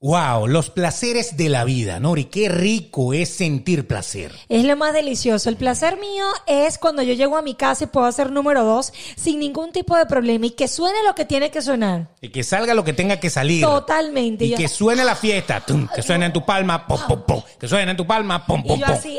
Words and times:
Wow, 0.00 0.46
los 0.46 0.70
placeres 0.70 1.36
de 1.36 1.48
la 1.48 1.64
vida, 1.64 1.98
Nori. 1.98 2.26
Qué 2.26 2.48
rico 2.48 3.12
es 3.12 3.30
sentir 3.30 3.88
placer. 3.88 4.32
Es 4.48 4.62
lo 4.64 4.76
más 4.76 4.92
delicioso. 4.94 5.48
El 5.48 5.56
placer 5.56 5.98
mío 5.98 6.24
es 6.46 6.78
cuando 6.78 7.02
yo 7.02 7.14
llego 7.14 7.36
a 7.36 7.42
mi 7.42 7.56
casa 7.56 7.82
y 7.82 7.86
puedo 7.88 8.06
hacer 8.06 8.30
número 8.30 8.62
dos 8.62 8.92
sin 9.16 9.40
ningún 9.40 9.72
tipo 9.72 9.96
de 9.96 10.06
problema 10.06 10.46
y 10.46 10.50
que 10.50 10.68
suene 10.68 10.98
lo 11.04 11.16
que 11.16 11.24
tiene 11.24 11.50
que 11.50 11.62
sonar. 11.62 12.10
Y 12.20 12.28
que 12.28 12.44
salga 12.44 12.74
lo 12.74 12.84
que 12.84 12.92
tenga 12.92 13.18
que 13.18 13.28
salir. 13.28 13.64
Totalmente. 13.64 14.44
Y 14.44 14.50
Yo- 14.50 14.56
que 14.56 14.68
suene 14.68 15.02
la 15.04 15.16
fiesta. 15.16 15.60
Tum, 15.66 15.88
que 15.92 16.02
suene 16.02 16.26
en 16.26 16.32
tu 16.32 16.46
palma. 16.46 16.86
Pom, 16.86 17.00
pom, 17.08 17.22
pom. 17.26 17.42
Que 17.58 17.66
suene 17.66 17.90
en 17.90 17.96
tu 17.96 18.06
palma. 18.06 18.46
Pom, 18.46 18.62
Y 18.64 18.68
yo 18.68 18.74
pom. 18.76 18.84
así, 18.94 19.18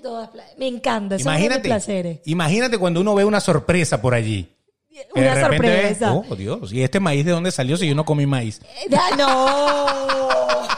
pla- 0.00 0.30
me 0.58 0.68
encanta. 0.68 1.16
Esos 1.16 1.24
son 1.24 1.32
mis 1.34 1.40
Imagínate, 1.42 1.68
placeres. 1.68 2.20
imagínate 2.24 2.78
cuando 2.78 3.00
uno 3.00 3.16
ve 3.16 3.24
una 3.24 3.40
sorpresa 3.40 4.00
por 4.00 4.14
allí. 4.14 4.48
Una 5.14 5.34
de 5.34 5.42
repente 5.44 5.66
ve, 5.68 5.94
sorpresa. 5.94 6.12
oh, 6.12 6.36
Dios, 6.36 6.72
¿y 6.72 6.82
este 6.82 7.00
maíz 7.00 7.24
de 7.24 7.32
dónde 7.32 7.50
salió 7.50 7.76
si 7.76 7.88
yo 7.88 7.94
no 7.94 8.04
comí 8.04 8.26
maíz? 8.26 8.60
Ah, 8.92 9.14
No. 9.16 10.68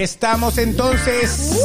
Estamos 0.00 0.58
entonces. 0.58 1.58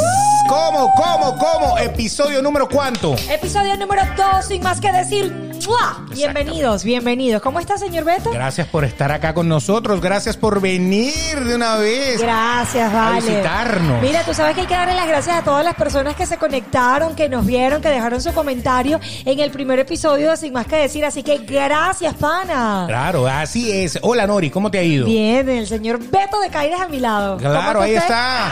¿Cómo, 0.47 0.93
cómo, 0.95 1.37
cómo? 1.37 1.77
Episodio 1.77 2.41
número 2.41 2.67
cuánto? 2.67 3.15
Episodio 3.29 3.77
número 3.77 4.01
2, 4.17 4.45
sin 4.45 4.61
más 4.61 4.79
que 4.81 4.91
decir. 4.91 5.31
¡mua! 5.65 6.05
Bienvenidos, 6.11 6.83
bienvenidos. 6.83 7.41
¿Cómo 7.41 7.59
está, 7.61 7.77
señor 7.77 8.03
Beto? 8.03 8.29
Gracias 8.31 8.67
por 8.67 8.83
estar 8.83 9.11
acá 9.13 9.33
con 9.33 9.47
nosotros. 9.47 10.01
Gracias 10.01 10.35
por 10.35 10.59
venir 10.59 11.13
de 11.45 11.55
una 11.55 11.77
vez. 11.77 12.19
Gracias, 12.21 12.91
vale. 12.91 13.21
visitarnos. 13.21 14.01
Mira, 14.01 14.23
tú 14.23 14.33
sabes 14.33 14.55
que 14.55 14.61
hay 14.61 14.67
que 14.67 14.73
darle 14.73 14.95
las 14.95 15.07
gracias 15.07 15.37
a 15.37 15.43
todas 15.43 15.63
las 15.63 15.75
personas 15.75 16.15
que 16.15 16.25
se 16.25 16.37
conectaron, 16.37 17.15
que 17.15 17.29
nos 17.29 17.45
vieron, 17.45 17.81
que 17.81 17.87
dejaron 17.89 18.21
su 18.21 18.33
comentario 18.33 18.99
en 19.25 19.39
el 19.39 19.49
primer 19.51 19.79
episodio 19.79 20.31
de 20.31 20.37
Sin 20.37 20.51
Más 20.51 20.67
Que 20.67 20.75
Decir. 20.75 21.05
Así 21.05 21.23
que 21.23 21.37
gracias, 21.37 22.13
pana. 22.15 22.83
Claro, 22.87 23.25
así 23.27 23.71
es. 23.71 23.97
Hola 24.01 24.27
Nori, 24.27 24.49
¿cómo 24.49 24.69
te 24.69 24.79
ha 24.79 24.83
ido? 24.83 25.05
Bien, 25.05 25.47
el 25.47 25.67
señor 25.67 25.99
Beto 25.99 26.39
de 26.41 26.49
Caires 26.49 26.81
a 26.81 26.87
mi 26.89 26.99
lado. 26.99 27.37
¿Cómo 27.37 27.49
Claro, 27.49 27.81
ahí 27.81 27.93
usted? 27.93 28.03
está. 28.03 28.47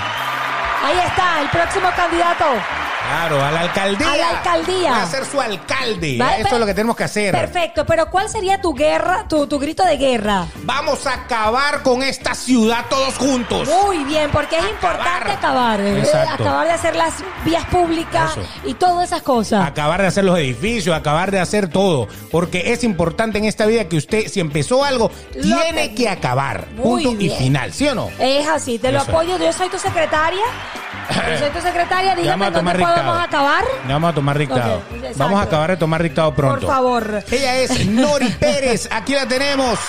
Ahí 0.84 0.98
está, 1.06 1.42
el 1.44 1.50
próximo 1.50 1.81
candidato. 1.90 2.46
Claro, 3.08 3.44
a 3.44 3.52
la 3.52 3.62
alcaldía. 3.62 4.12
A 4.14 4.18
la 4.18 4.30
alcaldía. 4.30 4.92
Va 4.92 5.04
a 5.04 5.08
ser 5.08 5.26
su 5.26 5.42
alcalde. 5.42 6.18
Va- 6.22 6.38
Esto 6.38 6.54
es 6.56 6.60
lo 6.60 6.66
que 6.66 6.74
tenemos 6.74 6.96
que 6.96 7.04
hacer. 7.04 7.32
Perfecto, 7.34 7.86
pero 7.86 8.10
¿cuál 8.10 8.30
sería 8.30 8.62
tu 8.62 8.74
guerra, 8.74 9.26
tu, 9.28 9.48
tu 9.48 9.60
grito 9.60 9.84
de 9.84 9.98
guerra? 9.98 10.46
Vamos 10.64 11.06
a 11.08 11.14
acabar 11.16 11.82
con 11.82 12.04
esta 12.04 12.36
ciudad 12.36 12.86
todos 12.90 13.18
juntos. 13.18 13.68
Muy 13.84 14.04
bien, 14.06 14.30
porque 14.32 14.58
es 14.58 14.64
Acabar. 14.64 14.76
importante 14.76 15.32
acabar. 15.32 15.82
¿eh? 15.82 16.04
Acabar 16.30 16.68
de 16.68 16.74
hacer 16.74 16.96
las 16.96 17.16
vías 17.44 17.66
públicas 17.66 18.32
Eso. 18.38 18.42
y 18.66 18.76
todas 18.76 19.06
esas 19.10 19.24
cosas. 19.24 19.66
Acabar 19.68 20.00
de 20.02 20.08
hacer 20.08 20.24
los 20.24 20.38
edificios, 20.38 20.96
acabar 20.96 21.32
de 21.32 21.40
hacer 21.40 21.68
todo. 21.70 22.08
Porque 22.30 22.72
es 22.72 22.84
importante 22.84 23.40
en 23.40 23.46
esta 23.46 23.66
vida 23.66 23.90
que 23.90 23.98
usted, 23.98 24.28
si 24.28 24.40
empezó 24.40 24.86
algo, 24.86 25.12
Lo 25.36 25.42
tiene 25.42 25.90
que- 25.90 25.96
que 26.04 26.10
acabar. 26.10 26.68
Muy 26.76 27.04
Punto 27.04 27.24
y 27.24 27.30
final, 27.30 27.74
¿sí 27.74 27.88
o 27.88 27.96
no? 27.96 28.10
Es 28.20 28.48
así, 28.48 28.80
te 28.80 28.92
lo 28.92 29.02
Eso. 29.02 29.12
apoyo. 29.12 29.38
Yo 29.38 29.52
soy 29.52 29.68
tu 29.70 29.78
secretaria. 29.80 30.44
Yo 31.10 31.38
soy 31.40 31.50
tu 31.50 31.62
secretaria. 31.62 32.16
Dígame 32.16 32.46
vamos 32.46 32.48
a 32.48 32.60
tomar 32.60 32.78
dónde 32.78 32.88
dictado. 32.88 33.08
podemos 33.12 33.28
acabar. 33.28 33.64
Ya 33.88 33.94
vamos 33.94 34.10
a 34.10 34.14
tomar 34.14 34.38
dictado. 34.38 34.76
Ok, 34.78 35.18
vamos 35.18 35.40
a 35.40 35.44
acabar 35.44 35.70
de 35.72 35.78
tomar 35.78 36.04
dictado 36.04 36.34
pronto. 36.36 36.60
Por 36.60 36.70
favor. 36.70 37.24
Ella 37.32 37.56
es 37.58 37.86
Nori 37.88 38.30
Pérez. 38.40 38.88
Aquí 38.92 39.14
la 39.14 39.28
tenemos. 39.28 39.80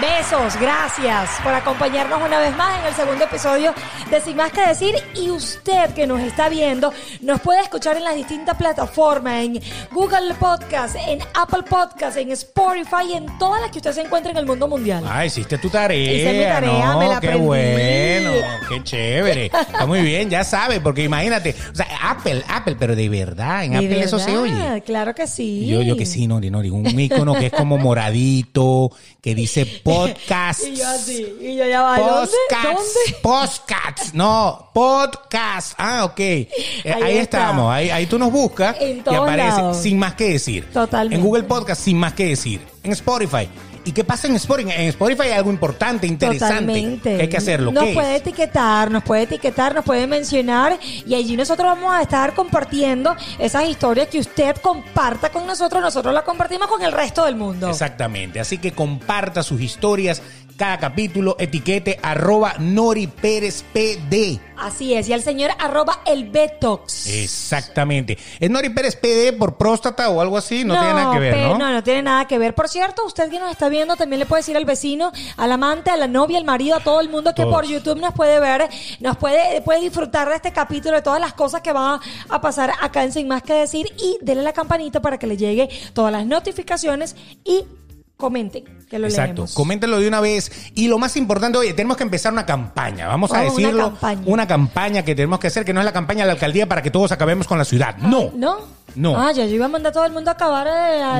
Besos, 0.00 0.60
gracias 0.60 1.30
por 1.42 1.54
acompañarnos 1.54 2.20
una 2.20 2.38
vez 2.38 2.54
más 2.54 2.80
en 2.80 2.86
el 2.86 2.94
segundo 2.94 3.24
episodio 3.24 3.72
de 4.10 4.20
Sin 4.20 4.36
Más 4.36 4.52
que 4.52 4.60
Decir. 4.60 4.94
Y 5.14 5.30
usted 5.30 5.94
que 5.94 6.06
nos 6.06 6.20
está 6.20 6.50
viendo, 6.50 6.92
nos 7.22 7.40
puede 7.40 7.62
escuchar 7.62 7.96
en 7.96 8.04
las 8.04 8.14
distintas 8.14 8.58
plataformas, 8.58 9.44
en 9.44 9.58
Google 9.92 10.34
Podcast, 10.38 10.96
en 11.08 11.20
Apple 11.34 11.62
Podcast, 11.62 12.18
en 12.18 12.30
Spotify 12.32 13.14
en 13.14 13.38
todas 13.38 13.62
las 13.62 13.70
que 13.70 13.78
usted 13.78 13.92
se 13.92 14.02
encuentre 14.02 14.32
en 14.32 14.36
el 14.36 14.44
mundo 14.44 14.68
mundial. 14.68 15.02
Ah, 15.08 15.24
hiciste 15.24 15.56
tu 15.56 15.70
tarea. 15.70 16.12
Hice 16.12 16.32
mi 16.34 16.44
tarea, 16.44 16.86
no, 16.92 16.98
me 16.98 17.08
la 17.08 17.20
qué 17.20 17.28
aprendí. 17.28 17.46
bueno, 17.46 18.30
qué 18.68 18.82
chévere. 18.84 19.46
Está 19.46 19.86
muy 19.86 20.02
bien, 20.02 20.28
ya 20.28 20.44
sabe, 20.44 20.78
porque 20.78 21.04
imagínate, 21.04 21.54
o 21.72 21.74
sea, 21.74 21.86
Apple, 22.02 22.44
Apple, 22.48 22.76
pero 22.78 22.94
de 22.94 23.08
verdad, 23.08 23.64
en 23.64 23.72
¿De 23.72 23.78
Apple 23.78 24.02
eso 24.02 24.18
se 24.18 24.36
oye. 24.36 24.82
Claro 24.84 25.14
que 25.14 25.26
sí. 25.26 25.66
Yo, 25.66 25.80
yo 25.80 25.96
que 25.96 26.04
sí, 26.04 26.26
Nori, 26.26 26.50
Nori, 26.50 26.68
un 26.68 27.00
icono 27.00 27.32
que 27.32 27.46
es 27.46 27.52
como 27.52 27.78
moradito, 27.78 28.90
que 29.22 29.34
dice 29.34 29.80
podcast. 29.94 30.62
Y 30.66 30.76
yo 30.76 30.88
así, 30.88 31.36
y 31.40 31.56
yo 31.56 31.64
ya 31.66 31.82
va. 31.82 31.96
Podcasts, 31.96 32.62
¿Dónde? 32.62 33.16
podcasts, 33.22 34.14
no, 34.14 34.70
podcast. 34.74 35.74
Ah, 35.78 36.04
ok. 36.04 36.18
Eh, 36.20 36.48
Ahí, 36.84 37.18
está. 37.18 37.38
estamos, 37.38 37.72
ahí, 37.72 37.90
ahí 37.90 38.06
tú 38.06 38.18
nos 38.18 38.30
buscas 38.32 38.76
En 38.80 38.98
y 38.98 39.14
aparece 39.14 39.48
lados. 39.58 39.76
sin 39.78 39.98
más 39.98 40.14
que 40.14 40.30
decir. 40.30 40.68
Totalmente. 40.72 41.16
En 41.16 41.22
Google 41.22 41.44
Podcast, 41.44 41.82
sin 41.82 41.98
más 41.98 42.12
que 42.14 42.26
decir. 42.26 42.60
En 42.82 42.92
Spotify. 42.92 43.48
¿Y 43.86 43.92
qué 43.92 44.02
pasa 44.02 44.26
en 44.26 44.34
Spotify? 44.34 44.72
En 44.72 44.88
Spotify 44.88 45.22
hay 45.22 45.30
algo 45.30 45.50
importante, 45.50 46.08
interesante. 46.08 46.54
Totalmente. 46.56 47.16
Que 47.16 47.22
hay 47.22 47.28
que 47.28 47.36
hacerlo. 47.36 47.70
Nos 47.70 47.84
¿Qué 47.84 47.94
puede 47.94 48.16
es? 48.16 48.20
etiquetar, 48.20 48.90
nos 48.90 49.04
puede 49.04 49.22
etiquetar, 49.22 49.76
nos 49.76 49.84
puede 49.84 50.08
mencionar 50.08 50.76
y 51.06 51.14
allí 51.14 51.36
nosotros 51.36 51.68
vamos 51.68 51.94
a 51.94 52.02
estar 52.02 52.34
compartiendo 52.34 53.14
esas 53.38 53.68
historias 53.68 54.08
que 54.08 54.18
usted 54.18 54.56
comparta 54.56 55.30
con 55.30 55.46
nosotros, 55.46 55.80
nosotros 55.80 56.12
las 56.12 56.24
compartimos 56.24 56.66
con 56.66 56.82
el 56.82 56.90
resto 56.90 57.24
del 57.24 57.36
mundo. 57.36 57.70
Exactamente. 57.70 58.40
Así 58.40 58.58
que 58.58 58.72
comparta 58.72 59.44
sus 59.44 59.60
historias. 59.60 60.20
Cada 60.56 60.78
capítulo, 60.78 61.36
etiquete 61.38 61.98
arroba 62.02 62.54
Nori 62.58 63.06
Pérez 63.08 63.62
PD. 63.74 64.40
Así 64.56 64.94
es, 64.94 65.06
y 65.06 65.12
al 65.12 65.20
señor 65.22 65.50
arroba 65.58 66.00
el 66.06 66.30
Betox. 66.30 67.08
Exactamente. 67.08 68.16
¿Es 68.40 68.48
Nori 68.48 68.70
Pérez 68.70 68.96
PD 68.96 69.34
por 69.34 69.58
próstata 69.58 70.08
o 70.08 70.18
algo 70.20 70.38
así? 70.38 70.64
No, 70.64 70.72
tiene 70.72 70.94
nada 70.94 71.12
que 71.12 71.18
ver, 71.18 71.34
pe- 71.34 71.40
¿no? 71.42 71.58
No, 71.58 71.72
no 71.72 71.82
tiene 71.84 72.00
nada 72.02 72.26
que 72.26 72.38
ver. 72.38 72.54
Por 72.54 72.70
cierto, 72.70 73.04
usted 73.04 73.28
que 73.28 73.38
nos 73.38 73.50
está 73.50 73.68
viendo 73.68 73.96
también 73.96 74.18
le 74.18 74.24
puede 74.24 74.40
decir 74.40 74.56
al 74.56 74.64
vecino, 74.64 75.12
al 75.36 75.52
amante, 75.52 75.90
a 75.90 75.96
la 75.98 76.06
novia, 76.06 76.38
al 76.38 76.44
marido, 76.44 76.76
a 76.76 76.80
todo 76.80 77.00
el 77.02 77.10
mundo 77.10 77.34
que 77.34 77.42
Todos. 77.42 77.54
por 77.54 77.66
YouTube 77.66 78.00
nos 78.00 78.14
puede 78.14 78.40
ver, 78.40 78.66
nos 79.00 79.18
puede, 79.18 79.60
puede 79.60 79.80
disfrutar 79.80 80.30
de 80.30 80.36
este 80.36 80.52
capítulo, 80.52 80.96
de 80.96 81.02
todas 81.02 81.20
las 81.20 81.34
cosas 81.34 81.60
que 81.60 81.72
van 81.72 82.00
a 82.30 82.40
pasar 82.40 82.72
acá 82.80 83.04
en 83.04 83.12
Sin 83.12 83.28
Más 83.28 83.42
Que 83.42 83.52
Decir 83.52 83.86
y 83.98 84.16
denle 84.22 84.42
la 84.42 84.54
campanita 84.54 85.02
para 85.02 85.18
que 85.18 85.26
le 85.26 85.36
llegue 85.36 85.68
todas 85.92 86.10
las 86.12 86.24
notificaciones 86.24 87.14
y 87.44 87.64
comenten, 88.16 88.64
que 88.88 88.98
lo 88.98 89.06
Exacto, 89.06 89.32
leemos. 89.42 89.54
coméntenlo 89.54 89.98
de 90.00 90.08
una 90.08 90.20
vez. 90.20 90.50
Y 90.74 90.88
lo 90.88 90.98
más 90.98 91.16
importante, 91.16 91.58
oye, 91.58 91.74
tenemos 91.74 91.96
que 91.96 92.02
empezar 92.04 92.32
una 92.32 92.46
campaña. 92.46 93.06
Vamos 93.08 93.30
a 93.32 93.34
Oh, 93.34 93.40
una 93.42 93.50
decirlo. 93.50 93.84
campaña. 93.90 94.22
Una 94.26 94.46
campaña 94.46 95.02
que 95.04 95.14
tenemos 95.14 95.38
que 95.38 95.48
hacer, 95.48 95.64
que 95.64 95.72
no 95.72 95.80
es 95.80 95.84
la 95.86 95.92
campaña 95.92 96.20
de 96.22 96.26
la 96.28 96.32
alcaldía 96.32 96.66
para 96.68 96.82
que 96.82 96.90
todos 96.90 97.12
acabemos 97.12 97.46
con 97.46 97.58
la 97.58 97.64
ciudad. 97.64 97.96
No. 97.98 98.30
¿No? 98.34 98.58
No. 98.96 99.14
Ah, 99.20 99.30
ya 99.32 99.44
yo 99.46 99.54
iba 99.54 99.66
a 99.66 99.68
mandar 99.68 99.90
a 99.90 99.92
todo 99.92 100.04
el 100.06 100.12
mundo 100.12 100.30
a 100.30 100.34
acabar 100.34 100.66
de, 100.66 100.72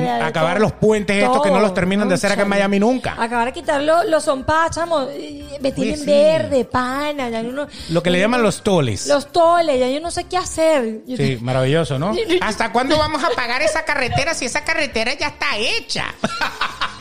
de- 0.06 0.12
de 0.14 0.22
Acabar 0.22 0.54
todo. 0.56 0.62
los 0.62 0.72
puentes 0.72 1.22
estos 1.22 1.42
que 1.42 1.50
no 1.50 1.60
los 1.60 1.74
terminan 1.74 2.08
de 2.08 2.14
hacer 2.14 2.32
acá 2.32 2.42
en. 2.42 2.48
Miami 2.48 2.80
nunca. 2.80 3.14
Acabar 3.18 3.46
de 3.46 3.52
quitar 3.52 3.82
los, 3.82 4.06
los 4.06 4.24
zompás, 4.24 4.70
chamo. 4.74 5.02
eh, 5.10 5.58
Me 5.60 5.72
tienen 5.72 5.98
sí. 5.98 6.06
verde, 6.06 6.64
pana. 6.64 7.28
Ya 7.28 7.42
yo 7.42 7.52
no, 7.52 7.66
Lo 7.90 8.02
que 8.02 8.10
le 8.10 8.18
llaman 8.18 8.42
los 8.42 8.62
toles. 8.62 9.06
Los 9.06 9.30
toles, 9.30 9.78
ya 9.78 9.88
yo 9.88 10.00
no 10.00 10.10
sé 10.10 10.24
qué 10.24 10.36
hacer. 10.36 11.02
Yo- 11.06 11.16
Sí, 11.16 11.38
maravilloso, 11.40 11.98
¿no? 11.98 12.12
¿Hasta 12.40 12.72
cuándo 12.72 12.96
vamos 12.98 13.22
a 13.22 13.30
pagar 13.30 13.62
esa 13.62 13.84
carretera 13.84 14.34
si 14.34 14.46
esa 14.46 14.64
carretera 14.64 15.12
ya 15.14 15.28
está 15.28 15.56
hecha? 15.56 16.04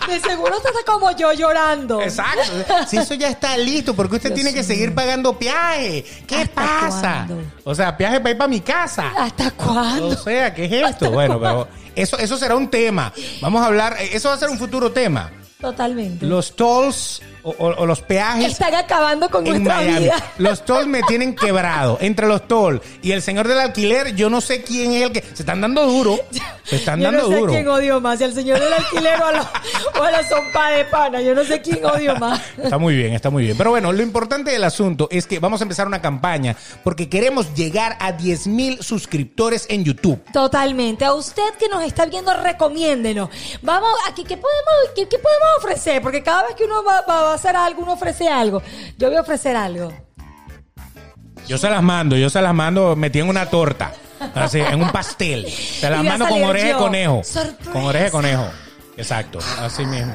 De 0.07 0.19
seguro 0.19 0.57
usted 0.57 0.69
está 0.69 0.91
como 0.91 1.11
yo 1.15 1.33
llorando. 1.33 2.01
Exacto. 2.01 2.41
Si 2.87 2.97
eso 2.97 3.13
ya 3.15 3.29
está 3.29 3.57
listo, 3.57 3.95
porque 3.95 4.15
usted 4.17 4.29
Dios 4.29 4.35
tiene 4.35 4.51
que 4.53 4.59
mío. 4.59 4.67
seguir 4.67 4.93
pagando 4.95 5.37
peaje. 5.37 6.05
¿Qué 6.27 6.35
¿Hasta 6.35 6.53
pasa? 6.53 7.25
cuándo? 7.27 7.43
O 7.63 7.73
sea, 7.75 7.95
peaje 7.97 8.19
para 8.19 8.31
ir 8.31 8.37
para 8.37 8.47
mi 8.47 8.61
casa. 8.61 9.11
¿Hasta 9.17 9.47
O 9.47 9.53
cuándo? 9.55 10.15
sea, 10.17 10.53
¿qué 10.53 10.65
es 10.65 10.71
esto? 10.89 11.11
Bueno, 11.11 11.39
pero 11.39 11.67
eso, 11.95 12.17
eso 12.17 12.37
será 12.37 12.55
un 12.55 12.69
tema. 12.69 13.11
Vamos 13.41 13.61
a 13.63 13.67
hablar, 13.67 13.95
eh, 13.99 14.09
eso 14.13 14.29
va 14.29 14.35
a 14.35 14.37
ser 14.39 14.49
un 14.49 14.57
futuro 14.57 14.91
tema. 14.91 15.31
Totalmente. 15.59 16.25
Los 16.25 16.55
tolls 16.55 17.21
o, 17.45 17.51
o- 17.51 17.75
o 17.81 17.85
los 17.85 18.01
peajes 18.01 18.53
Están 18.53 18.73
acabando 18.75 19.29
con 19.29 19.45
en 19.45 19.53
nuestra 19.63 19.75
Miami. 19.77 19.99
vida. 20.05 20.15
Los 20.39 20.65
tolls 20.65 20.87
me 20.87 21.01
tienen 21.07 21.35
quebrado. 21.35 21.97
Entre 22.01 22.27
los 22.27 22.47
tolls 22.47 22.81
y 23.01 23.11
el 23.11 23.21
señor 23.21 23.47
del 23.47 23.59
alquiler, 23.59 24.15
yo 24.15 24.29
no 24.29 24.41
sé 24.41 24.63
quién 24.63 24.91
es 24.93 25.03
el 25.03 25.11
que. 25.11 25.21
Se 25.21 25.43
están 25.43 25.61
dando 25.61 25.85
duro. 25.85 26.19
Se 26.65 26.77
están 26.77 26.99
Yo 26.99 27.11
dando 27.11 27.21
no 27.21 27.29
sé 27.29 27.35
duro. 27.35 27.53
quién 27.53 27.67
odio 27.67 28.01
más, 28.01 28.19
al 28.23 28.33
señor 28.33 28.59
del 28.59 28.73
alquiler 28.73 29.21
o 29.21 29.25
a 29.25 29.31
la, 29.31 29.51
o 29.99 30.01
a 30.03 30.09
la 30.09 30.27
zompa 30.27 30.71
de 30.71 30.85
pana. 30.85 31.21
Yo 31.21 31.35
no 31.35 31.43
sé 31.43 31.61
quién 31.61 31.85
odio 31.85 32.15
más. 32.15 32.41
Está 32.57 32.79
muy 32.79 32.95
bien, 32.95 33.13
está 33.13 33.29
muy 33.29 33.43
bien. 33.43 33.55
Pero 33.55 33.69
bueno, 33.69 33.91
lo 33.93 34.01
importante 34.01 34.49
del 34.49 34.63
asunto 34.63 35.07
es 35.11 35.27
que 35.27 35.37
vamos 35.37 35.61
a 35.61 35.63
empezar 35.65 35.85
una 35.85 36.01
campaña 36.01 36.55
porque 36.83 37.07
queremos 37.07 37.53
llegar 37.53 37.95
a 37.99 38.13
10 38.13 38.47
mil 38.47 38.81
suscriptores 38.81 39.67
en 39.69 39.83
YouTube. 39.83 40.19
Totalmente. 40.33 41.05
A 41.05 41.13
usted 41.13 41.43
que 41.59 41.69
nos 41.69 41.83
está 41.83 42.07
viendo, 42.07 42.33
recomiéndenos. 42.33 43.29
Vamos, 43.61 43.91
aquí, 44.07 44.23
¿qué 44.23 44.35
podemos, 44.37 44.73
qué, 44.95 45.07
qué 45.07 45.19
podemos 45.19 45.47
ofrecer? 45.59 46.01
Porque 46.01 46.23
cada 46.23 46.47
vez 46.47 46.55
que 46.55 46.63
uno 46.63 46.83
va, 46.83 47.01
hacer 47.35 47.55
algo, 47.55 47.81
uno 47.83 47.93
ofrece 47.93 48.27
algo. 48.27 48.61
Yo 48.97 49.07
voy 49.09 49.17
a 49.17 49.21
ofrecer 49.21 49.55
algo. 49.55 49.91
Yo 51.47 51.57
se 51.57 51.69
las 51.69 51.83
mando, 51.83 52.17
yo 52.17 52.29
se 52.29 52.41
las 52.41 52.53
mando 52.53 52.95
metí 52.95 53.19
en 53.19 53.29
una 53.29 53.45
torta, 53.47 53.93
así, 54.33 54.59
en 54.59 54.81
un 54.81 54.89
pastel. 54.89 55.47
Se 55.49 55.89
las 55.89 56.03
mando 56.03 56.27
con 56.27 56.43
oreja 56.43 56.67
de 56.67 56.73
conejo. 56.73 57.21
Sorpresa. 57.23 57.71
Con 57.71 57.83
oreja 57.83 58.05
de 58.05 58.11
conejo. 58.11 58.47
Exacto, 58.97 59.39
así 59.59 59.85
mismo. 59.85 60.13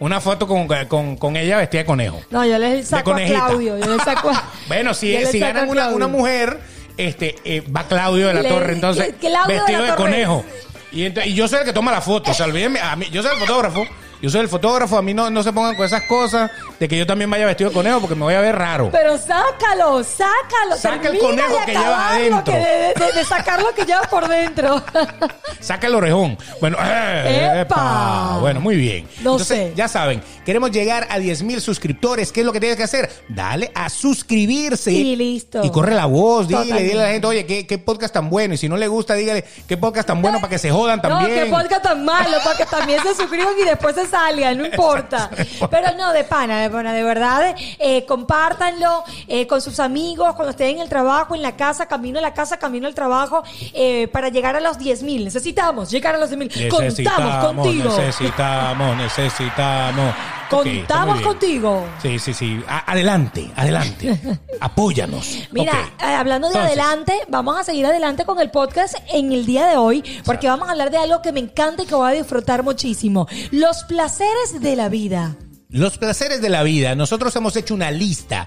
Una 0.00 0.20
foto 0.20 0.46
con, 0.46 0.66
con, 0.88 1.16
con 1.16 1.36
ella 1.36 1.56
vestida 1.58 1.82
de 1.82 1.86
conejo. 1.86 2.20
No, 2.30 2.44
yo 2.44 2.58
le 2.58 2.82
saco 2.82 3.12
a. 3.14 3.16
Claudio. 3.16 3.78
Yo 3.78 3.96
le 3.96 4.02
saco 4.04 4.28
a- 4.30 4.44
Bueno, 4.68 4.92
si, 4.92 5.24
si 5.26 5.38
ganan 5.38 5.68
una, 5.68 5.88
una 5.88 6.08
mujer 6.08 6.58
este, 6.96 7.36
eh, 7.44 7.60
va 7.74 7.84
Claudio 7.84 8.26
de 8.28 8.34
la 8.34 8.42
Le- 8.42 8.48
Torre, 8.48 8.72
entonces, 8.72 9.06
que- 9.20 9.28
Claudio 9.28 9.46
de 9.46 9.54
vestido 9.60 9.82
de, 9.84 9.94
conejo. 9.94 10.44
Y, 10.92 11.06
ent- 11.06 11.24
y 11.26 11.32
yo 11.34 11.48
soy 11.48 11.60
el 11.60 11.64
que 11.64 11.72
toma 11.72 11.92
la 11.92 12.00
foto. 12.00 12.30
O 12.32 12.34
sea, 12.34 12.46
olvídenme, 12.46 12.80
a 12.80 12.94
mí, 12.96 13.06
yo 13.10 13.22
soy 13.22 13.32
el 13.32 13.38
fotógrafo. 13.38 13.86
Yo 14.24 14.30
soy 14.30 14.40
el 14.40 14.48
fotógrafo. 14.48 14.96
A 14.96 15.02
mí 15.02 15.12
no, 15.12 15.28
no 15.28 15.42
se 15.42 15.52
pongan 15.52 15.76
con 15.76 15.84
esas 15.84 16.04
cosas 16.04 16.50
de 16.78 16.88
que 16.88 16.96
yo 16.98 17.06
también 17.06 17.30
vaya 17.30 17.46
vestido 17.46 17.70
de 17.70 17.74
conejo 17.74 18.00
porque 18.00 18.14
me 18.14 18.22
voy 18.22 18.34
a 18.34 18.40
ver 18.40 18.56
raro. 18.56 18.88
Pero 18.92 19.16
sácalo, 19.18 20.02
sácalo. 20.04 20.76
Saca 20.78 21.08
el 21.08 21.18
conejo 21.18 21.58
que 21.64 21.72
llevas 21.72 22.12
adentro. 22.12 22.52
de, 22.54 22.60
de- 22.60 23.12
de 23.14 23.24
sacar 23.24 23.62
lo 23.62 23.72
que 23.74 23.84
llevas 23.84 24.08
por 24.08 24.26
dentro. 24.28 24.82
Saca 25.60 25.86
el 25.86 25.94
orejón. 25.94 26.36
Bueno, 26.60 26.76
eh, 26.82 27.60
¡Epa! 27.62 28.38
Bueno, 28.40 28.60
muy 28.60 28.76
bien. 28.76 29.04
No 29.22 29.32
Entonces, 29.32 29.46
sé. 29.46 29.72
ya 29.76 29.88
saben, 29.88 30.22
queremos 30.44 30.70
llegar 30.70 31.06
a 31.10 31.18
10 31.18 31.42
mil 31.42 31.60
suscriptores. 31.60 32.32
¿Qué 32.32 32.40
es 32.40 32.46
lo 32.46 32.52
que 32.52 32.60
tienes 32.60 32.76
que 32.76 32.82
hacer? 32.82 33.10
Dale 33.28 33.70
a 33.74 33.88
suscribirse. 33.88 34.90
Y 34.92 35.16
listo. 35.16 35.60
Y 35.64 35.70
corre 35.70 35.94
la 35.94 36.06
voz. 36.06 36.48
Dile, 36.48 36.60
Totalmente. 36.62 36.88
dile 36.90 37.00
a 37.00 37.04
la 37.06 37.10
gente, 37.12 37.26
oye, 37.26 37.46
¿qué, 37.46 37.66
qué 37.66 37.78
podcast 37.78 38.12
tan 38.14 38.28
bueno. 38.30 38.54
Y 38.54 38.56
si 38.56 38.68
no 38.68 38.76
le 38.76 38.88
gusta, 38.88 39.14
dígale, 39.14 39.44
¿qué 39.68 39.76
podcast 39.76 40.06
tan 40.08 40.20
bueno 40.22 40.38
para 40.40 40.50
que 40.50 40.58
se 40.58 40.70
jodan 40.70 41.00
también? 41.00 41.34
No, 41.50 41.56
que 41.58 41.62
podcast 41.64 41.82
tan 41.82 42.04
malo, 42.04 42.36
para 42.44 42.56
que 42.56 42.66
también 42.66 43.00
se 43.02 43.14
suscriban 43.14 43.54
y 43.60 43.64
después 43.64 43.94
se 43.94 44.06
salgan, 44.06 44.58
no 44.58 44.66
importa. 44.74 45.30
Pero 45.70 45.88
no, 45.96 46.12
de 46.12 46.24
pana, 46.24 46.63
pana, 46.70 46.92
de 46.92 47.02
verdad, 47.02 47.54
eh, 47.78 48.04
compártanlo 48.06 49.04
eh, 49.28 49.46
con 49.46 49.60
sus 49.60 49.80
amigos, 49.80 50.34
cuando 50.34 50.50
estén 50.50 50.76
en 50.76 50.78
el 50.80 50.88
trabajo, 50.88 51.34
en 51.34 51.42
la 51.42 51.56
casa, 51.56 51.86
camino 51.86 52.18
a 52.18 52.22
la 52.22 52.34
casa, 52.34 52.58
camino 52.58 52.86
al 52.86 52.94
trabajo, 52.94 53.42
eh, 53.72 54.08
para 54.08 54.28
llegar 54.28 54.56
a 54.56 54.60
los 54.60 54.78
10 54.78 55.02
mil. 55.02 55.24
Necesitamos 55.24 55.90
llegar 55.90 56.14
a 56.14 56.18
los 56.18 56.30
10 56.30 56.38
mil. 56.38 56.68
Contamos 56.70 57.54
contigo. 57.54 57.96
Necesitamos, 57.96 58.96
necesitamos. 58.96 60.14
Contamos 60.50 61.20
contigo. 61.22 61.84
Sí, 62.00 62.18
sí, 62.18 62.32
sí. 62.34 62.62
A- 62.68 62.92
adelante, 62.92 63.50
adelante. 63.56 64.20
Apóyanos. 64.60 65.38
Mira, 65.50 65.72
eh, 66.00 66.04
hablando 66.04 66.48
de 66.48 66.54
Entonces, 66.54 66.78
adelante, 66.78 67.18
vamos 67.28 67.58
a 67.58 67.64
seguir 67.64 67.86
adelante 67.86 68.24
con 68.24 68.38
el 68.40 68.50
podcast 68.50 68.94
en 69.12 69.32
el 69.32 69.46
día 69.46 69.66
de 69.66 69.76
hoy, 69.76 70.04
porque 70.24 70.46
vamos 70.48 70.68
a 70.68 70.72
hablar 70.72 70.90
de 70.90 70.98
algo 70.98 71.22
que 71.22 71.32
me 71.32 71.40
encanta 71.40 71.82
y 71.82 71.86
que 71.86 71.94
voy 71.94 72.10
a 72.12 72.14
disfrutar 72.14 72.62
muchísimo. 72.62 73.26
Los 73.50 73.84
placeres 73.84 74.60
de 74.60 74.76
la 74.76 74.88
vida. 74.88 75.34
Los 75.74 75.98
placeres 75.98 76.40
de 76.40 76.48
la 76.50 76.62
vida. 76.62 76.94
Nosotros 76.94 77.34
hemos 77.34 77.56
hecho 77.56 77.74
una 77.74 77.90
lista. 77.90 78.46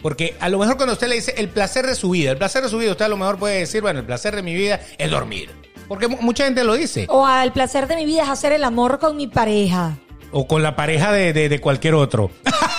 Porque 0.00 0.36
a 0.38 0.48
lo 0.48 0.60
mejor 0.60 0.76
cuando 0.76 0.92
usted 0.92 1.08
le 1.08 1.16
dice 1.16 1.34
el 1.36 1.48
placer 1.48 1.84
de 1.84 1.96
su 1.96 2.10
vida, 2.10 2.30
el 2.30 2.38
placer 2.38 2.62
de 2.62 2.68
su 2.68 2.78
vida, 2.78 2.92
usted 2.92 3.06
a 3.06 3.08
lo 3.08 3.16
mejor 3.16 3.36
puede 3.36 3.58
decir, 3.58 3.82
bueno, 3.82 3.98
el 3.98 4.06
placer 4.06 4.36
de 4.36 4.42
mi 4.44 4.54
vida 4.54 4.78
es 4.96 5.10
dormir. 5.10 5.50
Porque 5.88 6.06
mu- 6.06 6.18
mucha 6.20 6.44
gente 6.44 6.62
lo 6.62 6.74
dice. 6.74 7.06
O 7.08 7.28
el 7.28 7.50
placer 7.50 7.88
de 7.88 7.96
mi 7.96 8.04
vida 8.06 8.22
es 8.22 8.28
hacer 8.28 8.52
el 8.52 8.62
amor 8.62 9.00
con 9.00 9.16
mi 9.16 9.26
pareja. 9.26 9.98
O 10.30 10.46
con 10.46 10.62
la 10.62 10.76
pareja 10.76 11.10
de, 11.10 11.32
de- 11.32 11.48
de 11.48 11.60
cualquier 11.60 11.94
otro. 11.94 12.30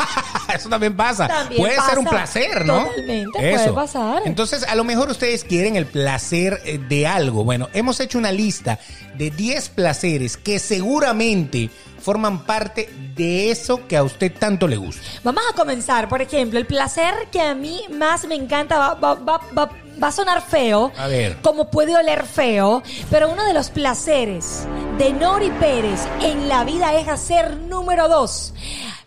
Eso 0.55 0.69
también 0.69 0.95
pasa. 0.95 1.27
También 1.27 1.61
puede 1.61 1.75
pasa. 1.75 1.89
ser 1.89 1.99
un 1.99 2.05
placer, 2.05 2.65
¿no? 2.65 2.85
Totalmente, 2.85 3.39
puede 3.39 3.71
pasar. 3.73 4.21
Entonces, 4.25 4.63
a 4.63 4.75
lo 4.75 4.83
mejor 4.83 5.09
ustedes 5.09 5.43
quieren 5.43 5.75
el 5.75 5.85
placer 5.85 6.61
eh, 6.65 6.77
de 6.77 7.07
algo. 7.07 7.43
Bueno, 7.43 7.69
hemos 7.73 7.99
hecho 7.99 8.17
una 8.17 8.31
lista 8.31 8.79
de 9.15 9.29
10 9.31 9.69
placeres 9.69 10.37
que 10.37 10.59
seguramente 10.59 11.69
forman 12.01 12.45
parte 12.45 12.89
de 13.15 13.51
eso 13.51 13.85
que 13.87 13.97
a 13.97 14.03
usted 14.03 14.31
tanto 14.33 14.67
le 14.67 14.77
gusta. 14.77 15.01
Vamos 15.23 15.43
a 15.51 15.55
comenzar, 15.55 16.07
por 16.07 16.21
ejemplo, 16.21 16.57
el 16.57 16.65
placer 16.65 17.13
que 17.31 17.41
a 17.41 17.53
mí 17.53 17.81
más 17.91 18.25
me 18.25 18.35
encanta 18.35 18.77
va, 18.77 18.93
va- 18.95 19.15
va- 19.15 19.41
va- 19.57 19.69
va 20.01 20.07
a 20.07 20.11
sonar 20.13 20.41
feo, 20.41 20.93
A 20.97 21.07
ver. 21.07 21.37
como 21.41 21.69
puede 21.69 21.95
oler 21.97 22.25
feo, 22.25 22.81
pero 23.11 23.29
uno 23.29 23.43
de 23.45 23.53
los 23.53 23.69
placeres 23.69 24.65
de 24.97 25.11
Nori 25.11 25.49
Pérez 25.59 25.99
en 26.21 26.47
la 26.47 26.63
vida 26.63 26.93
es 26.97 27.09
hacer 27.09 27.57
número 27.57 28.07
dos. 28.07 28.53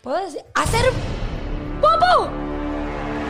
¿Puedo 0.03 0.23
decir? 0.23 0.41
Hacer 0.53 0.85
popo 1.83 2.29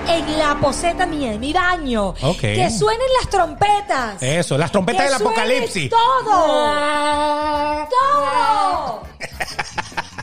en 0.08 0.38
la 0.38 0.56
poseta 0.56 1.06
mía, 1.06 1.34
en 1.34 1.40
mi 1.40 1.54
baño. 1.54 2.10
Ok. 2.22 2.40
Que 2.42 2.70
suenen 2.70 3.08
las 3.20 3.30
trompetas. 3.30 4.22
Eso, 4.22 4.58
las 4.58 4.72
trompetas 4.72 5.04
Que 5.04 5.10
del 5.10 5.18
suene 5.20 5.36
apocalipsis. 5.36 5.90
Todo. 5.90 7.88
Todo. 7.90 9.04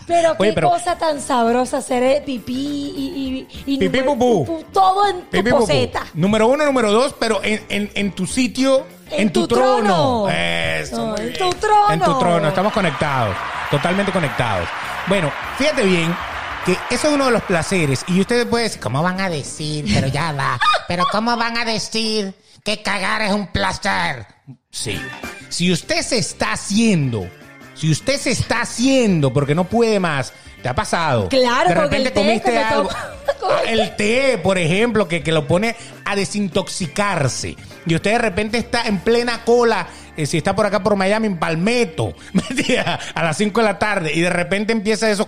Pero 0.07 0.35
Oye, 0.39 0.51
qué 0.51 0.55
pero- 0.55 0.71
cosa 0.71 0.97
tan 0.97 1.21
sabrosa 1.21 1.79
hacer 1.79 2.03
eh, 2.03 2.23
pipí 2.25 2.53
y, 2.97 3.47
y, 3.65 3.75
y 3.75 3.79
Pipí, 3.79 3.99
número- 4.01 4.13
pupú. 4.19 4.45
pupú, 4.47 4.65
todo 4.73 5.07
en 5.09 5.21
tu 5.23 5.31
Pipi, 5.31 5.51
pupú. 5.51 5.61
poseta. 5.67 6.03
Número 6.15 6.47
uno, 6.49 6.65
número 6.67 6.93
dos, 6.93 7.15
pero 7.19 7.41
en, 7.43 7.65
en- 7.69 7.91
en 7.95 8.13
tu 8.13 8.27
sitio, 8.27 8.87
en, 9.11 9.33
tu, 9.33 9.47
trono. 9.49 10.25
trono. 10.27 10.29
Eso, 10.31 10.97
No, 10.99 11.07
muy 11.13 11.21
en 11.21 11.27
bien. 11.33 11.39
tu 11.39 11.51
trono. 11.59 11.93
En 11.93 12.01
tu 12.01 12.19
trono, 12.19 12.49
estamos 12.49 12.73
conectados, 12.73 13.37
totalmente 13.71 14.13
conectados. 14.13 14.69
Bueno, 15.07 15.33
fíjate 15.57 15.83
bien 15.85 16.15
que 16.65 16.73
eso 16.91 17.09
es 17.09 17.15
uno 17.15 17.27
de 17.27 17.31
los 17.31 17.43
placeres 17.43 18.05
y 18.07 18.21
ustedes 18.21 18.47
pueden 18.47 18.67
decir, 18.67 18.81
¿cómo 18.81 19.03
van 19.03 19.21
a 19.21 19.29
decir? 19.29 19.85
Pero 19.93 20.09
ya 20.09 20.33
va. 20.33 20.59
Pero 20.89 21.05
¿cómo 21.11 21.37
van 21.37 21.57
a 21.57 21.65
decir 21.65 22.35
que 22.65 22.83
cagar 22.83 23.23
es 23.23 23.33
un 23.33 23.47
placer? 23.49 24.27
Sí. 24.71 25.01
Si 25.49 25.73
usted 25.73 26.03
se 26.03 26.19
está 26.19 26.53
haciendo, 26.53 27.29
si 27.75 27.91
usted 27.91 28.19
se 28.19 28.31
está 28.31 28.63
haciendo 28.63 29.33
porque 29.33 29.55
no 29.55 29.65
puede 29.65 29.99
más, 29.99 30.33
¿te 30.63 30.69
ha 30.69 30.75
pasado? 30.75 31.29
Claro, 31.29 31.69
de 31.69 31.75
repente 31.75 31.97
el 32.09 32.13
té 32.13 32.21
comiste 32.21 32.51
que 32.51 32.59
me 32.59 32.65
algo. 32.65 32.89
tomo. 32.89 33.01
Ah, 33.43 33.63
el 33.67 33.97
té, 33.97 34.39
por 34.39 34.59
ejemplo, 34.59 35.09
que, 35.09 35.23
que 35.23 35.33
lo 35.33 35.47
pone 35.47 35.75
a 36.05 36.15
desintoxicarse. 36.15 37.57
Y 37.87 37.95
usted 37.95 38.13
de 38.13 38.19
repente 38.19 38.59
está 38.59 38.83
en 38.87 38.99
plena 39.01 39.45
cola, 39.45 39.87
eh, 40.17 40.27
si 40.27 40.37
está 40.37 40.55
por 40.55 40.67
acá 40.67 40.83
por 40.83 40.97
Miami, 40.97 41.27
en 41.27 41.39
Palmetto, 41.39 42.15
a 43.15 43.23
las 43.25 43.37
5 43.39 43.61
de 43.61 43.67
la 43.67 43.79
tarde, 43.79 44.13
y 44.15 44.21
de 44.21 44.31
repente 44.31 44.73
empieza 44.73 45.11
eso. 45.11 45.27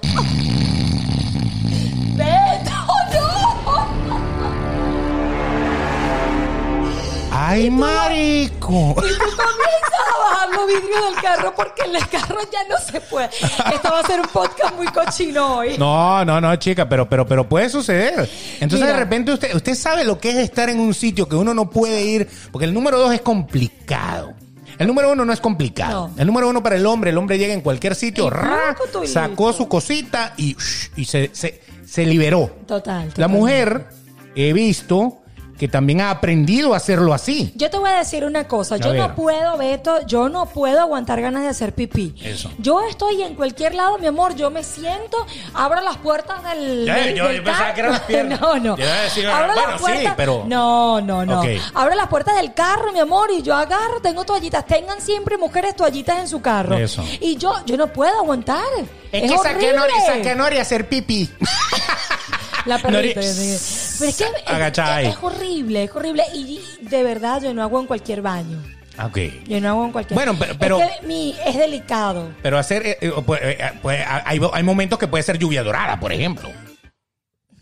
¡Ay, 7.52 7.70
marico! 7.70 8.94
Y 8.96 9.12
tú 9.12 9.36
comienzas 9.36 10.06
a 10.08 10.18
bajar 10.30 10.48
los 10.54 10.66
vidrios 10.66 11.04
del 11.04 11.22
carro 11.22 11.52
porque 11.54 11.82
en 11.82 11.96
el 11.96 12.08
carro 12.08 12.38
ya 12.50 12.60
no 12.66 12.78
se 12.78 12.98
puede. 13.02 13.26
Esto 13.26 13.90
va 13.92 14.00
a 14.00 14.06
ser 14.06 14.20
un 14.20 14.26
podcast 14.28 14.74
muy 14.74 14.86
cochino 14.86 15.58
hoy. 15.58 15.76
No, 15.76 16.24
no, 16.24 16.40
no, 16.40 16.56
chica, 16.56 16.88
pero, 16.88 17.06
pero, 17.06 17.26
pero 17.26 17.46
puede 17.46 17.68
suceder. 17.68 18.26
Entonces 18.54 18.80
Mira. 18.80 18.94
de 18.94 18.98
repente 18.98 19.32
usted, 19.34 19.54
usted 19.54 19.74
sabe 19.74 20.02
lo 20.04 20.18
que 20.18 20.30
es 20.30 20.36
estar 20.38 20.70
en 20.70 20.80
un 20.80 20.94
sitio 20.94 21.28
que 21.28 21.36
uno 21.36 21.52
no 21.52 21.68
puede 21.68 22.02
ir, 22.02 22.26
porque 22.50 22.64
el 22.64 22.72
número 22.72 22.98
dos 22.98 23.12
es 23.12 23.20
complicado. 23.20 24.32
El 24.78 24.86
número 24.86 25.12
uno 25.12 25.26
no 25.26 25.32
es 25.34 25.40
complicado. 25.40 26.08
No. 26.08 26.20
El 26.22 26.26
número 26.28 26.48
uno 26.48 26.62
para 26.62 26.76
el 26.76 26.86
hombre, 26.86 27.10
el 27.10 27.18
hombre 27.18 27.36
llega 27.36 27.52
en 27.52 27.60
cualquier 27.60 27.94
sitio, 27.94 28.30
ra, 28.30 28.74
sacó 29.04 29.52
su 29.52 29.68
cosita 29.68 30.32
y, 30.38 30.56
y 30.96 31.04
se, 31.04 31.28
se, 31.34 31.60
se 31.84 32.06
liberó. 32.06 32.46
Total, 32.66 33.12
La 33.16 33.28
mujer, 33.28 33.88
he 34.34 34.54
visto 34.54 35.21
que 35.62 35.68
también 35.68 36.00
ha 36.00 36.10
aprendido 36.10 36.74
a 36.74 36.78
hacerlo 36.78 37.14
así. 37.14 37.52
Yo 37.54 37.70
te 37.70 37.78
voy 37.78 37.88
a 37.88 37.98
decir 37.98 38.24
una 38.24 38.48
cosa, 38.48 38.78
yo 38.78 38.92
no 38.94 39.14
puedo, 39.14 39.56
Beto, 39.56 40.04
yo 40.08 40.28
no 40.28 40.46
puedo 40.46 40.80
aguantar 40.80 41.20
ganas 41.20 41.42
de 41.44 41.50
hacer 41.50 41.72
pipí. 41.72 42.16
Eso. 42.20 42.50
Yo 42.58 42.80
estoy 42.80 43.22
en 43.22 43.36
cualquier 43.36 43.72
lado, 43.76 43.96
mi 43.98 44.08
amor, 44.08 44.34
yo 44.34 44.50
me 44.50 44.64
siento, 44.64 45.24
abro 45.54 45.80
las 45.80 45.98
puertas 45.98 46.42
del, 46.42 46.84
Ya, 46.84 46.96
del- 46.96 47.14
yo- 47.14 47.28
del 47.28 47.36
yo 47.36 47.44
pensaba 47.44 47.74
que 47.74 47.78
eran 47.80 47.92
las 47.92 48.00
piernas. 48.00 48.40
No, 48.42 48.58
no. 48.58 48.76
Yo 48.76 48.84
decir, 49.04 49.24
abro 49.28 49.52
bueno, 49.54 49.70
las 49.70 49.78
sí, 49.80 49.84
puertas. 49.86 50.14
pero- 50.16 50.44
No, 50.48 51.00
no, 51.00 51.24
no. 51.24 51.42
Abro 51.74 51.94
las 51.94 52.08
puertas 52.08 52.34
del 52.34 52.54
carro, 52.54 52.90
mi 52.92 52.98
amor, 52.98 53.30
y 53.30 53.42
yo 53.42 53.54
agarro, 53.54 54.00
tengo 54.02 54.24
toallitas. 54.24 54.66
Tengan 54.66 55.00
siempre 55.00 55.38
mujeres 55.38 55.76
toallitas 55.76 56.18
en 56.18 56.26
su 56.26 56.42
carro. 56.42 56.76
Eso. 56.76 57.04
Y 57.20 57.36
yo, 57.36 57.54
yo 57.66 57.76
no 57.76 57.86
puedo 57.86 58.18
aguantar. 58.18 58.64
Es, 59.12 59.30
que 59.30 59.38
saqué 59.38 59.72
Nori, 59.74 59.92
horrible. 59.92 60.06
saqué 60.06 60.30
a 60.30 60.34
Nori 60.34 60.58
a 60.58 60.62
hacer 60.62 60.88
pipí. 60.88 61.30
La 62.66 62.78
perrita. 62.78 63.20
Pero 63.20 63.26
es 63.32 64.16
que 64.16 64.24
es, 64.24 64.24
Agachada 64.46 64.96
ahí. 64.96 65.06
es 65.06 65.16
horrible, 65.20 65.84
es 65.84 65.90
horrible. 65.94 66.24
Y 66.34 66.60
de 66.82 67.02
verdad 67.02 67.42
yo 67.42 67.52
no 67.54 67.62
hago 67.62 67.80
en 67.80 67.86
cualquier 67.86 68.22
baño. 68.22 68.62
Ok. 69.02 69.18
Yo 69.46 69.60
no 69.60 69.68
hago 69.70 69.84
en 69.86 69.92
cualquier 69.92 70.14
Bueno, 70.14 70.36
pero- 70.38 70.58
pero- 70.58 70.80
Es, 70.80 71.00
que 71.00 71.06
mi, 71.06 71.34
es 71.46 71.56
delicado. 71.56 72.30
Pero 72.42 72.58
hacer, 72.58 72.82
eh, 72.86 73.12
pues, 73.24 73.40
eh, 73.42 73.56
eh, 73.58 73.70
pues, 73.80 74.00
hay, 74.06 74.40
hay 74.52 74.62
momentos 74.62 74.98
que 74.98 75.08
puede 75.08 75.22
ser 75.24 75.38
lluvia 75.38 75.62
dorada, 75.62 75.98
por 75.98 76.12
ejemplo. 76.12 76.50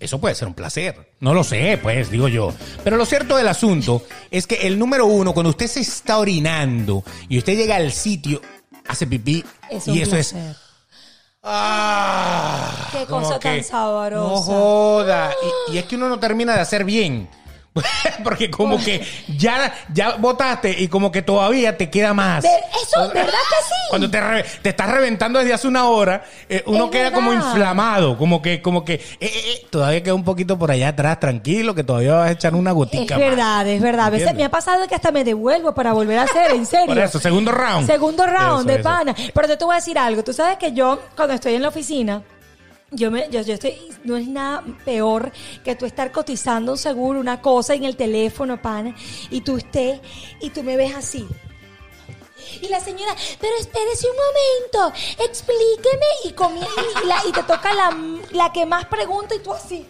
Eso 0.00 0.18
puede 0.18 0.34
ser 0.34 0.48
un 0.48 0.54
placer. 0.54 1.12
No 1.20 1.34
lo 1.34 1.44
sé, 1.44 1.78
pues, 1.82 2.10
digo 2.10 2.26
yo. 2.26 2.54
Pero 2.82 2.96
lo 2.96 3.04
cierto 3.04 3.36
del 3.36 3.48
asunto 3.48 4.02
es 4.30 4.46
que 4.46 4.66
el 4.66 4.78
número 4.78 5.06
uno, 5.06 5.34
cuando 5.34 5.50
usted 5.50 5.66
se 5.66 5.80
está 5.80 6.18
orinando 6.18 7.04
y 7.28 7.36
usted 7.38 7.54
llega 7.54 7.76
al 7.76 7.92
sitio, 7.92 8.40
hace 8.88 9.06
pipí 9.06 9.44
Es 9.70 9.86
y 9.88 9.90
un 9.92 9.98
eso 9.98 10.16
es... 10.16 10.34
Ah, 11.42 12.88
Qué 12.92 13.06
cosa 13.06 13.38
tan 13.38 13.56
que 13.56 13.62
sabrosa. 13.62 14.28
No 14.28 14.36
joda. 14.36 15.32
Y, 15.68 15.74
y 15.74 15.78
es 15.78 15.84
que 15.86 15.96
uno 15.96 16.08
no 16.08 16.18
termina 16.18 16.54
de 16.54 16.60
hacer 16.60 16.84
bien. 16.84 17.28
Porque 18.24 18.50
como 18.50 18.78
que 18.82 19.00
ya, 19.38 19.72
ya 19.92 20.16
votaste 20.16 20.74
y 20.82 20.88
como 20.88 21.12
que 21.12 21.22
todavía 21.22 21.76
te 21.76 21.88
queda 21.88 22.12
más. 22.12 22.44
Eso, 22.44 23.00
¿verdad 23.14 23.24
que 23.24 23.64
sí? 23.64 23.74
Cuando 23.88 24.10
te, 24.10 24.20
re- 24.20 24.44
te 24.62 24.70
estás 24.70 24.90
reventando 24.90 25.38
desde 25.38 25.54
hace 25.54 25.68
una 25.68 25.88
hora, 25.88 26.24
eh, 26.48 26.62
uno 26.66 26.86
Es 26.86 26.90
queda 26.90 27.12
como 27.12 27.32
inflamado, 27.32 28.18
como 28.18 28.42
que, 28.42 28.60
como 28.60 28.84
que, 28.84 28.94
eh, 28.94 29.02
eh, 29.20 29.30
eh, 29.30 29.66
todavía 29.70 30.02
queda 30.02 30.14
un 30.14 30.24
poquito 30.24 30.58
por 30.58 30.70
allá 30.70 30.88
atrás, 30.88 31.20
tranquilo, 31.20 31.74
que 31.74 31.84
todavía 31.84 32.14
vas 32.14 32.28
a 32.28 32.32
echar 32.32 32.54
una 32.56 32.70
Es 32.70 32.76
gotica. 32.76 33.16
más. 33.16 33.24
verdad, 33.24 33.66
es 33.68 33.80
verdad. 33.80 34.06
A 34.06 34.10
veces 34.10 34.34
me 34.34 34.44
ha 34.44 34.50
pasado 34.50 34.86
que 34.88 34.94
hasta 34.96 35.12
me 35.12 35.22
devuelvo 35.24 35.72
para 35.72 35.92
volver 35.92 36.18
a 36.18 36.22
hacer, 36.22 36.50
en 36.52 36.66
serio. 36.66 36.86
Por 36.86 36.98
eso, 36.98 37.20
segundo 37.20 37.52
round. 37.52 37.86
Segundo 37.86 38.26
round 38.26 38.60
Eso, 38.60 38.64
de 38.68 38.74
eso. 38.74 38.82
pana. 38.82 39.14
Pero 39.32 39.56
te 39.58 39.64
voy 39.64 39.74
a 39.74 39.76
decir 39.76 39.96
algo. 39.98 40.24
Tú 40.24 40.32
sabes 40.32 40.56
que 40.58 40.72
yo, 40.72 41.00
cuando 41.16 41.34
estoy 41.34 41.54
en 41.54 41.62
la 41.62 41.68
oficina, 41.68 42.22
Yo 42.92 43.10
me, 43.10 43.28
yo, 43.30 43.40
yo 43.42 43.54
estoy, 43.54 43.78
no 44.02 44.16
es 44.16 44.26
nada 44.26 44.64
peor 44.84 45.30
que 45.62 45.76
tú 45.76 45.86
estar 45.86 46.10
cotizando 46.10 46.72
un 46.72 46.78
seguro, 46.78 47.20
una 47.20 47.40
cosa 47.40 47.74
en 47.74 47.84
el 47.84 47.96
teléfono, 47.96 48.60
pana, 48.60 48.96
y 49.30 49.42
tú 49.42 49.58
estés, 49.58 50.00
y 50.40 50.50
tú 50.50 50.64
me 50.64 50.76
ves 50.76 50.94
así. 50.96 51.26
Y 52.60 52.68
la 52.68 52.80
señora, 52.80 53.14
pero 53.40 53.52
espérese 53.60 54.08
un 54.08 54.16
momento, 54.16 54.98
explíqueme, 55.24 56.06
y, 56.24 56.28
y, 56.28 57.28
y 57.28 57.32
te 57.32 57.42
toca 57.44 57.72
la, 57.74 57.96
la 58.32 58.52
que 58.52 58.66
más 58.66 58.86
pregunta 58.86 59.36
y 59.36 59.38
tú 59.38 59.52
así. 59.52 59.86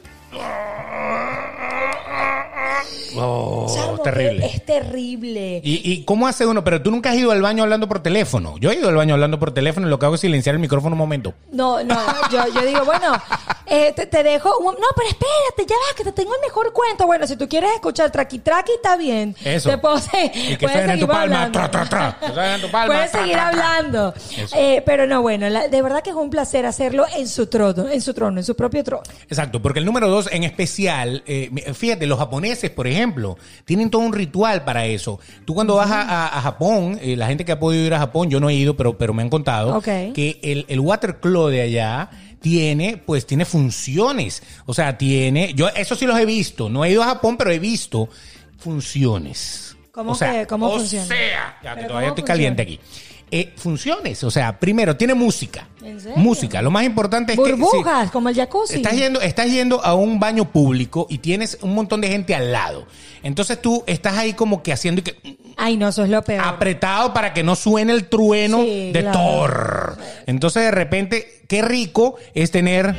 Oh, 3.16 4.00
terrible. 4.04 4.46
Es 4.46 4.64
terrible. 4.64 5.60
¿Y, 5.64 5.92
¿Y 5.92 6.04
cómo 6.04 6.26
hace 6.28 6.46
uno? 6.46 6.62
Pero 6.64 6.80
tú 6.80 6.90
nunca 6.90 7.10
has 7.10 7.16
ido 7.16 7.32
al 7.32 7.42
baño 7.42 7.62
hablando 7.64 7.88
por 7.88 8.00
teléfono. 8.02 8.54
Yo 8.58 8.70
he 8.70 8.76
ido 8.76 8.88
al 8.88 8.94
baño 8.96 9.14
hablando 9.14 9.38
por 9.38 9.52
teléfono 9.52 9.86
y 9.86 9.90
lo 9.90 9.98
que 9.98 10.06
hago 10.06 10.14
es 10.14 10.20
silenciar 10.20 10.54
el 10.54 10.60
micrófono 10.60 10.94
un 10.94 10.98
momento. 10.98 11.34
No, 11.52 11.82
no, 11.82 11.96
yo, 12.30 12.44
yo 12.54 12.62
digo, 12.64 12.84
bueno, 12.84 13.12
eh, 13.66 13.92
te, 13.94 14.06
te 14.06 14.22
dejo. 14.22 14.56
un- 14.58 14.74
no, 14.74 14.86
pero 14.96 15.08
espérate, 15.08 15.66
ya 15.68 15.74
va, 15.74 15.96
que 15.96 16.04
te 16.04 16.12
tengo 16.12 16.34
el 16.34 16.40
mejor 16.40 16.72
cuento. 16.72 17.06
Bueno, 17.06 17.26
si 17.26 17.36
tú 17.36 17.48
quieres 17.48 17.70
escuchar 17.74 18.10
Traqui 18.10 18.38
Traqui, 18.38 18.72
está 18.72 18.96
bien. 18.96 19.36
Eso. 19.44 19.68
Te 19.70 19.78
puedo 19.78 19.98
seguir. 19.98 20.30
Y 20.52 20.56
que 20.56 20.66
puedes 20.66 20.78
suene 20.78 20.92
en 20.94 21.00
tu 21.00 21.06
seguir 21.06 21.20
palma. 21.20 21.42
hablando. 21.44 22.86
Puedes 22.86 23.10
seguir 23.10 23.36
hablando. 23.38 24.14
Eh, 24.56 24.82
pero 24.86 25.06
no, 25.06 25.20
bueno, 25.20 25.48
la- 25.48 25.68
de 25.68 25.82
verdad 25.82 26.02
que 26.02 26.10
es 26.10 26.16
un 26.16 26.30
placer 26.30 26.64
hacerlo 26.64 27.04
en 27.16 27.28
su 27.28 27.46
trono, 27.48 27.88
en 27.88 28.00
su 28.00 28.14
trono, 28.14 28.38
en 28.38 28.44
su 28.44 28.54
propio 28.54 28.82
trono. 28.84 29.02
Exacto, 29.28 29.60
porque 29.60 29.80
el 29.80 29.84
número 29.84 30.08
dos 30.08 30.19
en 30.32 30.44
especial, 30.44 31.22
eh, 31.26 31.50
fíjate, 31.74 32.06
los 32.06 32.18
japoneses, 32.18 32.70
por 32.70 32.86
ejemplo, 32.86 33.38
tienen 33.64 33.90
todo 33.90 34.02
un 34.02 34.12
ritual 34.12 34.64
para 34.64 34.86
eso. 34.86 35.20
Tú 35.44 35.54
cuando 35.54 35.76
vas 35.76 35.90
a, 35.90 36.02
a- 36.02 36.38
a 36.38 36.42
Japón, 36.42 36.98
eh, 37.02 37.16
la 37.16 37.26
gente 37.28 37.44
que 37.44 37.52
ha 37.52 37.58
podido 37.58 37.84
ir 37.86 37.94
a 37.94 37.98
Japón, 37.98 38.30
yo 38.30 38.40
no 38.40 38.48
he 38.50 38.54
ido, 38.54 38.76
pero, 38.76 38.96
pero 38.98 39.14
me 39.14 39.22
han 39.22 39.30
contado 39.30 39.72
que 40.12 40.38
el, 40.42 40.66
el 40.68 40.80
water 40.80 41.20
club 41.20 41.50
de 41.50 41.62
allá 41.62 42.10
tiene, 42.40 42.96
pues 42.96 43.26
tiene 43.26 43.44
funciones. 43.44 44.42
O 44.66 44.74
sea, 44.74 44.96
tiene, 44.96 45.52
yo 45.54 45.68
eso 45.68 45.94
sí 45.94 46.06
los 46.06 46.18
he 46.18 46.24
visto, 46.26 46.68
no 46.68 46.84
he 46.84 46.90
ido 46.90 47.02
a 47.02 47.06
Japón, 47.06 47.36
pero 47.36 47.50
he 47.52 47.58
visto 47.58 48.08
funciones. 48.58 49.76
¿Cómo 49.92 50.12
o 50.12 50.14
sea, 50.14 50.32
que- 50.40 50.46
cómo 50.46 50.68
o 50.68 50.78
funciona? 50.78 51.06
sea, 51.06 51.58
ya 51.62 51.70
que 51.70 51.76
¿Pero 51.76 51.88
todavía 51.88 52.08
estoy 52.10 52.24
caliente 52.24 52.62
aquí. 52.62 52.80
Eh, 53.32 53.52
funciones, 53.56 54.24
o 54.24 54.30
sea, 54.30 54.58
primero 54.58 54.96
tiene 54.96 55.14
música. 55.14 55.68
¿En 55.82 56.00
serio? 56.00 56.16
Música, 56.18 56.60
lo 56.62 56.70
más 56.70 56.84
importante 56.84 57.32
es 57.34 57.38
que 57.38 57.44
sí, 57.44 57.52
Burbujas, 57.52 58.10
como 58.10 58.28
el 58.28 58.34
jacuzzi. 58.34 58.74
Estás 58.76 58.94
yendo, 58.96 59.20
estás 59.20 59.46
yendo 59.50 59.84
a 59.84 59.94
un 59.94 60.18
baño 60.18 60.50
público 60.50 61.06
y 61.08 61.18
tienes 61.18 61.56
un 61.62 61.74
montón 61.74 62.00
de 62.00 62.08
gente 62.08 62.34
al 62.34 62.50
lado. 62.50 62.86
Entonces 63.22 63.62
tú 63.62 63.84
estás 63.86 64.18
ahí 64.18 64.32
como 64.32 64.62
que 64.62 64.72
haciendo 64.72 65.00
y 65.00 65.04
que 65.04 65.38
Ay, 65.56 65.76
no, 65.76 65.88
eso 65.88 66.02
es 66.04 66.10
lo 66.10 66.22
peor. 66.22 66.42
apretado 66.44 67.12
para 67.14 67.32
que 67.32 67.42
no 67.44 67.54
suene 67.54 67.92
el 67.92 68.08
trueno 68.08 68.62
Sí, 68.62 68.90
de 68.92 69.00
claro. 69.00 69.18
Thor. 69.18 69.98
Entonces 70.26 70.64
de 70.64 70.70
repente, 70.72 71.42
qué 71.46 71.62
rico 71.62 72.16
es 72.34 72.50
tener. 72.50 72.96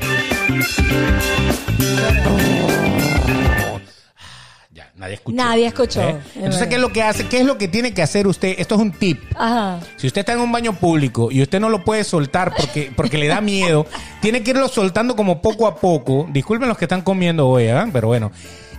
Nadie 5.01 5.15
escuchó. 5.15 5.35
Nadie 5.35 5.65
escuchó, 5.67 6.01
¿Eh? 6.01 6.15
es 6.29 6.35
Entonces. 6.37 6.67
¿qué 6.67 6.75
es 6.75 6.81
lo 6.81 6.93
que 6.93 7.03
hace? 7.03 7.27
¿Qué 7.27 7.39
es 7.39 7.45
lo 7.45 7.57
que 7.57 7.67
tiene 7.67 7.93
que 7.93 8.01
hacer 8.01 8.27
usted? 8.27 8.55
Esto 8.57 8.75
es 8.75 8.81
un 8.81 8.91
tip. 8.91 9.21
Ajá. 9.35 9.79
Si 9.97 10.07
usted 10.07 10.21
está 10.21 10.33
en 10.33 10.39
un 10.39 10.51
baño 10.51 10.73
público 10.73 11.29
y 11.31 11.41
usted 11.41 11.59
no 11.59 11.69
lo 11.69 11.83
puede 11.83 12.03
soltar 12.03 12.53
porque, 12.55 12.91
porque 12.95 13.17
le 13.17 13.27
da 13.27 13.41
miedo, 13.41 13.85
tiene 14.21 14.43
que 14.43 14.51
irlo 14.51 14.67
soltando 14.69 15.15
como 15.15 15.41
poco 15.41 15.67
a 15.67 15.75
poco. 15.75 16.27
Disculpen 16.31 16.69
los 16.69 16.77
que 16.77 16.85
están 16.85 17.01
comiendo 17.01 17.47
hoy, 17.47 17.67
¿ah? 17.67 17.87
pero 17.91 18.07
bueno. 18.07 18.31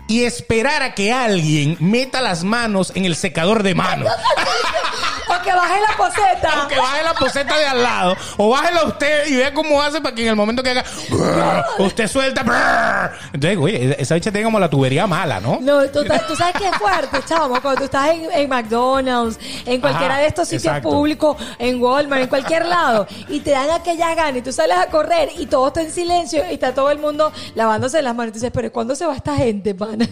Y 0.08 0.22
esperar 0.22 0.82
a 0.82 0.94
que 0.94 1.12
alguien 1.12 1.76
meta 1.80 2.20
las 2.20 2.44
manos 2.44 2.92
en 2.94 3.04
el 3.04 3.14
secador 3.16 3.62
de 3.62 3.74
manos. 3.74 4.08
O 5.42 5.44
que 5.44 5.52
baje 5.52 5.80
la 5.80 5.96
poseta. 5.96 6.68
que 6.68 6.78
baje 6.78 7.02
la 7.02 7.14
poseta 7.14 7.58
de 7.58 7.66
al 7.66 7.82
lado. 7.82 8.16
O 8.36 8.50
bájela 8.50 8.84
usted 8.84 9.26
y 9.26 9.36
vea 9.36 9.52
cómo 9.52 9.82
hace 9.82 10.00
para 10.00 10.14
que 10.14 10.22
en 10.22 10.28
el 10.28 10.36
momento 10.36 10.62
que 10.62 10.70
haga, 10.70 10.84
usted 11.78 12.06
suelta. 12.06 13.12
Entonces, 13.32 13.58
oye, 13.58 13.96
esa 13.98 14.14
bicha 14.14 14.30
tiene 14.30 14.44
como 14.44 14.60
la 14.60 14.70
tubería 14.70 15.06
mala, 15.06 15.40
¿no? 15.40 15.58
No, 15.60 15.82
tú, 15.90 16.04
tú 16.28 16.36
sabes 16.36 16.54
que 16.56 16.68
es 16.68 16.76
fuerte, 16.76 17.18
chamo, 17.26 17.60
cuando 17.60 17.78
tú 17.80 17.84
estás 17.84 18.10
en, 18.10 18.30
en 18.32 18.48
McDonald's, 18.48 19.38
en 19.66 19.80
cualquiera 19.80 20.14
Ajá, 20.14 20.22
de 20.22 20.28
estos 20.28 20.48
sitios 20.48 20.64
exacto. 20.64 20.90
públicos, 20.90 21.36
en 21.58 21.82
Walmart, 21.82 22.22
en 22.22 22.28
cualquier 22.28 22.66
lado, 22.66 23.06
y 23.28 23.40
te 23.40 23.50
dan 23.50 23.70
aquellas 23.70 24.14
ganas 24.14 24.36
y 24.36 24.42
tú 24.42 24.52
sales 24.52 24.76
a 24.76 24.86
correr 24.86 25.30
y 25.36 25.46
todo 25.46 25.68
está 25.68 25.82
en 25.82 25.90
silencio 25.90 26.44
y 26.48 26.54
está 26.54 26.74
todo 26.74 26.90
el 26.90 26.98
mundo 26.98 27.32
lavándose 27.54 28.00
las 28.02 28.14
manos. 28.14 28.30
Y 28.30 28.32
tú 28.32 28.38
dices, 28.38 28.52
pero 28.54 28.70
¿cuándo 28.72 28.94
se 28.94 29.06
va 29.06 29.16
esta 29.16 29.34
gente, 29.36 29.74
pana? 29.74 30.08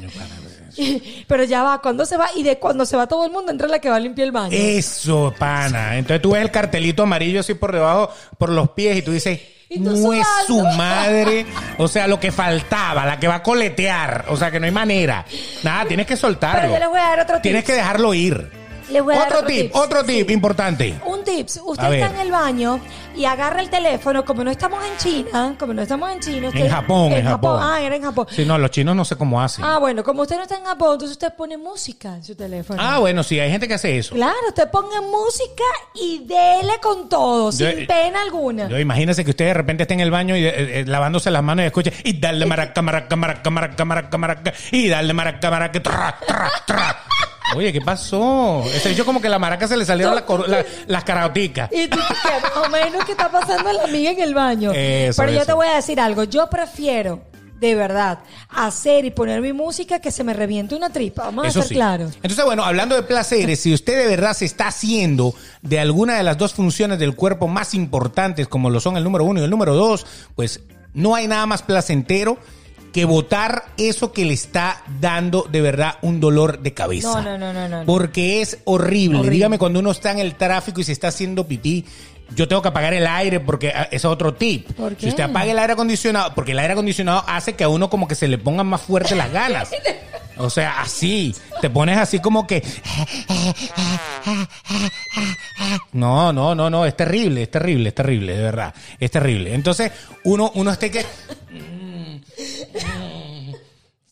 pero 1.27 1.45
ya 1.45 1.63
va, 1.63 1.81
¿cuándo 1.81 2.05
se 2.07 2.17
va? 2.17 2.29
Y 2.37 2.43
de 2.43 2.59
cuando 2.59 2.85
se 2.87 2.97
va 2.97 3.07
todo 3.07 3.25
el 3.25 3.33
mundo, 3.33 3.51
entra 3.53 3.69
la 3.69 3.79
que 3.79 3.91
va 3.91 3.97
a 3.97 4.01
limpiar 4.01 4.27
el 4.27 4.33
baño. 4.33 4.51
Eso, 4.53 5.35
pana. 5.39 5.97
Entonces 5.97 6.23
tú 6.23 6.33
ves 6.33 6.43
el 6.43 6.51
cartelito 6.51 7.03
amarillo 7.05 7.41
así 7.41 7.55
por 7.55 7.73
debajo, 7.73 8.11
por 8.39 8.51
los 8.51 8.71
pies, 8.71 8.97
y 8.99 9.03
tú 9.03 9.13
dices, 9.13 9.41
Y 9.69 9.79
tú 9.83 9.91
no 9.97 10.13
es 10.13 10.27
su 10.47 10.61
madre. 10.77 11.47
O 11.79 11.87
sea, 11.89 12.07
lo 12.09 12.19
que 12.19 12.33
faltaba, 12.33 13.05
la 13.07 13.19
que 13.21 13.29
va 13.29 13.37
a 13.37 13.43
coletear. 13.43 14.25
O 14.29 14.37
sea, 14.37 14.51
que 14.51 14.59
no 14.61 14.67
hay 14.67 14.73
manera. 14.73 15.25
Nada, 15.63 15.85
tienes 15.87 16.07
que 16.07 16.17
soltarlo. 16.17 16.61
Pero 16.63 16.73
yo 16.75 16.79
les 16.81 16.89
voy 16.89 16.99
a 16.99 17.03
dar 17.03 17.21
otro 17.21 17.41
Tienes 17.41 17.63
tips. 17.65 17.67
que 17.75 17.77
dejarlo 17.81 18.13
ir. 18.15 18.60
Les 18.91 19.03
voy 19.03 19.15
a 19.15 19.19
dar 19.21 19.33
otro 19.35 19.47
tip, 19.47 19.63
tips. 19.73 19.77
otro 19.77 20.05
tip 20.05 20.31
importante. 20.31 21.01
Un 21.07 21.23
tips, 21.25 21.61
usted 21.65 21.93
está 21.95 22.11
en 22.15 22.21
el 22.21 22.31
baño 22.31 22.81
y 23.17 23.25
agarra 23.25 23.61
el 23.61 23.71
teléfono, 23.71 24.25
como 24.25 24.43
no 24.45 24.51
estamos 24.51 24.83
en 24.85 24.97
China, 24.99 25.55
como 25.59 25.75
no 25.75 25.83
estamos 25.83 26.11
en 26.11 26.21
China. 26.21 26.49
usted- 26.49 26.61
En 26.65 26.71
Japón, 26.71 27.13
en 27.13 27.25
Japón. 27.25 27.61
Ah, 27.63 27.81
era 27.81 27.97
en 27.97 28.03
Japón. 28.03 28.27
Sí, 28.31 28.45
no, 28.45 28.59
los 28.59 28.71
chinos 28.71 28.95
no 28.97 29.05
sé 29.05 29.17
cómo 29.17 29.41
hacen. 29.41 29.65
Ah, 29.65 29.79
bueno, 29.79 30.03
como 30.03 30.23
usted 30.23 30.37
no 30.37 30.43
está 30.43 30.57
en 30.57 30.65
Japón, 30.65 30.93
entonces 30.95 31.13
usted 31.13 31.33
pone 31.35 31.57
música 31.57 32.15
en 32.17 32.25
su 32.25 32.35
teléfono. 32.35 32.81
Ah, 32.83 32.99
bueno, 32.99 33.23
sí, 33.23 33.39
hay 33.39 33.51
gente 33.51 33.69
que 33.69 33.75
hace 33.75 33.99
eso. 33.99 34.15
Claro, 34.15 34.37
usted 34.49 34.69
ponga 34.71 35.01
música 35.01 35.65
y 35.95 36.25
dele 36.27 36.79
con 36.83 37.09
todo, 37.09 37.51
Yo- 37.53 37.71
sin 37.71 37.87
pena 37.87 38.23
alguna. 38.23 38.69
Yo, 38.69 38.79
imagínese 38.79 39.25
que 39.25 39.31
usted 39.31 39.47
de 39.47 39.55
repente 39.55 39.83
esté 39.85 39.95
en 39.95 40.01
el 40.01 40.11
baño 40.11 40.37
y 40.37 40.45
eh, 40.45 40.81
eh, 40.81 40.85
lavándose 40.87 41.31
las 41.31 41.43
manos 41.43 41.63
y 41.65 41.67
escuche 41.67 41.93
y 42.05 42.19
dale 42.19 42.47
maraca, 42.47 42.83
maraca, 42.83 43.17
maraca, 43.17 43.51
maraca, 43.51 43.85
maraca, 43.85 44.19
maraca, 44.19 44.53
y 44.73 44.89
dale 44.89 45.13
maraca, 45.13 45.51
maraca, 45.51 45.83
tra, 45.83 46.19
tra, 46.27 46.51
tra. 46.67 46.97
Oye, 47.57 47.73
¿qué 47.73 47.81
pasó? 47.81 48.63
Ese 48.73 48.89
bicho 48.91 49.05
como 49.05 49.21
que 49.21 49.29
la 49.29 49.39
maraca 49.39 49.67
se 49.67 49.77
le 49.77 49.85
salieron 49.85 50.15
la 50.15 50.25
cor- 50.25 50.49
la- 50.49 50.65
las 50.87 51.05
caraoticas. 51.05 51.71
Y 51.73 51.89
tú, 51.89 51.99
¿qué? 51.99 52.31
más 52.43 52.67
o 52.67 52.71
menos, 52.71 53.05
¿qué 53.05 53.13
está 53.13 53.31
pasando 53.31 53.69
a 53.69 53.73
la 53.73 53.85
amiga 53.85 54.11
en 54.13 54.21
el 54.21 54.35
baño? 54.35 54.73
Eso, 54.73 55.21
Pero 55.23 55.33
yo 55.33 55.39
eso. 55.39 55.47
te 55.47 55.53
voy 55.55 55.67
a 55.67 55.75
decir 55.77 55.99
algo. 56.01 56.25
Yo 56.25 56.49
prefiero, 56.49 57.23
de 57.59 57.75
verdad, 57.75 58.21
hacer 58.51 59.05
y 59.05 59.11
poner 59.11 59.41
mi 59.41 59.53
música 59.53 59.99
que 59.99 60.11
se 60.13 60.23
me 60.25 60.33
reviente 60.33 60.75
una 60.75 60.91
tripa. 60.91 61.25
Vamos 61.25 61.47
a 61.47 61.51
ser 61.51 61.65
sí. 61.65 61.75
claros. 61.75 62.13
Entonces, 62.23 62.45
bueno, 62.45 62.65
hablando 62.65 62.95
de 62.95 63.03
placeres, 63.03 63.61
si 63.61 63.75
usted 63.75 63.99
de 63.99 64.07
verdad 64.07 64.33
se 64.35 64.45
está 64.45 64.69
haciendo 64.69 65.35
de 65.63 65.81
alguna 65.81 66.17
de 66.17 66.23
las 66.23 66.39
dos 66.39 66.55
funciones 66.55 66.99
del 66.99 67.15
cuerpo 67.17 67.49
más 67.49 67.75
importantes, 67.75 68.47
como 68.49 68.71
lo 68.71 68.81
son 68.81 68.97
el 68.97 69.05
número 69.05 69.25
uno 69.25 69.41
y 69.41 69.45
el 69.45 69.51
número 69.51 69.75
dos, 69.75 70.07
pues 70.37 70.61
no 70.95 71.15
hay 71.15 71.27
nada 71.29 71.47
más 71.47 71.63
placentero 71.63 72.39
que 72.93 73.05
votar 73.05 73.65
eso 73.77 74.13
que 74.13 74.25
le 74.25 74.35
está 74.35 74.83
dando 75.01 75.47
de 75.51 75.61
verdad 75.61 75.97
un 76.03 76.21
dolor 76.21 76.61
de 76.61 76.75
cabeza. 76.75 77.23
No, 77.23 77.39
no, 77.39 77.53
no, 77.53 77.69
no, 77.69 77.69
no. 77.69 77.87
Porque 77.87 78.41
es 78.41 78.59
horrible. 78.65 79.19
Horrible. 79.19 79.35
Dígame 79.35 79.59
cuando 79.59 79.79
uno 79.81 79.91
está 79.91 80.13
en 80.13 80.19
el 80.19 80.35
tráfico 80.35 80.81
y 80.81 80.85
se 80.85 80.93
está 80.93 81.09
haciendo 81.09 81.47
pipí. 81.47 81.85
Yo 82.35 82.47
tengo 82.47 82.63
que 82.63 82.69
apagar 82.69 82.95
el 82.95 83.07
aire 83.07 83.41
porque 83.41 83.71
ah, 83.71 83.89
es 83.91 84.05
otro 84.05 84.35
tip. 84.35 84.71
¿Por 84.73 84.95
qué? 84.95 85.03
Si 85.03 85.09
usted 85.09 85.25
apaga 85.25 85.51
el 85.51 85.59
aire 85.59 85.73
acondicionado, 85.73 86.33
porque 86.35 86.53
el 86.53 86.59
aire 86.61 86.75
acondicionado 86.75 87.25
hace 87.27 87.55
que 87.55 87.65
a 87.65 87.69
uno 87.69 87.91
como 87.91 88.07
que 88.07 88.15
se 88.15 88.29
le 88.29 88.39
pongan 88.39 88.67
más 88.67 88.83
fuertes 88.83 89.17
las 89.17 89.33
ganas. 89.33 89.71
O 90.37 90.49
sea, 90.49 90.81
así. 90.81 91.35
Te 91.61 91.69
pones 91.69 91.99
así 91.99 92.19
como 92.21 92.47
que. 92.47 92.63
No, 95.93 96.33
no, 96.33 96.55
no, 96.55 96.71
no. 96.71 96.87
Es 96.87 96.97
terrible, 96.97 97.43
es 97.43 97.51
terrible, 97.51 97.89
es 97.91 97.95
terrible, 97.95 98.37
de 98.37 98.43
verdad. 98.43 98.75
Es 98.99 99.11
terrible. 99.11 99.55
Entonces, 99.55 99.93
uno, 100.25 100.51
uno 100.55 100.71
está 100.71 100.89
que. 100.89 101.05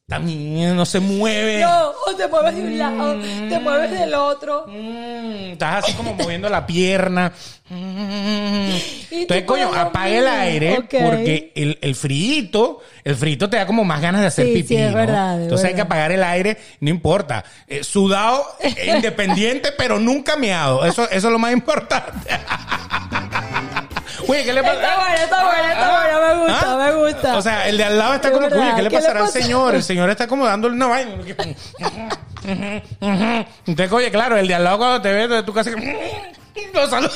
También 0.07 0.75
no 0.75 0.87
se 0.87 1.01
mueve. 1.01 1.61
No, 1.61 1.91
o 1.91 2.17
te 2.17 2.27
mueves 2.29 2.57
de 2.57 2.63
un 2.63 2.79
lado, 2.79 3.21
te 3.51 3.59
mueves 3.59 3.91
del 3.91 4.15
otro. 4.15 4.65
Mm, 4.67 5.51
estás 5.53 5.85
así 5.85 5.93
como 5.93 6.15
moviendo 6.15 6.49
la 6.49 6.67
pierna. 6.67 7.31
Mm. 7.69 8.71
Entonces, 9.11 9.45
coño, 9.45 9.71
apague 9.75 10.17
el 10.19 10.27
aire 10.27 10.77
porque 10.91 11.53
el, 11.55 11.79
el 11.83 11.95
frío, 11.95 12.81
el 13.05 13.17
frío 13.17 13.51
te 13.51 13.59
da 13.59 13.67
como 13.67 13.85
más 13.85 14.01
ganas 14.01 14.23
de 14.23 14.29
hacer 14.29 14.47
Sí, 14.47 14.55
pipí. 14.55 14.69
sí, 14.69 14.77
es 14.77 14.93
¿no? 14.93 14.97
verdad, 14.97 15.37
es 15.37 15.43
Entonces 15.43 15.67
hay 15.69 15.75
que 15.75 15.83
apagar 15.83 16.11
el 16.11 16.25
aire, 16.25 16.57
no 16.81 16.89
importa. 16.89 17.45
Eh, 17.67 17.85
sudado, 17.85 18.47
eh, 18.61 18.95
independiente, 18.97 19.73
pero 19.77 19.99
nunca 19.99 20.37
meado. 20.37 20.87
Eso, 20.87 21.05
eso 21.11 21.27
es 21.29 21.33
lo 21.33 21.39
más 21.39 21.53
importante. 21.53 22.31
Oye, 24.29 24.45
¿qué 24.45 24.53
le 24.53 24.63
pasa? 24.63 24.75
Está 24.75 24.97
bueno, 24.99 25.17
está 25.17 25.45
bueno, 25.45 25.73
está 25.73 25.99
bueno, 25.99 26.21
me 26.21 26.53
gusta, 26.53 26.77
me 26.77 26.93
gusta. 26.93 27.33
¿Ah? 27.33 27.37
O 27.39 27.43
sea, 27.43 27.69
el 27.69 27.79
de 27.79 27.85
al 27.85 27.99
lado 27.99 28.15
está 28.15 28.29
Es 28.29 28.35
como, 28.35 28.47
oye, 28.47 28.55
¿qué 28.55 28.61
le 28.61 28.75
¿qué 28.77 28.83
le 28.83 28.91
pasará 28.91 29.21
al 29.21 29.29
señor? 29.29 29.75
El 29.75 29.83
señor 29.83 30.11
está 30.11 30.27
como 30.27 30.45
dándole 30.45 30.75
una 30.75 30.87
vaina. 30.87 31.13
Entonces, 33.67 33.93
oye, 33.93 34.11
claro, 34.11 34.37
el 34.37 34.47
de 34.47 34.55
al 34.55 34.65
lado 34.65 34.79
cuando 34.79 35.01
te 35.01 35.13
ve, 35.13 35.43
tú 35.43 35.55
casi 35.55 35.71
lo. 36.75 37.11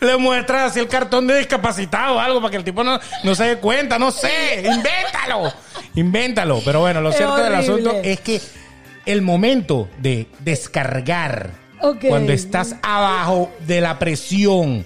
Le 0.00 0.16
muestras 0.18 0.70
así 0.72 0.80
el 0.80 0.88
cartón 0.88 1.26
de 1.26 1.38
discapacitado 1.38 2.16
o 2.16 2.20
algo 2.20 2.40
para 2.42 2.50
que 2.50 2.56
el 2.58 2.64
tipo 2.64 2.84
no, 2.84 3.00
no 3.24 3.34
se 3.34 3.44
dé 3.44 3.56
cuenta, 3.56 3.98
no 3.98 4.10
sé, 4.10 4.62
invéntalo, 4.64 5.50
invéntalo. 5.94 6.60
Pero 6.62 6.80
bueno, 6.80 7.00
lo 7.00 7.08
Es 7.08 7.16
cierto 7.16 7.36
del 7.36 7.54
asunto 7.54 7.92
es 8.02 8.20
que 8.20 8.42
el 9.06 9.22
momento 9.22 9.88
de 9.96 10.26
descargar, 10.40 11.52
cuando 12.06 12.32
estás 12.32 12.76
abajo 12.82 13.50
de 13.60 13.80
la 13.80 13.98
presión 13.98 14.84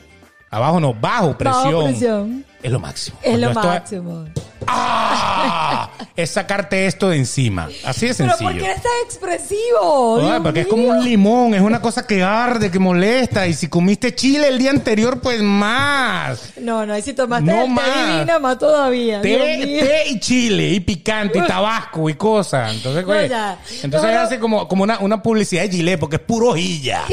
Abajo 0.51 0.81
no, 0.81 0.93
bajo 0.95 1.39
presión. 1.39 1.65
Bajo 1.75 1.85
presión. 1.87 2.45
Es 2.63 2.71
lo 2.73 2.81
máximo. 2.81 3.17
Es 3.23 3.39
lo 3.39 3.55
máximo. 3.55 4.25
¡Ah! 4.67 5.91
es 6.15 6.31
sacarte 6.31 6.87
esto 6.87 7.09
de 7.09 7.17
encima. 7.17 7.69
Así 7.85 8.07
de 8.09 8.15
Pero 8.15 8.31
sencillo. 8.31 8.51
¿por 8.51 8.59
qué 8.59 8.65
eres 8.67 8.83
tan 8.83 8.93
expresivo? 9.05 10.21
Ay, 10.31 10.41
porque 10.43 10.61
es 10.61 10.67
como 10.67 10.89
un 10.89 11.03
limón, 11.03 11.55
es 11.55 11.61
una 11.63 11.81
cosa 11.81 12.07
que 12.07 12.23
arde, 12.23 12.71
que 12.71 12.79
molesta. 12.79 13.47
Y 13.47 13.55
si 13.55 13.69
comiste 13.69 14.15
chile 14.15 14.49
el 14.49 14.59
día 14.59 14.71
anterior, 14.71 15.21
pues 15.21 15.41
más. 15.41 16.53
No, 16.61 16.85
no, 16.85 16.97
y 16.99 17.03
si 17.03 17.13
tomaste 17.15 17.47
No 17.51 17.61
el 17.63 17.67
té 17.67 17.71
más. 17.71 18.07
divina, 18.13 18.39
más 18.39 18.59
todavía. 18.59 19.23
Té, 19.23 20.05
y 20.09 20.21
chile, 20.21 20.69
y 20.69 20.81
picante, 20.81 21.39
y 21.39 21.47
tabasco, 21.47 22.11
y 22.11 22.15
cosas. 22.15 22.75
Entonces, 22.75 23.03
No, 23.03 23.07
pues, 23.09 23.31
ya. 23.31 23.57
entonces 23.83 24.11
No, 24.11 24.17
no. 24.17 24.21
hace 24.21 24.39
como, 24.39 24.69
como 24.69 24.83
una, 24.83 24.99
una 24.99 25.23
publicidad 25.23 25.63
de 25.63 25.71
Gillette, 25.71 25.99
porque 26.01 26.17
es 26.17 26.23
puro 26.23 26.49
hojilla. 26.51 27.03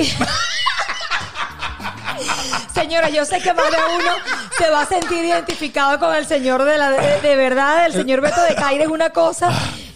Señora, 2.78 3.10
yo 3.10 3.26
sé 3.26 3.40
que 3.42 3.54
más 3.54 3.72
de 3.72 3.78
uno 3.96 4.12
se 4.56 4.70
va 4.70 4.82
a 4.82 4.86
sentir 4.86 5.26
identificado 5.26 5.98
con 6.00 6.14
el 6.16 6.28
señor 6.28 6.64
de 6.64 6.78
la 6.78 6.92
de, 6.92 7.22
de 7.22 7.36
verdad, 7.36 7.88
el 7.88 7.94
señor 7.94 8.22
Beto 8.22 8.40
de 8.44 8.54
Caire 8.54 8.84
es 8.84 8.90
una 8.90 9.10
cosa 9.10 9.50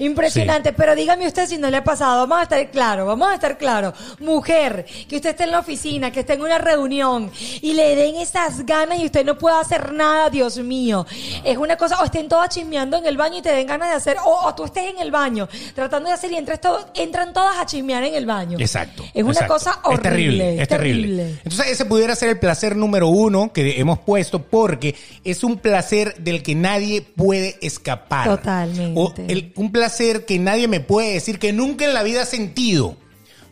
impresionante. 0.06 0.74
Pero 0.74 0.96
dígame 0.96 1.28
usted 1.28 1.48
si 1.48 1.58
no 1.58 1.70
le 1.70 1.78
ha 1.78 1.84
pasado. 1.84 2.22
Vamos 2.28 2.40
a 2.40 2.44
estar 2.44 2.72
claro, 2.72 3.06
vamos 3.06 3.30
a 3.30 3.36
estar 3.36 3.58
claro. 3.58 3.94
Mujer, 4.20 4.86
que 5.08 5.16
usted 5.18 5.32
esté 5.32 5.44
en 5.44 5.52
la 5.52 5.60
oficina, 5.60 6.12
que 6.12 6.22
esté 6.22 6.34
en 6.34 6.42
una 6.42 6.58
reunión 6.58 7.32
y 7.62 7.74
le 7.74 7.96
den 7.96 8.16
esas 8.16 8.66
ganas 8.66 9.00
y 9.00 9.06
usted 9.06 9.26
no 9.26 9.38
pueda 9.38 9.60
hacer 9.60 9.92
nada, 9.94 10.30
Dios 10.30 10.58
mío. 10.58 11.06
Es 11.44 11.58
una 11.58 11.78
cosa, 11.78 12.00
o 12.02 12.06
estén 12.06 12.28
todas 12.28 12.50
chismeando 12.50 12.98
en 12.98 13.06
el 13.06 13.18
baño 13.18 13.38
y 13.38 13.42
te 13.42 13.52
den 13.52 13.68
ganas 13.68 13.90
de 13.90 13.96
hacer, 13.96 14.18
o, 14.24 14.48
o 14.48 14.56
tú 14.56 14.66
estés 14.66 14.90
en 14.90 15.00
el 15.00 15.12
baño 15.12 15.48
tratando 15.76 16.10
de 16.10 16.16
hacer 16.16 16.32
y 16.32 16.36
entres 16.38 16.60
to- 16.62 16.88
entran 16.96 17.34
todas 17.34 17.58
a 17.60 17.66
chismear 17.66 18.04
en 18.04 18.16
el 18.16 18.26
baño. 18.26 18.58
Exacto. 18.60 19.04
Es 19.14 19.24
una 19.24 19.32
exacto. 19.34 19.54
cosa 19.54 19.80
horrible. 19.84 20.02
Es 20.02 20.04
terrible, 20.08 20.62
es 20.62 20.68
terrible. 20.68 21.24
Entonces 21.44 21.68
ese 21.68 21.86
pudiera 21.86 22.16
ser 22.16 22.30
el 22.30 22.40
placer 22.40 22.76
número 22.76 23.08
uno 23.10 23.52
que 23.54 23.80
hemos 23.80 24.00
puesto 24.00 24.42
porque 24.42 24.96
es 25.24 25.44
un 25.44 25.58
placer 25.58 26.16
del 26.20 26.44
que 26.44 26.56
nadie 26.56 27.02
puede 27.02 27.58
escapar. 27.62 28.28
Totalmente. 28.28 29.00
O 29.00 29.14
el- 29.28 29.54
un 29.56 29.72
placer 29.72 29.91
que 30.26 30.40
nadie 30.40 30.68
me 30.68 30.80
puede 30.80 31.14
decir 31.14 31.38
que 31.40 31.54
nunca 31.54 31.86
en 31.86 31.94
la 31.94 32.04
vida 32.04 32.24
ha 32.24 32.26
sentido. 32.26 32.96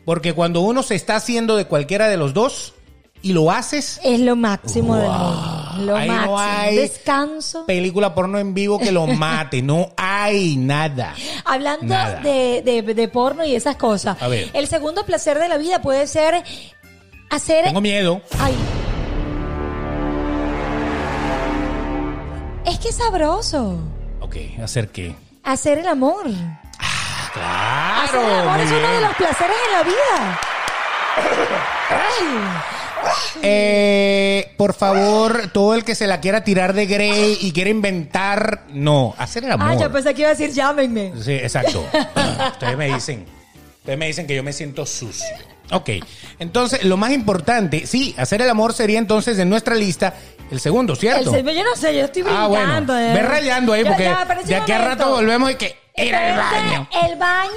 Porque 0.05 0.33
cuando 0.33 0.61
uno 0.61 0.81
se 0.83 0.95
está 0.95 1.15
haciendo 1.17 1.55
de 1.55 1.65
cualquiera 1.65 2.07
de 2.07 2.17
los 2.17 2.33
dos 2.33 2.73
y 3.21 3.33
lo 3.33 3.51
haces, 3.51 3.99
Es 4.03 4.19
lo 4.21 4.35
máximo 4.35 4.95
del 4.95 5.09
mundo. 5.09 5.55
Lo 5.81 5.95
Ahí 5.95 6.07
no 6.07 6.13
máximo. 6.15 6.39
hay 6.39 6.75
Descanso. 6.77 7.65
película 7.65 8.15
porno 8.15 8.39
en 8.39 8.53
vivo 8.53 8.79
que 8.79 8.91
lo 8.91 9.05
mate. 9.07 9.61
no 9.61 9.91
hay 9.97 10.55
nada. 10.57 11.13
Hablando 11.45 11.85
Nada. 11.85 12.21
de, 12.21 12.61
de- 12.65 12.81
de 12.93 13.07
porno 13.09 13.45
y 13.45 13.53
esas 13.55 13.75
cosas. 13.75 14.19
A 14.21 14.27
ver. 14.27 14.49
El 14.53 14.67
segundo 14.67 15.05
placer 15.05 15.37
de 15.37 15.47
la 15.49 15.57
vida 15.57 15.81
puede 15.81 16.07
ser 16.07 16.43
hacer. 17.29 17.65
Tengo 17.65 17.81
miedo. 17.81 18.21
Ay. 18.39 18.55
Es 22.65 22.79
que 22.79 22.89
es 22.89 22.95
sabroso. 22.95 23.77
Ok, 24.21 24.35
¿hacer 24.63 24.89
qué? 24.89 25.15
Hacer 25.43 25.79
el 25.79 25.87
amor. 25.87 26.25
Claro. 27.33 28.03
hacer 28.03 28.21
el 28.21 28.39
amor 28.39 28.59
es 28.59 28.71
uno 28.71 28.91
de 28.91 29.01
los 29.01 29.15
placeres 29.15 29.55
de 29.65 29.71
la 29.71 29.83
vida. 29.83 30.39
Ay. 31.89 32.79
Eh, 33.41 34.53
por 34.57 34.73
favor, 34.73 35.49
todo 35.53 35.73
el 35.73 35.83
que 35.83 35.95
se 35.95 36.07
la 36.07 36.19
quiera 36.19 36.43
tirar 36.43 36.73
de 36.73 36.85
Grey 36.85 37.37
y 37.41 37.51
quiera 37.51 37.69
inventar, 37.69 38.65
no, 38.73 39.15
hacer 39.17 39.45
el 39.45 39.51
amor. 39.51 39.69
Ah, 39.69 39.75
yo 39.75 39.91
pensé 39.91 40.13
que 40.13 40.21
iba 40.21 40.29
a 40.29 40.33
decir 40.35 40.51
llámenme. 40.51 41.13
Sí, 41.21 41.33
exacto. 41.33 41.85
Ustedes 42.51 42.77
me 42.77 42.93
dicen, 42.93 43.25
ustedes 43.79 43.97
me 43.97 44.07
dicen 44.07 44.27
que 44.27 44.35
yo 44.35 44.43
me 44.43 44.53
siento 44.53 44.85
sucio. 44.85 45.25
Ok, 45.71 45.89
entonces 46.39 46.83
lo 46.83 46.97
más 46.97 47.11
importante, 47.11 47.85
sí, 47.85 48.15
hacer 48.17 48.41
el 48.41 48.49
amor 48.49 48.73
sería 48.73 48.97
entonces 48.97 49.37
en 49.37 49.49
nuestra 49.49 49.75
lista 49.75 50.15
el 50.51 50.59
segundo, 50.59 50.93
El 50.93 50.99
¿cierto? 50.99 51.31
señor, 51.31 51.53
yo 51.53 51.63
no 51.63 51.75
sé, 51.75 51.95
yo 51.97 52.05
estoy 52.05 52.23
ah, 52.27 52.47
bueno, 52.47 52.65
brincando. 52.65 52.93
de 52.93 53.13
ve 53.13 53.21
rayando 53.23 53.73
ahí 53.73 53.83
porque 53.83 54.03
ya, 54.03 54.25
de 54.45 54.55
aquí 54.55 54.71
a 54.71 54.77
rato 54.79 55.09
volvemos 55.09 55.51
y 55.51 55.55
que 55.55 55.77
ir 55.97 56.15
al 56.15 56.37
baño. 56.37 56.87
El 57.05 57.15
baño, 57.17 57.51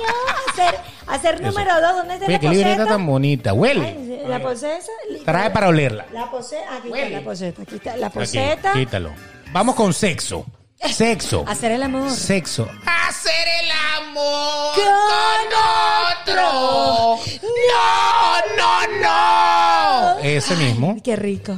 hacer, 0.51 0.75
hacer 1.07 1.41
número 1.41 1.81
dos, 1.81 1.97
¿dónde 1.97 2.15
está 2.15 2.27
Oye, 2.27 2.35
la 2.35 2.39
qué 2.41 2.49
libreta 2.49 2.77
poseta? 2.77 2.93
tan 2.93 3.07
bonita, 3.07 3.53
huele. 3.53 3.87
Ay, 3.87 4.23
la 4.29 4.41
poseta. 4.41 4.87
Trae 5.25 5.51
para 5.51 5.69
olerla. 5.69 6.07
La 6.13 6.31
poseta, 6.31 6.77
aquí 6.77 6.89
está 6.93 7.09
la 7.09 7.21
poseta, 7.23 7.63
aquí 7.63 7.75
está 7.77 7.97
la 7.97 8.07
Aquí, 8.09 8.19
poseta. 8.19 8.73
quítalo. 8.73 9.13
Vamos 9.53 9.75
con 9.75 9.93
sexo. 9.93 10.45
Sexo. 10.91 11.45
Hacer 11.49 11.71
el 11.73 11.83
amor. 11.85 12.11
Sexo. 12.11 12.69
Hacer 12.85 13.47
el 13.63 13.71
amor 14.09 14.75
Con 14.75 16.35
otro. 16.37 17.19
No, 17.69 18.57
no, 18.57 19.01
no. 20.17 20.19
Ese 20.21 20.57
mismo. 20.57 20.97
Qué 21.05 21.15
rico. 21.17 21.57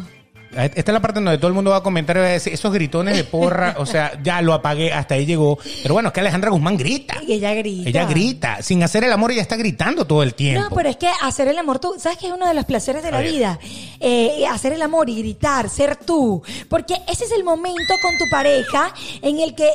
Esta 0.56 0.80
es 0.80 0.92
la 0.92 1.00
parte 1.00 1.20
donde 1.20 1.38
todo 1.38 1.48
el 1.48 1.54
mundo 1.54 1.70
va 1.70 1.78
a 1.78 1.82
comentar 1.82 2.16
y 2.16 2.20
va 2.20 2.26
a 2.26 2.30
decir 2.30 2.52
esos 2.52 2.72
gritones 2.72 3.16
de 3.16 3.24
porra. 3.24 3.76
O 3.78 3.86
sea, 3.86 4.18
ya 4.22 4.40
lo 4.42 4.52
apagué, 4.52 4.92
hasta 4.92 5.14
ahí 5.14 5.26
llegó. 5.26 5.58
Pero 5.82 5.94
bueno, 5.94 6.08
es 6.08 6.12
que 6.12 6.20
Alejandra 6.20 6.50
Guzmán 6.50 6.76
grita. 6.76 7.16
Y 7.26 7.34
ella 7.34 7.54
grita. 7.54 7.88
Ella 7.88 8.04
grita. 8.04 8.62
Sin 8.62 8.82
hacer 8.82 9.04
el 9.04 9.12
amor, 9.12 9.32
ella 9.32 9.42
está 9.42 9.56
gritando 9.56 10.06
todo 10.06 10.22
el 10.22 10.34
tiempo. 10.34 10.68
No, 10.68 10.74
pero 10.74 10.88
es 10.88 10.96
que 10.96 11.08
hacer 11.22 11.48
el 11.48 11.58
amor, 11.58 11.78
tú, 11.78 11.94
¿sabes 11.98 12.18
que 12.18 12.26
es 12.26 12.32
uno 12.32 12.46
de 12.46 12.54
los 12.54 12.64
placeres 12.64 13.02
de 13.02 13.10
la 13.10 13.20
vida? 13.20 13.58
Eh, 14.00 14.46
hacer 14.50 14.72
el 14.72 14.82
amor 14.82 15.08
y 15.10 15.18
gritar, 15.18 15.68
ser 15.68 15.96
tú. 15.96 16.42
Porque 16.68 16.96
ese 17.08 17.24
es 17.24 17.32
el 17.32 17.44
momento 17.44 17.94
con 18.02 18.16
tu 18.18 18.24
pareja 18.30 18.92
en 19.22 19.38
el 19.40 19.54
que 19.54 19.68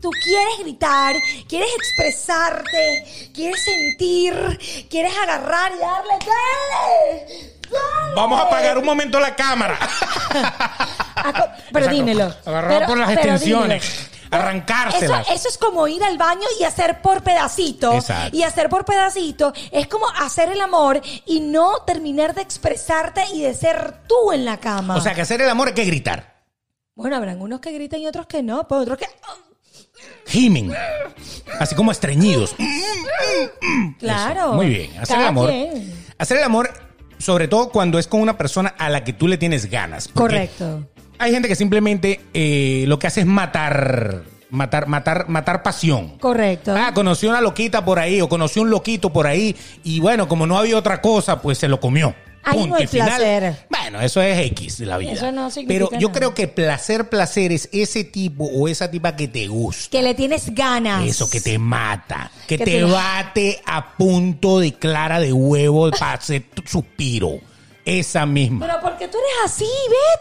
tú 0.00 0.10
quieres 0.22 0.58
gritar, 0.60 1.16
quieres 1.48 1.68
expresarte, 1.76 3.04
quieres 3.34 3.62
sentir, 3.64 4.34
quieres 4.88 5.12
agarrar 5.16 5.72
y 5.74 5.78
darle, 5.78 6.12
dale. 6.20 7.55
Vamos 8.14 8.38
a 8.40 8.44
apagar 8.44 8.78
un 8.78 8.84
momento 8.84 9.20
la 9.20 9.34
cámara. 9.36 9.78
Aco- 11.16 11.48
Pero 11.72 11.88
dímelo. 11.88 12.34
Agarrado 12.44 12.74
Pero- 12.80 12.86
por 12.86 12.98
las 12.98 13.10
extensiones. 13.10 14.10
Arrancárselas. 14.28 15.22
Eso, 15.26 15.32
eso 15.34 15.48
es 15.48 15.56
como 15.58 15.86
ir 15.86 16.02
al 16.02 16.18
baño 16.18 16.46
y 16.58 16.64
hacer 16.64 17.00
por 17.00 17.22
pedacito. 17.22 17.92
Exacto. 17.94 18.36
Y 18.36 18.42
hacer 18.42 18.68
por 18.68 18.84
pedacito 18.84 19.52
es 19.70 19.86
como 19.86 20.08
hacer 20.08 20.50
el 20.50 20.60
amor 20.60 21.00
y 21.26 21.40
no 21.40 21.82
terminar 21.86 22.34
de 22.34 22.42
expresarte 22.42 23.22
y 23.32 23.42
de 23.42 23.54
ser 23.54 24.02
tú 24.08 24.32
en 24.32 24.44
la 24.44 24.58
cama. 24.58 24.96
O 24.96 25.00
sea, 25.00 25.14
que 25.14 25.20
hacer 25.22 25.40
el 25.42 25.48
amor 25.48 25.68
hay 25.68 25.74
que 25.74 25.84
gritar. 25.84 26.42
bueno, 26.96 27.16
habrán 27.16 27.40
unos 27.40 27.60
que 27.60 27.70
gritan 27.72 28.00
y 28.00 28.06
otros 28.08 28.26
que 28.26 28.42
no, 28.42 28.66
pero 28.66 28.80
otros 28.80 28.98
que. 28.98 29.06
Gimen. 30.26 30.74
Así 31.60 31.74
como 31.76 31.92
estreñidos. 31.92 32.54
Claro. 33.98 34.40
Eso. 34.40 34.52
Muy 34.54 34.66
bien. 34.68 34.90
Hacer 34.98 35.06
Cada 35.16 35.20
el 35.22 35.28
amor. 35.28 35.48
quien. 35.50 36.06
Hacer 36.18 36.36
el 36.38 36.44
amor, 36.44 36.70
sobre 37.18 37.48
todo 37.48 37.70
cuando 37.70 37.98
es 37.98 38.06
con 38.06 38.20
una 38.20 38.36
persona 38.38 38.74
a 38.78 38.88
la 38.88 39.04
que 39.04 39.12
tú 39.12 39.28
le 39.28 39.38
tienes 39.38 39.70
ganas. 39.70 40.08
Correcto. 40.08 40.86
Hay 41.18 41.32
gente 41.32 41.48
que 41.48 41.56
simplemente 41.56 42.20
eh, 42.34 42.84
lo 42.86 42.98
que 42.98 43.06
hace 43.06 43.20
es 43.20 43.26
matar, 43.26 44.22
matar, 44.50 44.86
matar, 44.86 45.28
matar 45.28 45.62
pasión. 45.62 46.18
Correcto. 46.18 46.74
Ah, 46.76 46.92
conoció 46.94 47.30
una 47.30 47.40
loquita 47.40 47.84
por 47.84 47.98
ahí 47.98 48.20
o 48.20 48.28
conoció 48.28 48.62
un 48.62 48.70
loquito 48.70 49.12
por 49.12 49.26
ahí 49.26 49.56
y 49.82 50.00
bueno, 50.00 50.28
como 50.28 50.46
no 50.46 50.58
había 50.58 50.76
otra 50.76 51.00
cosa, 51.00 51.40
pues 51.40 51.58
se 51.58 51.68
lo 51.68 51.80
comió. 51.80 52.14
Ahí 52.46 52.66
no 52.66 52.76
hay 52.76 52.84
Y 52.84 52.86
final- 52.86 53.08
placer. 53.08 53.56
Bueno, 53.68 54.00
eso 54.00 54.22
es 54.22 54.38
X 54.52 54.78
de 54.78 54.86
la 54.86 54.98
vida. 54.98 55.12
Eso 55.12 55.32
no 55.32 55.50
significa 55.50 55.86
Pero 55.88 56.00
yo 56.00 56.08
nada. 56.08 56.18
creo 56.18 56.34
que 56.34 56.48
placer, 56.48 57.08
placer 57.10 57.52
es 57.52 57.68
ese 57.72 58.04
tipo 58.04 58.44
o 58.44 58.68
esa 58.68 58.90
tipa 58.90 59.16
que 59.16 59.28
te 59.28 59.46
gusta. 59.48 59.90
que 59.90 60.02
le 60.02 60.14
tienes 60.14 60.54
ganas. 60.54 61.04
Eso, 61.06 61.28
que 61.28 61.40
te 61.40 61.58
mata, 61.58 62.30
que, 62.46 62.56
Que 62.58 62.64
te, 62.64 62.70
te- 62.72 62.84
bate 62.84 63.60
a 63.66 63.96
punto 63.96 64.60
de 64.60 64.72
clara 64.74 65.18
de 65.20 65.32
huevo 65.32 65.90
para 65.90 66.12
hacer 66.14 66.44
tu 66.54 66.62
suspiro. 66.66 67.38
Esa 67.84 68.26
misma. 68.26 68.66
Pero 68.66 68.80
porque 68.82 69.06
tú 69.06 69.16
eres 69.16 69.52
así, 69.52 69.64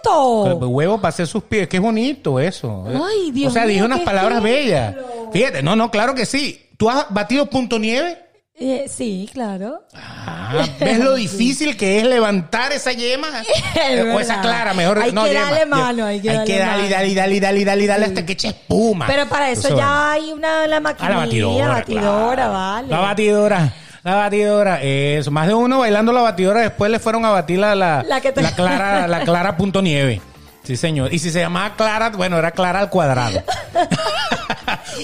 Beto. 0.04 0.44
Huevo 0.68 0.98
para 0.98 1.10
hacer 1.10 1.26
suspiro, 1.26 1.68
qué 1.68 1.80
bonito 1.80 2.40
eso. 2.40 2.86
Ay, 2.88 3.32
Dios 3.32 3.50
O 3.50 3.54
sea, 3.54 3.64
mío, 3.64 3.72
dije 3.74 3.84
unas 3.84 4.00
qué 4.00 4.06
palabras 4.06 4.44
bellas. 4.44 4.96
Fíjate, 5.34 5.64
no, 5.64 5.76
no, 5.76 5.90
claro 5.90 6.14
que 6.14 6.26
sí. 6.28 6.62
¿Tú 6.78 6.90
has 6.90 7.08
batido 7.10 7.48
punto 7.50 7.80
nieve? 7.80 8.20
Eh, 8.58 8.86
sí, 8.90 9.30
claro. 9.34 9.84
Ah, 9.94 10.66
¿Ves 10.80 11.00
lo 11.00 11.16
difícil 11.16 11.76
que 11.76 11.98
es 12.00 12.06
levantar 12.06 12.72
esa 12.72 12.94
yema? 12.94 13.28
Es 13.76 14.06
o 14.06 14.20
esa 14.20 14.40
clara, 14.42 14.74
mejor. 14.74 15.00
Hay 15.00 15.12
no, 15.12 15.24
que 15.26 15.32
yema. 15.32 15.42
darle 15.52 15.66
mano, 15.66 16.06
hay 16.06 16.22
que 16.22 16.30
darle 16.32 16.58
darle, 16.60 16.90
darle, 16.90 17.14
darle, 17.16 17.40
darle, 17.42 17.66
darle, 17.66 17.88
darle 17.88 18.06
hasta 18.06 18.26
que 18.26 18.32
eche 18.34 18.48
espuma. 18.50 19.08
Pero 19.08 19.28
para 19.28 19.50
eso 19.52 19.68
Entonces, 19.68 19.78
ya 19.86 20.12
hay 20.12 20.32
una 20.32 20.68
la 20.68 20.78
Ah, 20.78 20.80
maquinilla, 20.80 21.10
la 21.10 21.18
batidora. 21.26 21.68
batidora, 21.74 22.36
claro. 22.36 22.54
vale. 22.54 22.88
La 22.88 23.00
batidora. 23.00 23.74
La 24.04 24.16
batidora. 24.16 24.82
Eso. 24.82 25.32
Más 25.32 25.48
de 25.48 25.54
uno 25.54 25.80
bailando 25.80 26.14
la 26.14 26.22
batidora. 26.22 26.62
Después 26.62 26.90
le 26.92 27.00
fueron 27.00 27.26
a 27.26 27.32
batir 27.32 27.60
la, 27.60 27.76
la, 27.76 28.04
La 28.08 28.22
que 28.22 28.32
te- 28.32 28.42
la 28.42 28.52
clara, 28.52 29.08
la 29.10 29.20
clara 29.22 29.58
punto 29.58 29.82
nieve. 29.82 30.22
Sí, 30.64 30.78
señor. 30.78 31.14
Y 31.14 31.20
si 31.20 31.30
se 31.30 31.42
llamaba 31.42 31.76
Clara, 31.76 32.10
bueno, 32.12 32.38
era 32.40 32.50
Clara 32.52 32.80
al 32.80 32.90
cuadrado. 32.90 33.44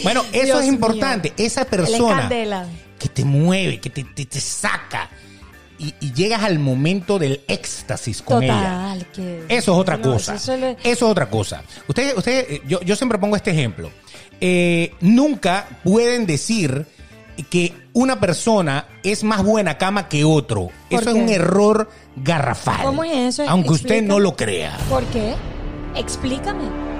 bueno, 0.03 0.23
eso 0.31 0.45
Dios 0.45 0.57
es 0.59 0.63
mío. 0.65 0.73
importante. 0.73 1.33
Esa 1.37 1.65
persona 1.65 2.21
candela. 2.21 2.65
Que 3.01 3.09
te 3.09 3.25
mueve, 3.25 3.79
que 3.79 3.89
te, 3.89 4.03
te- 4.03 4.25
te 4.25 4.39
saca. 4.39 5.09
Y, 5.79 5.95
y 5.99 6.13
llegas 6.13 6.43
al 6.43 6.59
momento 6.59 7.17
del 7.17 7.41
éxtasis 7.47 8.21
con 8.21 8.43
ella. 8.43 8.95
Que, 9.15 9.45
Eso 9.49 9.73
es 9.73 9.77
otra 9.79 9.97
No, 9.97 10.13
cosa. 10.13 10.35
eso 10.35 10.53
es 10.83 11.01
otra 11.01 11.27
cosa. 11.27 11.63
Ustedes, 11.87 12.15
ustedes, 12.15 12.45
eh, 12.49 12.61
yo, 12.67 12.81
yo 12.81 12.95
siempre 12.95 13.17
pongo 13.17 13.35
este 13.35 13.49
ejemplo. 13.49 13.89
Eh, 14.39 14.93
nunca 15.01 15.67
pueden 15.83 16.27
decir 16.27 16.85
que 17.49 17.73
una 17.93 18.19
persona 18.19 18.85
es 19.01 19.23
más 19.23 19.43
buena 19.43 19.79
cama 19.79 20.07
que 20.07 20.23
otro. 20.23 20.69
¿Por 20.89 21.01
Eso 21.01 21.09
es 21.09 21.15
un 21.15 21.29
error 21.29 21.89
garrafal. 22.15 22.83
¿Cómo 22.85 23.03
es 23.03 23.39
eso? 23.39 23.49
Aunque 23.49 23.71
usted 23.71 24.03
no 24.03 24.19
lo 24.19 24.35
crea. 24.35 24.77
¿Por 24.87 25.03
qué? 25.05 25.33
Explícame. 25.95 26.90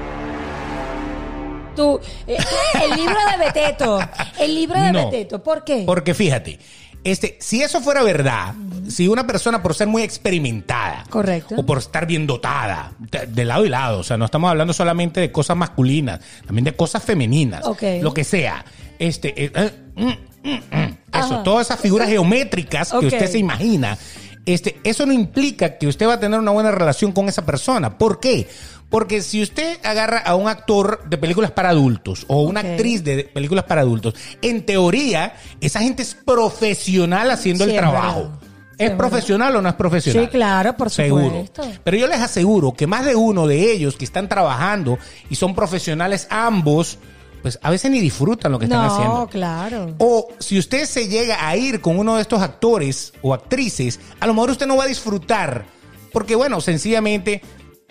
Tú, 1.75 1.99
eh, 2.27 2.38
el 2.84 2.97
libro 2.97 3.15
de 3.31 3.45
Beteto, 3.45 3.99
el 4.39 4.55
libro 4.55 4.79
de 4.79 4.91
No. 4.91 5.05
Beteto, 5.05 5.41
¿por 5.43 5.63
qué? 5.63 5.84
Porque 5.86 6.13
fíjate, 6.13 6.60
este, 7.03 7.38
si 7.39 7.62
eso 7.62 7.81
fuera 7.81 8.03
verdad, 8.03 8.53
si 8.88 9.07
una 9.07 9.25
persona 9.25 9.63
por 9.63 9.73
ser 9.73 9.88
muy 9.88 10.03
experimentada, 10.03 11.03
Correcto. 11.10 11.55
o 11.57 11.65
por 11.65 11.79
estar 11.79 12.05
bien 12.05 12.27
dotada, 12.27 12.93
de, 12.99 13.25
de 13.25 13.45
lado 13.45 13.65
y 13.65 13.69
lado, 13.69 13.99
o 13.99 14.03
sea, 14.03 14.17
no 14.17 14.25
estamos 14.25 14.49
hablando 14.51 14.73
solamente 14.73 15.19
de 15.19 15.31
cosas 15.31 15.57
masculinas, 15.57 16.19
también 16.45 16.65
de 16.65 16.75
cosas 16.75 17.03
femeninas, 17.03 17.65
Ok. 17.65 17.84
lo 18.01 18.13
que 18.13 18.23
sea, 18.23 18.63
este, 18.99 19.45
eh, 19.45 19.51
eh, 19.55 19.71
mm, 19.95 20.49
mm, 20.49 20.77
mm, 20.77 20.97
eso, 21.17 21.41
todas 21.43 21.67
esas 21.67 21.79
figuras 21.79 22.07
geométricas 22.07 22.91
que 22.91 23.05
usted 23.07 23.27
se 23.31 23.39
imagina, 23.39 23.97
este, 24.45 24.79
eso 24.84 25.05
no 25.05 25.13
implica 25.13 25.77
que 25.77 25.88
usted 25.88 26.07
va 26.07 26.13
a 26.15 26.19
tener 26.19 26.39
una 26.39 26.51
buena 26.51 26.71
relación 26.71 27.12
con 27.12 27.29
esa 27.29 27.45
persona. 27.45 27.97
¿Por 27.97 28.19
qué? 28.19 28.47
Porque 28.91 29.21
si 29.21 29.41
usted 29.41 29.80
agarra 29.84 30.19
a 30.19 30.36
un 30.36 30.47
actor 30.47 31.04
de 31.10 31.17
películas 31.17 31.49
para 31.51 31.69
adultos 31.69 32.25
o 32.27 32.41
una 32.43 32.60
actriz 32.60 33.04
de 33.04 33.23
películas 33.23 33.63
para 33.63 33.82
adultos, 33.82 34.13
en 34.43 34.65
teoría, 34.65 35.34
esa 35.62 35.80
gente 35.80 36.04
es 36.04 36.13
profesional 36.13 37.32
haciendo 37.32 37.63
el 37.63 37.73
trabajo. 37.75 38.30
¿Es 38.77 38.89
Es 38.91 38.95
profesional 38.97 39.56
o 39.56 39.62
no 39.62 39.69
es 39.69 39.75
profesional? 39.75 40.25
Sí, 40.25 40.30
claro, 40.30 40.75
por 40.75 40.89
Seguro. 40.89 41.23
supuesto. 41.25 41.63
Pero 41.84 41.97
yo 41.97 42.08
les 42.08 42.19
aseguro 42.19 42.73
que 42.73 42.86
más 42.86 43.06
de 43.06 43.15
uno 43.15 43.47
de 43.47 43.71
ellos 43.71 43.95
que 43.95 44.04
están 44.06 44.27
trabajando 44.27 44.97
y 45.30 45.36
son 45.36 45.56
profesionales 45.56 46.27
ambos, 46.30 46.97
pues 47.43 47.60
a 47.62 47.69
veces 47.69 47.91
ni 47.91 47.99
disfrutan 48.01 48.51
lo 48.51 48.60
que 48.60 48.65
están 48.65 48.86
no, 48.86 48.93
haciendo. 48.93 49.27
claro. 49.27 49.95
O 49.99 50.27
si 50.39 50.60
usted 50.60 50.86
se 50.86 51.08
llega 51.08 51.47
a 51.47 51.56
ir 51.56 51.80
con 51.80 51.97
uno 51.97 52.15
de 52.17 52.23
estos 52.23 52.41
actores 52.41 53.13
o 53.21 53.34
actrices, 53.34 53.99
a 54.19 54.27
lo 54.27 54.34
mejor 54.34 54.49
usted 54.51 54.67
no 54.67 54.75
va 54.75 54.84
a 54.84 54.88
disfrutar. 54.88 55.63
Porque, 56.12 56.36
bueno, 56.36 56.60
sencillamente, 56.60 57.41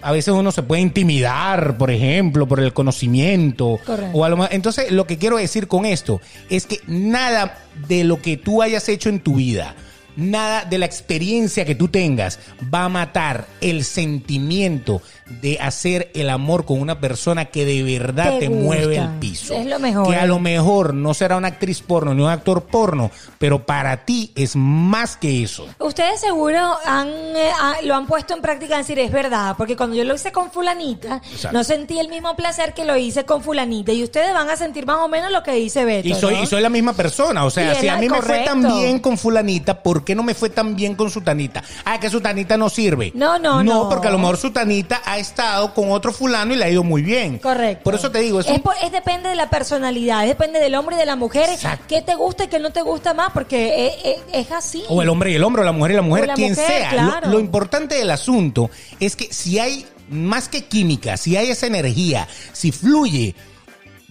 a 0.03 0.13
veces 0.13 0.35
uno 0.35 0.53
se 0.53 0.63
puede 0.63 0.83
intimidar, 0.83 1.77
por 1.79 1.91
ejemplo, 1.91 2.47
por 2.47 2.61
el 2.61 2.73
conocimiento. 2.73 3.79
Correcto. 3.85 4.17
O 4.17 4.25
a 4.25 4.29
lo 4.29 4.37
mejor- 4.37 4.55
entonces, 4.55 4.91
lo 4.91 5.07
que 5.07 5.19
quiero 5.19 5.37
decir 5.37 5.67
con 5.69 5.85
esto 5.87 6.21
es 6.49 6.67
que 6.67 6.81
nada 6.87 7.59
de 7.89 8.05
lo 8.05 8.21
que 8.21 8.37
tú 8.37 8.63
hayas 8.63 8.89
hecho 8.89 9.09
en 9.09 9.21
tu 9.21 9.37
vida, 9.37 9.75
nada 10.21 10.65
de 10.65 10.79
la 10.79 10.87
experiencia 10.87 11.65
que 11.65 11.75
tú 11.75 11.89
tengas 11.89 12.39
va 12.73 12.85
a 12.85 12.89
matar 12.89 13.47
el 13.61 13.85
sentimiento 13.85 15.03
de 15.41 15.59
hacer 15.61 16.11
el 16.15 16.29
amor 16.29 16.65
con 16.65 16.81
una 16.81 17.01
persona 17.01 17.47
que 17.47 17.65
de 17.65 17.83
verdad 17.83 18.39
Te 18.39 18.41
te, 18.41 18.49
mueve 18.51 18.97
el 18.97 19.09
piso. 19.21 19.55
Es 19.55 19.67
lo 19.67 19.79
mejor. 19.79 20.09
Que 20.09 20.17
a 20.17 20.27
lo 20.27 20.39
mejor 20.41 20.93
no 20.93 21.15
será 21.15 21.37
una 21.37 21.49
actriz 21.49 21.81
porno 21.83 22.15
ni 22.15 22.23
un 22.23 22.29
actor 22.29 22.65
porno, 22.65 23.11
pero 23.39 23.65
para 23.65 24.05
ti 24.05 24.33
es 24.35 24.57
más 24.57 25.17
que 25.17 25.43
eso. 25.43 25.69
Ustedes 25.79 26.21
seguro 26.21 26.77
han, 26.85 27.09
eh, 27.09 27.51
ah, 27.59 27.77
lo 27.85 27.95
han 27.95 28.07
puesto 28.07 28.35
en 28.35 28.43
práctica 28.43 28.77
decir, 28.77 28.99
es 28.99 29.13
verdad, 29.13 29.55
porque 29.57 29.77
cuando 29.77 29.97
yo 29.97 30.05
lo 30.05 30.15
hice 30.15 30.33
con 30.33 30.51
fulanita, 30.51 31.23
Exacto. 31.31 31.57
no 31.57 31.65
sentí 31.65 31.99
el 31.99 32.09
mismo 32.09 32.35
placer 32.35 32.75
que 32.75 32.85
lo 32.85 32.97
hice 32.97 33.25
con 33.25 33.43
fulanita. 33.43 33.93
Y 33.93 34.03
ustedes 34.03 34.33
van 34.33 34.51
a 34.51 34.57
sentir 34.57 34.87
más 34.87 34.99
o 34.99 35.09
menos 35.09 35.31
lo 35.31 35.43
que 35.43 35.53
dice 35.53 35.85
Beto. 35.85 36.09
Y 36.09 36.15
soy, 36.15 36.35
¿no? 36.35 36.43
y 36.43 36.47
soy 36.47 36.61
la 36.61 36.69
misma 36.69 36.93
persona. 36.93 37.45
O 37.45 37.51
sea, 37.51 37.75
si 37.75 37.89
a 37.89 37.97
mí 37.97 38.09
me 38.09 38.21
fue 38.21 38.41
tan 38.41 38.63
bien 38.63 38.99
con 38.99 39.17
fulanita, 39.17 39.83
¿por 39.83 40.05
qué 40.05 40.10
no 40.14 40.23
me 40.23 40.35
fue 40.35 40.51
tan 40.51 40.77
bien 40.77 40.94
con 40.94 41.11
sutanita? 41.11 41.62
Ah, 41.85 41.99
que 42.01 42.11
sutanita 42.11 42.57
no 42.57 42.68
sirve. 42.68 43.12
No, 43.14 43.38
no, 43.38 43.62
no. 43.62 43.83
No, 43.85 43.88
porque 43.88 44.09
a 44.09 44.11
lo 44.11 44.18
mejor 44.18 44.37
sutanita 44.37 45.03
ha 45.05 45.18
estado 45.18 45.73
con 45.75 45.90
otro 45.92 46.12
fulano 46.12 46.53
y 46.55 46.57
le 46.57 46.64
ha 46.64 46.70
ido 46.70 46.83
muy 46.85 47.03
bien. 47.03 47.38
Correcto. 47.38 47.85
Por 47.85 47.94
eso 47.94 48.11
te 48.11 48.20
digo, 48.20 48.40
es, 48.40 48.46
es, 48.46 48.53
un- 48.53 48.62
por- 48.62 48.75
es 48.83 48.92
depende 48.92 49.29
de 49.29 49.35
la 49.37 49.49
personalidad, 49.51 50.27
depende 50.27 50.59
del 50.61 50.75
hombre 50.75 50.96
y 50.96 50.99
de 50.99 51.07
la 51.07 51.16
mujer. 51.16 51.49
Exacto. 51.51 51.85
¿Qué 51.88 52.03
te 52.03 52.14
gusta 52.14 52.44
y 52.44 52.49
qué 52.49 52.59
no 52.59 52.70
te 52.70 52.83
gusta 52.83 53.14
más? 53.14 53.31
Porque 53.33 53.87
es, 53.87 53.94
es- 54.05 54.46
es 54.46 54.53
así. 54.53 54.83
O 54.88 55.03
el 55.03 55.09
hombre 55.09 55.31
y 55.33 55.35
el 55.35 55.44
hombre, 55.44 55.62
o 55.62 55.64
la 55.64 55.73
mujer 55.73 55.92
y 55.92 55.94
la 55.94 56.03
mujer, 56.03 56.27
la 56.27 56.35
quien 56.35 56.51
mujer, 56.53 56.66
sea. 56.66 56.92
Lo- 56.92 57.11
claro. 57.11 57.29
Lo, 57.31 57.40
importante 57.40 57.94
del 57.96 58.11
asunto 58.11 58.70
es 58.99 59.16
que 59.16 59.33
si 59.33 59.59
hay 59.59 59.87
más 60.11 60.49
que 60.49 60.64
química, 60.64 61.16
si 61.16 61.37
hay 61.37 61.51
esa 61.51 61.66
energía, 61.66 62.27
si 62.53 62.73
fluye, 62.73 63.35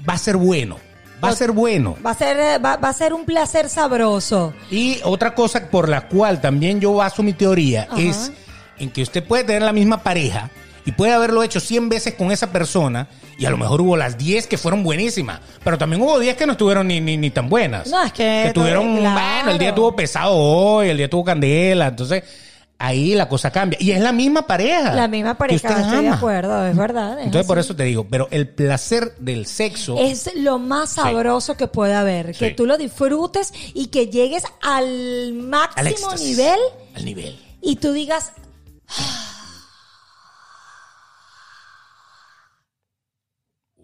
va 0.08 0.14
a 0.14 0.18
ser 0.18 0.38
bueno. 0.38 0.78
Va 1.24 1.30
a 1.30 1.36
ser 1.36 1.52
bueno. 1.52 1.98
Va 2.06 2.12
a 2.12 2.14
ser, 2.14 2.38
eh, 2.40 2.58
va, 2.60 2.78
va 2.78 2.90
a 2.90 2.94
ser 2.94 3.14
un 3.14 3.26
placer 3.26 3.70
sabroso. 3.70 4.54
Y 4.72 5.00
otra 5.04 5.36
cosa 5.36 5.70
por 5.70 5.90
la 5.90 6.08
cual 6.08 6.40
también 6.42 6.80
yo 6.80 6.94
baso 6.94 7.24
mi 7.24 7.34
teoría 7.34 7.88
Ajá. 7.90 8.00
es 8.02 8.32
en 8.78 8.90
que 8.90 9.02
usted 9.02 9.24
puede 9.24 9.44
tener 9.44 9.62
la 9.64 9.74
misma 9.74 10.02
pareja 10.04 10.50
y 10.86 10.92
puede 10.94 11.12
haberlo 11.14 11.44
hecho 11.44 11.60
100 11.60 11.90
veces 11.90 12.14
con 12.16 12.32
esa 12.32 12.48
persona 12.52 13.08
y 13.38 13.46
a 13.46 13.50
lo 13.50 13.58
mejor 13.58 13.82
hubo 13.82 13.98
las 13.98 14.18
10 14.18 14.48
que 14.48 14.58
fueron 14.58 14.84
buenísimas, 14.84 15.40
pero 15.64 15.78
también 15.78 16.02
hubo 16.02 16.18
10 16.20 16.36
que 16.36 16.46
no 16.46 16.54
estuvieron 16.54 16.88
ni, 16.88 17.00
ni, 17.02 17.16
ni 17.18 17.30
tan 17.30 17.48
buenas. 17.50 17.88
No, 17.90 18.02
es 18.04 18.12
que- 18.14 18.44
Que 18.48 18.52
tuvieron, 18.54 18.98
claro. 18.98 19.20
bueno, 19.20 19.52
el 19.52 19.58
día 19.60 19.76
tuvo 19.76 19.96
pesado 19.96 20.34
hoy, 20.36 20.90
el 20.90 20.98
día 20.98 21.10
tuvo 21.10 21.24
candela, 21.26 21.88
entonces 21.88 22.24
ahí 22.80 23.14
la 23.14 23.30
cosa 23.30 23.52
cambia. 23.52 23.78
Y 23.82 23.92
es 23.92 24.02
la 24.02 24.12
misma 24.12 24.48
pareja. 24.48 24.96
La 24.96 25.08
misma 25.08 25.38
pareja, 25.38 25.68
estoy 25.80 26.02
de 26.02 26.08
ama. 26.08 26.16
acuerdo, 26.18 26.66
es 26.66 26.76
verdad. 26.76 27.20
es 27.20 27.26
Entonces 27.26 27.46
por 27.46 27.60
eso 27.60 27.76
te 27.76 27.84
digo, 27.84 28.08
pero 28.10 28.28
el 28.32 28.50
placer 28.50 29.16
del 29.20 29.46
sexo... 29.46 29.98
Es 30.00 30.32
lo 30.36 30.58
más 30.58 30.94
sabroso 30.94 31.56
que 31.56 31.68
puede 31.68 31.94
haber. 31.94 32.34
Que 32.36 32.52
tú 32.52 32.66
lo 32.66 32.78
disfrutes 32.78 33.54
y 33.74 33.88
que 33.88 34.08
llegues 34.08 34.44
al 34.62 35.34
máximo 35.34 36.16
nivel 36.16 36.60
Al 36.96 37.06
nivel. 37.06 37.40
y 37.62 37.76
tú 37.76 37.92
digas, 37.92 38.32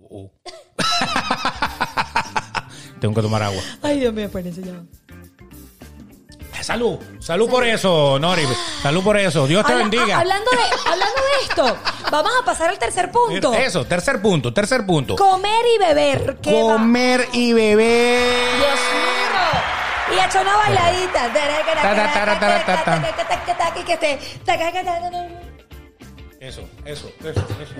Oh. 0.09 0.31
Tengo 3.01 3.13
que 3.13 3.21
tomar 3.21 3.43
agua. 3.43 3.61
ay 3.81 3.99
Dios 3.99 4.13
mío, 4.13 4.25
espérense 4.25 4.61
ya. 4.63 4.81
Salud, 6.65 6.97
salud 7.19 7.47
por 7.47 7.63
eso, 7.63 8.17
Nori. 8.17 8.41
Salud 8.81 9.03
por 9.03 9.17
eso. 9.17 9.45
Dios 9.45 9.63
te 9.63 9.73
Habla- 9.73 9.83
bendiga. 9.83 10.17
a- 10.17 10.21
hablando, 10.21 10.49
de, 10.49 10.89
hablando 10.91 11.21
de 11.21 11.43
esto, 11.47 11.77
vamos 12.09 12.31
a 12.41 12.43
pasar 12.43 12.69
al 12.71 12.79
tercer 12.79 13.11
punto. 13.11 13.53
Eso, 13.53 13.85
tercer 13.85 14.19
punto, 14.19 14.51
tercer 14.51 14.83
punto. 14.83 15.15
Comer 15.15 15.63
y 15.75 15.77
beber. 15.77 16.37
¿Qué 16.41 16.51
va? 16.63 16.73
Comer 16.73 17.27
y 17.33 17.53
beber. 17.53 18.57
Dios 18.57 18.79
mío. 18.79 20.15
Y 20.15 20.19
ha 20.19 20.25
hecho 20.25 20.41
una 20.41 20.57
bailadita. 20.57 21.25
Eso, 26.39 26.61
eso, 26.85 27.11
eso, 27.19 27.45
eso. 27.61 27.73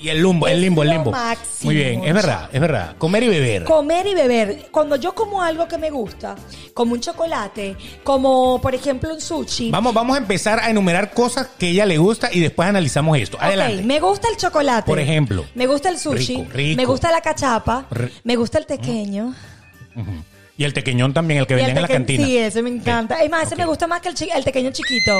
Y 0.00 0.08
el 0.08 0.22
limbo, 0.22 0.48
el 0.48 0.60
limbo, 0.60 0.82
el 0.82 0.90
limbo. 0.90 1.10
máximo. 1.10 1.70
Muy 1.70 1.74
bien, 1.74 2.04
es 2.04 2.14
verdad, 2.14 2.48
es 2.50 2.60
verdad. 2.60 2.96
Comer 2.96 3.22
y 3.24 3.28
beber. 3.28 3.64
Comer 3.64 4.06
y 4.06 4.14
beber. 4.14 4.68
Cuando 4.70 4.96
yo 4.96 5.14
como 5.14 5.42
algo 5.42 5.68
que 5.68 5.76
me 5.76 5.90
gusta, 5.90 6.36
como 6.72 6.94
un 6.94 7.00
chocolate, 7.00 7.76
como 8.02 8.60
por 8.62 8.74
ejemplo 8.74 9.12
un 9.12 9.20
sushi. 9.20 9.70
Vamos, 9.70 9.92
vamos 9.92 10.16
a 10.16 10.20
empezar 10.20 10.58
a 10.58 10.70
enumerar 10.70 11.12
cosas 11.12 11.48
que 11.58 11.66
a 11.66 11.68
ella 11.68 11.86
le 11.86 11.98
gusta 11.98 12.30
y 12.32 12.40
después 12.40 12.66
analizamos 12.68 13.18
esto. 13.18 13.36
Adelante. 13.38 13.80
Ok, 13.80 13.84
me 13.84 14.00
gusta 14.00 14.28
el 14.30 14.36
chocolate. 14.38 14.86
Por 14.86 14.98
ejemplo. 14.98 15.44
Me 15.54 15.66
gusta 15.66 15.90
el 15.90 15.98
sushi. 15.98 16.36
Rico, 16.36 16.50
rico. 16.54 16.76
Me 16.78 16.86
gusta 16.86 17.12
la 17.12 17.20
cachapa. 17.20 17.86
Me 18.24 18.36
gusta 18.36 18.58
el 18.58 18.64
tequeño. 18.64 19.34
Y 20.56 20.64
el 20.64 20.72
tequeñón 20.72 21.12
también, 21.12 21.40
el 21.40 21.46
que 21.46 21.54
vendían 21.54 21.76
en 21.76 21.82
la 21.82 21.88
cantina. 21.88 22.24
Sí, 22.24 22.38
ese 22.38 22.62
me 22.62 22.70
encanta. 22.70 23.22
Es 23.22 23.30
más, 23.30 23.46
ese 23.46 23.56
me 23.56 23.66
gusta 23.66 23.86
más 23.86 24.00
que 24.00 24.08
el, 24.08 24.14
el 24.34 24.44
tequeño 24.44 24.70
chiquito. 24.70 25.12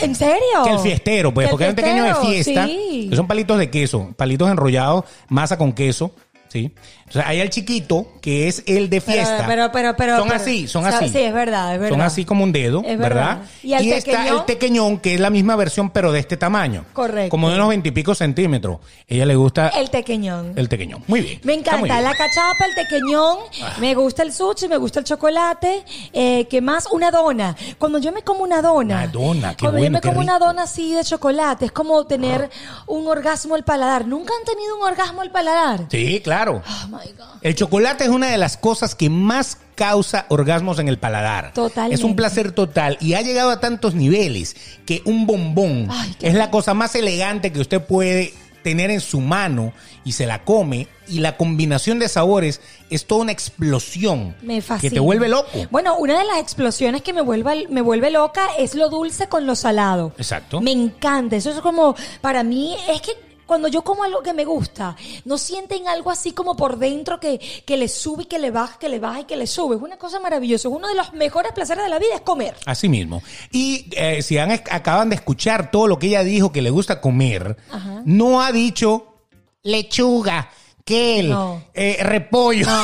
¿En 0.00 0.14
serio? 0.14 0.64
Que 0.64 0.70
el 0.70 0.78
fiestero, 0.78 1.32
pues, 1.32 1.48
porque 1.48 1.64
hay 1.64 1.70
un 1.70 1.76
pequeño 1.76 2.04
de 2.04 2.14
fiesta, 2.14 2.66
sí. 2.66 3.06
que 3.10 3.16
son 3.16 3.26
palitos 3.26 3.58
de 3.58 3.70
queso, 3.70 4.14
palitos 4.16 4.50
enrollados, 4.50 5.04
masa 5.28 5.58
con 5.58 5.72
queso, 5.72 6.12
¿sí? 6.56 6.72
Entonces, 7.00 7.22
hay 7.26 7.40
el 7.40 7.50
chiquito, 7.50 8.08
que 8.20 8.48
es 8.48 8.64
el 8.66 8.90
de 8.90 9.00
fiesta. 9.00 9.44
pero, 9.46 9.70
pero, 9.72 9.94
pero- 9.96 10.16
son 10.18 10.28
pero- 10.28 10.40
así, 10.40 10.66
son 10.66 10.86
así. 10.86 11.08
Sí, 11.08 11.18
es 11.20 11.32
verdad, 11.32 11.74
es 11.74 11.80
verdad. 11.80 11.94
Son 11.94 12.00
así 12.02 12.24
como 12.24 12.42
un 12.42 12.50
dedo, 12.52 12.82
Es 12.84 12.98
¿verdad? 12.98 13.38
verdad. 13.38 13.50
Y 13.62 13.74
el 13.74 13.92
está 13.92 14.10
tequeñón. 14.12 14.38
el 14.38 14.44
tequeñón, 14.44 14.98
que 14.98 15.14
es 15.14 15.20
la 15.20 15.30
misma 15.30 15.54
versión, 15.54 15.90
pero 15.90 16.10
de 16.10 16.18
este 16.20 16.36
tamaño. 16.36 16.84
Correcto. 16.92 17.30
Como 17.30 17.48
de 17.50 17.54
unos 17.56 17.68
veintipico 17.68 18.14
centímetros. 18.14 18.78
ella 19.06 19.24
le 19.24 19.36
gusta 19.36 19.68
el, 19.68 19.82
El 19.82 19.90
tequeñón. 19.90 20.54
tequeñón. 20.68 21.04
Muy 21.06 21.20
bien. 21.20 21.40
Me 21.44 21.54
encanta 21.54 21.82
bien. 21.84 22.02
la 22.02 22.12
cachapa, 22.14 22.64
el 22.68 22.74
tequeñón, 22.74 23.38
me 23.78 23.94
gusta 23.94 24.22
el 24.24 24.32
sushi, 24.32 24.66
me 24.68 24.76
gusta 24.78 24.98
el 24.98 25.04
chocolate, 25.04 25.84
eh, 26.12 26.46
¿qué 26.50 26.60
más? 26.60 26.86
Una 26.90 27.10
dona. 27.12 27.54
Cuando 27.78 27.98
yo 27.98 28.10
me 28.12 28.22
como 28.22 28.42
una 28.42 28.60
dona, 28.62 28.96
Una 28.96 29.06
dona, 29.06 29.50
qué 29.54 29.60
cuando 29.60 29.78
bueno, 29.78 29.98
yo 30.00 30.02
me 30.08 30.08
como 30.14 30.20
una 30.20 30.38
dona 30.40 30.62
así 30.64 30.94
de 30.94 31.04
chocolate, 31.04 31.66
es 31.66 31.72
como 31.72 32.04
tener 32.06 32.50
un 32.88 33.06
orgasmo 33.06 33.54
al 33.54 33.62
paladar. 33.64 34.06
¿Nunca 34.08 34.32
han 34.38 34.44
tenido 34.44 34.76
un 34.76 34.82
orgasmo 34.82 35.20
al 35.22 35.30
paladar? 35.30 35.84
Sí, 35.90 36.20
claro. 36.24 36.45
Oh 36.52 36.88
my 36.88 37.12
God. 37.12 37.38
El 37.42 37.54
chocolate 37.54 38.04
es 38.04 38.10
una 38.10 38.28
de 38.28 38.38
las 38.38 38.56
cosas 38.56 38.94
que 38.94 39.10
más 39.10 39.58
causa 39.74 40.26
orgasmos 40.28 40.78
en 40.78 40.88
el 40.88 40.98
paladar. 40.98 41.52
Totalmente. 41.52 41.94
Es 41.94 42.04
un 42.04 42.16
placer 42.16 42.52
total 42.52 42.96
y 43.00 43.14
ha 43.14 43.22
llegado 43.22 43.50
a 43.50 43.60
tantos 43.60 43.94
niveles 43.94 44.56
que 44.86 45.02
un 45.04 45.26
bombón 45.26 45.88
Ay, 45.90 46.16
es 46.20 46.34
la 46.34 46.50
cosa 46.50 46.74
más 46.74 46.94
elegante 46.94 47.52
que 47.52 47.60
usted 47.60 47.82
puede 47.82 48.32
tener 48.66 48.90
en 48.90 49.00
su 49.00 49.20
mano 49.20 49.72
y 50.02 50.10
se 50.12 50.26
la 50.26 50.42
come 50.42 50.88
y 51.06 51.20
la 51.20 51.36
combinación 51.36 52.00
de 52.00 52.08
sabores 52.08 52.60
es 52.90 53.06
toda 53.06 53.22
una 53.22 53.30
explosión 53.30 54.34
Me 54.42 54.60
que 54.80 54.90
te 54.90 54.98
vuelve 54.98 55.28
loco. 55.28 55.68
Bueno, 55.70 55.96
una 55.98 56.18
de 56.18 56.24
las 56.24 56.38
explosiones 56.38 57.02
que 57.02 57.12
me 57.12 57.20
vuelve, 57.20 57.68
me 57.68 57.80
vuelve 57.80 58.10
loca 58.10 58.48
es 58.58 58.74
lo 58.74 58.88
dulce 58.88 59.28
con 59.28 59.46
lo 59.46 59.54
salado. 59.54 60.12
Exacto. 60.18 60.60
Me 60.60 60.72
encanta. 60.72 61.36
Eso 61.36 61.50
es 61.50 61.60
como, 61.60 61.94
para 62.20 62.42
mí, 62.42 62.76
es 62.88 63.02
que 63.02 63.12
cuando 63.46 63.68
yo 63.68 63.82
como 63.82 64.04
algo 64.04 64.22
que 64.22 64.32
me 64.32 64.44
gusta, 64.44 64.96
no 65.24 65.38
sienten 65.38 65.88
algo 65.88 66.10
así 66.10 66.32
como 66.32 66.56
por 66.56 66.78
dentro 66.78 67.18
que, 67.20 67.38
que 67.64 67.76
le 67.76 67.88
sube 67.88 68.24
y 68.24 68.26
que 68.26 68.38
le 68.38 68.50
baja, 68.50 68.78
que 68.78 68.88
le 68.88 68.98
baja 68.98 69.20
y 69.20 69.24
que 69.24 69.36
le 69.36 69.46
sube. 69.46 69.76
Es 69.76 69.82
una 69.82 69.96
cosa 69.96 70.20
maravillosa. 70.20 70.68
Es 70.68 70.74
uno 70.74 70.88
de 70.88 70.94
los 70.94 71.12
mejores 71.12 71.52
placeres 71.52 71.84
de 71.84 71.90
la 71.90 71.98
vida 71.98 72.16
es 72.16 72.20
comer. 72.22 72.56
Así 72.66 72.88
mismo. 72.88 73.22
Y 73.52 73.86
eh, 73.96 74.20
si 74.22 74.36
han, 74.38 74.50
acaban 74.50 75.08
de 75.10 75.16
escuchar 75.16 75.70
todo 75.70 75.86
lo 75.86 75.98
que 75.98 76.08
ella 76.08 76.22
dijo 76.24 76.50
que 76.52 76.60
le 76.62 76.70
gusta 76.70 77.00
comer, 77.00 77.56
no 78.04 78.42
ha 78.42 78.52
dicho 78.52 79.14
lechuga, 79.62 80.50
quel, 80.84 81.30
No. 81.30 81.62
eh, 81.74 81.98
repollo. 82.02 82.66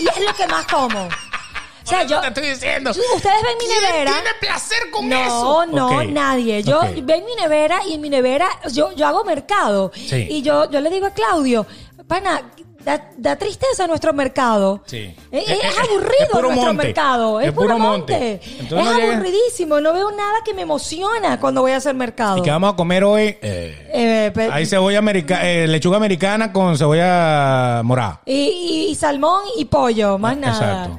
Y 0.00 0.06
es 0.06 0.20
lo 0.24 0.32
que 0.34 0.46
más 0.46 0.64
como. 0.66 1.08
O 1.88 1.90
sea, 1.90 2.04
yo, 2.04 2.20
te 2.20 2.28
estoy 2.28 2.48
diciendo. 2.50 2.90
Ustedes 2.90 3.22
ven 3.42 3.56
mi 3.58 3.66
¿Quién 3.66 3.82
nevera. 3.82 4.12
tiene 4.12 4.30
placer 4.40 4.90
con 4.92 5.08
no, 5.08 5.16
eso? 5.24 5.66
No, 5.66 5.86
Ok. 5.98 6.04
nadie. 6.10 6.62
Yo 6.62 6.78
Ok. 6.80 6.88
ven 7.02 7.24
mi 7.24 7.34
nevera 7.34 7.80
y 7.86 7.94
en 7.94 8.00
mi 8.00 8.10
nevera 8.10 8.48
yo, 8.72 8.92
yo 8.94 9.06
hago 9.06 9.24
mercado. 9.24 9.90
Sí. 9.94 10.26
Y 10.30 10.42
yo, 10.42 10.70
yo 10.70 10.80
le 10.80 10.90
digo 10.90 11.06
a 11.06 11.10
Claudio, 11.10 11.66
pana, 12.06 12.42
da, 12.84 13.08
da 13.16 13.36
tristeza 13.36 13.86
nuestro 13.86 14.12
mercado. 14.12 14.82
Sí. 14.86 15.14
Es, 15.30 15.48
Eh, 15.48 15.52
es 15.52 15.64
eh, 15.64 15.78
aburrido 15.78 16.14
es 16.20 16.32
nuestro 16.42 16.50
monte. 16.52 16.72
mercado. 16.86 17.40
Es, 17.40 17.48
Es 17.48 17.52
puro 17.52 17.66
puro 17.68 17.78
monte. 17.78 18.40
es 18.42 18.70
no 18.70 18.80
aburridísimo. 18.80 19.80
No 19.80 19.92
veo 19.92 20.10
nada 20.12 20.38
que 20.44 20.54
me 20.54 20.62
emociona 20.62 21.38
cuando 21.40 21.60
voy 21.62 21.72
a 21.72 21.76
hacer 21.76 21.94
mercado. 21.94 22.38
¿Y 22.38 22.42
qué 22.42 22.50
vamos 22.50 22.72
a 22.72 22.76
comer 22.76 23.04
hoy? 23.04 23.36
Eh, 23.42 24.32
Eh, 24.36 24.48
hay 24.52 24.64
cebolla 24.66 24.98
americana, 24.98 25.42
lechuga 25.66 25.96
americana 25.96 26.52
con 26.52 26.76
cebolla 26.78 27.82
morada. 27.84 28.20
y, 28.24 28.32
y- 28.34 28.90
y 28.90 28.94
salmón 28.94 29.42
y 29.56 29.64
pollo, 29.66 30.18
más 30.18 30.36
nada. 30.36 30.84
Exacto. 30.84 30.98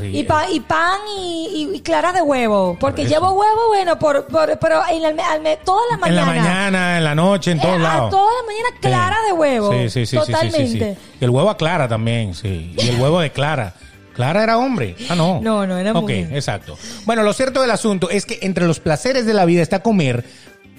Sí. 0.00 0.10
Y, 0.18 0.24
pa- 0.24 0.48
y 0.50 0.60
pan 0.60 0.98
y, 1.18 1.68
y- 1.72 1.76
y 1.76 1.80
claras 1.80 2.14
de 2.14 2.22
huevo. 2.22 2.76
Porque 2.78 3.06
llevo 3.06 3.30
huevo, 3.32 3.68
bueno, 3.68 3.98
por, 3.98 4.26
por- 4.26 4.58
pero 4.58 4.82
en 4.90 5.02
la, 5.02 5.08
al 5.32 5.40
me- 5.42 5.56
toda 5.58 5.80
la 5.90 6.06
En 6.08 6.16
la 6.16 6.24
mañana, 6.24 6.98
en 6.98 7.04
la 7.04 7.14
noche, 7.14 7.50
en 7.52 7.60
todos 7.60 7.76
Eh, 7.76 7.80
lados. 7.80 8.08
A 8.08 8.10
toda 8.10 8.30
la 8.40 8.46
mañana 8.46 8.68
clara 8.80 9.16
Sí. 9.20 9.26
de 9.26 9.32
huevo. 9.32 9.72
Sí, 9.72 9.78
sí, 9.78 9.88
sí, 9.88 10.06
sí, 10.06 10.06
sí, 10.06 10.16
sí, 10.24 10.32
Totalmente. 10.32 10.96
Y 11.20 11.24
el 11.24 11.30
huevo 11.30 11.50
aclara 11.50 11.88
también, 11.88 12.34
sí. 12.34 12.74
Y 12.76 12.88
el 12.88 13.00
huevo 13.00 13.20
de 13.20 13.30
Clara. 13.32 13.74
Clara 14.14 14.44
era 14.44 14.58
hombre. 14.58 14.94
Ah, 15.08 15.16
no. 15.16 15.40
No, 15.42 15.66
no, 15.66 15.76
era 15.76 15.90
Ok, 15.90 16.02
mujer. 16.02 16.28
exacto. 16.32 16.78
Bueno, 17.04 17.24
lo 17.24 17.32
cierto 17.32 17.60
del 17.60 17.72
asunto 17.72 18.10
es 18.10 18.26
que 18.26 18.38
entre 18.42 18.64
los 18.66 18.78
placeres 18.78 19.26
de 19.26 19.34
la 19.34 19.44
vida 19.44 19.60
está 19.60 19.82
comer, 19.82 20.24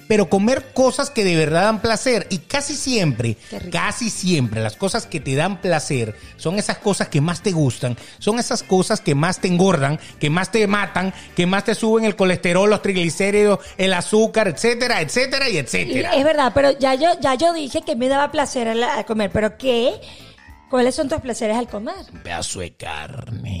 pero 0.08 0.28
comer 0.28 0.72
cosas 0.72 1.10
que 1.10 1.24
de 1.24 1.36
verdad 1.36 1.62
dan 1.62 1.80
placer. 1.80 2.26
Y 2.30 2.38
casi 2.38 2.74
siempre, 2.74 3.36
casi 3.70 4.10
siempre, 4.10 4.60
las 4.60 4.76
cosas 4.76 5.06
que 5.06 5.20
te 5.20 5.34
dan 5.34 5.60
placer 5.60 6.16
son 6.36 6.58
esas 6.58 6.78
cosas 6.78 7.08
que 7.08 7.20
más 7.20 7.42
te 7.42 7.52
gustan, 7.52 7.96
son 8.18 8.38
esas 8.38 8.62
cosas 8.62 9.00
que 9.00 9.14
más 9.14 9.40
te 9.40 9.48
engordan, 9.48 9.98
que 10.20 10.30
más 10.30 10.50
te 10.50 10.66
matan, 10.66 11.12
que 11.34 11.46
más 11.46 11.64
te 11.64 11.74
suben 11.74 12.04
el 12.04 12.16
colesterol, 12.16 12.68
los 12.68 12.82
triglicéridos, 12.82 13.60
el 13.76 13.92
azúcar, 13.92 14.48
etcétera, 14.48 15.00
etcétera 15.00 15.48
y 15.48 15.58
etcétera. 15.58 16.14
es 16.14 16.24
verdad, 16.24 16.52
pero 16.54 16.78
ya 16.78 16.94
yo, 16.94 17.08
ya 17.20 17.34
yo 17.34 17.52
dije 17.52 17.82
que 17.82 17.96
me 17.96 18.08
daba 18.08 18.30
placer 18.30 18.68
al, 18.68 18.82
al 18.82 19.04
comer. 19.04 19.30
¿Pero 19.30 19.56
qué? 19.58 20.00
¿Cuáles 20.68 20.96
son 20.96 21.08
tus 21.08 21.20
placeres 21.20 21.56
al 21.56 21.68
comer? 21.68 21.94
Un 22.12 22.20
pedazo 22.20 22.60
de 22.60 22.74
carne. 22.74 23.60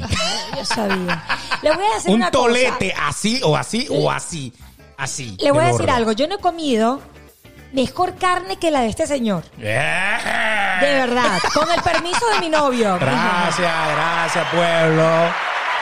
Yo 0.56 0.64
sabía. 0.64 1.24
Le 1.62 1.70
voy 1.72 1.84
a 1.84 1.94
decir 1.94 2.10
un 2.10 2.16
una 2.16 2.30
cosa. 2.30 2.44
tolete 2.44 2.94
así 2.98 3.40
o 3.44 3.56
así 3.56 3.86
o 3.90 4.10
así. 4.10 4.52
Así. 4.98 5.36
Le 5.40 5.50
voy 5.50 5.60
de 5.60 5.64
a 5.64 5.72
decir 5.72 5.86
gordo. 5.86 5.96
algo. 5.96 6.12
Yo 6.12 6.26
no 6.28 6.36
he 6.36 6.38
comido 6.38 7.00
mejor 7.72 8.14
carne 8.16 8.56
que 8.56 8.70
la 8.70 8.80
de 8.80 8.88
este 8.88 9.06
señor. 9.06 9.44
De 9.56 9.64
Yeah. 9.64 10.78
verdad. 10.80 11.38
Con 11.52 11.70
el 11.70 11.82
permiso 11.82 12.26
de 12.34 12.40
mi 12.40 12.48
novio. 12.48 12.96
Gracias, 13.00 13.58
gracias, 13.92 14.48
pueblo. 14.50 15.08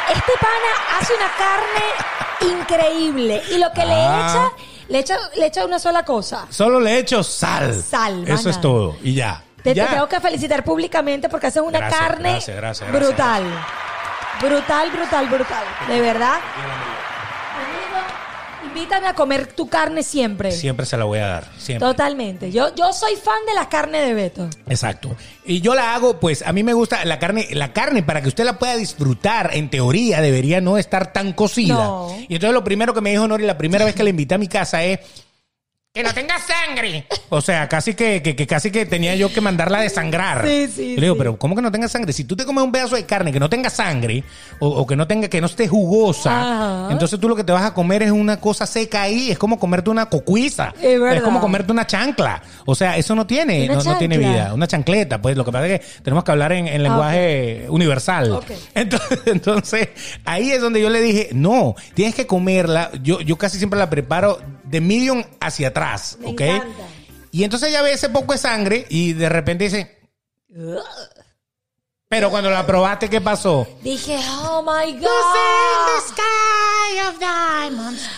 Este 0.09 0.33
pana 0.41 0.99
hace 1.01 1.13
una 1.15 1.31
carne 1.39 2.55
increíble. 2.61 3.43
Y 3.51 3.59
lo 3.59 3.73
que 3.73 3.85
le 3.87 3.93
Ah. 3.95 4.27
echa, 4.29 4.65
le 4.89 4.99
echa, 4.99 5.17
le 5.37 5.47
echa 5.47 5.65
una 5.65 5.79
sola 5.79 6.05
cosa. 6.05 6.47
Solo 6.51 6.81
le 6.81 6.99
echo 6.99 7.23
sal. 7.23 7.83
Sal, 7.83 8.25
Eso 8.29 8.51
es 8.51 8.61
todo. 8.61 8.97
Y 9.03 9.15
ya. 9.15 9.43
Te, 9.63 9.75
tengo 9.75 10.07
que 10.09 10.21
felicitar 10.21 10.63
públicamente 10.63 11.29
porque 11.31 11.47
haces 11.47 11.63
una 11.63 11.79
Gracias, 11.79 12.01
carne 12.01 12.31
gracias, 12.33 12.57
gracias, 12.57 12.89
gracias. 12.91 13.09
brutal. 13.17 13.65
Brutal, 14.43 14.91
brutal, 14.91 15.29
brutal. 15.29 15.65
De 15.89 16.01
verdad. 16.03 16.39
Invítame 18.75 19.07
a 19.07 19.15
comer 19.15 19.47
tu 19.47 19.69
carne 19.69 20.03
siempre. 20.03 20.51
Siempre 20.51 20.85
se 20.85 20.97
la 20.97 21.05
voy 21.05 21.21
a 21.21 21.27
dar. 21.27 21.51
Siempre. 21.59 21.87
Totalmente. 21.87 22.51
Yo, 22.51 22.75
yo 22.75 22.93
soy 22.93 23.15
fan 23.15 23.39
de 23.47 23.55
la 23.55 23.69
carne 23.69 24.01
de 24.01 24.15
Beto. 24.15 24.51
Exacto. 24.67 25.15
Y 25.45 25.61
yo 25.61 25.77
la 25.77 25.95
hago, 25.95 26.19
pues 26.19 26.43
a 26.43 26.53
mí 26.53 26.65
me 26.65 26.73
gusta 26.73 27.05
la 27.05 27.21
carne, 27.21 27.47
la 27.53 27.73
carne 27.73 28.03
para 28.03 28.21
que 28.21 28.27
usted 28.27 28.45
la 28.45 28.59
pueda 28.59 28.75
disfrutar, 28.75 29.51
en 29.53 29.71
teoría 29.71 30.21
debería 30.21 30.61
no 30.61 30.77
estar 30.77 31.13
tan 31.13 31.35
cocida. 31.35 31.75
No. 31.75 32.17
Y 32.29 32.35
entonces 32.35 32.53
lo 32.53 32.65
primero 32.65 32.93
que 32.93 33.01
me 33.01 33.11
dijo 33.11 33.29
Nori 33.29 33.45
la 33.45 33.57
primera 33.57 33.85
vez 33.85 33.95
que 33.95 34.03
la 34.03 34.11
invité 34.11 34.35
a 34.35 34.39
mi 34.39 34.49
casa 34.49 34.83
es 34.83 34.99
que 35.95 36.03
no 36.03 36.13
tenga 36.13 36.35
sangre. 36.41 37.07
O 37.29 37.41
sea, 37.41 37.69
casi 37.69 37.95
que, 37.95 38.21
que, 38.21 38.35
que 38.35 38.49
casi 38.49 38.73
que 38.73 38.85
tenía 38.85 39.15
yo 39.15 39.33
que 39.33 39.41
mandarla 39.41 39.79
a 39.79 39.83
desangrar. 39.83 40.45
Sí, 40.45 40.67
sí, 40.67 40.83
Y 40.83 40.97
le 40.97 41.03
digo, 41.03 41.15
sí. 41.15 41.19
pero 41.19 41.39
¿cómo 41.39 41.55
que 41.55 41.63
no 41.63 41.71
tenga 41.71 41.87
sangre? 41.87 42.13
Si 42.13 42.25
tú 42.25 42.35
te 42.35 42.45
comes 42.45 42.65
un 42.65 42.73
pedazo 42.73 42.97
de 42.97 43.07
carne 43.07 43.31
que 43.33 43.39
no 43.39 43.49
tenga 43.49 43.71
sangre 43.71 44.25
o, 44.59 44.67
o 44.71 44.87
que 44.89 44.97
no 44.97 45.07
tenga, 45.07 45.29
que 45.29 45.41
no 45.41 45.47
esté 45.47 45.69
jugosa, 45.69 46.87
Ajá. 46.87 46.89
entonces 46.91 47.21
tú 47.21 47.29
lo 47.29 47.37
que 47.37 47.45
te 47.45 47.53
vas 47.53 47.63
a 47.63 47.75
comer 47.75 48.03
es 48.03 48.11
una 48.11 48.41
cosa 48.41 48.67
seca 48.67 49.03
ahí, 49.03 49.31
es 49.31 49.39
como 49.39 49.57
comerte 49.61 49.89
una 49.89 50.07
cocuiza. 50.07 50.75
Es 50.83 50.99
verdad. 51.01 51.23
como 51.23 51.41
comerte 51.41 51.71
una 51.71 51.87
chancla. 51.87 52.43
O 52.67 52.75
sea, 52.75 52.97
eso 52.97 53.15
no 53.15 53.25
tiene, 53.25 53.69
no, 53.69 53.81
no 53.81 53.97
tiene 53.97 54.19
vida. 54.19 54.53
Una 54.53 54.67
chancleta, 54.67 55.23
pues 55.23 55.37
lo 55.37 55.45
que 55.45 55.53
pasa 55.53 55.69
es 55.69 55.79
que 55.81 55.87
tenemos 56.03 56.25
que 56.25 56.31
hablar 56.33 56.55
en, 56.55 56.67
en 56.67 56.83
lenguaje 56.83 57.67
universal. 57.69 58.33
Ah, 58.33 58.39
Ok. 58.39 58.51
Entonces, 58.75 59.21
entonces, 59.27 59.89
ahí 60.25 60.51
es 60.51 60.61
donde 60.61 60.81
yo 60.81 60.91
le 60.91 61.01
dije, 61.01 61.29
no, 61.35 61.77
tienes 61.95 62.17
que 62.17 62.27
comerla. 62.27 62.91
Yo, 63.01 63.21
yo 63.21 63.37
casi 63.39 63.59
siempre 63.59 63.79
la 63.79 63.89
preparo 63.89 64.41
de 64.75 64.81
medium 64.81 65.23
hacia 65.41 65.69
atrás, 65.69 66.19
Me 66.21 66.31
¿ok? 66.33 66.41
encanta. 66.41 66.85
Y 67.31 67.45
entonces 67.45 67.69
ella 67.69 67.83
ve 67.83 67.93
ese 67.93 68.09
poco 68.09 68.33
de 68.33 68.39
sangre 68.39 68.87
y 68.91 69.13
de 69.13 69.29
repente 69.29 69.65
dice, 69.65 69.99
pero 72.09 72.31
cuando 72.31 72.51
la 72.51 72.65
probaste, 72.65 73.09
¿qué 73.09 73.21
pasó? 73.21 73.67
Dije, 73.83 74.17
oh 74.43 74.63
my 74.63 74.93
God. 74.99 75.09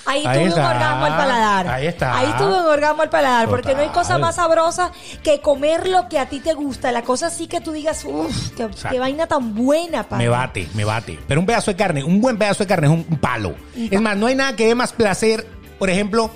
Ahí 0.04 0.24
Ahí 0.26 0.38
tuve 0.50 0.52
un 0.54 0.66
orgasmo 0.66 1.04
al 1.06 1.16
paladar. 1.16 1.68
Ahí 1.68 1.86
está. 1.86 2.18
Ahí 2.18 2.34
tuve 2.36 2.60
un 2.60 2.66
orgasmo 2.66 3.02
al 3.02 3.08
paladar. 3.10 3.48
Porque 3.48 3.74
no 3.74 3.80
hay 3.80 3.88
cosa 3.88 4.18
más 4.18 4.34
sabrosa 4.36 4.92
que 5.22 5.40
comer 5.40 5.88
lo 5.88 6.08
que 6.08 6.18
a 6.18 6.28
ti 6.28 6.40
te 6.40 6.52
gusta. 6.52 6.92
La 6.92 7.02
cosa 7.02 7.28
así 7.28 7.46
que 7.46 7.60
tú 7.62 7.72
digas, 7.72 8.04
uff, 8.04 8.50
qué, 8.50 8.68
qué 8.90 8.98
vaina 8.98 9.26
tan 9.26 9.54
buena, 9.54 10.02
pana. 10.06 10.22
Me 10.22 10.28
bate, 10.28 10.68
me 10.74 10.84
bate. 10.84 11.18
Pero 11.26 11.40
un 11.40 11.46
pedazo 11.46 11.70
de 11.70 11.76
carne, 11.76 12.04
un 12.04 12.20
buen 12.20 12.36
pedazo 12.36 12.64
de 12.64 12.68
carne 12.68 12.88
es 12.88 12.92
un, 12.92 13.06
un 13.08 13.18
palo. 13.18 13.54
Es 13.74 14.00
más, 14.00 14.14
no 14.16 14.26
hay 14.26 14.34
nada 14.34 14.54
que 14.56 14.66
dé 14.66 14.74
más 14.74 14.92
placer, 14.92 15.46
por 15.78 15.88
ejemplo, 15.88 16.30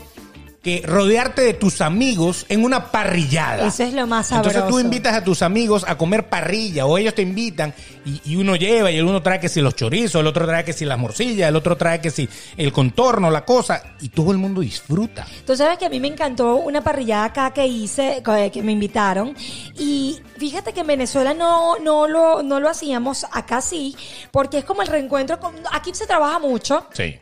que 0.62 0.82
rodearte 0.86 1.40
de 1.40 1.54
tus 1.54 1.80
amigos 1.80 2.44
en 2.50 2.64
una 2.64 2.90
parrillada. 2.90 3.66
Eso 3.66 3.82
es 3.82 3.94
lo 3.94 4.06
más 4.06 4.30
Entonces 4.30 4.54
tú 4.54 4.60
sabroso. 4.60 4.80
invitas 4.80 5.14
a 5.14 5.24
tus 5.24 5.40
amigos 5.40 5.84
a 5.88 5.96
comer 5.96 6.28
parrilla 6.28 6.84
o 6.84 6.98
ellos 6.98 7.14
te 7.14 7.22
invitan 7.22 7.72
y, 8.04 8.20
y 8.26 8.36
uno 8.36 8.56
lleva 8.56 8.90
y 8.90 8.98
el 8.98 9.06
uno 9.06 9.22
trae 9.22 9.40
que 9.40 9.48
si 9.48 9.62
los 9.62 9.74
chorizos, 9.74 10.20
el 10.20 10.26
otro 10.26 10.46
trae 10.46 10.62
que 10.62 10.74
si 10.74 10.84
las 10.84 10.98
morcillas, 10.98 11.48
el 11.48 11.56
otro 11.56 11.76
trae 11.78 12.00
que 12.02 12.10
si 12.10 12.28
el 12.58 12.72
contorno, 12.72 13.30
la 13.30 13.44
cosa 13.46 13.82
y 14.02 14.10
todo 14.10 14.32
el 14.32 14.38
mundo 14.38 14.60
disfruta. 14.60 15.26
Tú 15.46 15.56
sabes 15.56 15.78
que 15.78 15.86
a 15.86 15.88
mí 15.88 15.98
me 15.98 16.08
encantó 16.08 16.56
una 16.56 16.82
parrillada 16.82 17.24
acá 17.24 17.52
que 17.52 17.66
hice, 17.66 18.22
que 18.22 18.50
que 18.50 18.62
me 18.62 18.72
invitaron. 18.72 19.34
Y 19.78 20.20
fíjate 20.36 20.72
que 20.74 20.80
en 20.80 20.86
Venezuela 20.88 21.32
no, 21.32 21.78
no, 21.78 22.06
lo, 22.06 22.42
no 22.42 22.60
lo 22.60 22.68
hacíamos, 22.68 23.24
acá 23.32 23.60
sí, 23.62 23.96
porque 24.30 24.58
es 24.58 24.64
como 24.64 24.82
el 24.82 24.88
reencuentro. 24.88 25.40
Con, 25.40 25.54
aquí 25.72 25.90
se 25.94 26.06
trabaja 26.06 26.38
mucho, 26.38 26.86
Sí. 26.92 27.16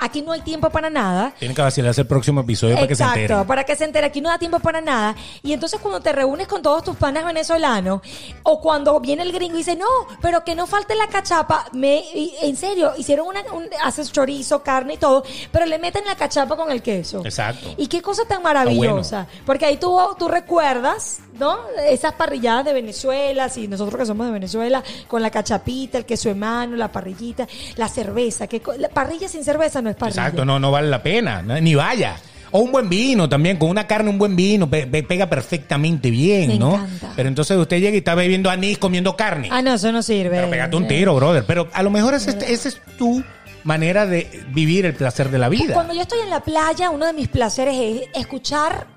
Aquí 0.00 0.22
no 0.22 0.32
hay 0.32 0.40
tiempo 0.40 0.70
para 0.70 0.90
nada. 0.90 1.32
Tienen 1.38 1.54
que 1.54 1.62
vacilarse 1.62 2.00
el 2.00 2.06
próximo 2.06 2.40
episodio 2.40 2.74
para 2.76 2.88
que 2.88 2.94
se 2.94 3.02
Exacto, 3.02 3.20
enteren. 3.20 3.46
para 3.46 3.64
que 3.64 3.76
se 3.76 3.84
entere. 3.84 4.06
Aquí 4.06 4.20
no 4.20 4.28
da 4.28 4.38
tiempo 4.38 4.58
para 4.58 4.80
nada. 4.80 5.14
Y 5.42 5.52
entonces 5.52 5.78
cuando 5.80 6.00
te 6.00 6.12
reúnes 6.12 6.48
con 6.48 6.62
todos 6.62 6.82
tus 6.84 6.96
panas 6.96 7.24
venezolanos, 7.24 8.00
o 8.42 8.60
cuando 8.60 8.98
viene 9.00 9.22
el 9.22 9.32
gringo 9.32 9.54
y 9.54 9.58
dice, 9.58 9.76
no, 9.76 9.86
pero 10.20 10.42
que 10.44 10.54
no 10.54 10.66
falte 10.66 10.94
la 10.94 11.06
cachapa, 11.08 11.66
me, 11.72 11.98
y- 12.14 12.34
en 12.42 12.56
serio, 12.56 12.92
hicieron 12.96 13.26
una, 13.28 13.42
un, 13.52 13.64
haces 13.84 14.10
chorizo, 14.10 14.62
carne 14.62 14.94
y 14.94 14.96
todo, 14.96 15.22
pero 15.52 15.66
le 15.66 15.78
meten 15.78 16.04
la 16.06 16.16
cachapa 16.16 16.56
con 16.56 16.70
el 16.72 16.82
queso. 16.82 17.22
Exacto. 17.24 17.74
Y 17.76 17.86
qué 17.86 18.00
cosa 18.02 18.24
tan 18.26 18.42
maravillosa. 18.42 19.26
Porque 19.44 19.66
ahí 19.66 19.76
tú, 19.76 19.98
tú 20.18 20.28
recuerdas, 20.28 21.20
¿no? 21.38 21.58
Esas 21.88 22.12
parrilladas 22.14 22.64
de 22.64 22.72
Venezuela, 22.72 23.48
si 23.48 23.68
nosotros 23.68 23.98
que 23.98 24.06
somos 24.06 24.26
de 24.26 24.32
Venezuela, 24.32 24.82
con 25.08 25.22
la 25.22 25.30
cachapita, 25.30 25.98
el 25.98 26.04
queso 26.04 26.28
de 26.28 26.34
mano, 26.34 26.76
la 26.76 26.90
parrillita, 26.90 27.46
la 27.76 27.88
cerveza. 27.88 28.46
Que, 28.46 28.62
la 28.78 28.88
parrilla 28.88 29.28
sin 29.28 29.44
cerveza 29.44 29.80
no 29.82 29.89
es 29.90 29.96
parrilla. 29.96 30.22
Exacto, 30.22 30.44
no, 30.44 30.58
no 30.58 30.70
vale 30.70 30.88
la 30.88 31.02
pena, 31.02 31.42
no- 31.42 31.60
ni 31.60 31.74
vaya. 31.74 32.16
O 32.52 32.58
un 32.60 32.72
buen 32.72 32.88
vino 32.88 33.28
también, 33.28 33.58
con 33.58 33.68
una 33.70 33.86
carne, 33.86 34.10
un 34.10 34.18
buen 34.18 34.34
vino, 34.34 34.68
pe- 34.68 34.86
pe- 34.88 35.04
pega 35.04 35.28
perfectamente 35.30 36.10
bien, 36.10 36.48
Me 36.48 36.58
¿no? 36.58 36.74
encanta. 36.74 37.12
Pero 37.14 37.28
entonces 37.28 37.56
usted 37.56 37.78
llega 37.78 37.94
y 37.94 37.98
está 37.98 38.16
bebiendo 38.16 38.50
anís 38.50 38.76
comiendo 38.78 39.14
carne. 39.16 39.48
Ah, 39.52 39.62
no, 39.62 39.74
eso 39.74 39.92
no 39.92 40.02
sirve. 40.02 40.30
Pero 40.36 40.50
pégate 40.50 40.74
un 40.76 40.88
tiro, 40.88 41.14
brother. 41.14 41.44
Pero 41.46 41.68
a 41.72 41.82
lo 41.84 41.90
mejor 41.90 42.14
esa 42.14 42.30
es, 42.30 42.36
esa 42.42 42.68
es 42.70 42.80
tu 42.98 43.22
manera 43.62 44.04
de 44.06 44.28
vivir 44.48 44.84
el 44.84 44.94
placer 44.94 45.30
de 45.30 45.38
la 45.38 45.48
vida. 45.48 45.74
Cuando 45.74 45.94
yo 45.94 46.00
estoy 46.02 46.18
en 46.24 46.30
la 46.30 46.40
playa, 46.40 46.90
uno 46.90 47.06
de 47.06 47.12
mis 47.12 47.28
placeres 47.28 47.76
es 47.78 48.08
escuchar 48.20 48.88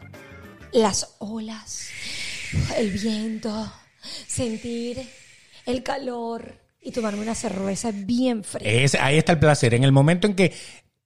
las 0.71 1.15
olas, 1.19 1.89
el 2.77 2.89
viento, 2.89 3.71
sentir 4.25 5.07
el 5.67 5.83
calor 5.83 6.55
y 6.81 6.91
tomarme 6.91 7.21
una 7.21 7.35
cerveza 7.35 7.91
bien 7.93 8.43
fría. 8.43 8.67
Es- 8.67 8.95
ahí 8.95 9.17
está 9.19 9.33
el 9.33 9.39
placer. 9.39 9.73
En 9.75 9.83
el 9.83 9.91
momento 9.91 10.25
en 10.27 10.33
que 10.35 10.53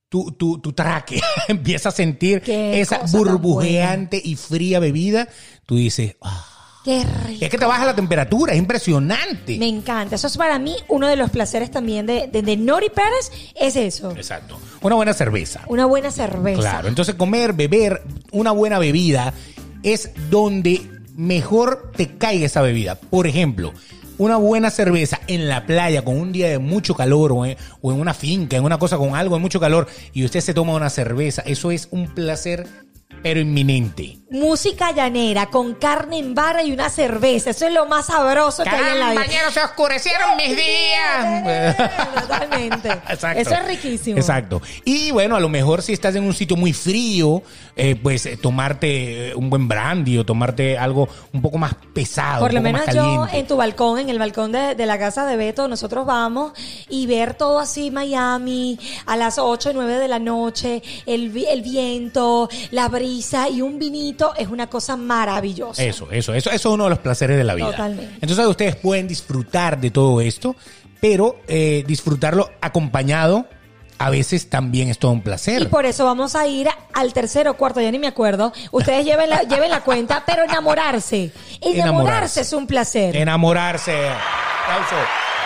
tu, 0.10 0.32
tu, 0.32 0.60
tu 0.60 0.74
tráquea 0.74 1.22
empieza 1.48 1.90
a 1.90 1.92
sentir 1.92 2.42
Qué 2.42 2.80
esa 2.80 3.00
burbujeante 3.12 4.22
y 4.24 4.36
fría 4.36 4.80
bebida, 4.80 5.28
tú 5.66 5.76
dices, 5.76 6.16
ah. 6.22 6.54
Qué 6.84 7.04
rico. 7.04 7.44
es 7.44 7.50
que 7.50 7.58
te 7.58 7.66
baja 7.66 7.84
la 7.84 7.94
temperatura, 7.94 8.54
es 8.54 8.60
impresionante. 8.60 9.58
Me 9.58 9.68
encanta. 9.68 10.16
Eso 10.16 10.28
es 10.28 10.38
para 10.38 10.58
mí 10.58 10.74
uno 10.88 11.10
de 11.10 11.18
los 11.18 11.30
placeres 11.32 11.70
también 11.70 12.06
de, 12.06 12.28
de, 12.28 12.42
de 12.42 12.56
Nori 12.56 12.90
Pérez. 12.90 13.30
Es 13.60 13.76
eso. 13.76 14.12
Exacto. 14.12 14.58
Una 14.82 14.96
buena 14.96 15.14
cerveza. 15.14 15.64
Una 15.68 15.86
buena 15.86 16.12
cerveza. 16.12 16.62
Claro, 16.62 16.88
entonces 16.88 17.16
comer, 17.16 17.52
beber 17.52 18.04
una 18.32 18.52
buena 18.52 18.80
bebida 18.80 19.34
es 19.84 20.12
donde 20.30 20.90
mejor 21.18 21.92
te 21.94 22.18
caiga 22.18 22.46
esa 22.46 22.62
bebida. 22.62 22.96
Por 22.96 23.28
ejemplo, 23.28 23.74
una 24.18 24.38
buena 24.38 24.70
cerveza 24.70 25.20
en 25.28 25.48
la 25.48 25.66
playa 25.66 26.04
con 26.04 26.18
un 26.18 26.32
día 26.32 26.50
de 26.50 26.60
mucho 26.60 26.96
calor 26.96 27.32
o 27.32 27.46
en, 27.46 27.58
una 27.82 28.14
finca, 28.14 28.58
en 28.58 28.64
una 28.64 28.80
cosa 28.80 28.98
con 28.98 29.16
algo 29.16 29.36
de 29.36 29.42
mucho 29.42 29.60
calor 29.60 29.88
y 30.14 30.26
usted 30.26 30.42
se 30.42 30.54
toma 30.54 30.76
una 30.76 30.90
cerveza, 30.90 31.44
eso 31.46 31.72
es 31.72 31.88
un 31.92 32.08
placer 32.14 32.68
pero 33.24 33.40
inminente. 33.40 34.20
Música 34.30 34.92
llanera 34.92 35.46
con 35.46 35.76
carne 35.76 36.20
en 36.20 36.36
barra 36.36 36.62
y 36.62 36.74
una 36.74 36.90
cerveza. 36.90 37.52
Eso 37.52 37.66
es 37.66 37.74
lo 37.74 37.86
más 37.86 38.08
sabroso 38.08 38.64
que 38.64 38.70
hay 38.70 38.92
en 38.92 39.00
la 39.00 39.12
vida. 39.12 39.22
Compañeros, 39.22 39.54
se 39.54 39.62
oscurecieron 39.62 40.36
mis 40.36 40.56
días. 40.56 41.76
Totalmente. 42.22 42.90
Exacto. 43.10 43.40
Eso 43.40 43.54
es 43.54 43.66
riquísimo. 43.66 44.18
Exacto. 44.18 44.62
Y 44.84 45.12
bueno, 45.12 45.38
a 45.38 45.40
lo 45.40 45.48
mejor 45.48 45.82
si 45.82 45.94
estás 45.94 46.14
en 46.16 46.24
un 46.24 46.34
sitio 46.34 46.58
muy 46.58 46.74
frío, 46.74 47.42
eh, 47.78 47.96
pues 47.96 48.26
eh, 48.26 48.36
tomarte 48.36 49.30
eh, 49.30 49.36
un 49.36 49.50
buen 49.50 49.68
brandy 49.68 50.18
o 50.18 50.26
tomarte 50.26 50.78
algo 50.78 51.08
un 51.32 51.42
poco 51.42 51.58
más 51.58 51.76
pesado. 51.94 52.42
Por 52.42 52.54
lo 52.54 52.62
menos 52.62 52.86
más 52.86 52.94
yo 52.94 53.28
en 53.32 53.48
tu 53.48 53.56
balcón, 53.56 54.00
en 54.00 54.10
el 54.10 54.20
balcón 54.20 54.52
de, 54.52 54.76
de 54.76 54.86
la 54.86 55.00
casa 55.00 55.26
de 55.26 55.38
Beto, 55.38 55.70
nosotros 55.70 56.06
vamos 56.06 56.52
y 56.90 57.08
ver 57.08 57.36
todo 57.36 57.60
así 57.60 57.92
Miami 57.92 58.78
a 59.06 59.16
las 59.16 59.38
8 59.38 59.70
o 59.70 59.74
9 59.74 60.00
de 60.00 60.08
la 60.10 60.20
noche, 60.20 60.84
el, 61.06 61.46
el 61.48 61.62
viento, 61.62 62.50
la 62.72 62.90
brisa 62.98 63.48
y 63.50 63.62
un 63.62 63.78
vinito 63.78 64.34
es 64.36 64.48
una 64.48 64.68
cosa 64.68 64.98
maravillosa. 64.98 65.84
Eso, 65.84 66.08
eso, 66.12 66.34
eso, 66.34 66.50
eso 66.50 66.52
es 66.52 66.66
uno 66.66 66.86
de 66.86 66.90
los 66.90 67.00
placeres 67.00 67.38
de 67.38 67.44
la 67.44 67.54
vida. 67.56 67.72
Totalmente. 67.72 68.16
Entonces 68.22 68.46
ustedes 68.46 68.76
pueden 68.76 69.08
disfrutar 69.08 69.80
de 69.80 69.92
todo 69.92 70.20
esto, 70.20 70.56
pero 71.00 71.38
eh, 71.48 71.84
disfrutarlo 71.88 72.50
acompañado 72.60 73.46
a 74.00 74.10
veces 74.10 74.50
también 74.50 74.90
es 74.90 75.00
todo 75.00 75.12
un 75.12 75.22
placer. 75.22 75.62
Y 75.64 75.66
por 75.66 75.86
eso 75.86 76.06
vamos 76.06 76.36
a 76.36 76.48
ir 76.48 76.68
al 76.94 77.14
tercero 77.14 77.52
o 77.52 77.54
cuarto, 77.56 77.82
ya 77.82 77.92
ni 77.92 78.00
me 78.00 78.08
acuerdo. 78.08 78.54
Ustedes 78.72 79.06
lleven 79.06 79.30
la, 79.30 79.44
lleven 79.50 79.72
la 79.72 79.82
cuenta, 79.82 80.24
pero 80.26 80.44
enamorarse. 80.44 81.32
Enamorarse, 81.62 81.80
Enamorarse. 81.80 82.42
es 82.42 82.54
un 82.54 82.68
placer. 82.68 83.16
Enamorarse. 83.16 83.94
Aplauso. 84.10 84.96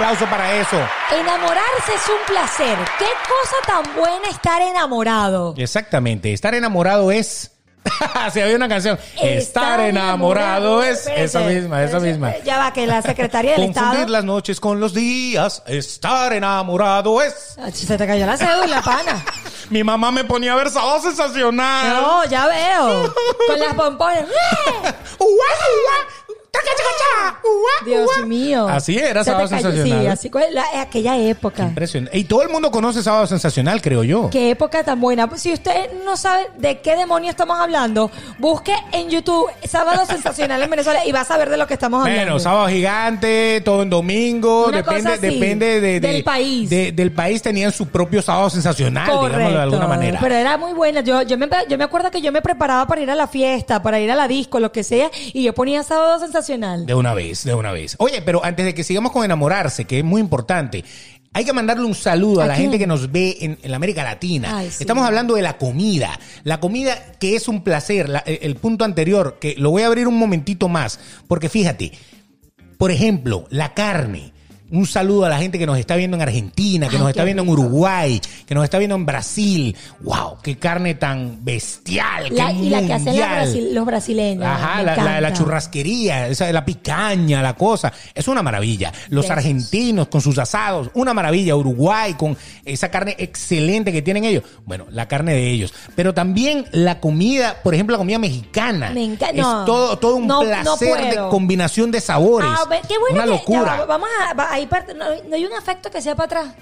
Aplauso 0.02 0.26
para 0.32 0.56
eso. 0.56 0.78
Enamorarse 1.12 1.94
es 1.94 2.10
un 2.10 2.26
placer. 2.26 2.76
Qué 2.98 3.06
cosa 3.06 3.56
tan 3.68 3.96
buena 3.96 4.30
estar 4.30 4.60
enamorado. 4.60 5.54
Exactamente. 5.56 6.34
Estar 6.34 6.56
enamorado 6.56 7.12
es. 7.12 7.52
Si 8.34 8.42
había 8.42 8.56
una 8.56 8.68
canción. 8.68 8.98
Estar, 9.22 9.80
enamorado, 9.82 10.82
es. 10.82 11.06
Esa 11.06 11.42
misma, 11.42 11.84
esa 11.84 12.00
misma. 12.00 12.34
Ya 12.44 12.58
va, 12.58 12.74
que 12.74 12.88
la 12.88 13.04
secretaria 13.04 13.52
del 13.52 13.66
Confundir 13.66 13.92
Estado. 13.92 14.12
las 14.12 14.24
noches 14.24 14.60
con 14.60 14.80
los 14.80 14.94
días. 14.96 15.62
Estar 15.68 16.34
enamorado 16.34 17.22
es. 17.22 17.56
Ah, 17.60 17.70
Se 17.72 17.96
te 17.98 18.08
cayó 18.08 18.26
la 18.26 18.38
cédula, 18.38 18.82
pana. 18.82 19.24
Mi 19.70 19.84
mamá 19.84 20.12
me 20.12 20.24
ponía 20.24 20.54
a 20.54 20.56
ver 20.56 20.70
sábado 20.70 21.00
sensacional. 21.02 22.02
No, 22.02 22.26
ya 22.26 22.48
veo. 22.48 23.14
Con 23.48 23.60
las 23.60 23.74
pompones. 23.76 24.26
Dios 27.86 28.10
mío. 28.28 28.68
Así 28.68 28.98
era 28.98 29.24
Sábado 29.24 29.48
Sensacional. 29.48 30.02
Sí, 30.02 30.08
así 30.08 30.30
fue 30.30 30.52
la- 30.52 30.66
aquella 30.82 31.18
época. 31.18 31.64
Impresionante. 31.64 32.18
Y 32.18 32.26
todo 32.26 32.44
el 32.44 32.50
mundo 32.50 32.70
conoce 32.70 33.02
Sábado 33.02 33.26
Sensacional, 33.26 33.82
creo 33.82 34.04
yo. 34.04 34.30
Qué 34.30 34.52
época 34.52 34.84
tan 34.84 35.00
buena. 35.00 35.28
Si 35.36 35.52
usted 35.52 35.90
no 36.06 36.16
sabe 36.16 36.48
de 36.58 36.80
qué 36.80 36.96
demonio 36.96 37.30
estamos 37.32 37.60
hablando, 37.60 38.12
busque 38.38 38.74
en 38.92 39.10
YouTube 39.10 39.50
Sábado 39.68 40.06
Sensacional 40.06 40.62
en 40.62 40.70
Venezuela 40.70 41.06
y 41.06 41.12
va 41.12 41.22
a 41.22 41.26
saber 41.26 41.50
de 41.50 41.58
lo 41.58 41.66
que 41.66 41.74
estamos 41.74 42.02
hablando. 42.02 42.22
Bueno, 42.24 42.40
sábado 42.40 42.68
gigante, 42.68 43.62
todo 43.66 43.82
en 43.82 43.90
domingo, 43.90 44.68
Una 44.68 44.78
depende, 44.78 45.18
depende 45.18 45.82
de, 45.82 46.00
de- 46.00 46.08
del 46.08 46.24
país. 46.24 46.70
de- 46.70 46.92
del 46.92 47.12
país 47.12 47.42
tenían 47.42 47.72
su 47.72 47.88
propio 47.88 48.22
sábado 48.22 48.50
sensacional, 48.50 49.08
digámoslo 49.08 49.50
de 49.50 49.58
alguna 49.58 49.88
manera. 49.88 50.20
Pero 50.22 50.36
era 50.36 50.58
muy 50.58 50.74
buena. 50.74 51.02
Yo, 51.02 51.24
yo, 51.24 51.38
me, 51.38 51.48
yo 51.68 51.78
me 51.78 51.84
acuerdo 51.84 52.12
que 52.12 52.22
yo 52.22 52.32
me 52.32 52.42
preparaba 52.42 52.86
para 52.86 53.02
ir 53.02 53.10
a 53.10 53.16
la 53.16 53.28
fiesta, 53.28 53.82
para 53.82 54.00
ir 54.00 54.12
a 54.12 54.16
la 54.16 54.28
disco, 54.28 54.60
lo 54.60 54.72
que 54.72 54.84
sea, 54.84 55.10
y 55.34 55.44
yo 55.44 55.54
ponía 55.54 55.82
sábado 55.84 56.20
sensacional. 56.20 56.41
De 56.86 56.94
una 56.94 57.14
vez, 57.14 57.44
de 57.44 57.54
una 57.54 57.72
vez. 57.72 57.96
Oye, 58.00 58.22
pero 58.22 58.44
antes 58.44 58.66
de 58.66 58.74
que 58.74 58.84
sigamos 58.84 59.12
con 59.12 59.24
enamorarse, 59.26 59.86
que 59.86 60.00
es 60.00 60.04
muy 60.04 60.22
importante, 60.22 60.84
hay 61.34 61.46
que 61.46 61.54
mandarle 61.54 61.86
un 61.86 61.96
saludo 61.96 62.42
a, 62.42 62.44
¿A 62.44 62.48
la 62.48 62.54
quién? 62.56 62.66
gente 62.66 62.80
que 62.80 62.88
nos 62.88 63.12
ve 63.12 63.38
en, 63.42 63.58
en 63.62 63.72
la 63.72 63.78
América 63.78 64.04
Latina. 64.04 64.58
Ay, 64.58 64.70
sí. 64.70 64.78
Estamos 64.84 65.06
hablando 65.06 65.36
de 65.36 65.42
la 65.42 65.58
comida. 65.58 66.20
La 66.44 66.60
comida 66.60 67.14
que 67.20 67.36
es 67.36 67.48
un 67.48 67.64
placer. 67.64 68.10
La- 68.10 68.20
el, 68.20 68.40
el 68.42 68.56
punto 68.56 68.84
anterior, 68.84 69.38
que 69.40 69.56
lo 69.58 69.72
voy 69.72 69.84
a 69.84 69.88
abrir 69.88 70.08
un 70.08 70.18
momentito 70.18 70.68
más, 70.68 71.00
porque 71.28 71.48
fíjate, 71.48 71.94
por 72.78 72.92
ejemplo, 72.92 73.46
la 73.50 73.74
carne. 73.74 74.34
Un 74.72 74.86
saludo 74.88 75.26
a 75.26 75.30
la 75.30 75.38
gente 75.38 75.60
que 75.60 75.66
nos 75.66 75.78
está 75.78 75.96
viendo 75.98 76.16
en 76.16 76.22
Argentina, 76.22 76.88
que 76.88 76.96
Ay, 76.96 77.02
nos 77.02 77.10
está 77.10 77.24
viendo 77.26 77.44
rico. 77.44 77.54
en 77.56 77.60
Uruguay, 77.66 78.22
que 78.46 78.56
nos 78.56 78.64
está 78.64 78.78
viendo 78.78 78.96
en 78.96 79.06
Brasil. 79.06 79.76
¡Wow! 80.00 80.38
¡Qué 80.42 80.58
carne 80.58 80.96
tan 80.96 81.44
bestial! 81.44 82.28
La- 82.32 82.48
qué 82.48 82.54
y 82.54 82.70
la 82.70 82.82
que 82.82 82.94
hacen 82.94 83.16
brasil- 83.18 83.76
los 83.76 83.86
brasileños. 83.86 84.46
Ajá, 84.46 84.82
la, 84.82 84.96
la- 84.96 85.22
la 85.22 85.34
churrasquería, 85.34 86.28
esa, 86.30 86.52
la 86.54 86.64
picaña, 86.64 87.42
la 87.42 87.54
cosa. 87.56 87.92
Es 88.16 88.28
una 88.30 88.42
maravilla. 88.42 88.92
Los 89.10 89.26
Yes. 89.26 89.32
argentinos 89.32 90.08
con 90.08 90.22
sus 90.22 90.38
asados, 90.38 90.90
una 90.94 91.14
maravilla. 91.14 91.56
Uruguay 91.56 92.14
con 92.14 92.38
esa 92.64 92.90
carne 92.90 93.16
excelente 93.20 93.92
que 93.92 94.02
tienen 94.02 94.24
ellos. 94.24 94.44
Bueno, 94.66 94.86
la 94.90 95.08
carne 95.08 95.34
de 95.34 95.50
ellos. 95.52 95.74
Pero 95.96 96.14
también 96.14 96.66
la 96.72 97.00
comida, 97.02 97.58
por 97.64 97.74
ejemplo, 97.74 97.94
la 97.96 97.98
comida 97.98 98.20
mexicana. 98.20 98.92
Me 98.92 99.04
encanta. 99.04 99.36
Es 99.36 99.42
No. 99.42 99.66
todo, 99.66 99.98
todo 99.98 100.16
un 100.16 100.28
No- 100.28 100.42
no 100.44 100.50
placer 100.50 101.10
de 101.10 101.18
combinación 101.30 101.92
de 101.92 102.00
sabores. 102.00 102.50
Ah, 102.50 102.64
qué 102.88 102.98
bueno 102.98 103.16
una 103.16 103.24
que- 103.26 103.30
locura. 103.30 103.76
va, 103.82 103.86
vamos 103.86 104.10
a, 104.30 104.61
parte- 104.68 104.94
no, 104.94 105.06
no 105.24 105.36
hay 105.36 105.46
un 105.46 105.54
efecto 105.54 105.90
que 105.92 106.02
sea 106.02 106.16
para 106.16 106.26
atrás. 106.42 106.56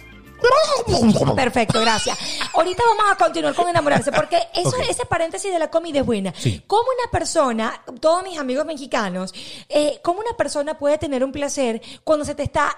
Perfecto, 1.36 1.82
gracias. 1.82 2.18
Ahorita 2.54 2.82
vamos 2.96 3.12
a 3.12 3.16
continuar 3.18 3.54
con 3.54 3.68
enamorarse, 3.68 4.10
porque 4.14 4.38
eso, 4.54 4.72
ese 4.90 5.06
paréntesis 5.06 5.52
de 5.52 5.60
la 5.60 5.70
comida 5.70 6.00
es 6.00 6.06
buena. 6.06 6.34
Sí. 6.38 6.64
¿Cómo 6.66 6.84
una 6.98 7.12
persona, 7.12 7.82
todos 8.00 8.24
mis 8.24 8.40
amigos 8.40 8.66
mexicanos, 8.66 9.34
eh, 9.68 10.00
cómo 10.02 10.22
una 10.22 10.38
persona 10.38 10.78
puede 10.78 10.98
tener 10.98 11.26
un 11.26 11.34
placer 11.34 11.82
cuando 12.06 12.24
se 12.24 12.36
te 12.36 12.44
está 12.44 12.74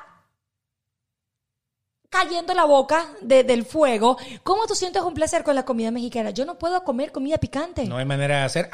cayendo 2.09 2.53
la 2.53 2.65
boca 2.65 3.13
de- 3.21 3.43
del 3.43 3.63
fuego? 3.65 4.17
¿Cómo 4.43 4.65
tú 4.65 4.73
sientes 4.75 5.01
un 5.03 5.13
placer 5.13 5.43
con 5.43 5.53
la 5.55 5.63
comida 5.63 5.91
mexicana? 5.91 6.31
Yo 6.31 6.45
no 6.45 6.57
puedo 6.57 6.83
comer 6.83 7.11
comida 7.11 7.37
picante. 7.37 7.85
No 7.85 7.97
hay 7.97 8.05
manera 8.05 8.37
de 8.39 8.43
hacer. 8.45 8.69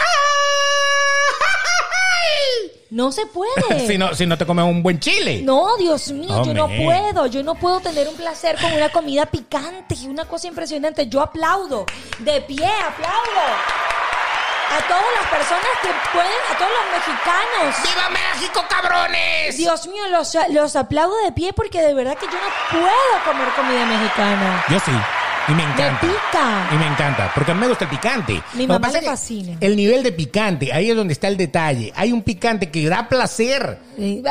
No 2.89 3.11
se 3.11 3.25
puede. 3.25 3.85
si, 3.87 3.97
no, 3.97 4.13
si 4.13 4.25
no 4.25 4.37
te 4.37 4.45
comes 4.45 4.65
un 4.65 4.81
buen 4.81 4.99
chile. 4.99 5.41
No, 5.43 5.75
Dios 5.77 6.11
mío, 6.11 6.43
yo 6.43 6.53
no 6.53 6.67
puedo. 6.67 7.27
Yo 7.27 7.43
no 7.43 7.55
puedo 7.55 7.79
tener 7.79 8.07
un 8.07 8.15
placer 8.15 8.57
con 8.59 8.71
una 8.73 8.89
comida 8.89 9.25
picante. 9.25 9.93
Es 9.93 10.03
una 10.03 10.25
cosa 10.25 10.47
impresionante. 10.47 11.07
Yo 11.07 11.21
aplaudo. 11.21 11.85
De 12.19 12.41
pie, 12.41 12.65
aplaudo. 12.65 13.47
A 14.69 14.87
todas 14.87 15.05
las 15.15 15.27
personas 15.31 15.67
que 15.81 15.89
pueden, 16.11 16.31
a 16.51 16.57
todos 16.57 16.71
los 16.71 16.91
mexicanos. 16.91 17.75
¡Viva 17.83 18.09
México, 18.09 18.65
cabrones! 18.69 19.55
Dios 19.55 19.87
mío, 19.87 20.03
los, 20.09 20.37
los 20.49 20.75
aplaudo 20.75 21.15
de 21.23 21.31
pie 21.31 21.53
porque 21.53 21.81
de 21.81 21.93
verdad 21.93 22.17
que 22.17 22.25
yo 22.25 22.33
no 22.33 22.79
puedo 22.79 23.23
comer 23.25 23.47
comida 23.55 23.85
mexicana. 23.85 24.65
Yo 24.69 24.79
sí. 24.79 24.91
Y 25.49 25.51
me 25.51 25.57
Me 25.65 25.71
encanta. 25.73 26.01
pica. 26.01 26.69
Y 26.73 26.77
me 26.77 26.87
encanta, 26.87 27.31
porque 27.33 27.51
a 27.51 27.53
mí 27.53 27.61
me 27.61 27.67
gusta 27.69 27.85
el 27.85 27.89
picante. 27.91 28.41
Mi 28.53 28.67
Lo 28.67 28.73
mamá 28.73 28.89
le 28.91 29.01
fascina. 29.01 29.57
El 29.61 29.75
nivel 29.77 30.03
de 30.03 30.11
picante, 30.11 30.73
ahí 30.73 30.89
es 30.89 30.95
donde 30.95 31.13
está 31.13 31.27
el 31.29 31.37
detalle. 31.37 31.93
Hay 31.95 32.11
un 32.11 32.21
picante 32.21 32.69
que 32.69 32.87
da 32.89 33.07
placer. 33.07 33.79
Eh, 33.97 34.21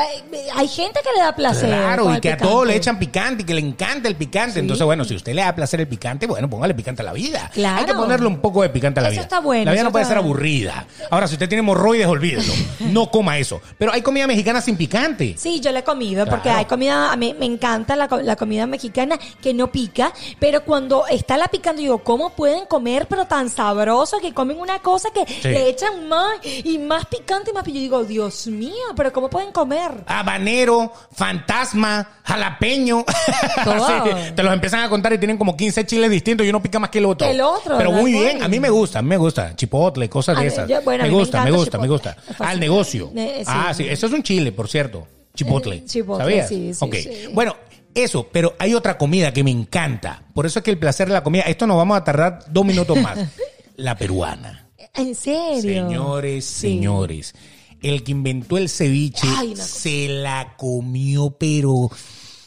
Hay 0.55 0.67
gente 0.67 0.99
que 1.03 1.09
le 1.17 1.23
da 1.23 1.35
placer. 1.35 1.69
Claro, 1.69 2.15
y 2.15 2.19
que 2.21 2.31
a 2.33 2.37
todos 2.37 2.65
le 2.67 2.75
echan 2.75 2.99
picante 2.99 3.41
y 3.41 3.45
que 3.45 3.53
le 3.55 3.61
encanta 3.61 4.07
el 4.07 4.15
picante. 4.15 4.53
Sí. 4.53 4.59
Entonces, 4.59 4.85
bueno, 4.85 5.03
si 5.05 5.13
a 5.15 5.17
usted 5.17 5.33
le 5.33 5.41
da 5.41 5.55
placer 5.55 5.81
el 5.81 5.87
picante, 5.87 6.27
bueno, 6.27 6.49
póngale 6.49 6.73
picante 6.75 7.01
a 7.01 7.05
la 7.05 7.13
vida. 7.13 7.49
Claro. 7.53 7.79
Hay 7.79 7.85
que 7.85 7.93
ponerle 7.93 8.27
un 8.27 8.37
poco 8.39 8.61
de 8.61 8.69
picante 8.69 8.99
a 8.99 9.03
la 9.03 9.09
Eso 9.09 9.15
vida. 9.15 9.21
está 9.23 9.39
bueno, 9.39 9.65
La 9.65 9.71
vida 9.71 9.83
no 9.83 9.91
puede 9.91 10.05
ser 10.05 10.17
aburrida. 10.17 10.85
Ahora, 11.09 11.27
si 11.27 11.33
usted 11.33 11.49
tiene 11.49 11.59
hemorroides, 11.61 12.05
olvídelo. 12.07 12.53
No 12.97 13.11
coma 13.11 13.37
eso. 13.37 13.59
Pero 13.77 13.91
hay 13.91 14.01
comida 14.01 14.27
mexicana 14.27 14.61
sin 14.61 14.77
picante. 14.77 15.35
Sí, 15.37 15.59
yo 15.59 15.71
la 15.71 15.79
he 15.79 15.83
comido 15.83 16.25
porque 16.25 16.49
hay 16.49 16.65
comida, 16.65 17.11
a 17.11 17.15
mí 17.17 17.35
me 17.37 17.45
encanta 17.45 17.95
la, 17.95 18.07
la 18.23 18.35
comida 18.35 18.65
mexicana 18.65 19.19
que 19.41 19.53
no 19.53 19.71
pica, 19.71 20.13
pero 20.39 20.63
cuando 20.63 21.05
está 21.09 21.37
la 21.37 21.47
picando, 21.47 21.81
digo, 21.81 21.99
¿cómo 21.99 22.31
pueden 22.31 22.65
comer 22.65 23.07
pero 23.09 23.25
tan 23.25 23.49
sabroso 23.49 24.19
que 24.19 24.33
comen 24.33 24.59
una 24.59 24.79
cosa 24.79 25.09
que 25.11 25.25
Sí. 25.25 25.47
le 25.49 25.69
echan 25.69 26.07
más 26.07 26.39
y 26.43 26.77
más 26.77 27.05
picante 27.05 27.51
y 27.51 27.53
más 27.53 27.63
picante? 27.63 27.73
Yo 27.79 27.81
digo, 27.81 28.03
Dios 28.05 28.47
mío, 28.47 28.73
pero 28.95 29.11
¿cómo 29.13 29.29
pueden 29.29 29.51
comer? 29.51 29.91
Habanero, 30.07 30.91
fantasma, 31.13 32.09
jalapeño. 32.23 33.03
Así, 33.57 34.33
te 34.35 34.43
los 34.43 34.53
empiezan 34.53 34.81
a 34.81 34.89
contar 34.89 35.13
y 35.13 35.17
tienen 35.17 35.37
como 35.37 35.55
15 35.55 35.85
chiles 35.85 36.09
distintos 36.09 36.45
y 36.45 36.49
uno 36.49 36.61
pica 36.61 36.79
más 36.79 36.89
que 36.89 36.99
el 36.99 37.05
otro. 37.05 37.27
El 37.27 37.41
otro, 37.41 37.77
Pero 37.77 37.91
muy 37.91 38.11
bien, 38.11 38.41
a 38.43 38.47
mí 38.47 38.59
me 38.59 38.69
gusta, 38.69 38.99
a 38.99 39.01
mí 39.01 39.09
me 39.09 39.17
gusta. 39.17 39.55
Chipotle, 39.55 40.09
cosas 40.09 40.37
A 40.37 40.39
de 40.41 40.45
mí- 40.47 40.53
esas. 40.53 40.69
yo- 40.69 40.81
bueno, 40.81 41.03
a 41.03 41.07
me 41.07 41.13
gusta, 41.13 41.43
me 41.43 41.51
gusta, 41.51 41.77
me 41.77 41.87
gusta. 41.87 42.17
Al 42.39 42.59
negocio. 42.59 43.11
Eh, 43.15 43.37
sí. 43.39 43.45
ah, 43.47 43.73
sí, 43.73 43.85
eso 43.87 44.07
es 44.07 44.13
un 44.13 44.23
chile, 44.23 44.51
por 44.51 44.67
cierto. 44.69 45.07
Chipotle. 45.35 45.83
Chipotle, 45.85 46.23
¿Sabías? 46.23 46.49
sí, 46.49 46.73
sí, 46.73 46.79
Ok. 46.85 46.95
sí. 46.95 47.29
Bueno, 47.33 47.55
Eso, 47.97 48.27
pero 48.31 48.53
hay 48.59 48.73
otra 48.73 48.97
comida 48.97 49.33
que 49.33 49.43
me 49.43 49.51
encanta. 49.51 50.23
Por 50.33 50.45
eso 50.45 50.59
es 50.59 50.63
que 50.65 50.71
el 50.71 50.77
placer 50.77 51.07
de 51.07 51.13
la 51.13 51.23
comida, 51.23 51.43
esto 51.43 51.65
nos 51.67 51.77
vamos 51.77 51.97
a 51.97 52.03
tardar 52.03 52.39
dos 52.49 52.63
minutos 52.65 52.97
más. 53.01 53.17
la 53.75 53.95
peruana. 53.97 54.67
¿En 54.93 55.13
serio? 55.15 55.61
Señores, 55.61 56.45
Sí. 56.45 56.69
señores. 56.69 57.33
El 57.81 58.03
que 58.03 58.11
inventó 58.11 58.57
el 58.57 58.69
ceviche 58.69 59.27
Ay, 59.37 59.55
se 59.55 60.07
la 60.07 60.55
comió, 60.57 61.29
pero 61.31 61.91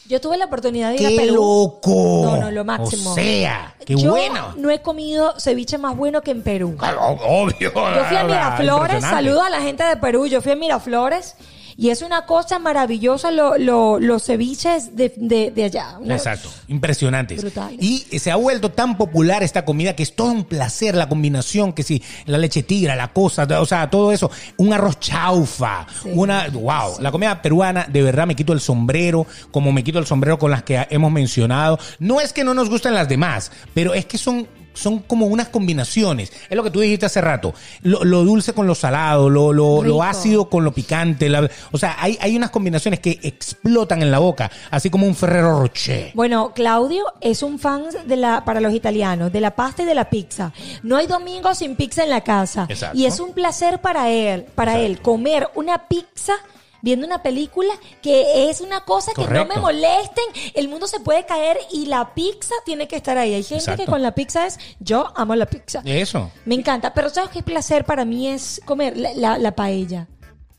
Yo 0.09 0.19
tuve 0.19 0.37
la 0.37 0.43
oportunidad 0.45 0.89
de 0.89 0.95
ir 1.01 1.05
a 1.05 1.09
qué 1.09 1.15
Perú. 1.15 1.35
loco. 1.35 2.21
No, 2.25 2.37
no, 2.37 2.51
lo 2.51 2.65
máximo. 2.65 3.11
O 3.11 3.15
sea, 3.15 3.75
qué 3.85 3.95
Yo 3.95 4.09
bueno. 4.11 4.53
no 4.57 4.69
he 4.69 4.81
comido 4.81 5.33
ceviche 5.39 5.77
más 5.77 5.95
bueno 5.95 6.21
que 6.21 6.31
en 6.31 6.43
Perú. 6.43 6.75
Claro, 6.77 7.01
Obvio. 7.25 7.71
Yo 7.73 8.05
fui 8.09 8.17
a 8.17 8.23
Miraflores, 8.27 9.01
saludo 9.01 9.41
a 9.43 9.49
la 9.49 9.61
gente 9.61 9.83
de 9.85 9.95
Perú, 9.97 10.27
yo 10.27 10.41
fui 10.41 10.51
a 10.51 10.55
Miraflores 10.57 11.35
y 11.77 11.89
es 11.89 12.01
una 12.01 12.25
cosa 12.25 12.59
maravillosa 12.59 13.31
lo- 13.31 13.57
lo- 13.57 13.99
los 13.99 14.23
ceviches 14.25 14.95
de, 14.95 15.13
de- 15.15 15.51
de 15.51 15.63
allá. 15.63 15.97
Una- 15.99 16.15
Exacto, 16.15 16.49
impresionantes. 16.67 17.43
Y 17.79 17.99
se 18.19 18.31
ha 18.31 18.35
vuelto 18.35 18.71
tan 18.71 18.97
popular 18.97 19.43
esta 19.43 19.65
comida 19.65 19.95
que 19.95 20.03
es 20.03 20.15
todo 20.15 20.31
un 20.31 20.43
placer 20.45 20.95
la 20.95 21.07
combinación, 21.09 21.73
que 21.73 21.83
si 21.83 22.01
la 22.25 22.37
leche 22.37 22.63
tigra, 22.63 22.95
la 22.95 23.09
cosa, 23.13 23.47
o 23.59 23.65
sea, 23.65 23.89
todo 23.89 24.11
eso, 24.11 24.31
un 24.57 24.73
arroz 24.73 24.99
chaufa, 24.99 25.85
Sí. 26.03 26.09
una, 26.13 26.47
wow, 26.49 26.99
la 26.99 27.11
comida 27.11 27.41
peruana, 27.41 27.85
de 27.89 28.01
verdad 28.01 28.27
me 28.27 28.35
quito 28.35 28.53
el 28.53 28.59
sombrero, 28.61 29.25
como 29.51 29.71
me 29.71 29.83
quito 29.83 29.99
el 29.99 30.05
sombrero 30.05 30.37
con 30.39 30.51
las 30.51 30.63
que 30.63 30.85
hemos 30.89 31.11
mencionado. 31.11 31.79
No 31.99 32.19
es 32.21 32.33
que 32.33 32.43
no 32.43 32.53
nos 32.53 32.69
gusten 32.69 32.93
las 32.93 33.07
demás, 33.09 33.51
pero 33.73 33.93
es 33.93 34.05
que 34.05 34.17
son 34.17 34.47
son 34.73 34.99
como 34.99 35.25
unas 35.27 35.49
combinaciones. 35.49 36.31
Es 36.49 36.55
lo 36.57 36.63
que 36.63 36.71
tú 36.71 36.79
dijiste 36.79 37.05
hace 37.05 37.21
rato. 37.21 37.53
Lo, 37.83 38.03
lo 38.03 38.23
dulce 38.23 38.53
con 38.53 38.67
lo 38.67 38.75
salado, 38.75 39.29
lo, 39.29 39.53
lo, 39.53 39.83
lo 39.83 40.03
ácido 40.03 40.49
con 40.49 40.63
lo 40.63 40.71
picante. 40.73 41.29
la- 41.29 41.49
o 41.71 41.77
sea, 41.77 41.95
hay, 41.99 42.17
hay 42.21 42.35
unas 42.35 42.51
combinaciones 42.51 42.99
que 42.99 43.19
explotan 43.23 44.01
en 44.01 44.11
la 44.11 44.19
boca, 44.19 44.51
así 44.69 44.89
como 44.89 45.05
un 45.07 45.15
Ferrero 45.15 45.59
Rocher. 45.59 46.11
Bueno, 46.13 46.53
Claudio 46.53 47.03
es 47.21 47.43
un 47.43 47.59
fan 47.59 47.83
de 48.05 48.15
la, 48.15 48.45
para 48.45 48.61
los 48.61 48.73
italianos, 48.73 49.31
de 49.31 49.41
la 49.41 49.51
pasta 49.55 49.83
y 49.83 49.85
de 49.85 49.95
la 49.95 50.09
pizza. 50.09 50.51
No 50.83 50.97
hay 50.97 51.07
domingo 51.07 51.53
sin 51.55 51.75
pizza 51.75 52.03
en 52.03 52.09
la 52.09 52.21
casa. 52.21 52.65
Exacto. 52.69 52.97
Y 52.97 53.05
es 53.05 53.19
un 53.19 53.33
placer 53.33 53.79
para 53.81 54.09
él, 54.09 54.45
para 54.55 54.79
él, 54.79 55.01
comer 55.01 55.47
una 55.55 55.87
pizza 55.87 56.33
viendo 56.81 57.05
una 57.05 57.21
película 57.23 57.73
que 58.01 58.49
es 58.49 58.61
una 58.61 58.81
cosa 58.85 59.11
que 59.15 59.25
no 59.27 59.45
me 59.45 59.55
molesten, 59.57 60.23
el 60.53 60.67
mundo 60.67 60.87
se 60.87 60.99
puede 60.99 61.25
caer 61.25 61.57
y 61.71 61.85
la 61.85 62.13
pizza 62.13 62.55
tiene 62.65 62.87
que 62.87 62.95
estar 62.95 63.17
ahí. 63.17 63.33
Hay 63.33 63.43
gente 63.43 63.63
Exacto. 63.63 63.85
que 63.85 63.89
con 63.91 64.01
la 64.01 64.11
pizza 64.13 64.45
es, 64.45 64.59
yo 64.79 65.11
amo 65.15 65.35
la 65.35 65.45
pizza. 65.45 65.81
Eso. 65.85 66.31
Me 66.45 66.55
encanta, 66.55 66.93
pero 66.93 67.09
¿sabes 67.09 67.29
qué 67.31 67.43
placer 67.43 67.85
para 67.85 68.05
mí 68.05 68.27
es 68.27 68.61
comer 68.65 68.97
la, 68.97 69.13
la- 69.13 69.37
la 69.37 69.51
paella? 69.55 70.07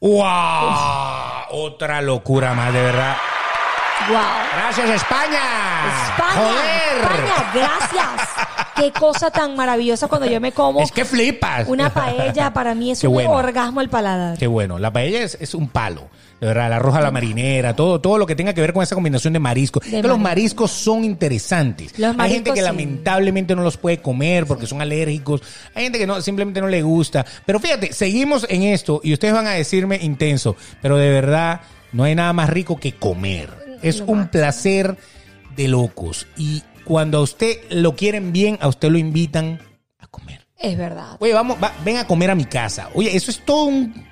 ¡Wow! 0.00 0.24
Otra 1.50 2.00
locura 2.02 2.54
más, 2.54 2.72
de 2.72 2.82
verdad. 2.82 3.16
¡Wow! 4.08 4.18
Gracias, 4.52 4.90
España. 4.90 5.40
España, 6.08 6.34
¡Joder! 6.34 7.02
España, 7.02 7.50
gracias. 7.54 8.28
Qué 8.76 8.90
cosa 8.92 9.30
tan 9.30 9.54
maravillosa 9.56 10.08
cuando 10.08 10.26
yo 10.26 10.40
me 10.40 10.52
como 10.52 10.80
Es 10.82 10.90
que 10.92 11.04
flipas. 11.04 11.68
una 11.68 11.90
paella. 11.92 12.52
Para 12.52 12.74
mí 12.74 12.90
es 12.90 13.00
Qué 13.00 13.06
un 13.08 13.14
bueno. 13.14 13.30
orgasmo 13.32 13.80
al 13.80 13.88
paladar. 13.88 14.38
Qué 14.38 14.46
bueno. 14.46 14.78
La 14.78 14.92
paella 14.92 15.22
es, 15.22 15.36
es 15.40 15.54
un 15.54 15.68
palo. 15.68 16.08
De 16.40 16.48
verdad, 16.48 16.68
la 16.70 16.80
roja 16.80 16.98
a 16.98 17.02
la 17.02 17.12
marinera, 17.12 17.76
todo, 17.76 18.00
todo 18.00 18.18
lo 18.18 18.26
que 18.26 18.34
tenga 18.34 18.52
que 18.52 18.60
ver 18.60 18.72
con 18.72 18.82
esa 18.82 18.96
combinación 18.96 19.32
de 19.32 19.38
mariscos. 19.38 19.84
De 19.88 20.02
que 20.02 20.08
los 20.08 20.18
mariscos. 20.18 20.72
son 20.72 21.04
interesantes. 21.04 21.96
Los 21.98 22.16
Hay 22.18 22.32
gente 22.32 22.50
que 22.50 22.56
sí. 22.60 22.64
lamentablemente 22.64 23.54
no 23.54 23.62
los 23.62 23.76
puede 23.76 23.98
comer 23.98 24.46
porque 24.46 24.66
son 24.66 24.80
alérgicos. 24.80 25.40
Hay 25.74 25.84
gente 25.84 25.98
que 26.00 26.06
no, 26.06 26.20
simplemente 26.20 26.60
no 26.60 26.66
le 26.66 26.82
gusta. 26.82 27.24
Pero 27.46 27.60
fíjate, 27.60 27.92
seguimos 27.92 28.44
en 28.48 28.64
esto 28.64 29.00
y 29.04 29.12
ustedes 29.12 29.34
van 29.34 29.46
a 29.46 29.50
decirme 29.52 29.98
intenso. 30.02 30.56
Pero 30.80 30.96
de 30.96 31.10
verdad, 31.10 31.60
no 31.92 32.02
hay 32.04 32.14
nada 32.16 32.32
más 32.32 32.50
rico 32.50 32.76
que 32.76 32.92
comer. 32.96 33.78
Es 33.82 34.00
un 34.00 34.26
placer 34.28 34.96
de 35.54 35.68
locos. 35.68 36.26
Y 36.36 36.62
cuando 36.84 37.18
a 37.18 37.20
usted 37.22 37.58
lo 37.70 37.94
quieren 37.96 38.32
bien, 38.32 38.58
a 38.60 38.68
usted 38.68 38.90
lo 38.90 38.98
invitan 38.98 39.60
a 39.98 40.06
comer. 40.06 40.46
Es 40.58 40.76
verdad. 40.78 41.16
Oye, 41.20 41.32
vamos, 41.34 41.56
va- 41.62 41.72
ven 41.84 41.96
a 41.96 42.06
comer 42.06 42.30
a 42.30 42.34
mi 42.34 42.44
casa. 42.44 42.88
Oye, 42.94 43.14
eso 43.16 43.30
es 43.30 43.44
todo 43.44 43.64
un... 43.64 44.10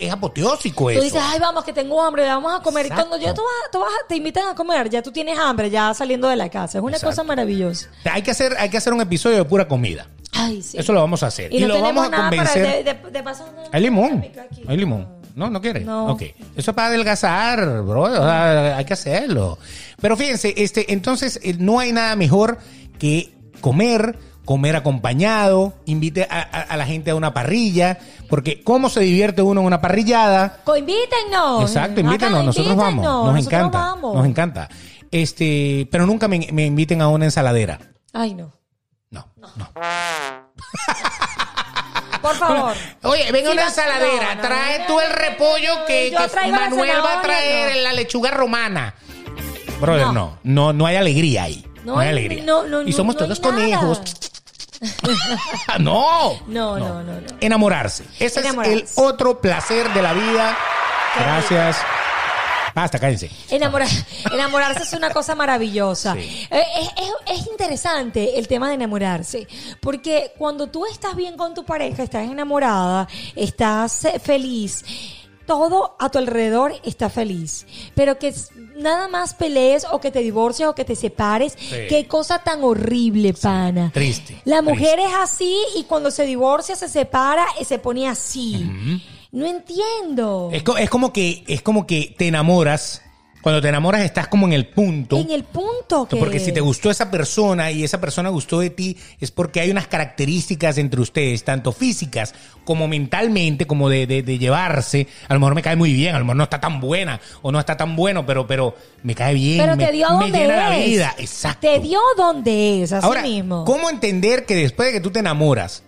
Es 0.00 0.10
apoteósico 0.10 0.84
Tú 0.84 0.90
eso. 0.90 1.02
dices, 1.02 1.20
ay, 1.22 1.38
vamos, 1.38 1.62
que 1.64 1.72
tengo 1.72 2.02
hambre, 2.02 2.24
vamos 2.24 2.58
a 2.58 2.62
comer. 2.62 2.86
Y 2.86 2.88
Exacto. 2.88 3.08
cuando 3.08 3.24
ya 3.24 3.32
tú 3.34 3.42
vas, 3.42 3.70
tú 3.70 3.78
vas- 3.78 3.90
te 4.08 4.16
invitan 4.16 4.48
a 4.48 4.54
comer, 4.56 4.90
ya 4.90 5.00
tú 5.00 5.12
tienes 5.12 5.38
hambre, 5.38 5.70
ya 5.70 5.94
saliendo 5.94 6.26
de 6.28 6.34
la 6.34 6.48
casa. 6.48 6.78
Es 6.78 6.82
una 6.82 6.96
Exacto. 6.96 7.10
cosa 7.12 7.22
maravillosa. 7.22 7.88
Hay 8.10 8.22
que 8.22 8.32
hacer, 8.32 8.56
hay 8.58 8.68
que 8.68 8.78
hacer 8.78 8.92
un 8.92 9.00
episodio 9.00 9.36
de 9.36 9.44
pura 9.44 9.68
comida. 9.68 10.08
Ay, 10.32 10.60
sí. 10.62 10.76
Eso 10.78 10.92
lo 10.92 11.00
vamos 11.00 11.22
a 11.22 11.26
hacer. 11.28 11.52
Y, 11.52 11.60
no 11.60 11.68
lo 11.68 11.74
tenemos 11.74 11.94
vamos 11.94 12.06
a 12.06 12.10
nada 12.10 12.30
para 12.30 12.44
convencer. 12.52 12.84
de, 12.84 12.94
de- 12.94 13.10
de 13.12 13.22
paso, 13.22 13.44
no- 13.54 13.62
Hay 13.70 13.82
limón. 13.82 14.24
Hay 14.66 14.76
limón. 14.76 15.06
No, 15.34 15.50
no 15.50 15.60
quiere. 15.60 15.80
No. 15.80 16.08
Ok. 16.12 16.22
Eso 16.56 16.70
es 16.70 16.74
para 16.74 16.88
adelgazar, 16.88 17.82
bro. 17.82 18.02
O 18.02 18.10
sea, 18.14 18.76
hay 18.76 18.84
que 18.84 18.92
hacerlo. 18.92 19.58
Pero 20.00 20.16
fíjense, 20.16 20.54
este, 20.56 20.92
entonces 20.92 21.40
eh, 21.42 21.54
no 21.58 21.78
hay 21.78 21.92
nada 21.92 22.14
mejor 22.16 22.58
que 22.98 23.32
comer, 23.60 24.18
comer 24.44 24.76
acompañado, 24.76 25.74
invite 25.86 26.26
a, 26.30 26.40
a- 26.40 26.62
a 26.62 26.76
la 26.76 26.84
gente 26.86 27.10
a 27.10 27.14
una 27.14 27.32
parrilla, 27.32 27.98
porque 28.28 28.62
cómo 28.62 28.88
se 28.88 29.00
divierte 29.00 29.42
uno 29.42 29.60
en 29.60 29.66
una 29.66 29.80
parrillada. 29.80 30.60
Invítennos. 30.76 31.62
Exacto, 31.62 31.92
Acá, 31.92 32.00
invítenos, 32.00 32.44
nosotros 32.44 32.76
vamos. 32.76 33.04
Nos 33.04 33.24
nosotros 33.34 33.46
encanta. 33.46 33.78
vamos. 33.78 34.14
Nos 34.16 34.26
encanta. 34.26 34.68
Este, 35.10 35.88
pero 35.90 36.06
nunca 36.06 36.26
me, 36.28 36.48
me 36.52 36.66
inviten 36.66 37.02
a 37.02 37.08
una 37.08 37.24
ensaladera. 37.26 37.78
Ay, 38.12 38.34
no. 38.34 38.52
No, 39.10 39.26
no. 39.36 39.68
Por 42.22 42.36
favor. 42.36 42.74
Oye, 43.02 43.30
venga 43.32 43.50
Sí, 43.50 43.56
una 43.56 43.66
ensaladera, 43.66 44.34
no, 44.36 44.42
no, 44.42 44.48
trae 44.48 44.78
no, 44.78 44.86
tú 44.86 45.00
el 45.00 45.10
repollo 45.12 45.84
que, 45.86 46.16
Manuel 46.50 46.90
va 47.04 47.18
a 47.18 47.22
traer 47.22 47.76
la 47.82 47.92
lechuga 47.92 48.30
romana. 48.30 48.94
Brother, 49.80 50.06
no, 50.08 50.38
No. 50.44 50.72
no, 50.72 50.86
hay 50.86 50.96
alegría 50.96 51.42
ahí. 51.44 51.66
No, 51.84 51.98
hay 51.98 52.10
alegría. 52.10 52.44
no, 52.44 52.62
no, 52.64 52.82
y 52.82 52.92
somos 52.92 53.16
todos 53.16 53.40
conejos. 53.40 54.00
no. 55.80 56.40
No, 56.46 56.78
no, 56.78 57.02
no, 57.02 57.02
no. 57.02 57.20
Enamorarse. 57.40 58.04
Ese 58.18 58.40
Enamorarse. 58.40 58.74
es 58.84 58.98
el 58.98 59.04
otro 59.04 59.40
placer 59.40 59.92
de 59.92 60.02
la 60.02 60.12
vida. 60.12 60.56
Qué 61.16 61.22
Gracias. 61.24 61.76
Basta, 62.74 62.98
cállense. 62.98 63.30
Enamorar- 63.50 63.88
enamorarse 64.32 64.82
es 64.84 64.92
una 64.94 65.10
cosa 65.10 65.34
maravillosa. 65.34 66.14
Sí. 66.14 66.46
Eh, 66.50 66.62
Es, 66.80 66.88
es- 66.88 67.40
es 67.40 67.46
interesante 67.48 68.38
el 68.38 68.48
tema 68.48 68.68
de 68.68 68.74
enamorarse, 68.74 69.46
porque 69.80 70.32
cuando 70.38 70.68
tú 70.68 70.86
estás 70.86 71.14
bien 71.16 71.36
con 71.36 71.54
tu 71.54 71.64
pareja, 71.64 72.02
estás 72.02 72.28
enamorada, 72.28 73.08
estás 73.36 74.04
eh, 74.06 74.18
feliz, 74.18 74.84
todo 75.46 75.96
a 75.98 76.08
tu 76.08 76.18
alrededor 76.18 76.72
está 76.84 77.10
feliz, 77.10 77.66
pero 77.94 78.18
que 78.18 78.32
nada 78.76 79.08
más 79.08 79.34
pelees 79.34 79.84
o 79.90 80.00
que 80.00 80.10
te 80.10 80.20
divorcies 80.20 80.68
o 80.68 80.74
que 80.74 80.84
te 80.84 80.94
separes, 80.96 81.56
qué 81.88 82.06
cosa 82.08 82.38
tan 82.38 82.62
horrible, 82.62 83.34
pana. 83.34 83.90
triste, 83.92 84.40
La 84.44 84.62
mujer 84.62 84.94
triste. 84.98 85.04
es 85.06 85.14
así 85.20 85.56
y 85.76 85.82
cuando 85.84 86.10
se 86.10 86.24
divorcia, 86.24 86.76
se 86.76 86.88
separa, 86.88 87.44
y 87.60 87.64
se 87.64 87.78
pone 87.78 88.08
así. 88.08 88.64
No 89.32 89.46
entiendo. 89.46 90.50
Es, 90.52 90.62
co- 90.62 90.76
es 90.76 90.90
como 90.90 91.12
que 91.12 91.42
es 91.46 91.62
como 91.62 91.86
que 91.86 92.14
te 92.16 92.28
enamoras. 92.28 93.02
Cuando 93.42 93.60
te 93.60 93.68
enamoras 93.70 94.02
estás 94.02 94.28
como 94.28 94.46
en 94.46 94.52
el 94.52 94.68
punto. 94.68 95.16
En 95.18 95.28
el 95.32 95.42
punto 95.42 96.06
que... 96.06 96.14
Porque 96.16 96.38
si 96.38 96.52
te 96.52 96.60
gustó 96.60 96.92
esa 96.92 97.10
persona 97.10 97.72
y 97.72 97.82
esa 97.82 98.00
persona 98.00 98.28
gustó 98.28 98.60
de 98.60 98.70
ti, 98.70 98.96
es 99.18 99.32
porque 99.32 99.58
hay 99.60 99.68
unas 99.72 99.88
características 99.88 100.78
entre 100.78 101.00
ustedes, 101.00 101.42
tanto 101.42 101.72
físicas 101.72 102.36
como 102.64 102.86
mentalmente, 102.86 103.66
como 103.66 103.88
de, 103.88 104.06
de- 104.06 104.22
de 104.22 104.38
llevarse. 104.38 105.08
A 105.26 105.34
lo 105.34 105.40
mejor 105.40 105.56
me 105.56 105.62
cae 105.62 105.74
muy 105.74 105.92
bien, 105.92 106.14
a 106.14 106.18
lo 106.20 106.24
mejor 106.24 106.36
no 106.36 106.44
está 106.44 106.60
tan 106.60 106.78
buena 106.78 107.20
o 107.40 107.50
no 107.50 107.58
está 107.58 107.76
tan 107.76 107.96
bueno, 107.96 108.24
pero, 108.24 108.46
pero 108.46 108.76
me 109.02 109.16
cae 109.16 109.34
bien. 109.34 109.58
Pero 109.58 109.74
me, 109.76 109.86
te 109.86 109.92
dio 109.92 110.08
me 110.10 110.24
donde 110.26 110.38
llena 110.38 110.56
la 110.68 110.78
es. 110.78 110.86
vida. 110.86 111.14
Exacto. 111.18 111.66
Te 111.68 111.80
dio 111.80 111.98
donde 112.16 112.82
es, 112.84 112.92
así 112.92 113.04
Ahora, 113.04 113.22
mismo. 113.22 113.64
¿cómo 113.64 113.90
entender 113.90 114.46
que 114.46 114.54
después 114.54 114.86
de 114.86 114.92
que 114.92 115.00
tú 115.00 115.10
te 115.10 115.18
enamoras, 115.18 115.82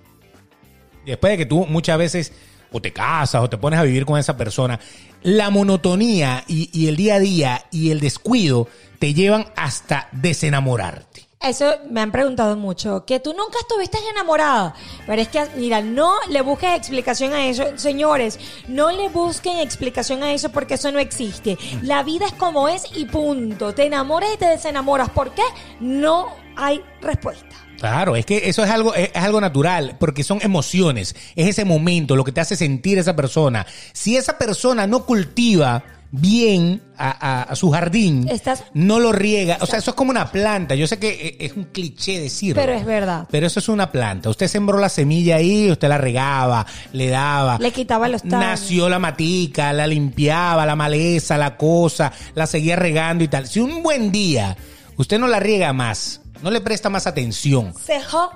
después 1.06 1.30
de 1.30 1.36
que 1.36 1.46
tú 1.46 1.66
muchas 1.66 1.98
veces 1.98 2.32
o 2.74 2.82
te 2.82 2.92
casas 2.92 3.40
o 3.40 3.48
te 3.48 3.56
pones 3.56 3.78
a 3.78 3.84
vivir 3.84 4.04
con 4.04 4.18
esa 4.18 4.36
persona, 4.36 4.80
la 5.22 5.48
monotonía 5.50 6.44
y, 6.48 6.88
el 6.88 6.96
día 6.96 7.14
a 7.14 7.20
día 7.20 7.64
y 7.70 7.90
el 7.90 8.00
descuido 8.00 8.66
te 8.98 9.14
llevan 9.14 9.46
hasta 9.56 10.08
desenamorarte? 10.10 11.28
Eso 11.40 11.72
me 11.90 12.00
han 12.00 12.10
preguntado 12.10 12.56
mucho, 12.56 13.04
que 13.04 13.20
tú 13.20 13.32
nunca 13.32 13.58
estuviste 13.60 13.98
enamorada. 14.10 14.74
Pero 15.06 15.22
es 15.22 15.28
que, 15.28 15.46
mira, 15.56 15.82
no 15.82 16.14
le 16.30 16.40
busques 16.40 16.74
explicación 16.74 17.32
a 17.32 17.46
eso. 17.46 17.64
Señores, 17.76 18.40
no 18.66 18.90
le 18.90 19.08
busquen 19.10 19.60
explicación 19.60 20.22
a 20.22 20.32
eso 20.32 20.48
porque 20.48 20.74
eso 20.74 20.90
no 20.90 20.98
existe. 20.98 21.58
La 21.82 22.02
vida 22.02 22.26
es 22.26 22.32
como 22.32 22.68
es 22.68 22.84
y 22.96 23.04
punto. 23.04 23.74
Te 23.74 23.84
enamoras 23.84 24.30
y 24.34 24.38
te 24.38 24.46
desenamoras. 24.46 25.10
¿Por 25.10 25.32
qué? 25.32 25.42
No 25.80 26.28
hay 26.56 26.82
respuesta. 27.02 27.63
Claro, 27.90 28.16
es 28.16 28.24
que 28.24 28.48
eso 28.48 28.64
es 28.64 28.70
algo, 28.70 28.94
es, 28.94 29.10
algo 29.14 29.40
natural, 29.40 29.96
porque 30.00 30.22
son 30.24 30.38
emociones, 30.42 31.14
es 31.36 31.48
ese 31.48 31.64
momento, 31.64 32.16
lo 32.16 32.24
que 32.24 32.32
te 32.32 32.40
hace 32.40 32.56
sentir 32.56 32.98
esa 32.98 33.14
persona. 33.14 33.66
Si 33.92 34.16
esa 34.16 34.38
persona 34.38 34.86
no 34.86 35.04
cultiva 35.04 35.82
bien 36.10 36.80
a, 36.96 37.10
a- 37.10 37.42
a 37.42 37.56
su 37.56 37.70
jardín, 37.72 38.28
Estás- 38.30 38.64
no 38.72 39.00
lo 39.00 39.10
riega. 39.12 39.58
O 39.60 39.66
sea, 39.66 39.80
eso 39.80 39.90
es 39.90 39.96
como 39.96 40.10
una 40.12 40.30
planta. 40.30 40.74
Yo 40.76 40.86
sé 40.86 40.98
que 40.98 41.36
e- 41.40 41.44
es 41.44 41.54
un 41.56 41.64
cliché 41.64 42.20
decirlo. 42.20 42.62
Pero 42.62 42.72
es 42.72 42.84
verdad. 42.86 43.26
Pero 43.30 43.46
eso 43.48 43.58
es 43.58 43.68
una 43.68 43.90
planta. 43.90 44.30
Usted 44.30 44.46
sembró 44.46 44.78
la 44.78 44.88
semilla 44.88 45.36
ahí, 45.36 45.70
usted 45.70 45.88
la 45.88 45.98
regaba, 45.98 46.64
le 46.92 47.08
daba. 47.08 47.58
Le 47.58 47.72
quitaba 47.72 48.08
los 48.08 48.22
tallos. 48.22 48.38
Nació 48.38 48.88
la 48.88 48.98
matica, 49.00 49.72
la 49.72 49.86
limpiaba, 49.88 50.64
la 50.64 50.76
maleza, 50.76 51.36
la 51.36 51.56
cosa, 51.56 52.12
la 52.34 52.46
seguía 52.46 52.76
regando 52.76 53.24
y 53.24 53.28
tal. 53.28 53.48
Si 53.48 53.58
un 53.60 53.82
buen 53.82 54.12
día 54.12 54.56
usted 54.96 55.18
no 55.18 55.26
la 55.26 55.40
riega 55.40 55.72
más, 55.72 56.20
no 56.42 56.50
le 56.50 56.60
presta 56.60 56.88
más 56.90 57.06
atención, 57.06 57.72
Cejo. 57.78 58.30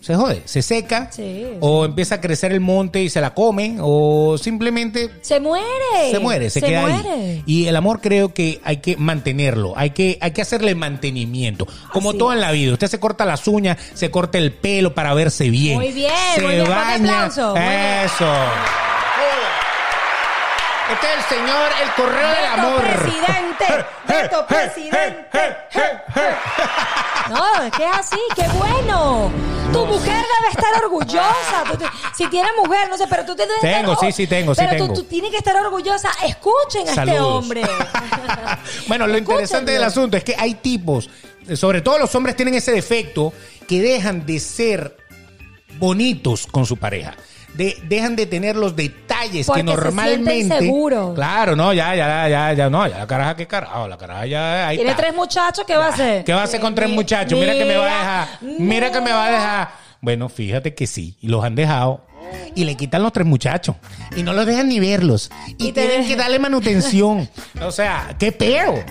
se 0.00 0.14
jode, 0.14 0.42
se 0.44 0.62
seca, 0.62 1.10
Sí, 1.10 1.44
o 1.60 1.84
empieza 1.84 2.14
a 2.16 2.20
crecer 2.20 2.52
el 2.52 2.60
monte 2.60 3.02
y 3.02 3.10
se 3.10 3.20
la 3.20 3.34
come, 3.34 3.76
o 3.80 4.38
simplemente 4.38 5.10
Se 5.22 5.40
muere. 5.40 5.64
se 6.10 6.18
muere, 6.20 6.48
se, 6.50 6.62
queda 6.62 6.82
muere. 6.82 7.10
ahí. 7.10 7.42
Y 7.46 7.66
el 7.66 7.74
amor 7.76 8.00
creo 8.00 8.32
que 8.32 8.60
hay 8.64 8.76
que 8.78 8.96
mantenerlo, 8.96 9.74
hay 9.76 9.90
que, 9.90 10.16
hay 10.20 10.30
que 10.30 10.42
hacerle 10.42 10.74
mantenimiento. 10.76 11.66
Como 11.92 12.10
Así 12.10 12.18
todo 12.18 12.32
en 12.32 12.40
la 12.40 12.52
vida, 12.52 12.72
usted 12.72 12.86
se 12.88 13.00
corta 13.00 13.24
las 13.24 13.48
uñas, 13.48 13.78
se 13.94 14.10
corta 14.10 14.38
el 14.38 14.52
pelo 14.52 14.94
para 14.94 15.12
verse 15.12 15.50
bien. 15.50 15.74
Muy 15.76 15.92
bien, 15.92 16.12
se 16.36 16.40
muy 16.42 16.52
bien, 16.54 16.66
ponte 16.66 16.80
baña. 16.80 17.24
aplauso, 17.24 17.50
muy 17.50 17.60
bien. 17.60 18.95
Este 20.92 21.06
es 21.06 21.16
el 21.16 21.38
señor, 21.38 21.70
el 21.82 21.90
correo 21.94 22.28
del 22.28 22.46
amor. 22.46 22.80
presidente, 22.82 23.86
Beto 24.08 24.46
presidente. 24.46 25.56
No, 27.28 27.62
es 27.64 27.72
que 27.72 27.84
es 27.84 27.90
así, 27.96 28.18
qué 28.36 28.46
bueno. 28.56 29.32
Tu 29.72 29.84
mujer 29.84 30.14
debe 30.14 30.48
estar 30.52 30.84
orgullosa. 30.84 31.64
Tú 31.68 31.76
te- 31.76 31.86
si 32.16 32.28
tiene 32.28 32.48
mujer, 32.56 32.88
no 32.88 32.96
sé, 32.96 33.08
pero 33.08 33.24
tú 33.26 33.34
te 33.34 33.42
debes 33.48 33.60
Tengo, 33.62 33.94
estar- 33.94 34.06
sí, 34.06 34.12
sí, 34.22 34.26
tengo, 34.28 34.54
sí, 34.54 34.60
pero 34.64 34.76
tú- 34.76 34.84
tengo. 34.84 34.94
Tú, 34.94 35.04
tienes 35.08 35.30
que 35.32 35.38
estar 35.38 35.56
orgullosa. 35.56 36.08
Escuchen 36.24 36.82
a 36.86 36.90
este 36.90 36.94
Saludos. 36.94 37.22
hombre. 37.42 37.62
bueno, 38.86 39.08
lo 39.08 39.18
interesante 39.18 39.72
del 39.72 39.82
Escúchenlo. 39.82 39.86
asunto 40.02 40.16
es 40.18 40.22
que 40.24 40.36
hay 40.38 40.54
tipos, 40.54 41.10
sobre 41.56 41.80
todo 41.80 41.98
los 41.98 42.14
hombres 42.14 42.36
tienen 42.36 42.54
ese 42.54 42.70
defecto, 42.70 43.32
que 43.66 43.80
dejan 43.82 44.24
de 44.24 44.38
ser 44.38 44.96
bonitos 45.78 46.46
con 46.46 46.64
su 46.64 46.76
pareja. 46.76 47.14
De, 47.56 47.78
dejan 47.84 48.14
de 48.16 48.26
tener 48.26 48.54
los 48.56 48.76
detalles 48.76 49.46
Porque 49.46 49.62
que 49.62 49.68
se 49.70 49.74
normalmente. 49.76 50.58
seguros. 50.60 51.14
Claro, 51.14 51.56
no, 51.56 51.72
ya, 51.72 51.94
ya, 51.94 52.28
ya, 52.28 52.52
ya, 52.52 52.70
no, 52.70 52.86
ya 52.86 52.98
la 52.98 53.06
caraja, 53.06 53.34
qué 53.36 53.46
carajo, 53.46 53.88
la 53.88 53.96
caraja 53.96 54.26
ya. 54.26 54.68
Ahí 54.68 54.76
Tiene 54.76 54.90
está. 54.90 55.02
tres 55.04 55.14
muchachos, 55.14 55.64
¿qué 55.66 55.76
va 55.76 55.86
a 55.86 55.88
hacer? 55.88 56.24
¿Qué 56.24 56.32
va 56.32 56.42
a 56.42 56.44
hacer 56.44 56.60
con 56.60 56.74
tres 56.74 56.90
muchachos? 56.90 57.38
Mira 57.38 57.52
que 57.54 57.64
me 57.64 57.76
va 57.76 57.86
a 57.86 57.98
dejar. 57.98 58.28
Mira 58.58 58.92
que 58.92 59.00
me 59.00 59.12
va 59.12 59.24
a 59.24 59.28
mira. 59.30 59.40
dejar. 59.40 59.68
Bueno, 60.00 60.28
fíjate 60.28 60.74
que 60.74 60.86
sí. 60.86 61.16
Y 61.20 61.28
los 61.28 61.42
han 61.44 61.54
dejado. 61.54 62.02
Y 62.54 62.64
le 62.64 62.74
quitan 62.74 63.02
los 63.02 63.12
tres 63.12 63.26
muchachos. 63.26 63.76
Y 64.16 64.22
no 64.22 64.32
los 64.32 64.46
dejan 64.46 64.68
ni 64.68 64.80
verlos. 64.80 65.30
Y, 65.58 65.72
tienen 65.72 66.06
que 66.06 66.16
darle 66.16 66.38
manutención. 66.38 67.28
o 67.62 67.70
sea, 67.70 68.14
qué 68.18 68.32
peo. 68.32 68.82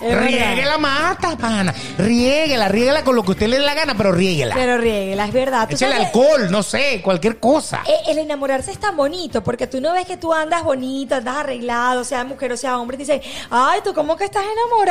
verdad. 0.00 0.26
Rieguela 0.26 0.78
mata, 0.78 1.36
pana. 1.36 1.74
Riéguela, 1.98 2.68
riéguela 2.68 3.04
con 3.04 3.14
lo 3.16 3.22
que 3.22 3.32
usted 3.32 3.46
le 3.48 3.58
dé 3.58 3.64
la 3.64 3.74
gana, 3.74 3.94
pero 3.96 4.12
riéguela. 4.12 4.54
Pero 4.54 4.78
riéguela, 4.78 5.26
es 5.26 5.32
verdad. 5.32 5.68
Sabes 5.76 5.78
que- 5.78 6.04
alcohol, 6.06 6.50
no 6.50 6.62
sé, 6.62 7.00
cualquier 7.02 7.38
cosa. 7.38 7.82
Eh, 7.86 7.92
El 8.10 8.18
enamorarse 8.18 8.70
es 8.70 8.78
tan 8.78 8.96
bonito 8.96 9.42
porque 9.44 9.66
tú 9.66 9.80
no 9.80 9.92
ves 9.92 10.06
que 10.06 10.16
tú 10.16 10.32
andas 10.32 10.64
bonito, 10.64 11.14
andas 11.14 11.36
arreglado, 11.36 12.04
sea 12.04 12.24
mujer 12.24 12.52
o 12.52 12.56
sea 12.56 12.78
hombre, 12.78 12.96
y 12.96 13.04
te 13.04 13.12
dicen, 13.12 13.30
ay, 13.50 13.80
tú 13.84 13.92
cómo 13.94 14.16
que 14.16 14.24
estás 14.24 14.44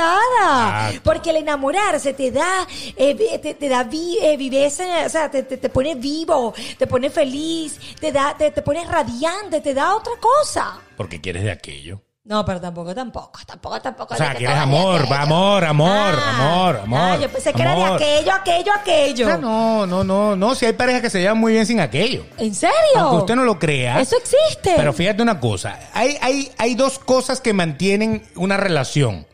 enamorada. 0.03 0.87
Exacto. 0.89 1.01
Porque 1.03 1.29
el 1.31 1.37
enamorarse 1.37 2.13
te 2.13 2.31
da, 2.31 2.67
eh, 2.95 3.39
te, 3.41 3.53
te 3.53 3.69
da 3.69 3.83
vi- 3.83 4.17
eh, 4.21 4.37
viveza, 4.37 4.83
o 5.05 5.09
sea, 5.09 5.29
te, 5.29 5.43
te, 5.43 5.57
te 5.57 5.69
pone 5.69 5.95
vivo, 5.95 6.53
te 6.77 6.87
pone 6.87 7.09
feliz, 7.09 7.79
te 7.99 8.11
da, 8.11 8.35
te, 8.37 8.51
te 8.51 8.61
pone 8.61 8.85
radiante, 8.85 9.61
te 9.61 9.73
da 9.73 9.95
otra 9.95 10.13
cosa. 10.19 10.79
Porque 10.97 11.21
quieres 11.21 11.43
de 11.43 11.51
aquello. 11.51 12.01
No, 12.29 12.45
pero 12.45 12.61
tampoco, 12.61 12.93
tampoco, 12.93 13.39
tampoco, 13.43 13.81
tampoco. 13.81 14.13
O 14.13 14.17
sea, 14.17 14.35
quieres 14.35 14.55
amor, 14.55 15.11
va, 15.11 15.21
amor, 15.21 15.65
amor, 15.65 16.13
amor, 16.13 16.77
amor, 16.83 16.99
Ah, 16.99 17.17
yo 17.19 17.27
pensé 17.27 17.51
que 17.51 17.61
era 17.63 17.73
de 17.73 17.83
aquello, 17.85 18.31
aquello, 18.33 18.71
aquello. 18.71 19.29
Ah, 19.33 19.37
no, 19.37 19.87
no, 19.87 20.03
no, 20.03 20.35
no. 20.35 20.53
Si 20.53 20.63
hay 20.67 20.73
parejas 20.73 21.01
que 21.01 21.09
se 21.09 21.21
llevan 21.21 21.39
muy 21.39 21.53
bien 21.53 21.65
sin 21.65 21.79
aquello. 21.79 22.25
¿En 22.37 22.53
serio? 22.53 22.75
Aunque 22.97 23.17
usted 23.17 23.35
no 23.35 23.45
lo 23.45 23.57
crea. 23.57 23.99
Eso 23.99 24.15
existe. 24.17 24.73
Pero 24.75 24.93
fíjate 24.93 25.23
una 25.23 25.39
cosa, 25.39 25.79
hay, 25.91 26.19
hay, 26.21 26.51
hay 26.59 26.75
dos 26.75 26.99
cosas 26.99 27.41
que 27.41 27.51
mantienen 27.53 28.21
una 28.35 28.57
relación. 28.57 29.25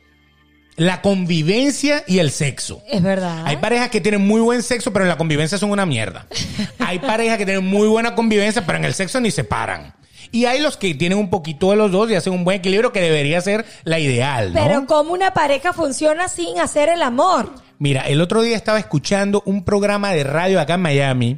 La 0.78 1.01
convivencia 1.01 2.03
y 2.05 2.19
el 2.19 2.32
sexo. 2.32 2.82
Es 2.88 3.01
verdad. 3.01 3.43
Hay 3.45 3.57
parejas 3.57 3.89
que 3.89 4.01
tienen 4.01 4.28
muy 4.28 4.41
buen 4.41 4.61
sexo, 4.61 4.91
pero 4.91 5.05
en 5.05 5.09
la 5.09 5.17
convivencia 5.17 5.57
son 5.57 5.71
una 5.71 5.86
mierda. 5.86 6.28
Hay 6.80 6.99
parejas 6.99 7.38
que 7.38 7.45
tienen 7.45 7.65
muy 7.65 7.88
buena 7.88 8.13
convivencia, 8.13 8.65
pero 8.65 8.78
en 8.78 8.86
el 8.86 8.93
sexo 8.93 9.21
ni 9.21 9.32
se 9.32 9.43
paran. 9.43 9.93
Y 10.32 10.45
hay 10.45 10.59
los 10.59 10.76
que 10.76 10.93
tienen 10.95 11.17
un 11.17 11.30
poquito 11.30 11.69
de 11.69 11.78
los 11.78 11.91
dos 11.91 12.09
y 12.09 12.15
hacen 12.15 12.34
un 12.34 12.43
buen 12.43 12.57
equilibrio 12.57 12.91
que 12.91 12.99
debería 12.99 13.39
ser 13.39 13.65
la 13.84 13.99
ideal, 13.99 14.53
¿no? 14.53 14.61
Pero 14.61 14.86
¿cómo 14.86 15.13
una 15.13 15.34
pareja 15.34 15.71
funciona 15.71 16.28
sin 16.28 16.59
hacer 16.59 16.89
el 16.89 17.03
amor? 17.03 17.53
Mira, 17.80 18.01
el 18.01 18.19
otro 18.19 18.41
día 18.41 18.57
estaba 18.57 18.80
escuchando 18.80 19.43
un 19.45 19.63
programa 19.63 20.11
de 20.11 20.23
radio 20.26 20.59
acá 20.59 20.73
en 20.73 20.82
Miami. 20.82 21.38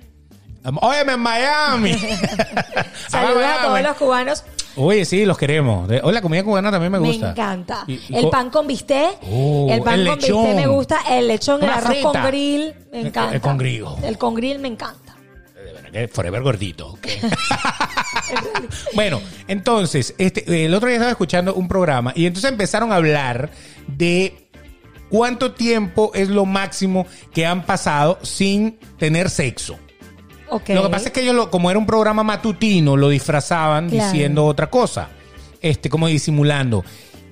Óyeme, 0.81 1.13
en 1.13 1.19
Miami. 1.19 1.93
Saludos 3.07 3.45
a 3.45 3.61
todos 3.61 3.81
los 3.81 3.97
cubanos. 3.97 4.43
Oye, 4.77 5.05
sí, 5.05 5.25
los 5.25 5.37
queremos. 5.37 5.87
De- 5.87 6.01
Hoy 6.03 6.13
la 6.13 6.21
comida 6.21 6.43
cubana 6.43 6.71
también 6.71 6.91
me 6.91 6.99
Me, 6.99 7.07
gusta. 7.07 7.31
encanta. 7.31 7.83
Y- 7.87 7.99
y 8.09 8.15
el 8.15 8.29
pan 8.29 8.49
con 8.49 8.67
bistec. 8.67 9.17
Oh, 9.29 9.67
el 9.71 9.81
pan 9.81 9.99
el 9.99 10.07
con 10.07 10.19
lechón. 10.19 10.37
bistec 10.43 10.55
me 10.55 10.67
gusta. 10.67 10.99
El 11.09 11.27
lechón, 11.27 11.63
el 11.63 11.69
arroz 11.69 11.85
frita. 11.87 12.11
con 12.11 12.23
grill. 12.27 12.73
Me 12.91 12.99
El- 13.01 13.07
encanta. 13.07 13.35
el 13.35 13.41
con 13.41 13.57
grill. 13.57 13.85
El 14.03 14.17
con 14.17 14.35
grill 14.35 14.59
me 14.59 14.67
encanta. 14.67 15.15
De 15.55 15.73
verdad 15.73 15.91
que 15.91 16.07
Forever 16.07 16.41
gordito. 16.43 16.97
bueno, 18.93 19.21
entonces, 19.47 20.13
este, 20.17 20.65
el 20.65 20.73
otro 20.73 20.87
día 20.87 20.97
estaba 20.97 21.11
escuchando 21.11 21.53
un 21.53 21.67
programa 21.67 22.13
y 22.15 22.25
entonces 22.25 22.51
empezaron 22.51 22.91
a 22.91 22.95
hablar 22.95 23.49
de 23.87 24.49
cuánto 25.09 25.53
tiempo 25.53 26.11
es 26.13 26.29
lo 26.29 26.45
máximo 26.45 27.05
que 27.33 27.45
han 27.45 27.65
pasado 27.65 28.19
sin 28.21 28.79
tener 28.97 29.29
sexo. 29.29 29.77
Ok. 30.49 30.69
Lo 30.69 30.83
que 30.83 30.89
pasa 30.89 31.07
es 31.07 31.11
que 31.11 31.21
ellos, 31.21 31.35
lo- 31.35 31.49
como 31.51 31.69
era 31.69 31.77
un 31.79 31.85
programa 31.85 32.23
matutino, 32.23 32.95
lo 32.95 33.09
disfrazaban 33.09 33.89
Claro. 33.89 34.11
diciendo 34.11 34.45
otra 34.45 34.69
cosa. 34.69 35.09
Este, 35.61 35.89
como 35.89 36.07
disimulando. 36.07 36.85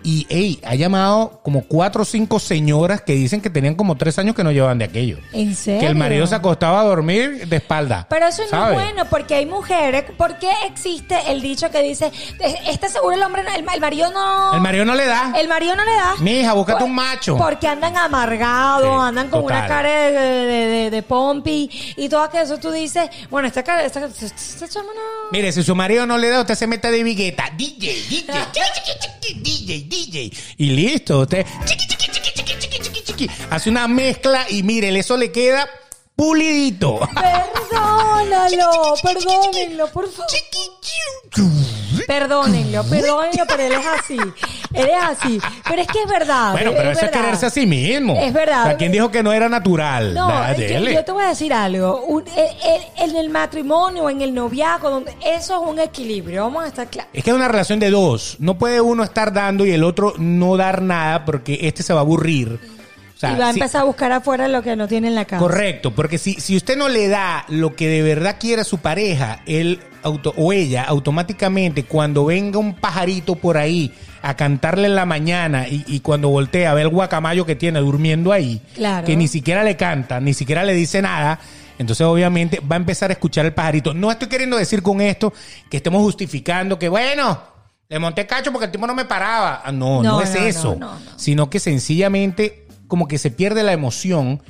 Y, 0.08 0.28
hey, 0.30 0.60
ha 0.64 0.76
llamado 0.76 1.40
como 1.44 1.64
cuatro 1.64 2.04
o 2.04 2.06
cinco 2.06 2.40
señoras 2.40 3.02
que 3.02 3.14
dicen 3.14 3.42
que 3.42 3.50
tenían 3.50 3.74
como 3.74 3.98
tres 3.98 4.20
años 4.20 4.36
que 4.36 4.44
no 4.44 4.52
llevaban 4.52 4.78
de 4.78 4.86
aquello. 4.86 5.18
¿En 5.34 5.56
serio? 5.56 5.80
Que 5.80 5.88
el 5.88 5.96
marido 5.96 6.28
se 6.28 6.36
acostaba 6.36 6.80
a 6.82 6.84
dormir 6.84 7.48
de 7.48 7.56
espalda. 7.56 8.06
Pero 8.08 8.28
eso 8.28 8.44
no 8.44 8.50
¿sabe? 8.50 8.76
es 8.76 8.82
bueno 8.84 9.06
porque 9.10 9.34
hay 9.34 9.48
mujeres. 9.48 10.04
¿Por 10.16 10.38
qué 10.38 10.52
existe 10.68 11.18
el 11.32 11.42
dicho 11.42 11.72
que 11.72 11.82
dice, 11.82 12.12
este 12.68 12.88
seguro 12.88 13.16
el 13.16 13.24
hombre, 13.24 13.44
no- 13.44 13.50
el, 13.56 13.66
el 13.74 13.82
marido 13.82 14.12
no... 14.12 14.54
El 14.54 14.62
marido 14.62 14.86
no 14.86 14.94
le 14.94 15.08
da. 15.08 15.34
El 15.36 15.48
marido 15.48 15.76
no 15.76 15.84
le 15.84 15.92
da. 15.92 16.14
Mija, 16.20 16.54
búscate 16.54 16.80
Por- 16.82 16.88
un 16.90 16.96
macho. 16.96 17.36
Porque 17.38 17.68
andan 17.68 17.98
amargados, 17.98 18.84
Sí, 18.84 19.08
andan 19.08 19.30
con 19.30 19.42
total. 19.42 19.58
una 19.58 19.68
cara 19.68 19.90
de, 19.90 20.12
de, 20.12 20.46
de- 20.68 20.90
de 20.92 21.02
pompi 21.04 21.68
y 21.98 22.08
todo 22.10 22.22
aquello. 22.22 22.60
Tú 22.60 22.72
dices, 22.72 23.10
bueno, 23.32 23.48
esta 23.48 23.64
cara, 23.64 23.84
esta, 23.84 24.06
esta, 24.06 24.26
esta 24.28 24.68
chama 24.68 24.90
no... 24.94 25.32
Mire, 25.32 25.52
si 25.52 25.64
su 25.64 25.74
marido 25.76 26.06
no 26.06 26.18
le 26.20 26.30
da, 26.30 26.42
usted 26.42 26.54
se 26.56 26.68
mete 26.68 26.92
de 26.92 27.04
vigueta. 27.04 27.46
DJ, 27.58 27.88
DJ, 28.08 28.26
chiqui, 28.54 28.92
chiqui, 29.00 29.66
DJ, 29.66 29.88
DJ. 29.96 30.32
Y 30.58 30.70
listo, 30.72 31.20
usted 31.20 31.46
chiqui, 31.66 31.88
chiqui, 31.88 32.10
chiqui, 32.12 32.32
chiqui, 32.34 32.56
chiqui, 32.60 32.80
chiqui, 32.80 33.02
chiqui. 33.04 33.30
hace 33.50 33.70
una 33.70 33.88
mezcla 33.88 34.46
y 34.50 34.64
mire, 34.64 34.98
eso 34.98 35.16
le 35.16 35.32
queda 35.32 35.70
pulidito. 36.16 37.00
Perdónalo, 37.14 38.94
perdónenlo, 39.04 39.88
por 39.88 40.10
favor. 40.12 40.32
Perdónenlo, 42.08 42.84
perdónenlo, 42.84 43.44
pero 43.48 43.64
él 43.64 43.72
es 43.74 43.86
así. 44.00 44.18
Él 44.74 44.90
es 44.90 45.04
así. 45.04 45.40
Pero 45.68 45.82
es 45.82 45.88
que 45.88 46.02
es 46.04 46.10
verdad. 46.10 46.52
Bueno, 46.52 46.72
pero 46.76 46.92
eso 46.92 47.06
es 47.06 47.12
quererse 47.12 47.46
a 47.46 47.50
sí 47.50 47.66
mismo. 47.66 48.16
Es 48.22 48.32
verdad. 48.34 48.64
O 48.64 48.66
sea, 48.68 48.78
¿quién 48.78 48.92
dijo 48.92 49.10
que 49.12 49.24
no 49.24 49.32
era 49.34 49.50
natural? 49.50 50.14
No, 50.14 50.46
es 50.48 50.94
yo 50.94 51.04
te 51.06 51.12
voy 51.12 51.24
a 51.24 51.30
decir 51.30 51.54
algo. 51.54 52.02
Un- 52.06 52.24
el- 52.28 52.36
el- 52.38 53.10
en 53.10 53.16
el 53.16 53.30
matrimonio, 53.30 54.10
en 54.10 54.22
el 54.22 54.34
noviazgo, 54.34 54.90
donde 54.90 55.16
eso 55.26 55.62
es 55.64 55.70
un 55.70 55.80
equilibrio. 55.80 56.44
Vamos 56.44 56.66
a 56.66 56.68
estar 56.68 56.88
claros. 56.90 57.10
Es 57.14 57.24
que 57.24 57.30
es 57.32 57.36
una 57.36 57.48
relación 57.48 57.80
de 57.80 57.90
dos. 57.90 58.36
No 58.40 58.58
puede 58.58 58.82
uno 58.82 59.04
estar 59.04 59.34
dando 59.34 59.66
y 59.66 59.72
el 59.72 59.84
otro 59.84 60.14
no 60.18 60.58
dar 60.58 60.82
nada 60.82 61.26
porque 61.26 61.60
este 61.64 61.82
se 61.84 61.94
va 61.94 62.00
a 62.00 62.04
aburrir. 62.04 62.75
Sea, 63.28 63.36
y 63.36 63.40
va 63.40 63.50
a 63.50 63.54
si- 63.54 63.60
empezar 63.60 63.82
a 63.82 63.86
buscar 63.86 64.12
afuera 64.12 64.48
lo 64.48 64.62
que 64.62 64.76
no 64.76 64.88
tiene 64.88 65.08
en 65.08 65.16
la 65.16 65.26
casa. 65.26 65.40
Correcto, 65.42 65.92
porque 65.92 66.18
si, 66.18 66.36
si 66.36 66.56
usted 66.58 66.78
no 66.78 66.90
le 66.90 67.08
da 67.08 67.46
lo 67.50 67.76
que 67.76 67.88
de 67.88 68.02
verdad 68.02 68.38
quiere 68.40 68.62
a 68.62 68.66
su 68.66 68.78
pareja, 68.80 69.42
él 69.46 69.80
auto, 70.04 70.34
o 70.38 70.54
ella 70.54 70.84
automáticamente 70.84 71.84
cuando 71.84 72.26
venga 72.26 72.60
un 72.60 72.76
pajarito 72.76 73.36
por 73.36 73.58
ahí 73.58 73.92
a 74.22 74.36
cantarle 74.36 74.88
en 74.88 74.96
la 74.96 75.06
mañana 75.06 75.68
y, 75.68 75.84
y 75.88 76.00
cuando 76.00 76.30
voltea 76.30 76.72
a 76.72 76.74
ver 76.74 76.84
el 76.84 76.90
guacamayo 76.90 77.46
que 77.46 77.56
tiene 77.56 77.80
durmiendo 77.80 78.32
ahí, 78.32 78.62
Claro. 78.76 79.06
que 79.06 79.16
ni 79.16 79.28
siquiera 79.28 79.64
le 79.64 79.76
canta, 79.78 80.20
ni 80.20 80.34
siquiera 80.34 80.64
le 80.64 80.74
dice 80.74 81.02
nada, 81.02 81.40
entonces 81.78 82.06
obviamente 82.08 82.60
va 82.60 82.76
a 82.76 82.78
empezar 82.78 83.10
a 83.12 83.14
escuchar 83.14 83.46
el 83.46 83.54
pajarito. 83.54 83.94
No 83.94 84.10
estoy 84.12 84.28
queriendo 84.28 84.58
decir 84.58 84.82
con 84.82 85.02
esto 85.02 85.34
que 85.70 85.78
estemos 85.78 86.02
justificando 86.02 86.80
que 86.80 86.90
bueno, 86.90 87.40
le 87.88 88.00
monté 88.00 88.26
cacho 88.26 88.52
porque 88.52 88.66
el 88.66 88.72
tipo 88.72 88.88
no 88.88 88.96
me 88.96 89.06
paraba. 89.06 89.62
Ah, 89.64 89.72
no, 89.72 90.02
no, 90.02 90.14
No, 90.14 90.22
es 90.22 90.34
no, 90.34 90.40
no, 90.42 90.46
eso, 90.48 90.76
no, 90.80 90.94
no. 90.94 91.00
sino 91.18 91.50
que 91.50 91.60
sencillamente 91.60 92.65
como 92.88 93.08
que 93.08 93.18
se 93.18 93.32
pierde 93.32 93.64
la 93.64 93.74
emoción 93.74 94.42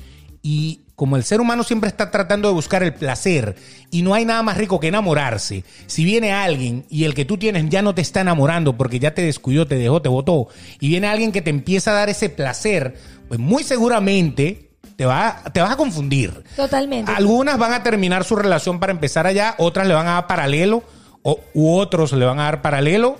y 0.42 0.82
como 0.96 1.16
el 1.16 1.24
ser 1.24 1.40
humano 1.40 1.62
siempre 1.62 1.88
está 1.88 2.10
tratando 2.10 2.48
de 2.48 2.54
buscar 2.54 2.82
el 2.82 2.94
placer 2.94 3.54
y 3.90 4.02
no 4.02 4.14
hay 4.14 4.24
nada 4.24 4.42
más 4.42 4.56
rico 4.56 4.80
que 4.80 4.88
enamorarse, 4.88 5.62
si 5.86 6.04
viene 6.04 6.32
alguien 6.32 6.86
y 6.88 7.04
el 7.04 7.14
que 7.14 7.26
tú 7.26 7.36
tienes 7.36 7.68
ya 7.68 7.82
no 7.82 7.94
te 7.94 8.00
está 8.00 8.22
enamorando 8.22 8.76
porque 8.76 8.98
ya 8.98 9.12
te 9.12 9.22
descuidó, 9.22 9.66
te 9.66 9.76
dejó, 9.76 10.00
te 10.00 10.08
botó, 10.08 10.48
y 10.80 10.88
viene 10.88 11.06
alguien 11.06 11.32
que 11.32 11.42
te 11.42 11.50
empieza 11.50 11.90
a 11.90 11.94
dar 11.94 12.08
ese 12.08 12.30
placer, 12.30 12.96
pues 13.28 13.38
muy 13.38 13.62
seguramente 13.62 14.70
te, 14.96 15.04
va, 15.04 15.42
te 15.52 15.60
vas 15.60 15.72
a 15.72 15.76
confundir. 15.76 16.42
Totalmente. 16.56 17.12
Algunas 17.12 17.58
van 17.58 17.74
a 17.74 17.82
terminar 17.82 18.24
su 18.24 18.34
relación 18.34 18.80
para 18.80 18.92
empezar 18.92 19.26
allá, 19.26 19.54
otras 19.58 19.86
le 19.86 19.94
van 19.94 20.08
a 20.08 20.12
dar 20.12 20.26
paralelo, 20.26 20.82
o, 21.22 21.40
u 21.52 21.76
otros 21.76 22.12
le 22.12 22.24
van 22.24 22.40
a 22.40 22.44
dar 22.44 22.62
paralelo, 22.62 23.18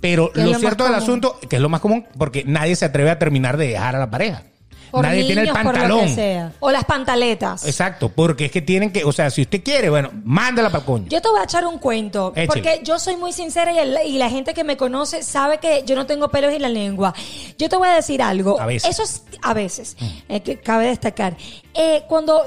pero 0.00 0.30
lo, 0.34 0.54
cierto 0.58 0.84
del 0.84 0.94
asunto, 0.94 1.38
que 1.48 1.56
es 1.56 1.62
lo 1.62 1.68
más 1.68 1.80
común, 1.80 2.06
porque 2.16 2.44
nadie 2.46 2.76
se 2.76 2.84
atreve 2.84 3.10
a 3.10 3.18
terminar 3.18 3.56
de 3.56 3.68
dejar 3.68 3.96
a 3.96 3.98
la 3.98 4.10
pareja. 4.10 4.42
Por 4.90 5.04
nadie 5.04 5.24
tiene 5.24 5.42
el 5.42 5.48
niños, 5.48 5.64
lo 5.64 5.70
que 5.72 5.78
pantalón. 5.78 6.52
O 6.60 6.70
las 6.70 6.84
pantaletas. 6.86 7.66
Exacto, 7.66 8.08
porque 8.08 8.46
es 8.46 8.50
que 8.50 8.62
tienen 8.62 8.90
que, 8.90 9.04
o 9.04 9.12
sea, 9.12 9.28
si 9.30 9.42
usted 9.42 9.62
quiere, 9.62 9.90
bueno, 9.90 10.10
mándala 10.24 10.70
para 10.70 10.80
el 10.80 10.86
coño. 10.86 11.06
Yo 11.08 11.20
te 11.20 11.28
voy 11.28 11.40
a 11.40 11.44
echar 11.44 11.66
un 11.66 11.78
cuento, 11.78 12.32
Échale. 12.34 12.46
porque 12.46 12.80
yo 12.84 12.98
soy 12.98 13.16
muy 13.18 13.32
sincera 13.32 13.70
y, 13.72 13.78
el- 13.78 13.98
y 14.06 14.16
la 14.16 14.30
gente 14.30 14.54
que 14.54 14.64
me 14.64 14.78
conoce 14.78 15.22
sabe 15.22 15.58
que 15.58 15.82
yo 15.84 15.94
no 15.94 16.06
tengo 16.06 16.30
pelos 16.30 16.54
en 16.54 16.62
la 16.62 16.70
lengua. 16.70 17.12
Yo 17.58 17.68
te 17.68 17.76
voy 17.76 17.88
a 17.88 17.94
decir 17.96 18.22
algo. 18.22 18.58
A 18.58 18.64
veces. 18.64 18.88
Eso 18.90 19.02
es 19.02 19.24
a 19.42 19.52
veces, 19.52 19.96
eh, 20.30 20.40
que 20.40 20.58
cabe 20.58 20.86
destacar. 20.86 21.36
Eh, 21.74 22.04
cuando 22.08 22.40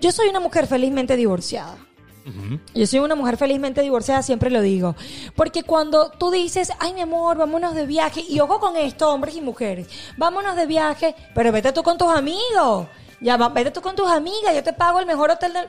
yo 0.00 0.12
soy 0.12 0.28
una 0.28 0.40
mujer 0.40 0.66
felizmente 0.66 1.14
divorciada. 1.14 1.76
Yo 2.74 2.86
soy 2.86 2.98
una 2.98 3.14
mujer 3.14 3.36
felizmente 3.36 3.82
divorciada, 3.82 4.22
siempre 4.22 4.50
lo 4.50 4.60
digo. 4.60 4.96
Porque 5.34 5.62
cuando 5.62 6.10
tú 6.10 6.30
dices, 6.30 6.72
ay 6.80 6.92
mi 6.92 7.00
amor, 7.00 7.36
vámonos 7.36 7.74
de 7.74 7.86
viaje, 7.86 8.24
y 8.28 8.40
ojo 8.40 8.58
con 8.58 8.76
esto, 8.76 9.12
hombres 9.12 9.36
y 9.36 9.40
mujeres, 9.40 9.88
vámonos 10.16 10.56
de 10.56 10.66
viaje, 10.66 11.14
pero 11.34 11.52
vete 11.52 11.72
tú 11.72 11.82
con 11.82 11.96
tus 11.98 12.08
amigos. 12.08 12.88
Ya, 13.20 13.36
vete 13.36 13.70
tú 13.70 13.80
con 13.80 13.96
tus 13.96 14.10
amigas, 14.10 14.54
yo 14.54 14.62
te 14.62 14.72
pago 14.72 14.98
el 14.98 15.06
mejor 15.06 15.30
hotel 15.30 15.52
del... 15.52 15.68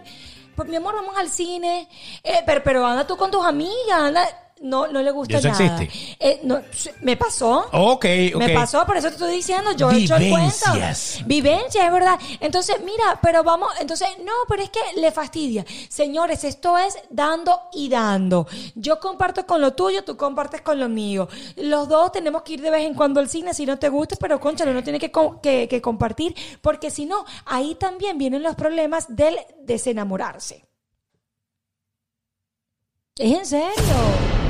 Pues 0.56 0.68
mi 0.68 0.76
amor, 0.76 0.96
vamos 0.96 1.16
al 1.16 1.30
cine, 1.30 1.88
eh, 2.24 2.42
pero, 2.44 2.64
pero 2.64 2.86
anda 2.86 3.06
tú 3.06 3.16
con 3.16 3.30
tus 3.30 3.46
amigas, 3.46 4.00
anda... 4.00 4.28
No, 4.62 4.88
no 4.88 5.02
le 5.02 5.12
gusta 5.12 5.38
¿Eso 5.38 5.50
nada. 5.50 5.82
existe? 5.82 6.16
Eh, 6.20 6.40
no, 6.44 6.62
me 7.02 7.16
pasó. 7.16 7.68
Ok, 7.72 8.06
ok. 8.34 8.38
Me 8.38 8.50
pasó, 8.50 8.86
por 8.86 8.98
eso 8.98 9.08
te 9.08 9.14
estoy 9.14 9.36
diciendo, 9.36 9.72
yo 9.74 9.92
he 9.92 10.04
hecho 10.04 10.16
el 10.16 10.30
cuento. 10.30 10.74
Vivencias. 10.74 11.22
Vivencia, 11.26 11.86
es 11.86 11.92
verdad. 11.92 12.20
Entonces, 12.40 12.78
mira, 12.84 13.20
pero 13.22 13.44
vamos, 13.44 13.70
entonces, 13.80 14.08
no, 14.24 14.34
pero 14.48 14.64
es 14.64 14.70
que 14.70 14.80
le 14.96 15.12
fastidia. 15.12 15.66
Señores, 15.90 16.44
esto 16.44 16.78
es 16.78 16.98
dando 17.10 17.60
y 17.74 17.90
dando. 17.90 18.48
Yo 18.76 19.00
comparto 19.00 19.46
con 19.46 19.62
lo 19.62 19.74
tuyo, 19.74 20.04
tú 20.04 20.18
compartes 20.18 20.62
con 20.62 20.80
lo 20.80 20.90
mío. 20.90 21.28
Los 21.56 21.88
dos 21.88 22.12
tenemos 22.12 22.42
que 22.44 22.54
ir 22.54 22.62
de 22.62 22.72
vez 22.72 22.86
en 22.86 22.94
cuando 22.94 23.20
al 23.20 23.30
cine 23.30 23.54
si 23.54 23.66
no 23.66 23.78
te 23.78 23.90
gusta, 23.90 24.16
pero 24.20 24.40
conchalo, 24.40 24.74
no 24.74 24.84
tiene 24.84 25.00
que, 25.00 25.12
que, 25.42 25.68
que 25.68 25.82
compartir, 25.82 26.36
porque 26.62 26.90
si 26.90 27.06
no, 27.06 27.26
ahí 27.46 27.76
también 27.76 28.18
vienen 28.18 28.44
los 28.44 28.56
problemas 28.56 29.06
del 29.16 29.38
desenamorarse. 29.62 30.66
¿Es 33.18 33.34
en 33.34 33.46
serio? 33.46 34.47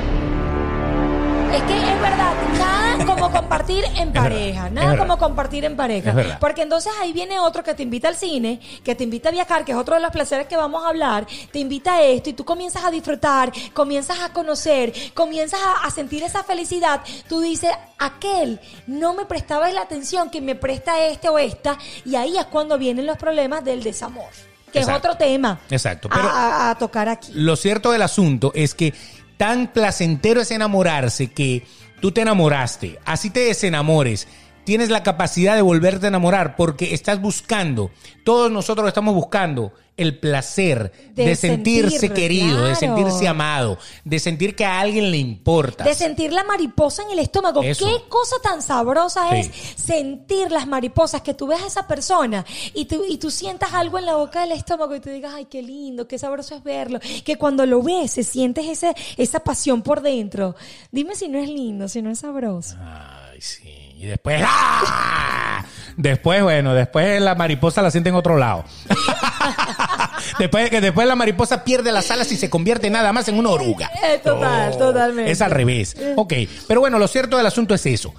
Es 1.53 1.63
que 1.63 1.77
es 1.77 2.01
verdad, 2.01 2.33
nada 2.59 3.05
como 3.05 3.31
compartir 3.31 3.83
en 3.95 4.11
pareja, 4.11 4.69
nada 4.69 4.97
como 4.97 5.17
compartir 5.17 5.65
en 5.65 5.75
pareja. 5.75 6.13
Porque 6.39 6.61
entonces 6.61 6.91
ahí 7.01 7.13
viene 7.13 7.39
otro 7.39 7.63
que 7.63 7.73
te 7.73 7.83
invita 7.83 8.07
al 8.09 8.15
cine, 8.15 8.59
que 8.83 8.95
te 8.95 9.03
invita 9.05 9.29
a 9.29 9.31
viajar, 9.31 9.63
que 9.65 9.71
es 9.71 9.77
otro 9.77 9.95
de 9.95 10.01
los 10.01 10.11
placeres 10.11 10.47
que 10.47 10.57
vamos 10.57 10.83
a 10.83 10.89
hablar, 10.89 11.25
te 11.51 11.59
invita 11.59 11.95
a 11.95 12.01
esto 12.03 12.29
y 12.29 12.33
tú 12.33 12.43
comienzas 12.45 12.83
a 12.83 12.91
disfrutar, 12.91 13.51
comienzas 13.73 14.19
a 14.19 14.33
conocer, 14.33 14.93
comienzas 15.13 15.59
a, 15.61 15.87
a 15.87 15.91
sentir 15.91 16.23
esa 16.23 16.43
felicidad. 16.43 17.01
Tú 17.29 17.39
dices, 17.39 17.71
aquel 17.97 18.59
no 18.85 19.13
me 19.13 19.25
prestaba 19.25 19.69
la 19.71 19.81
atención 19.81 20.29
que 20.29 20.41
me 20.41 20.55
presta 20.55 21.01
este 21.05 21.29
o 21.29 21.39
esta, 21.39 21.77
y 22.05 22.15
ahí 22.15 22.37
es 22.37 22.45
cuando 22.45 22.77
vienen 22.77 23.05
los 23.05 23.17
problemas 23.17 23.63
del 23.63 23.83
desamor, 23.83 24.25
que 24.71 24.79
Exacto. 24.79 25.07
es 25.07 25.13
otro 25.13 25.17
tema 25.17 25.59
Exacto, 25.69 26.09
a- 26.11 26.15
pero- 26.15 26.29
a- 26.29 26.69
a 26.71 26.75
tocar 26.77 27.07
aquí. 27.09 27.31
Lo 27.35 27.55
cierto 27.55 27.91
del 27.91 28.01
asunto 28.01 28.51
es 28.53 28.73
que 28.75 28.93
tan 29.37 29.67
placentero 29.71 30.41
es 30.41 30.51
enamorarse 30.51 31.27
que 31.27 31.63
tú 32.01 32.11
te 32.11 32.21
enamoraste, 32.21 32.99
así 33.05 33.29
te 33.29 33.41
desenamores. 33.41 34.27
Tienes 34.67 34.89
la 34.89 35.01
capacidad 35.01 35.55
de 35.55 35.61
volverte 35.61 36.07
a 36.07 36.09
enamorar 36.09 36.57
porque 36.57 36.93
estás 36.93 37.21
buscando, 37.21 37.89
todos 38.25 38.51
nosotros 38.51 38.85
estamos 38.85 39.15
buscando 39.15 39.71
el 39.95 40.19
placer 40.19 40.91
de, 41.15 41.23
De 41.23 41.35
sentirse 41.37 41.99
sentir, 41.99 42.13
querido, 42.13 42.65
de 42.65 42.75
sentirse 42.75 43.29
amado, 43.29 43.77
de 44.03 44.19
sentir 44.19 44.57
que 44.57 44.65
a 44.65 44.81
alguien 44.81 45.09
le 45.09 45.19
importa. 45.19 45.85
De 45.85 45.93
sentir 45.93 46.33
la 46.33 46.43
mariposa 46.43 47.03
en 47.03 47.11
el 47.11 47.19
estómago. 47.19 47.63
Eso. 47.63 47.85
Qué 47.85 48.09
cosa 48.09 48.35
tan 48.43 48.61
sabrosa 48.61 49.29
Sí. 49.29 49.37
es 49.37 49.51
sentir 49.81 50.51
las 50.51 50.67
mariposas, 50.67 51.21
que 51.21 51.33
tú 51.33 51.47
ves 51.47 51.61
a 51.61 51.67
esa 51.67 51.87
persona 51.87 52.45
y 52.73 52.87
tú, 52.87 53.05
y 53.07 53.19
tú 53.19 53.31
sientas 53.31 53.73
algo 53.73 53.97
en 53.97 54.05
la 54.05 54.17
boca 54.17 54.41
del 54.41 54.51
estómago 54.51 54.93
y 54.95 54.99
tú 54.99 55.09
digas, 55.09 55.31
ay, 55.33 55.45
qué 55.45 55.61
lindo, 55.61 56.09
qué 56.09 56.19
sabroso 56.19 56.55
es 56.55 56.63
verlo. 56.65 56.99
Que 57.23 57.37
cuando 57.37 57.65
lo 57.65 57.81
ves, 57.81 58.11
se 58.11 58.23
sientes 58.23 58.65
ese, 58.65 58.93
esa 59.15 59.39
pasión 59.39 59.81
por 59.81 60.01
dentro. 60.01 60.57
Dime 60.91 61.15
si 61.15 61.29
no 61.29 61.39
es 61.39 61.47
lindo, 61.47 61.87
si 61.87 62.01
no 62.01 62.11
es 62.11 62.19
sabroso. 62.19 62.75
Ay, 62.81 63.39
sí. 63.39 63.76
Y 63.97 64.05
después, 64.05 64.43
¡ah! 64.45 65.65
Después, 65.97 66.43
bueno, 66.43 66.75
después 66.75 67.19
la 67.19 67.33
mariposa 67.33 67.81
la 67.81 67.89
siente 67.89 68.09
en 68.09 68.15
otro 68.15 68.37
lado. 68.37 68.63
después 70.39 70.69
que 70.69 70.81
después 70.81 71.07
la 71.07 71.15
mariposa 71.15 71.63
pierde 71.63 71.91
las 71.91 72.11
alas 72.11 72.31
y 72.31 72.37
se 72.37 72.49
convierte 72.49 72.89
nada 72.89 73.11
más 73.13 73.27
en 73.27 73.37
una 73.39 73.49
oruga. 73.49 73.89
Eh, 74.03 74.19
total, 74.23 74.77
totalmente. 74.77 75.31
Es 75.31 75.41
al 75.41 75.51
revés. 75.51 75.95
Ok, 76.15 76.33
pero 76.67 76.79
bueno, 76.81 76.99
lo 76.99 77.07
cierto 77.07 77.37
del 77.37 77.45
asunto 77.47 77.73
es 77.73 77.85
eso. 77.87 78.13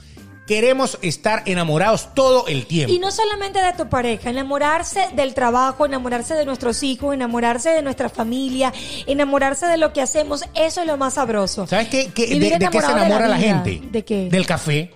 Queremos 0.48 0.98
estar 1.02 1.42
enamorados 1.44 2.14
todo 2.14 2.46
el 2.48 2.64
tiempo. 2.66 2.92
Y 2.92 2.98
no 2.98 3.10
solamente 3.10 3.60
de 3.62 3.74
tu 3.74 3.86
pareja, 3.90 4.30
enamorarse 4.30 5.06
del 5.14 5.34
trabajo, 5.34 5.84
enamorarse 5.84 6.34
de 6.34 6.46
nuestros 6.46 6.82
hijos, 6.82 7.12
enamorarse 7.14 7.68
de 7.68 7.82
nuestra 7.82 8.08
familia, 8.08 8.72
enamorarse 9.06 9.66
de 9.66 9.76
lo 9.76 9.92
que 9.92 10.00
hacemos, 10.00 10.42
eso 10.54 10.80
es 10.80 10.86
lo 10.86 10.96
más 10.96 11.14
sabroso. 11.14 11.66
¿Sabes 11.66 11.88
qué, 11.88 12.10
qué- 12.14 12.26
de, 12.28 12.38
de 12.58 12.68
qué 12.70 12.80
se 12.80 12.86
de 12.86 12.92
enamora 12.92 13.28
la, 13.28 13.36
gente? 13.36 13.82
¿De 13.92 14.04
qué? 14.06 14.28
Del 14.30 14.46
café. 14.46 14.90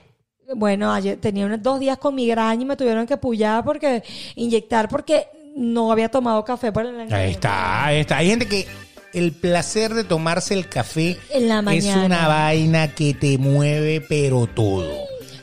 Bueno, 0.55 0.92
ayer 0.92 1.18
tenía 1.18 1.46
unos 1.46 1.62
dos 1.62 1.80
días 1.80 1.98
con 1.98 2.14
migraña 2.14 2.62
y 2.62 2.64
me 2.64 2.76
tuvieron 2.76 3.07
que 3.07 3.16
pullar 3.16 3.64
porque 3.64 4.03
inyectar 4.36 4.88
porque 4.88 5.28
no 5.57 5.92
había 5.92 6.09
tomado 6.09 6.44
café 6.44 6.72
por 6.72 6.86
el 6.86 7.12
Ahí 7.12 7.32
está, 7.32 7.86
ahí 7.86 8.00
está. 8.00 8.18
Hay 8.18 8.28
gente 8.28 8.46
que 8.46 8.66
el 9.12 9.32
placer 9.32 9.94
de 9.94 10.05
tomarse 10.05 10.55
el 10.55 10.68
café 10.68 11.18
En 11.30 11.48
la 11.48 11.59
es 11.59 11.64
mañana. 11.64 12.05
una 12.05 12.28
vaina 12.28 12.88
que 12.94 13.14
te 13.14 13.38
mueve 13.38 14.00
pero 14.00 14.46
todo. 14.46 14.90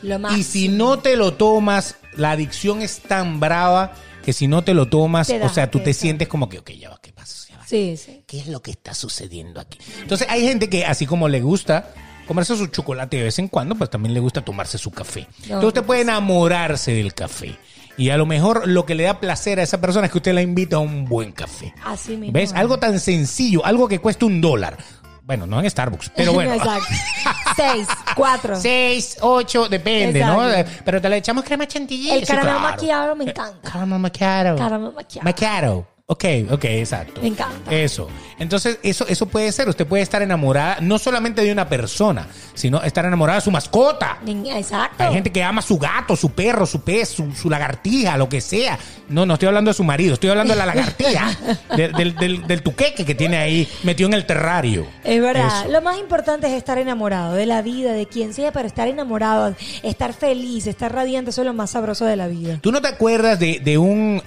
Lo 0.01 0.17
Y 0.35 0.43
si 0.43 0.69
no 0.69 0.99
te 0.99 1.15
lo 1.15 1.33
tomas, 1.33 1.95
la 2.15 2.31
adicción 2.31 2.81
es 2.81 3.01
tan 3.01 3.39
brava 3.39 3.93
que 4.23 4.33
si 4.33 4.47
no 4.47 4.63
te 4.63 4.73
lo 4.73 4.87
tomas, 4.87 5.27
Te 5.27 5.41
o 5.43 5.49
sea, 5.49 5.69
tú 5.69 5.79
te 5.79 5.93
sientes 5.93 6.27
como 6.27 6.49
que, 6.49 6.59
ok, 6.59 6.71
ya 6.71 6.89
va, 6.89 6.99
¿qué 7.01 7.11
pasa? 7.11 7.47
Ya 7.49 7.57
va. 7.57 7.65
Sí, 7.67 7.97
sí. 7.97 8.23
¿Qué 8.25 8.39
es 8.39 8.47
lo 8.47 8.61
que 8.61 8.71
está 8.71 8.93
sucediendo 8.93 9.59
aquí? 9.59 9.77
Entonces 10.01 10.27
hay 10.29 10.47
gente 10.47 10.69
que 10.69 10.85
así 10.85 11.05
como 11.05 11.27
le 11.27 11.41
gusta 11.41 11.91
comerse 12.29 12.55
su 12.55 12.67
chocolate 12.67 13.17
de 13.17 13.23
vez 13.23 13.39
en 13.39 13.47
cuando, 13.47 13.73
pues 13.73 13.89
también 13.89 14.13
le 14.13 14.19
gusta 14.19 14.41
tomarse 14.45 14.77
su 14.77 14.91
café. 14.91 15.27
Entonces 15.41 15.67
usted 15.69 15.83
puede 15.83 16.01
enamorarse 16.01 16.93
del 16.93 17.15
café. 17.15 17.57
Y 17.97 18.11
a 18.11 18.17
lo 18.17 18.27
mejor 18.27 18.67
lo 18.67 18.85
que 18.85 18.93
le 18.93 19.05
da 19.05 19.19
placer 19.19 19.59
a 19.59 19.63
esa 19.63 19.81
persona 19.81 20.05
es 20.05 20.11
que 20.11 20.19
usted 20.19 20.33
la 20.33 20.43
invita 20.43 20.75
a 20.75 20.79
un 20.79 21.05
buen 21.05 21.31
café. 21.31 21.73
Así 21.83 22.15
mismo. 22.15 22.33
¿Ves? 22.33 22.53
Algo 22.53 22.77
tan 22.77 22.99
sencillo, 22.99 23.65
algo 23.65 23.87
que 23.87 23.97
cuesta 23.97 24.27
un 24.27 24.41
dólar. 24.41 24.77
Bueno, 25.23 25.47
no 25.47 25.59
en 25.59 25.67
Starbucks, 25.67 26.11
pero 26.15 26.31
bueno. 26.33 26.53
Exacto. 26.53 26.93
Seis, 27.55 27.87
cuatro. 28.15 28.55
Seis, 28.55 29.17
ocho, 29.21 29.67
depende, 29.67 30.19
¿no? 30.19 30.47
Exacto. 30.47 30.71
Eh, 30.71 30.81
Pero 30.85 31.01
te 31.01 31.09
le 31.09 31.17
echamos 31.17 31.43
crema 31.43 31.67
chantilly. 31.67 32.11
El 32.11 32.19
sí, 32.19 32.27
caramel 32.27 32.53
claro. 32.53 32.69
macchiato 32.69 33.15
me 33.15 33.23
encanta. 33.23 33.71
Caramel 33.71 33.99
macchiato. 33.99 34.55
Caramel 34.55 34.93
macchiato. 34.93 35.25
Macchiato. 35.25 35.87
Ok, 36.11 36.25
ok, 36.49 36.65
exacto. 36.65 37.21
Me 37.21 37.27
encanta. 37.27 37.71
Eso. 37.71 38.09
Entonces, 38.39 38.79
eso, 38.81 39.05
eso 39.07 39.27
puede 39.27 39.51
ser. 39.51 39.69
Usted 39.69 39.85
puede 39.85 40.01
estar 40.01 40.23
enamorada 40.23 40.77
no 40.81 40.97
solamente 40.97 41.43
de 41.43 41.51
una 41.51 41.69
persona, 41.69 42.25
sino 42.55 42.81
estar 42.81 43.05
enamorada 43.05 43.37
de 43.37 43.43
su 43.45 43.51
mascota. 43.51 44.17
Exacto. 44.25 45.03
Hay 45.03 45.13
gente 45.13 45.31
que 45.31 45.43
ama 45.43 45.61
su 45.61 45.77
gato, 45.77 46.15
su 46.15 46.31
perro, 46.31 46.65
su 46.65 46.81
pez, 46.81 47.09
su, 47.09 47.31
su 47.33 47.47
lagartija, 47.47 48.17
lo 48.17 48.27
que 48.27 48.41
sea. 48.41 48.79
No, 49.07 49.27
no 49.27 49.35
estoy 49.35 49.49
hablando 49.49 49.69
de 49.69 49.75
su 49.75 49.83
marido, 49.83 50.15
estoy 50.15 50.31
hablando 50.31 50.53
de 50.53 50.57
la 50.57 50.65
lagartija, 50.65 51.29
de- 51.77 51.89
del, 51.89 52.15
del, 52.15 52.47
del 52.47 52.63
tuqueque 52.63 53.05
que 53.05 53.13
tiene 53.13 53.37
ahí 53.37 53.67
metido 53.83 54.07
en 54.09 54.15
el 54.15 54.25
terrario. 54.25 54.87
Es 55.03 55.21
verdad, 55.21 55.61
Eso. 55.65 55.71
lo 55.71 55.81
más 55.83 55.99
importante 55.99 56.47
es 56.47 56.53
estar 56.53 56.79
enamorado 56.79 57.33
de 57.35 57.45
la 57.45 57.61
vida, 57.61 57.93
de 57.93 58.07
quien 58.07 58.33
sea, 58.33 58.51
pero 58.51 58.65
estar 58.67 58.87
enamorado, 58.87 59.55
estar 59.83 60.13
feliz, 60.13 60.65
estar 60.65 60.91
radiante, 60.91 61.29
eso 61.29 61.41
es 61.41 61.45
lo 61.45 61.53
más 61.53 61.69
sabroso 61.69 62.05
de 62.05 62.15
la 62.15 62.27
vida. 62.27 62.57
¿Tú 62.61 62.71
no 62.71 62.81
te 62.81 62.87
acuerdas 62.87 63.39
de, 63.39 63.59
de 63.63 63.77
un... 63.77 64.23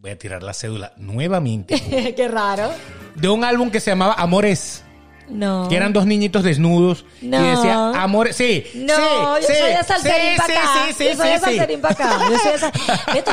Voy 0.00 0.12
a 0.12 0.18
tirar 0.18 0.42
la 0.42 0.54
cédula 0.54 0.94
nuevamente. 0.96 2.14
Qué 2.16 2.26
raro. 2.26 2.70
De 3.16 3.28
un 3.28 3.44
álbum 3.44 3.70
que 3.70 3.80
se 3.80 3.90
llamaba 3.90 4.14
Amores. 4.14 4.82
No. 5.30 5.68
Que 5.68 5.76
eran 5.76 5.92
dos 5.92 6.06
niñitos 6.06 6.42
desnudos. 6.42 7.04
No. 7.22 7.38
Y 7.44 7.50
decía, 7.56 7.90
amor, 8.02 8.32
sí. 8.32 8.64
No, 8.74 8.94
sí, 8.96 9.02
yo 9.42 9.46
sí, 9.48 9.54
soy 9.60 9.70
de 9.76 9.84
salserín 9.84 10.30
sí, 10.32 10.36
para 10.38 10.54
acá. 10.60 10.68
Sí, 10.88 10.94
sí, 10.98 11.04
yo 11.04 11.16
soy 11.16 11.28
de 11.30 11.38
salserín 11.38 11.80
para 11.80 11.94
acá. 11.94 12.18
Yo 12.30 12.38
soy 12.38 12.52
de 12.52 12.58
sal- 12.58 12.72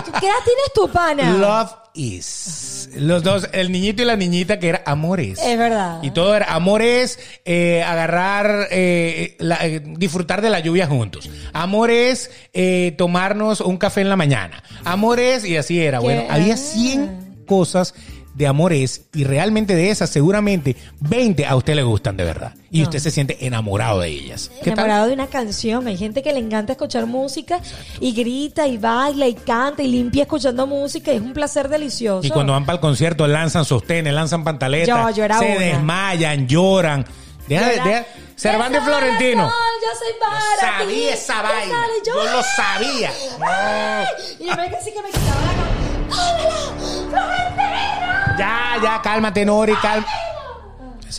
¿tú 0.03 0.11
¿qué 0.19 0.25
edad 0.27 0.35
tienes 0.45 0.73
tu 0.73 0.89
pana? 0.89 1.31
Love 1.37 1.71
is. 1.95 2.89
Los 2.95 3.23
dos, 3.23 3.49
el 3.51 3.71
niñito 3.71 4.01
y 4.01 4.05
la 4.05 4.15
niñita 4.15 4.59
que 4.59 4.69
era 4.69 4.83
amores. 4.85 5.39
Es 5.43 5.57
verdad. 5.57 5.99
Y 6.03 6.11
todo 6.11 6.35
era 6.35 6.53
amores, 6.53 7.19
eh, 7.45 7.83
agarrar, 7.83 8.67
eh, 8.71 9.35
la- 9.39 9.65
eh, 9.65 9.81
disfrutar 9.83 10.41
de 10.41 10.49
la 10.49 10.59
lluvia 10.59 10.87
juntos. 10.87 11.29
Amores, 11.53 12.31
eh, 12.53 12.93
tomarnos 12.97 13.61
un 13.61 13.77
café 13.77 14.01
en 14.01 14.09
la 14.09 14.15
mañana. 14.15 14.63
Amores, 14.85 15.43
y 15.45 15.57
así 15.57 15.81
era. 15.81 15.99
Qué- 15.99 16.03
Bueno, 16.05 16.23
había 16.29 16.53
ah. 16.53 16.57
100 16.57 17.43
cosas 17.47 17.93
de 18.37 18.45
amores 18.45 19.05
y 19.15 19.23
realmente 19.23 19.73
de 19.75 19.89
esas 19.89 20.11
seguramente 20.11 20.75
20 20.99 21.45
a 21.47 21.55
usted 21.55 21.73
le 21.73 21.81
gustan 21.83 22.15
de 22.17 22.23
verdad. 22.23 22.53
Y 22.69 22.79
No. 22.79 22.83
usted 22.83 22.99
se 22.99 23.09
siente 23.09 23.45
enamorado 23.47 24.01
de 24.01 24.09
ellas. 24.09 24.51
Enamorado 24.63 25.07
de 25.07 25.13
una 25.13 25.25
canción. 25.27 25.87
Hay 25.87 25.97
gente 25.97 26.21
que 26.21 26.31
le 26.33 26.39
encanta 26.39 26.73
escuchar 26.73 27.07
música 27.07 27.59
y 27.99 28.11
grita 28.13 28.67
y 28.67 28.77
baila 28.77 29.27
y 29.27 29.33
canta 29.33 29.81
y 29.81 29.87
limpia 29.87 30.23
escuchando 30.23 30.67
música. 30.67 31.11
Y 31.11 31.15
es 31.15 31.21
un 31.21 31.33
placer 31.33 31.67
delicioso. 31.67 32.27
Y 32.27 32.29
cuando 32.29 32.53
van 32.53 32.65
para 32.65 32.75
el 32.75 32.79
concierto 32.81 33.25
lanzan 33.27 33.65
sostenes, 33.65 34.13
lanzan 34.13 34.43
pantaletas, 34.43 34.87
Yo- 35.15 35.23
yo 35.27 35.39
se 35.39 35.45
una. 35.55 35.59
desmayan, 35.59 36.47
lloran. 36.47 37.05
Deja, 37.47 37.65
de- 37.69 37.75
deja- 37.75 38.05
Cervantes 38.35 38.83
Florentino. 38.83 39.47
Yo 39.47 39.99
soy 39.99 40.13
para. 40.19 40.77
Sabía 40.77 41.13
esa 41.15 41.41
vaina. 41.41 41.75
Yo 42.05 42.13
lo 42.23 42.43
sabía. 42.55 43.11
¡Ay! 43.41 44.05
Y 44.41 44.45
yo 44.45 44.55
me 44.55 44.69
que 44.69 45.01
me 45.01 45.09
quitaba 45.09 45.41
la. 45.41 45.77
¡Tómala! 46.09 47.09
¡Florentino! 47.09 47.96
Ya, 48.37 48.77
ya, 48.81 49.01
cálmate, 49.01 49.45
Nori, 49.45 49.73
calma. 49.81 50.05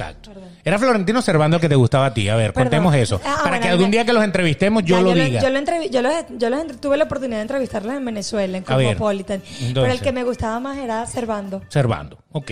Exacto. 0.01 0.30
Era 0.64 0.78
Florentino 0.78 1.20
Servando 1.22 1.57
el 1.57 1.61
que 1.61 1.68
te 1.68 1.74
gustaba 1.74 2.07
a 2.07 2.14
ti. 2.14 2.28
A 2.28 2.36
ver, 2.36 2.53
Perdón. 2.53 2.64
contemos 2.70 2.94
eso. 2.94 3.20
Ah, 3.24 3.36
para 3.38 3.42
bueno, 3.51 3.61
que 3.62 3.68
algún 3.68 3.90
día 3.90 4.05
que 4.05 4.12
los 4.12 4.22
entrevistemos 4.22 4.84
yo 4.84 4.96
Ya, 4.96 5.03
lo 5.03 5.12
diga. 5.14 5.40
Yo, 5.42 5.51
lo 5.51 5.59
yo 5.90 6.03
los, 6.03 6.12
yo 6.38 6.51
los 6.51 6.61
entre- 6.61 6.76
tuve 6.76 6.96
la 6.96 7.05
oportunidad 7.05 7.38
de 7.38 7.42
entrevistarlos 7.42 7.94
en 7.94 8.05
Venezuela, 8.05 8.59
en 8.59 8.64
A 8.68 8.76
ver, 8.76 8.86
Cosmopolitan. 8.88 9.42
Pero 9.74 9.86
el 9.86 10.01
que 10.01 10.12
me 10.12 10.22
gustaba 10.22 10.61
más 10.61 10.78
era 10.78 11.05
Servando. 11.07 11.62
Servando, 11.68 12.18
ok. 12.32 12.51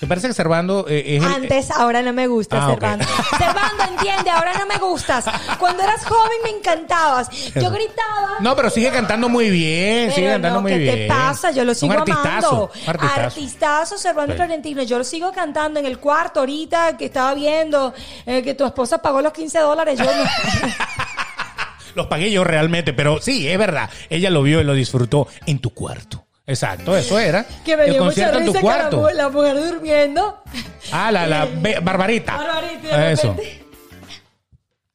¿Te 0.00 0.06
parece 0.06 0.28
que 0.28 0.34
Servando 0.34 0.86
eh, 0.88 1.16
es 1.16 1.24
el- 1.24 1.32
Antes, 1.32 1.70
ahora 1.70 2.02
no 2.02 2.12
me 2.12 2.26
gusta 2.26 2.62
Ah. 2.66 2.70
Servando. 2.70 3.04
Servando, 3.38 3.84
entiende, 3.96 4.30
ahora 4.30 4.52
no 4.58 4.66
me 4.66 4.76
gustas. 4.78 5.24
Cuando 5.58 5.82
eras 5.82 6.04
joven 6.04 6.38
me 6.44 6.50
encantabas. 6.50 7.30
Yo 7.54 7.70
gritaba. 7.70 8.36
No, 8.40 8.54
pero 8.54 8.68
sigue 8.70 8.90
cantando 8.90 9.28
muy 9.30 9.50
bien, 9.50 10.10
sigue 10.10 10.26
Pero 10.26 10.34
cantando 10.34 10.56
no, 10.56 10.62
muy 10.62 10.72
¿qué 10.72 10.78
bien. 10.78 10.96
te 10.96 11.06
pasa? 11.08 11.50
Yo 11.52 11.64
lo 11.64 11.70
Un 11.72 11.76
sigo 11.76 11.92
artistazo, 11.94 12.46
amando. 12.48 12.70
un 12.84 12.90
artistazo. 12.90 13.20
Artistazo 13.22 13.98
Servando 13.98 14.32
Sí. 14.34 14.36
Florentino. 14.36 14.82
Yo 14.82 14.98
lo 14.98 15.04
sigo 15.04 15.32
cantando 15.32 15.80
en 15.80 15.86
el 15.86 15.98
cuarto 15.98 16.40
ahorita 16.40 16.81
que 16.98 17.06
estaba 17.06 17.34
viendo 17.34 17.92
eh, 18.26 18.42
que 18.42 18.54
tu 18.54 18.64
esposa 18.64 18.98
pagó 18.98 19.20
los 19.22 19.32
15 19.32 19.58
dólares. 19.60 19.98
Yo 19.98 20.04
no. 20.04 20.10
Los 21.94 22.06
pagué 22.06 22.30
yo 22.30 22.42
realmente, 22.42 22.94
pero 22.94 23.20
sí, 23.20 23.46
es 23.48 23.58
verdad. 23.58 23.90
Ella 24.08 24.30
lo 24.30 24.42
vio 24.42 24.62
y 24.62 24.64
lo 24.64 24.72
disfrutó 24.72 25.28
en 25.44 25.58
tu 25.58 25.74
cuarto. 25.74 26.24
Exacto, 26.46 26.96
eso 26.96 27.18
era. 27.18 27.44
que 27.64 27.76
me 27.76 27.84
el 27.84 27.92
dio 27.92 28.04
mucha 28.04 28.30
concierto 28.32 28.38
en 28.38 28.46
tu 28.46 28.52
risa 28.52 28.60
que 28.60 28.66
la, 28.66 28.72
cuarto. 28.90 29.10
la 29.10 29.28
mujer 29.28 29.56
durmiendo. 29.62 30.42
Ah, 30.90 31.12
la, 31.12 31.26
la 31.26 31.44
Barbarita. 31.82 32.36
Barbarita, 32.38 33.10
Eso. 33.10 33.34
repente- 33.34 33.62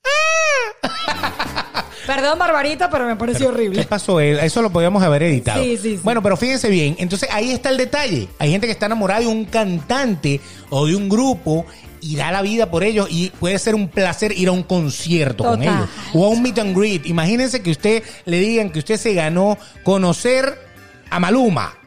Perdón, 2.08 2.40
Barbarita, 2.40 2.90
pero 2.90 3.06
me 3.06 3.16
pareció 3.16 3.48
¿Qué 3.50 3.54
horrible. 3.54 3.84
pasó? 3.84 4.20
Eh, 4.20 4.44
Eso 4.46 4.62
lo 4.62 4.72
podíamos 4.72 5.04
haber 5.04 5.24
editado. 5.24 5.62
Sí, 5.62 5.78
sí, 5.78 5.96
sí. 5.98 6.00
Bueno, 6.04 6.24
pero 6.24 6.38
fíjense 6.38 6.70
bien. 6.70 6.96
Entonces 7.00 7.30
ahí 7.32 7.52
está 7.52 7.70
el 7.70 7.78
detalle. 7.78 8.30
Hay 8.40 8.50
gente 8.50 8.66
que 8.66 8.72
está 8.72 8.86
enamorada 8.88 9.20
de 9.20 9.28
un 9.28 9.46
cantante 9.46 10.40
o 10.70 10.88
de 10.88 10.96
un 10.96 11.10
grupo 11.10 11.66
y 12.00 12.16
da 12.16 12.32
la 12.32 12.42
vida 12.42 12.72
por 12.72 12.84
ellos 12.84 13.08
y 13.10 13.30
puede 13.32 13.60
ser 13.60 13.76
un 13.76 13.90
placer 13.90 14.32
ir 14.32 14.48
a 14.48 14.52
un 14.54 14.64
concierto 14.64 15.44
con 15.44 15.62
ellos 15.62 15.90
o 16.14 16.26
a 16.26 16.30
un 16.30 16.42
meet 16.42 16.58
and 16.60 16.78
greet. 16.78 17.06
Imagínense 17.06 17.62
que 17.62 17.72
usted 17.72 18.04
le 18.26 18.40
digan 18.40 18.72
que 18.72 18.80
usted 18.80 18.98
se 18.98 19.14
ganó 19.14 19.58
conocer 19.84 20.58
a 21.10 21.20
Maluma 21.20 21.78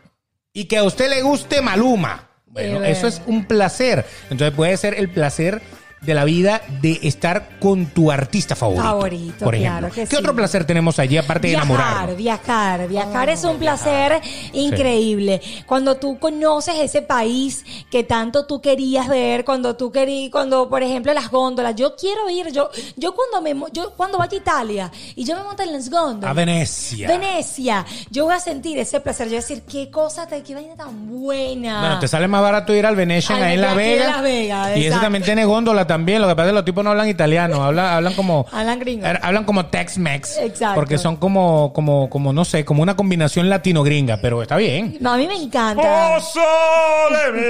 y 0.53 0.65
que 0.67 0.77
a 0.77 0.85
usted 0.85 1.09
le 1.09 1.23
guste 1.23 1.63
Maluma. 1.63 2.29
Bueno, 2.47 2.85
eso 2.85 3.07
es 3.07 3.23
un 3.27 3.45
placer. 3.47 4.05
Entonces 4.29 4.55
puede 4.55 4.77
ser 4.77 4.95
el 4.95 5.09
placer 5.09 5.63
de 6.01 6.15
la 6.15 6.25
vida 6.25 6.63
de 6.81 6.99
estar 7.03 7.59
con 7.61 7.87
tu 7.87 8.11
artista 8.11 8.57
favorito. 8.57 8.83
Favorito, 8.85 9.45
por 9.45 9.55
ejemplo. 9.55 9.79
claro 9.81 9.95
que 9.95 10.01
¿Qué 10.03 10.07
sí. 10.07 10.17
otro 10.17 10.35
placer 10.35 10.65
tenemos 10.65 10.99
allí 10.99 11.19
aparte 11.19 11.49
de 11.49 11.55
Viajar, 11.55 11.67
enamorarnos? 11.71 12.17
viajar, 12.17 12.89
viajar 12.89 13.29
es 13.29 13.45
un 13.45 13.59
placer 13.59 14.21
increíble. 14.53 15.41
Cuando 15.67 15.97
tú 15.97 16.19
conoces 16.19 16.77
ese 16.79 17.03
país 17.03 17.65
que 17.91 18.03
tanto 18.05 18.47
tú 18.47 18.61
querías 18.61 19.09
ver, 19.09 19.45
cuando 19.45 19.77
tú 19.77 19.91
querías, 19.93 20.31
cuando 20.31 20.69
por 20.69 20.83
ejemplo 20.83 21.13
las 21.13 21.31
góndolas, 21.31 21.75
yo 21.77 21.95
quiero 21.97 22.29
ir, 22.31 22.51
yo, 22.53 22.71
yo 22.97 23.15
cuando 23.15 23.43
me, 23.43 23.55
yo 23.73 23.93
cuando 23.97 24.19
vaya 24.19 24.33
a 24.37 24.41
Italia 24.41 24.91
y 25.15 25.25
yo 25.25 25.37
me 25.37 25.43
monto 25.43 25.63
en 25.63 25.73
las 25.73 25.91
góndolas. 25.91 26.31
A 26.31 26.33
Venecia. 26.33 27.09
Venecia, 27.09 27.85
yo 28.11 28.25
voy 28.25 28.35
a 28.35 28.41
sentir 28.41 28.79
ese 28.79 29.01
placer, 29.01 29.27
yo 29.27 29.33
voy 29.33 29.39
a 29.39 29.41
decir 29.41 29.63
qué 29.63 29.91
cosa, 29.91 30.27
te- 30.27 30.43
qué 30.43 30.55
vaina 30.55 30.75
tan 30.77 31.09
buena. 31.11 31.81
Bueno, 31.81 31.99
te 31.99 32.09
sale 32.09 32.29
más 32.29 32.43
barato 32.43 32.75
ir 32.75 32.87
al 32.87 32.97
Venetian 32.97 33.43
ahí 33.43 33.55
en 33.55 33.61
de 33.61 33.67
de. 33.67 33.99
Las 33.99 34.23
Vegas, 34.23 34.69
y 34.69 34.79
ese 34.81 34.87
exacto. 34.87 35.05
también 35.05 35.25
tiene 35.25 35.45
góndola 35.45 35.87
también. 35.91 36.23
Lo 36.23 36.29
que 36.29 36.37
pasa 36.37 36.47
es 36.47 36.51
que 36.53 36.55
los 36.55 36.65
tipos 36.65 36.85
no 36.85 36.91
hablan 36.91 37.09
italiano, 37.09 37.65
hablan, 37.65 37.87
hablan 37.87 38.15
como. 38.15 38.47
Hablan 38.53 38.79
gringo. 38.79 39.05
er- 39.07 39.19
Hablan 39.23 39.43
como 39.45 39.67
Tex-Mex. 39.67 40.39
Exacto. 40.39 40.77
Porque 40.77 40.99
son 40.99 41.17
como, 41.17 41.73
como, 41.73 42.09
como, 42.09 42.33
no 42.33 42.45
sé, 42.45 42.65
como 42.65 42.81
una 42.83 42.95
combinación 42.95 43.49
latino-gringa, 43.51 44.19
pero 44.23 44.41
está 44.41 44.57
bien. 44.57 44.97
No, 45.01 45.13
a 45.15 45.17
mí 45.17 45.27
me 45.27 45.35
encanta. 45.35 45.83
¡Oh, 46.17 46.21
sole! 46.21 47.41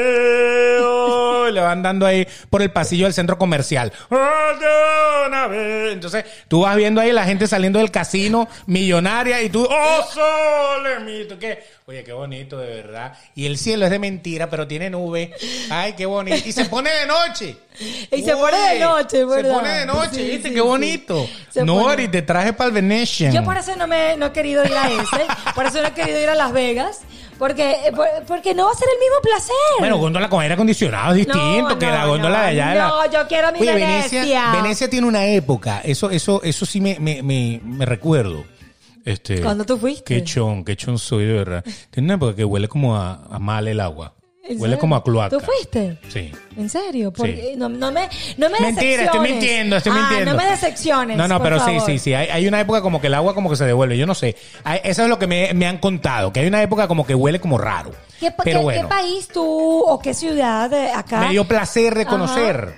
Y 1.50 1.52
le 1.52 1.60
van 1.62 1.82
dando 1.82 2.06
ahí 2.06 2.24
por 2.48 2.62
el 2.62 2.70
pasillo 2.70 3.06
del 3.06 3.12
centro 3.14 3.36
comercial. 3.36 3.92
Entonces, 5.92 6.24
tú 6.46 6.60
vas 6.62 6.76
viendo 6.76 7.00
ahí 7.00 7.10
la 7.12 7.24
gente 7.24 7.46
saliendo 7.48 7.78
del 7.80 7.90
casino 7.90 8.48
millonaria 8.66 9.42
y 9.42 9.48
tú, 9.50 9.66
¡oh, 9.68 10.02
sole! 10.12 11.24
¿Tú 11.28 11.38
qué? 11.38 11.58
Oye, 11.86 12.04
qué 12.04 12.12
bonito, 12.12 12.56
de 12.58 12.68
verdad. 12.82 13.14
Y 13.34 13.46
el 13.46 13.58
cielo 13.58 13.84
es 13.86 13.90
de 13.90 13.98
mentira, 13.98 14.48
pero 14.48 14.68
tiene 14.68 14.90
nube. 14.90 15.32
Ay, 15.70 15.94
qué 15.94 16.06
bonito. 16.06 16.48
Y 16.48 16.52
se 16.52 16.66
pone 16.66 16.88
de 16.90 17.06
noche. 17.06 17.56
Y 18.12 18.22
se 18.30 18.36
pone 18.36 18.58
de 18.58 18.80
noche, 18.80 19.24
¿verdad? 19.24 19.50
Se 19.50 19.54
pone 19.56 19.68
de 19.78 19.86
noche, 19.86 20.10
Sí, 20.14 20.22
¿viste? 20.24 20.48
sí, 20.48 20.54
qué 20.54 20.60
sí. 20.60 20.66
bonito. 20.66 21.26
Pone- 21.66 22.08
te 22.08 22.22
traje 22.22 22.52
para 22.52 22.68
el 22.68 22.74
Venetian. 22.74 23.32
Yo 23.32 23.44
por 23.44 23.56
eso 23.56 23.74
no 23.76 23.86
me 23.86 24.16
no 24.16 24.26
he 24.26 24.32
querido 24.32 24.64
ir 24.64 24.72
a 24.72 24.88
ese, 24.90 25.26
por 25.54 25.66
eso 25.66 25.80
no 25.80 25.88
he 25.88 25.92
querido 25.92 26.20
ir 26.20 26.28
a 26.28 26.34
Las 26.34 26.52
Vegas, 26.52 27.00
porque 27.38 27.72
eh, 27.86 27.92
por- 27.94 28.08
porque 28.26 28.54
no 28.54 28.66
va 28.66 28.72
a 28.72 28.74
ser 28.74 28.88
el 28.92 28.98
mismo 28.98 29.20
placer. 29.22 29.54
Bueno, 29.78 29.98
góndola 29.98 30.28
con 30.28 30.40
aire 30.42 30.54
acondicionado 30.54 31.10
es 31.12 31.18
distinto 31.26 31.68
No, 31.70 31.78
que 31.78 31.86
la 31.86 32.06
góndola 32.06 32.42
de 32.42 32.46
allá. 32.48 32.74
la- 32.74 32.88
no, 32.88 33.10
yo 33.10 33.26
quiero 33.28 33.52
mi 33.52 33.60
Venecia. 33.60 34.52
Venecia 34.52 34.88
tiene 34.90 35.06
una 35.06 35.24
época, 35.26 35.80
eso, 35.84 36.10
eso, 36.10 36.42
eso 36.42 36.66
sí 36.66 36.80
me, 36.80 36.98
me, 37.00 37.22
me, 37.22 37.60
me 37.64 37.84
recuerdo. 37.86 38.44
Este, 39.04 39.40
¿Cuándo 39.40 39.64
tú 39.64 39.78
fuiste? 39.78 40.04
Qué 40.04 40.22
chon, 40.24 40.62
qué 40.62 40.76
chon 40.76 40.98
soy 40.98 41.24
de 41.24 41.32
verdad. 41.32 41.64
Tiene 41.90 42.06
una 42.06 42.14
época 42.16 42.36
que 42.36 42.44
huele 42.44 42.68
como 42.68 42.96
a, 42.96 43.24
a 43.30 43.38
mal 43.38 43.66
el 43.66 43.80
agua. 43.80 44.12
¿En 44.50 44.60
Huele 44.60 44.78
como 44.78 44.96
a 44.96 45.04
cloaca. 45.04 45.36
¿Tú 45.36 45.40
fuiste? 45.44 45.98
Sí. 46.08 46.32
¿En 46.56 46.68
serio? 46.68 47.12
Porque 47.12 47.50
Sí. 47.52 47.56
no, 47.56 47.68
no 47.68 47.92
me, 47.92 48.08
no 48.36 48.50
me 48.50 48.60
Mentira, 48.60 49.04
estoy 49.04 49.20
mintiendo, 49.20 49.76
estoy 49.76 49.92
Ah, 49.94 50.00
mintiendo. 50.08 50.32
no 50.32 50.36
me 50.36 50.46
decepciones. 50.50 51.16
No, 51.16 51.28
no, 51.28 51.36
por 51.38 51.44
pero 51.44 51.58
favor. 51.60 51.80
sí, 51.86 51.92
sí, 51.92 51.98
sí. 51.98 52.14
Hay, 52.14 52.28
hay 52.28 52.46
una 52.48 52.60
época 52.60 52.82
como 52.82 53.00
que 53.00 53.06
el 53.06 53.14
agua 53.14 53.34
como 53.34 53.48
que 53.48 53.56
se 53.56 53.64
devuelve. 53.64 53.96
Yo 53.96 54.06
no 54.06 54.14
sé. 54.14 54.36
Hay- 54.64 54.80
eso 54.84 55.02
es 55.04 55.08
lo 55.08 55.18
que 55.18 55.26
me, 55.26 55.54
me 55.54 55.66
han 55.66 55.78
contado. 55.78 56.32
Que 56.32 56.40
hay 56.40 56.46
una 56.48 56.62
época 56.62 56.88
como 56.88 57.06
que 57.06 57.14
huele 57.14 57.40
como 57.40 57.58
raro. 57.58 57.92
¿Qué, 58.18 58.30
pa- 58.30 58.42
pero 58.44 58.58
qué- 58.60 58.64
bueno. 58.64 58.82
qué 58.82 58.88
país 58.88 59.28
tú 59.28 59.44
o 59.86 59.98
qué 60.00 60.14
ciudad 60.14 60.68
de 60.68 60.90
acá? 60.90 61.20
Me 61.20 61.30
dio 61.30 61.44
placer 61.46 61.94
de 61.94 62.02
Ajá. 62.02 62.10
conocer. 62.10 62.74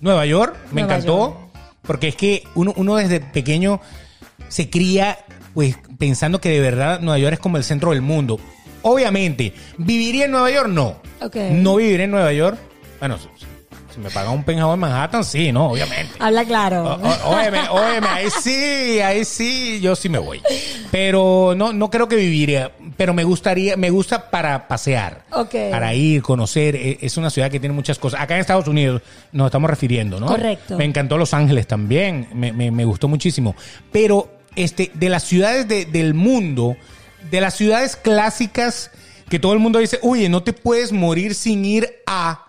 Nueva 0.00 0.24
York, 0.26 0.56
me 0.72 0.82
Nueva 0.82 0.96
encantó. 0.96 1.16
York. 1.18 1.36
Porque 1.82 2.08
es 2.08 2.16
que 2.16 2.44
uno, 2.54 2.72
uno 2.76 2.96
desde 2.96 3.20
pequeño 3.20 3.80
se 4.48 4.68
cría 4.70 5.18
pues 5.54 5.76
pensando 5.98 6.40
que 6.40 6.48
de 6.50 6.60
verdad 6.60 7.00
Nueva 7.00 7.18
York 7.18 7.34
es 7.34 7.40
como 7.40 7.56
el 7.56 7.64
centro 7.64 7.90
del 7.90 8.02
mundo. 8.02 8.38
Obviamente, 8.82 9.52
¿viviría 9.78 10.24
en 10.26 10.30
Nueva 10.32 10.50
York? 10.50 10.68
No. 10.68 10.96
No 11.50 11.76
viviría 11.76 12.04
en 12.04 12.10
Nueva 12.10 12.32
York. 12.32 12.58
Bueno, 12.98 13.18
si, 13.18 13.28
si 13.94 14.00
me 14.00 14.10
pagan 14.10 14.32
un 14.34 14.44
penthouse 14.44 14.74
en 14.74 14.80
Manhattan, 14.80 15.24
sí, 15.24 15.52
no, 15.52 15.68
obviamente. 15.70 16.12
Habla 16.18 16.44
claro. 16.44 16.82
O- 16.84 17.08
o- 17.08 17.36
óyeme, 17.36 17.60
óyeme, 17.70 18.06
ahí 18.08 18.28
sí, 18.42 19.00
ahí 19.00 19.24
sí, 19.24 19.80
yo 19.80 19.94
sí 19.96 20.08
me 20.08 20.18
voy. 20.18 20.40
Pero 20.90 21.54
no, 21.56 21.72
no 21.72 21.90
creo 21.90 22.08
que 22.08 22.16
viviría, 22.16 22.72
pero 22.96 23.14
me 23.14 23.24
gustaría, 23.24 23.76
me 23.76 23.90
gusta 23.90 24.30
para 24.30 24.66
pasear. 24.68 25.24
Para 25.70 25.94
ir, 25.94 26.22
conocer. 26.22 26.74
E- 26.76 26.98
Es 27.00 27.16
una 27.16 27.30
ciudad 27.30 27.50
que 27.50 27.60
tiene 27.60 27.74
muchas 27.74 27.98
cosas. 27.98 28.20
Acá 28.20 28.34
en 28.34 28.40
Estados 28.40 28.66
Unidos 28.68 29.02
nos 29.32 29.46
estamos 29.46 29.68
refiriendo, 29.70 30.18
¿no? 30.20 30.26
Correcto. 30.26 30.76
Me 30.76 30.84
encantó 30.84 31.16
Los 31.18 31.34
Ángeles 31.34 31.66
también, 31.66 32.28
me, 32.34 32.52
me- 32.52 32.70
me 32.70 32.84
gustó 32.84 33.08
muchísimo. 33.08 33.54
Pero 33.92 34.30
este, 34.56 34.90
de 34.94 35.08
las 35.08 35.22
ciudades 35.24 35.68
de- 35.68 35.84
del 35.86 36.14
mundo, 36.14 36.76
de 37.30 37.40
las 37.40 37.54
ciudades 37.54 37.96
clásicas 37.96 38.90
que 39.28 39.38
todo 39.38 39.52
el 39.52 39.58
mundo 39.60 39.78
dice, 39.78 39.98
oye, 40.02 40.28
no 40.28 40.42
te 40.42 40.52
puedes 40.52 40.92
morir 40.92 41.34
sin 41.34 41.64
ir 41.64 41.88
a... 42.06 42.46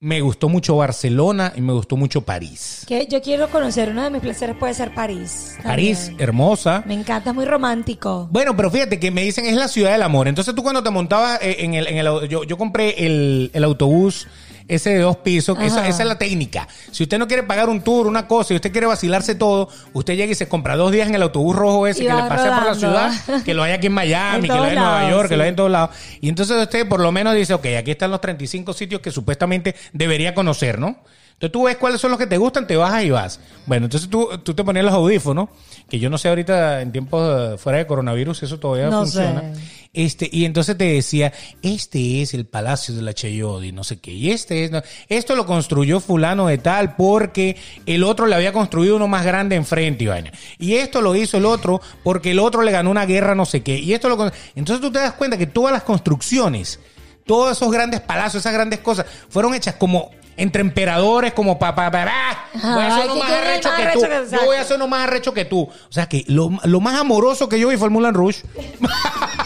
Me 0.00 0.20
gustó 0.20 0.48
mucho 0.48 0.76
Barcelona 0.76 1.52
y 1.54 1.60
me 1.60 1.72
gustó 1.72 1.96
mucho 1.96 2.22
París. 2.22 2.84
Que 2.88 3.06
yo 3.06 3.22
quiero 3.22 3.48
conocer, 3.48 3.90
uno 3.90 4.02
de 4.02 4.10
mis 4.10 4.20
placeres 4.20 4.56
puede 4.56 4.74
ser 4.74 4.92
París. 4.92 5.56
París, 5.62 6.10
hermosa. 6.18 6.82
Me 6.86 6.94
encanta, 6.94 7.30
es 7.30 7.36
muy 7.36 7.44
romántico. 7.44 8.26
Bueno, 8.32 8.56
pero 8.56 8.68
fíjate 8.68 8.98
que 8.98 9.12
me 9.12 9.22
dicen 9.22 9.46
es 9.46 9.54
la 9.54 9.68
ciudad 9.68 9.92
del 9.92 10.02
amor. 10.02 10.26
Entonces 10.26 10.56
tú 10.56 10.62
cuando 10.64 10.82
te 10.82 10.90
montabas 10.90 11.40
eh, 11.40 11.58
en 11.60 11.74
el, 11.74 11.86
en 11.86 11.98
el 11.98 12.28
yo, 12.28 12.42
yo 12.42 12.58
compré 12.58 13.06
el, 13.06 13.52
el 13.54 13.62
autobús 13.62 14.26
ese 14.68 14.90
de 14.90 15.00
dos 15.00 15.16
pisos. 15.18 15.58
Esa, 15.60 15.86
esa 15.88 16.02
es 16.02 16.08
la 16.08 16.18
técnica. 16.18 16.68
Si 16.90 17.02
usted 17.02 17.18
no 17.18 17.26
quiere 17.26 17.42
pagar 17.42 17.68
un 17.68 17.82
tour, 17.82 18.06
una 18.06 18.26
cosa, 18.26 18.52
y 18.52 18.56
usted 18.56 18.72
quiere 18.72 18.86
vacilarse 18.86 19.34
todo, 19.34 19.68
usted 19.92 20.14
llega 20.16 20.32
y 20.32 20.34
se 20.34 20.48
compra 20.48 20.76
dos 20.76 20.92
días 20.92 21.08
en 21.08 21.14
el 21.14 21.22
autobús 21.22 21.56
rojo 21.56 21.86
ese 21.86 22.04
Y 22.04 22.06
que 22.06 22.12
le 22.12 22.20
va 22.22 22.28
pase 22.28 22.44
por 22.44 22.50
la 22.50 22.72
rodando. 22.74 22.78
ciudad, 23.14 23.42
que 23.44 23.54
lo 23.54 23.62
hay 23.62 23.72
aquí 23.72 23.86
en 23.88 23.92
Miami, 23.94 24.46
En 24.48 24.52
que 24.52 24.58
lo 24.58 24.64
hay 24.64 24.72
en 24.72 24.78
Nueva 24.78 25.10
York, 25.10 25.28
que 25.28 25.36
lo 25.36 25.42
hay 25.42 25.48
en 25.50 25.56
todos 25.56 25.70
lados. 25.70 25.90
Y 26.20 26.28
entonces 26.28 26.56
usted 26.60 26.88
por 26.88 27.00
lo 27.00 27.12
menos 27.12 27.34
dice, 27.34 27.54
ok, 27.54 27.66
aquí 27.78 27.90
están 27.92 28.10
los 28.10 28.20
35 28.20 28.72
sitios 28.72 29.00
que 29.00 29.10
supuestamente 29.10 29.74
debería 29.92 30.34
conocer, 30.34 30.78
¿no? 30.78 30.96
Entonces 31.42 31.52
tú 31.52 31.64
ves 31.64 31.76
cuáles 31.76 32.00
son 32.00 32.12
los 32.12 32.20
que 32.20 32.28
te 32.28 32.38
gustan, 32.38 32.68
te 32.68 32.76
bajas 32.76 33.02
y 33.02 33.10
vas. 33.10 33.40
Bueno, 33.66 33.86
entonces 33.86 34.08
tú, 34.08 34.28
tú 34.44 34.54
te 34.54 34.62
ponías 34.62 34.84
los 34.84 34.94
audífonos, 34.94 35.48
que 35.90 35.98
yo 35.98 36.08
no 36.08 36.16
sé 36.16 36.28
ahorita 36.28 36.80
en 36.82 36.92
tiempos 36.92 37.54
eh, 37.54 37.58
fuera 37.58 37.78
de 37.78 37.86
coronavirus, 37.88 38.44
eso 38.44 38.60
todavía 38.60 38.86
No 38.90 39.00
funciona. 39.00 39.40
sé. 39.52 39.60
Este, 39.92 40.28
y 40.32 40.44
entonces 40.44 40.78
te 40.78 40.84
decía, 40.84 41.32
este 41.60 42.22
es 42.22 42.32
el 42.34 42.46
Palacio 42.46 42.94
de 42.94 43.02
la 43.02 43.12
Cheyodi, 43.12 43.72
no 43.72 43.82
sé 43.82 43.98
qué. 43.98 44.12
Y 44.12 44.30
este 44.30 44.62
es, 44.62 44.70
no- 44.70 44.82
esto 45.08 45.34
lo 45.34 45.44
construyó 45.44 45.98
fulano 45.98 46.46
de 46.46 46.58
tal 46.58 46.94
porque 46.94 47.56
el 47.86 48.04
otro 48.04 48.26
le 48.26 48.36
había 48.36 48.52
construido 48.52 48.94
uno 48.94 49.08
más 49.08 49.24
grande 49.26 49.56
enfrente 49.56 50.04
y 50.04 50.06
vaina. 50.06 50.30
Y 50.60 50.74
esto 50.74 51.00
lo 51.00 51.16
hizo 51.16 51.38
el 51.38 51.44
otro 51.44 51.80
porque 52.04 52.30
el 52.30 52.38
otro 52.38 52.62
le 52.62 52.70
ganó 52.70 52.88
una 52.92 53.04
guerra 53.04 53.34
no 53.34 53.46
sé 53.46 53.64
qué. 53.64 53.76
Y 53.80 53.94
esto 53.94 54.08
lo 54.08 54.30
Entonces 54.54 54.80
tú 54.80 54.92
te 54.92 55.00
das 55.00 55.14
cuenta 55.14 55.36
que 55.36 55.48
todas 55.48 55.72
las 55.72 55.82
construcciones, 55.82 56.78
todos 57.26 57.56
esos 57.56 57.70
grandes 57.72 58.00
palacios, 58.00 58.42
esas 58.44 58.52
grandes 58.54 58.78
cosas, 58.78 59.06
fueron 59.28 59.54
hechas 59.54 59.74
como 59.74 60.10
entre 60.42 60.60
emperadores, 60.60 61.32
como 61.34 61.56
papá, 61.56 61.88
pa, 61.88 62.04
pa, 62.04 62.48
Ajá, 62.54 62.74
voy 62.74 62.82
a 62.82 62.96
hacer 62.96 63.10
uno 63.10 63.16
más 63.16 63.30
arrecho 63.30 63.70
que 63.76 63.86
tú. 63.92 64.36
Yo 64.36 64.44
voy 64.44 64.56
a 64.56 64.60
hacer 64.60 64.76
uno 64.76 64.88
más 64.88 65.04
arrecho 65.04 65.32
que 65.32 65.44
tú. 65.44 65.60
O 65.62 65.92
sea 65.92 66.08
que 66.08 66.24
lo, 66.26 66.50
lo 66.64 66.80
más 66.80 66.98
amoroso 66.98 67.48
que 67.48 67.60
yo 67.60 67.68
vi 67.68 67.76
fue 67.76 67.86
el 67.86 67.92
Mulan 67.92 68.14
Rouge. 68.14 68.42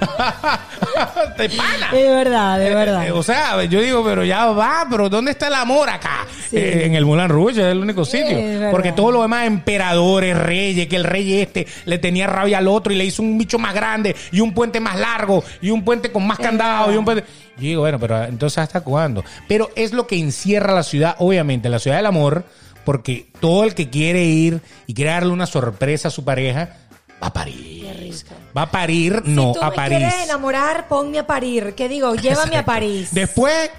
de 1.38 1.48
pana. 1.50 1.90
De 1.92 2.10
verdad, 2.10 2.58
de 2.58 2.74
verdad. 2.74 3.06
Eh, 3.06 3.12
O 3.12 3.22
sea, 3.22 3.62
yo 3.64 3.80
digo, 3.80 4.04
pero 4.04 4.24
ya 4.24 4.46
va, 4.46 4.86
pero 4.90 5.08
¿dónde 5.08 5.32
está 5.32 5.48
el 5.48 5.54
amor 5.54 5.88
acá? 5.88 6.26
Sí. 6.50 6.56
Eh, 6.56 6.86
en 6.86 6.94
el 6.94 7.04
Moulin 7.04 7.28
Rouge 7.28 7.52
es 7.52 7.58
el 7.72 7.78
único 7.78 8.04
sitio. 8.04 8.38
Porque 8.70 8.92
todo 8.92 9.12
lo 9.12 9.22
demás, 9.22 9.46
emperadores, 9.46 10.36
reyes, 10.36 10.86
que 10.86 10.96
el 10.96 11.04
rey 11.04 11.40
este 11.40 11.66
le 11.84 11.98
tenía 11.98 12.26
rabia 12.26 12.58
al 12.58 12.68
otro 12.68 12.92
y 12.92 12.96
le 12.96 13.04
hizo 13.04 13.22
un 13.22 13.38
bicho 13.38 13.58
más 13.58 13.74
grande 13.74 14.14
y 14.32 14.40
un 14.40 14.52
puente 14.52 14.80
más 14.80 14.98
largo 14.98 15.42
y 15.60 15.70
un 15.70 15.84
puente 15.84 16.10
con 16.12 16.26
más 16.26 16.38
candado 16.38 16.92
y 16.92 16.96
un 16.96 17.04
puente... 17.04 17.24
Yo 17.56 17.62
digo, 17.62 17.80
bueno, 17.80 17.98
pero 17.98 18.24
entonces 18.24 18.58
¿hasta 18.58 18.82
cuándo? 18.82 19.24
Pero 19.48 19.70
es 19.76 19.92
lo 19.92 20.06
que 20.06 20.18
encierra 20.18 20.74
la 20.74 20.82
ciudad, 20.82 21.16
obviamente, 21.18 21.68
la 21.70 21.78
ciudad 21.78 21.96
del 21.96 22.06
amor, 22.06 22.44
porque 22.84 23.26
todo 23.40 23.64
el 23.64 23.74
que 23.74 23.88
quiere 23.88 24.24
ir 24.24 24.60
y 24.86 24.92
quiere 24.94 25.10
darle 25.10 25.32
una 25.32 25.46
sorpresa 25.46 26.08
a 26.08 26.10
su 26.10 26.22
pareja, 26.24 26.76
va 27.22 27.28
a 27.28 27.32
París. 27.32 28.24
Va 28.56 28.62
a 28.62 28.70
parir, 28.70 29.22
no, 29.26 29.52
si 29.54 29.58
tú 29.60 29.64
a 29.64 29.70
me 29.70 29.76
París. 29.76 29.98
quieres 29.98 30.24
enamorar, 30.24 30.88
ponme 30.88 31.18
a 31.18 31.26
parir. 31.26 31.74
¿Qué 31.76 31.88
digo? 31.88 32.14
Llévame 32.14 32.56
a. 32.56 32.64
París. 32.64 33.08
Después, 33.12 33.70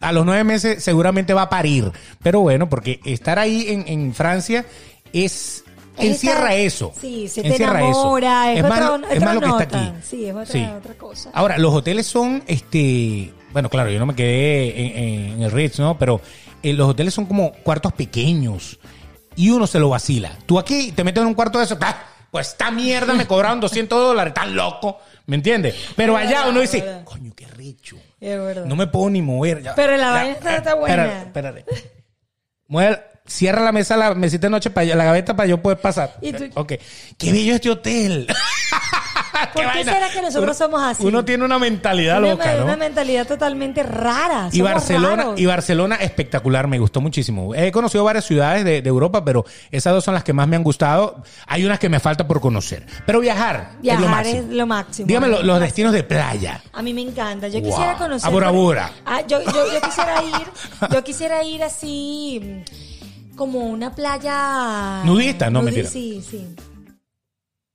a 0.00 0.12
los 0.12 0.24
nueve 0.26 0.44
meses, 0.44 0.82
seguramente 0.84 1.32
va 1.34 1.42
a 1.42 1.48
parir. 1.50 1.90
Pero 2.22 2.40
bueno, 2.40 2.68
porque 2.68 3.00
estar 3.04 3.38
ahí 3.38 3.66
en, 3.68 3.84
en 3.88 4.14
Francia 4.14 4.64
es. 5.12 5.62
Es 5.98 6.10
encierra 6.10 6.54
eso. 6.54 6.92
sí, 7.00 7.26
se 7.26 7.40
te 7.40 7.48
Encierra 7.48 7.80
enamora, 7.80 8.52
es 8.52 8.62
más, 8.62 8.80
otro- 8.82 8.98
lo- 8.98 9.08
es 9.08 9.22
más 9.22 9.34
lo 9.34 9.40
que 9.40 9.46
está 9.46 9.62
aquí. 9.78 9.92
Sí, 10.06 10.26
es 10.26 10.34
otra- 10.34 10.76
otra 10.76 10.94
cosa. 10.94 11.30
Ahora, 11.32 11.56
los 11.56 11.72
hoteles 11.72 12.06
son, 12.06 12.42
este, 12.46 13.32
bueno, 13.54 13.70
claro, 13.70 13.88
yo 13.90 13.98
no 13.98 14.04
me 14.04 14.14
quedé 14.14 15.32
en 15.32 15.42
el 15.42 15.50
Ritz, 15.50 15.78
¿no? 15.78 15.96
Pero 15.98 16.20
eh, 16.62 16.74
los 16.74 16.90
hoteles 16.90 17.14
son 17.14 17.24
como 17.24 17.50
cuartos 17.52 17.94
pequeños 17.94 18.78
y 19.36 19.48
uno 19.48 19.66
se 19.66 19.78
lo 19.78 19.88
vacila. 19.88 20.32
Tú 20.44 20.58
aquí 20.58 20.92
te 20.92 21.02
metes 21.02 21.22
en 21.22 21.28
un 21.28 21.34
cuarto 21.34 21.58
de 21.60 21.64
eso, 21.64 21.78
¡ah! 21.80 21.96
Pues 22.36 22.48
esta 22.48 22.70
mierda 22.70 23.14
me 23.14 23.26
cobraron 23.26 23.60
200 23.60 23.98
dólares, 23.98 24.34
tan 24.34 24.54
loco, 24.54 24.98
¿me 25.24 25.36
entiendes? 25.36 25.74
Pero 25.96 26.14
allá 26.18 26.28
verdad, 26.28 26.48
uno 26.50 26.60
dice, 26.60 27.00
coño, 27.04 27.32
qué 27.34 27.46
rico. 27.46 27.96
Es 28.20 28.38
verdad. 28.38 28.66
No 28.66 28.76
me 28.76 28.86
puedo 28.88 29.08
ni 29.08 29.22
mover. 29.22 29.62
ya. 29.62 29.74
Pero 29.74 29.96
la 29.96 30.10
vaina 30.10 30.32
está- 30.32 30.56
está 30.56 30.74
buena. 30.74 31.06
Espérate, 31.22 31.60
espérate. 31.60 31.92
Mueve- 32.68 33.02
cierra 33.26 33.62
la 33.62 33.72
mesa, 33.72 33.96
la 33.96 34.14
mesita 34.14 34.48
de 34.48 34.50
noche, 34.50 34.68
para 34.68 34.86
la 34.94 35.04
gaveta 35.04 35.34
para 35.34 35.48
yo 35.48 35.62
poder 35.62 35.78
pasar. 35.78 36.16
Y 36.20 36.32
tú- 36.34 36.50
Ok. 36.54 36.74
Qué 37.16 37.32
bello 37.32 37.54
este 37.54 37.70
hotel. 37.70 38.26
¿Por 39.54 39.72
qué 39.72 39.84
será 39.84 40.08
que 40.10 40.22
nosotros 40.22 40.56
somos 40.56 40.82
así? 40.82 41.04
Uno 41.04 41.24
tiene 41.24 41.44
una 41.44 41.58
mentalidad 41.58 42.18
una, 42.18 42.30
loca, 42.30 42.54
¿no? 42.56 42.64
una 42.64 42.76
mentalidad 42.76 43.26
totalmente 43.26 43.82
rara. 43.82 44.48
Y 44.52 44.60
Barcelona, 44.60 45.16
raros. 45.24 45.40
y 45.40 45.46
Barcelona 45.46 45.96
espectacular, 45.96 46.66
me 46.68 46.78
gustó 46.78 47.00
muchísimo. 47.00 47.54
He 47.54 47.70
conocido 47.72 48.04
varias 48.04 48.24
ciudades 48.24 48.64
de, 48.64 48.82
de 48.82 48.88
Europa, 48.88 49.24
pero 49.24 49.44
esas 49.70 49.92
dos 49.92 50.04
son 50.04 50.14
las 50.14 50.24
que 50.24 50.32
más 50.32 50.46
me 50.48 50.56
han 50.56 50.62
gustado. 50.62 51.22
Hay 51.46 51.64
unas 51.64 51.78
que 51.78 51.88
me 51.88 52.00
falta 52.00 52.26
por 52.26 52.40
conocer. 52.40 52.86
Pero 53.06 53.20
viajar, 53.20 53.70
es 53.72 53.76
lo 53.76 53.82
Viajar 53.82 54.08
máximo. 54.08 54.38
es 54.40 54.48
lo 54.48 54.66
máximo. 54.66 55.06
Dígame 55.08 55.28
lo- 55.28 55.42
los 55.42 55.60
destinos 55.60 55.92
de 55.92 56.02
playa. 56.04 56.62
A 56.72 56.82
mí 56.82 56.92
me 56.94 57.02
encanta. 57.02 57.48
Yo 57.48 57.60
Wow. 57.60 57.70
quisiera 57.70 57.96
conocer. 57.96 58.26
A 58.28 58.30
Bora 58.30 58.50
Bora. 58.50 58.90
Ah, 59.04 59.20
yo, 59.26 59.40
yo, 59.42 59.72
yo 59.72 59.80
quisiera 59.80 60.22
ir. 60.22 60.90
Yo 60.92 61.04
quisiera 61.04 61.44
ir 61.44 61.62
así. 61.62 62.62
Como 63.36 63.60
una 63.66 63.94
playa. 63.94 65.02
Nudista, 65.04 65.50
no, 65.50 65.60
mentira. 65.62 65.88
Sí, 65.88 66.22
sí. 66.28 66.46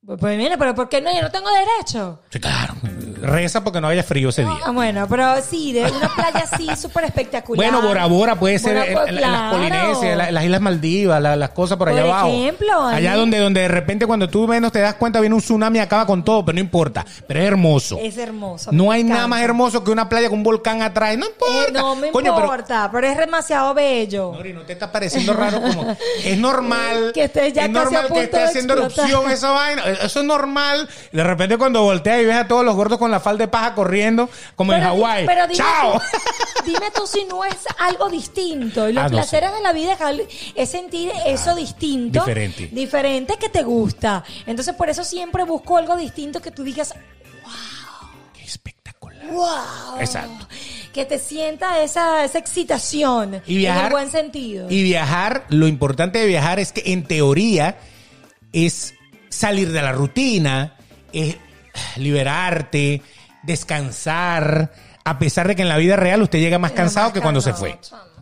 Pues, 0.04 0.20
pues 0.20 0.36
mira, 0.36 0.58
pero 0.58 0.74
¿por 0.74 0.90
qué 0.90 1.00
no? 1.00 1.14
Yo 1.14 1.22
no 1.22 1.30
tengo 1.30 1.48
derecho. 1.52 2.22
Sí, 2.32 2.40
claro. 2.40 2.74
Reza 3.22 3.64
porque 3.64 3.80
no 3.80 3.88
haya 3.88 4.02
frío 4.02 4.30
ese 4.30 4.42
día. 4.42 4.58
Ah, 4.66 4.72
bueno, 4.72 5.06
pero 5.08 5.40
sí, 5.44 5.74
de 5.74 5.84
una 5.84 6.10
playa 6.16 6.44
así 6.52 6.68
súper 6.82 7.04
espectacular. 7.04 7.72
Bueno, 7.72 7.88
Bora 7.88 8.08
Bora 8.08 8.36
puede 8.36 8.58
ser 8.58 8.74
Bora 8.78 8.88
en, 8.88 8.94
Bora, 8.96 9.04
en- 9.10 9.16
en 9.16 9.22
las 9.22 9.30
claro. 9.30 9.52
Polinesias, 9.58 10.04
en 10.04 10.18
la- 10.18 10.28
en 10.30 10.34
las 10.34 10.44
Islas 10.44 10.62
Maldivas, 10.62 11.22
la- 11.22 11.36
las 11.36 11.50
cosas 11.52 11.78
por 11.78 11.90
allá 11.90 12.02
Por 12.02 12.10
abajo. 12.10 12.28
ejemplo, 12.30 12.84
ahí- 12.88 12.96
allá 12.98 13.16
donde, 13.16 13.38
donde 13.38 13.62
de 13.62 13.68
repente 13.68 14.08
cuando 14.08 14.28
tú 14.28 14.48
menos 14.48 14.72
te 14.72 14.80
das 14.80 14.96
cuenta 14.96 15.20
viene 15.20 15.36
un 15.36 15.42
tsunami 15.42 15.78
y 15.78 15.82
acaba 15.82 16.08
con 16.08 16.24
todo, 16.24 16.44
pero 16.44 16.56
no 16.56 16.62
importa. 16.62 17.06
Pero 17.28 17.40
es 17.40 17.46
hermoso. 17.46 18.00
Es 18.02 18.18
hermoso. 18.18 18.72
no 18.72 18.86
me 18.88 18.96
hay 18.96 19.04
nada 19.04 19.20
encanta. 19.20 19.28
más 19.28 19.42
hermoso 19.44 19.84
que 19.84 19.92
una 19.92 20.10
playa 20.10 20.30
con 20.30 20.40
un 20.40 20.44
volcán 20.44 20.82
atrás. 20.82 21.16
No 21.16 21.28
importa. 21.28 21.68
Eh, 21.68 21.72
no 21.74 21.96
me 21.96 22.10
Coño, 22.10 22.34
pero- 22.34 22.48
importa, 22.48 22.90
pero, 22.92 23.06
es 23.06 23.18
demasiado 23.20 23.76
bello. 23.76 24.32
Nori, 24.34 24.52
no 24.54 24.62
te 24.62 24.74
está 24.74 24.92
pareciendo 24.92 25.34
raro 25.34 25.62
como 25.62 25.96
es 26.26 26.38
normal 26.40 27.12
Que 27.14 27.26
estés 27.26 27.54
ya 27.54 27.66
es 27.66 27.68
casi 27.70 27.80
a 27.80 27.84
normal 27.84 28.02
punto 28.08 28.14
que 28.16 28.24
esté 28.24 28.38
de 28.38 28.44
haciendo 28.46 28.74
explotar. 28.74 29.06
erupción 29.12 29.32
esa 29.32 29.52
vaina 29.52 29.91
eso 29.94 30.20
es 30.20 30.26
normal 30.26 30.88
de 31.12 31.24
repente 31.24 31.58
cuando 31.58 31.84
volteas 31.84 32.22
y 32.22 32.26
ves 32.26 32.36
a 32.36 32.48
todos 32.48 32.64
los 32.66 32.76
gordos 32.76 32.98
con 33.00 33.12
la 33.12 33.20
falda 33.20 33.46
de 33.46 33.48
paja 33.50 33.74
corriendo 33.76 34.30
como 34.56 34.74
en 34.74 34.80
Pero 34.80 34.92
Hawái 34.92 35.26
pero 35.26 35.48
dime 35.48 35.58
chao 35.58 35.94
tú, 35.94 36.64
dime 36.66 36.92
tú 36.96 37.08
si 37.08 37.24
no 37.26 37.44
es 37.46 37.56
algo 37.80 38.10
distinto. 38.10 38.88
Y 38.90 38.94
los 38.94 39.04
Ah, 39.04 39.08
no 39.10 39.12
placeres 39.18 39.52
de 39.54 39.62
la 39.62 39.74
vida 39.74 39.98
es 40.56 40.70
sentir 40.70 41.12
eso 41.26 41.56
distinto. 41.56 42.20
diferente. 42.20 42.70
Diferente 42.72 43.38
que 43.40 43.50
te 43.50 43.64
gusta. 43.64 44.24
Entonces, 44.46 44.76
por 44.76 44.90
eso 44.90 45.04
siempre 45.04 45.44
busco 45.44 45.78
algo 45.78 45.96
distinto 45.98 46.42
que 46.42 46.52
tú 46.52 46.64
digas, 46.64 46.94
qué 48.34 48.44
espectacular 48.44 49.26
wow. 49.32 50.00
Exacto. 50.00 50.48
Que 50.94 51.06
te 51.06 51.20
sienta 51.20 51.82
esa, 51.82 52.24
esa 52.26 52.38
excitación. 52.38 53.42
y 53.46 53.58
viajar 53.58 53.80
En 53.82 53.86
el 53.88 53.92
buen 53.94 54.12
sentido. 54.12 54.68
y 54.70 54.84
viajar 54.84 55.46
lo 55.50 55.68
importante 55.68 56.20
de 56.20 56.26
viajar 56.28 56.60
es 56.60 56.72
que 56.72 56.84
en 56.94 57.04
teoría 57.04 57.78
es 58.54 58.94
salir 59.32 59.72
de 59.72 59.82
la 59.82 59.92
rutina 59.94 60.76
es 61.12 61.38
liberarte 61.96 63.02
descansar 63.42 64.72
a 65.04 65.18
pesar 65.18 65.48
de 65.48 65.56
que 65.56 65.64
en 65.64 65.70
la 65.70 65.78
vida 65.78 65.96
real 65.96 66.22
usted 66.22 66.40
llega 66.40 66.60
más 66.60 66.74
cansado 66.74 67.08
más 67.08 67.14
que 67.14 67.22
cuando 67.22 67.42
se 67.42 67.54
fue 67.54 67.80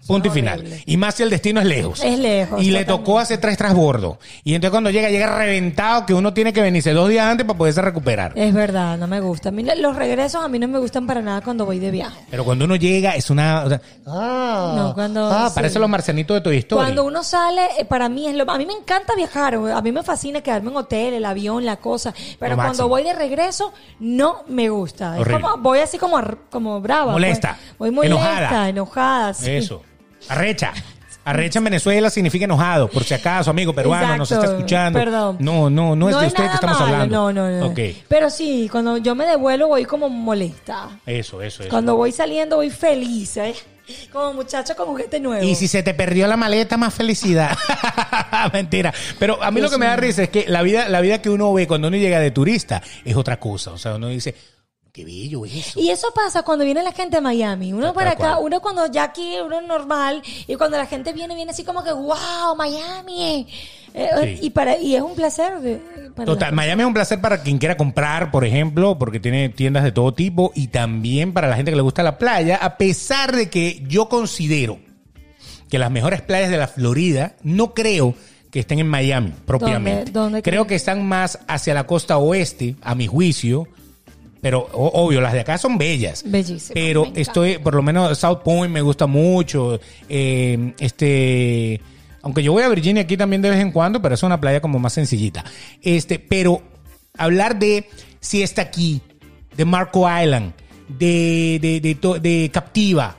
punto 0.09 0.27
y 0.27 0.31
final 0.31 0.59
horrible. 0.59 0.83
y 0.85 0.97
más 0.97 1.15
si 1.15 1.23
el 1.23 1.29
destino 1.29 1.61
es 1.61 1.67
lejos 1.67 2.03
Es 2.03 2.19
lejos, 2.19 2.61
y 2.61 2.71
le 2.71 2.83
tocó 2.85 3.19
hacer 3.19 3.39
tres 3.39 3.57
transbordos 3.57 4.17
y 4.43 4.53
entonces 4.53 4.71
cuando 4.71 4.89
llega 4.89 5.09
llega 5.09 5.37
reventado 5.37 6.05
que 6.05 6.13
uno 6.13 6.33
tiene 6.33 6.51
que 6.51 6.61
venirse 6.61 6.91
dos 6.93 7.07
días 7.09 7.25
antes 7.25 7.45
para 7.45 7.57
poderse 7.57 7.81
recuperar 7.81 8.33
Es 8.35 8.53
verdad, 8.53 8.97
no 8.97 9.07
me 9.07 9.19
gusta. 9.21 9.49
A 9.49 9.51
mí 9.51 9.63
los 9.63 9.95
regresos 9.95 10.43
a 10.43 10.47
mí 10.47 10.59
no 10.59 10.67
me 10.67 10.79
gustan 10.79 11.07
para 11.07 11.21
nada 11.21 11.41
cuando 11.41 11.65
voy 11.65 11.79
de 11.79 11.91
viaje. 11.91 12.19
pero 12.29 12.43
cuando 12.43 12.65
uno 12.65 12.75
llega 12.75 13.15
es 13.15 13.29
una 13.29 13.63
o 13.65 13.69
sea, 13.69 13.81
ah, 14.05 14.73
No, 14.75 14.93
cuando- 14.93 15.25
ah, 15.31 15.47
sí. 15.49 15.55
parece 15.55 15.79
los 15.79 15.89
marcianitos 15.89 16.35
de 16.35 16.41
tu 16.41 16.51
historia 16.51 16.83
Cuando 16.85 17.03
uno 17.05 17.23
sale, 17.23 17.61
eh, 17.79 17.85
para 17.85 18.09
mí 18.09 18.27
es 18.27 18.35
lo. 18.35 18.49
A 18.49 18.57
mí 18.57 18.65
me 18.65 18.73
encanta 18.73 19.13
viajar. 19.15 19.55
A 19.55 19.81
mí 19.81 19.91
me 19.91 20.03
fascina 20.03 20.41
quedarme 20.41 20.71
en 20.71 20.77
hotel, 20.77 21.13
el 21.13 21.25
avión, 21.25 21.65
la 21.65 21.77
cosa. 21.77 22.13
Pero 22.39 22.51
Lo 22.51 22.55
cuando 22.55 22.69
máximo. 22.69 22.87
voy 22.89 23.03
de 23.03 23.13
regreso, 23.13 23.71
no 23.99 24.43
me 24.47 24.69
gusta. 24.69 25.19
Es 25.19 25.27
como, 25.27 25.57
voy 25.57 25.79
así 25.79 25.97
como, 25.97 26.19
como 26.49 26.81
brava. 26.81 27.11
Molesta. 27.11 27.57
pues. 27.59 27.77
Voy 27.77 27.91
molesta, 27.91 28.15
Enojada. 28.39 28.69
enojada. 28.69 29.33
sí. 29.33 29.51
Eso. 29.51 29.81
Arrecha. 30.27 30.73
Arrecha 31.25 31.59
en 31.59 31.65
Venezuela 31.65 32.09
significa 32.09 32.45
enojado, 32.45 32.89
por 32.89 33.03
si 33.03 33.13
acaso, 33.13 33.51
amigo 33.51 33.73
peruano, 33.73 34.17
nos 34.17 34.31
está 34.31 34.45
escuchando. 34.45 34.97
Perdón. 34.97 35.37
No, 35.39 35.69
no, 35.69 35.95
no 35.95 36.09
es 36.09 36.19
de 36.19 36.27
usted 36.27 36.47
que 36.47 36.55
estamos 36.55 36.79
malo, 36.79 36.93
hablando. 36.93 37.31
No, 37.31 37.49
no, 37.49 37.59
no. 37.59 37.67
Ok. 37.67 37.79
Pero 38.07 38.29
sí, 38.29 38.67
cuando 38.71 38.97
yo 38.97 39.13
me 39.13 39.25
devuelvo 39.25 39.67
voy 39.67 39.85
como 39.85 40.09
molesta. 40.09 40.89
Eso, 41.05 41.41
eso, 41.41 41.63
eso. 41.63 41.69
Cuando 41.69 41.95
voy 41.95 42.11
saliendo 42.11 42.55
voy 42.55 42.71
feliz, 42.71 43.37
¿eh? 43.37 43.53
Como 44.11 44.33
muchacho 44.33 44.75
con 44.75 44.87
juguete 44.87 45.19
nuevo. 45.19 45.43
Y 45.43 45.55
si 45.55 45.67
se 45.67 45.83
te 45.83 45.93
perdió 45.93 46.27
la 46.27 46.37
maleta, 46.37 46.77
más 46.77 46.93
felicidad. 46.93 47.57
Mentira. 48.53 48.93
Pero 49.17 49.41
a 49.43 49.51
mí 49.51 49.61
lo 49.61 49.69
que 49.69 49.77
me 49.77 49.85
da 49.85 49.95
risa 49.95 50.23
es 50.23 50.29
que 50.29 50.45
la 50.47 50.61
vida, 50.61 50.89
la 50.89 51.01
vida 51.01 51.21
que 51.21 51.29
uno 51.29 51.53
ve 51.53 51.67
cuando 51.67 51.87
uno 51.87 51.97
llega 51.97 52.19
de 52.19 52.31
turista 52.31 52.81
es 53.03 53.15
otra 53.15 53.39
cosa. 53.39 53.71
O 53.71 53.77
sea, 53.77 53.95
uno 53.95 54.07
dice, 54.07 54.35
Qué 54.91 55.05
bello 55.05 55.45
es 55.45 55.55
eso. 55.55 55.79
Y 55.79 55.89
eso 55.91 56.07
pasa 56.15 56.41
cuando 56.43 56.65
viene 56.65 56.81
la 56.81 56.91
gente 56.91 57.17
a 57.17 57.21
Miami. 57.21 57.73
Uno 57.73 57.87
Tal 57.87 57.93
para 57.93 58.11
acá, 58.11 58.33
cual. 58.33 58.45
uno 58.45 58.59
cuando 58.61 58.91
ya 58.91 59.03
aquí, 59.03 59.35
uno 59.45 59.61
normal, 59.61 60.21
y 60.47 60.55
cuando 60.55 60.77
la 60.77 60.87
gente 60.87 61.13
viene, 61.13 61.35
viene 61.35 61.51
así 61.51 61.63
como 61.63 61.83
que, 61.83 61.91
wow, 61.93 62.55
Miami. 62.57 63.47
Eh, 63.93 64.09
Sí. 64.21 64.39
y, 64.45 64.49
para, 64.51 64.77
y 64.77 64.95
es 64.95 65.01
un 65.01 65.15
placer. 65.15 65.59
de- 65.61 65.77
para 66.15 66.25
Total, 66.25 66.53
Miami 66.53 66.81
es 66.81 66.87
un 66.87 66.93
placer 66.93 67.21
para 67.21 67.41
quien 67.41 67.57
quiera 67.59 67.77
comprar, 67.77 68.29
por 68.31 68.45
ejemplo, 68.45 68.97
porque 68.97 69.19
tiene 69.19 69.49
tiendas 69.49 69.83
de 69.83 69.91
todo 69.91 70.13
tipo 70.13 70.51
y 70.55 70.67
también 70.67 71.33
para 71.33 71.47
la 71.47 71.55
gente 71.55 71.71
que 71.71 71.75
le 71.75 71.81
gusta 71.83 72.03
la 72.03 72.17
playa, 72.17 72.57
a 72.57 72.77
pesar 72.77 73.35
de 73.35 73.49
que 73.49 73.83
yo 73.87 74.09
considero 74.09 74.79
que 75.69 75.77
las 75.79 75.91
mejores 75.91 76.21
playas 76.21 76.49
de 76.49 76.57
la 76.57 76.67
Florida 76.67 77.35
no 77.43 77.73
creo 77.73 78.15
que 78.51 78.59
estén 78.59 78.79
en 78.79 78.87
Miami 78.87 79.33
propiamente. 79.45 80.05
¿Dónde- 80.05 80.19
dónde 80.19 80.41
creo 80.41 80.65
que 80.65 80.73
están 80.75 81.05
más 81.07 81.39
hacia 81.47 81.73
la 81.75 81.85
costa 81.85 82.17
oeste, 82.17 82.75
a 82.81 82.95
mi 82.95 83.05
juicio. 83.07 83.67
Pero 84.41 84.67
obvio, 84.73 85.19
las 85.21 85.33
de 85.33 85.41
acá 85.41 85.57
son 85.57 85.77
bellas. 85.77 86.23
Bellísimas, 86.25 86.71
Pero 86.73 87.07
estoy, 87.15 87.57
por 87.57 87.75
lo 87.75 87.81
menos 87.81 88.17
South 88.17 88.39
Point 88.43 88.71
me 88.73 88.81
gusta 88.81 89.05
mucho. 89.05 89.79
eh, 90.07 90.73
este, 90.79 91.81
aunque 92.21 92.43
yo 92.43 92.51
voy 92.51 92.63
a 92.63 92.69
Virginia 92.69 93.03
aquí 93.03 93.17
también 93.17 93.41
de 93.41 93.49
vez 93.49 93.59
en 93.59 93.71
cuando, 93.71 94.01
pero 94.01 94.15
es 94.15 94.23
una 94.23 94.39
playa 94.39 94.61
como 94.61 94.79
más 94.79 94.93
sencillita. 94.93 95.43
Este, 95.81 96.19
pero 96.19 96.61
hablar 97.17 97.59
de 97.59 97.87
si 98.19 98.41
está 98.41 98.61
aquí, 98.63 99.01
de 99.55 99.65
Marco 99.65 100.07
Island, 100.09 100.53
de, 100.87 101.59
de, 101.61 102.19
de 102.19 102.49
Captiva, 102.51 103.15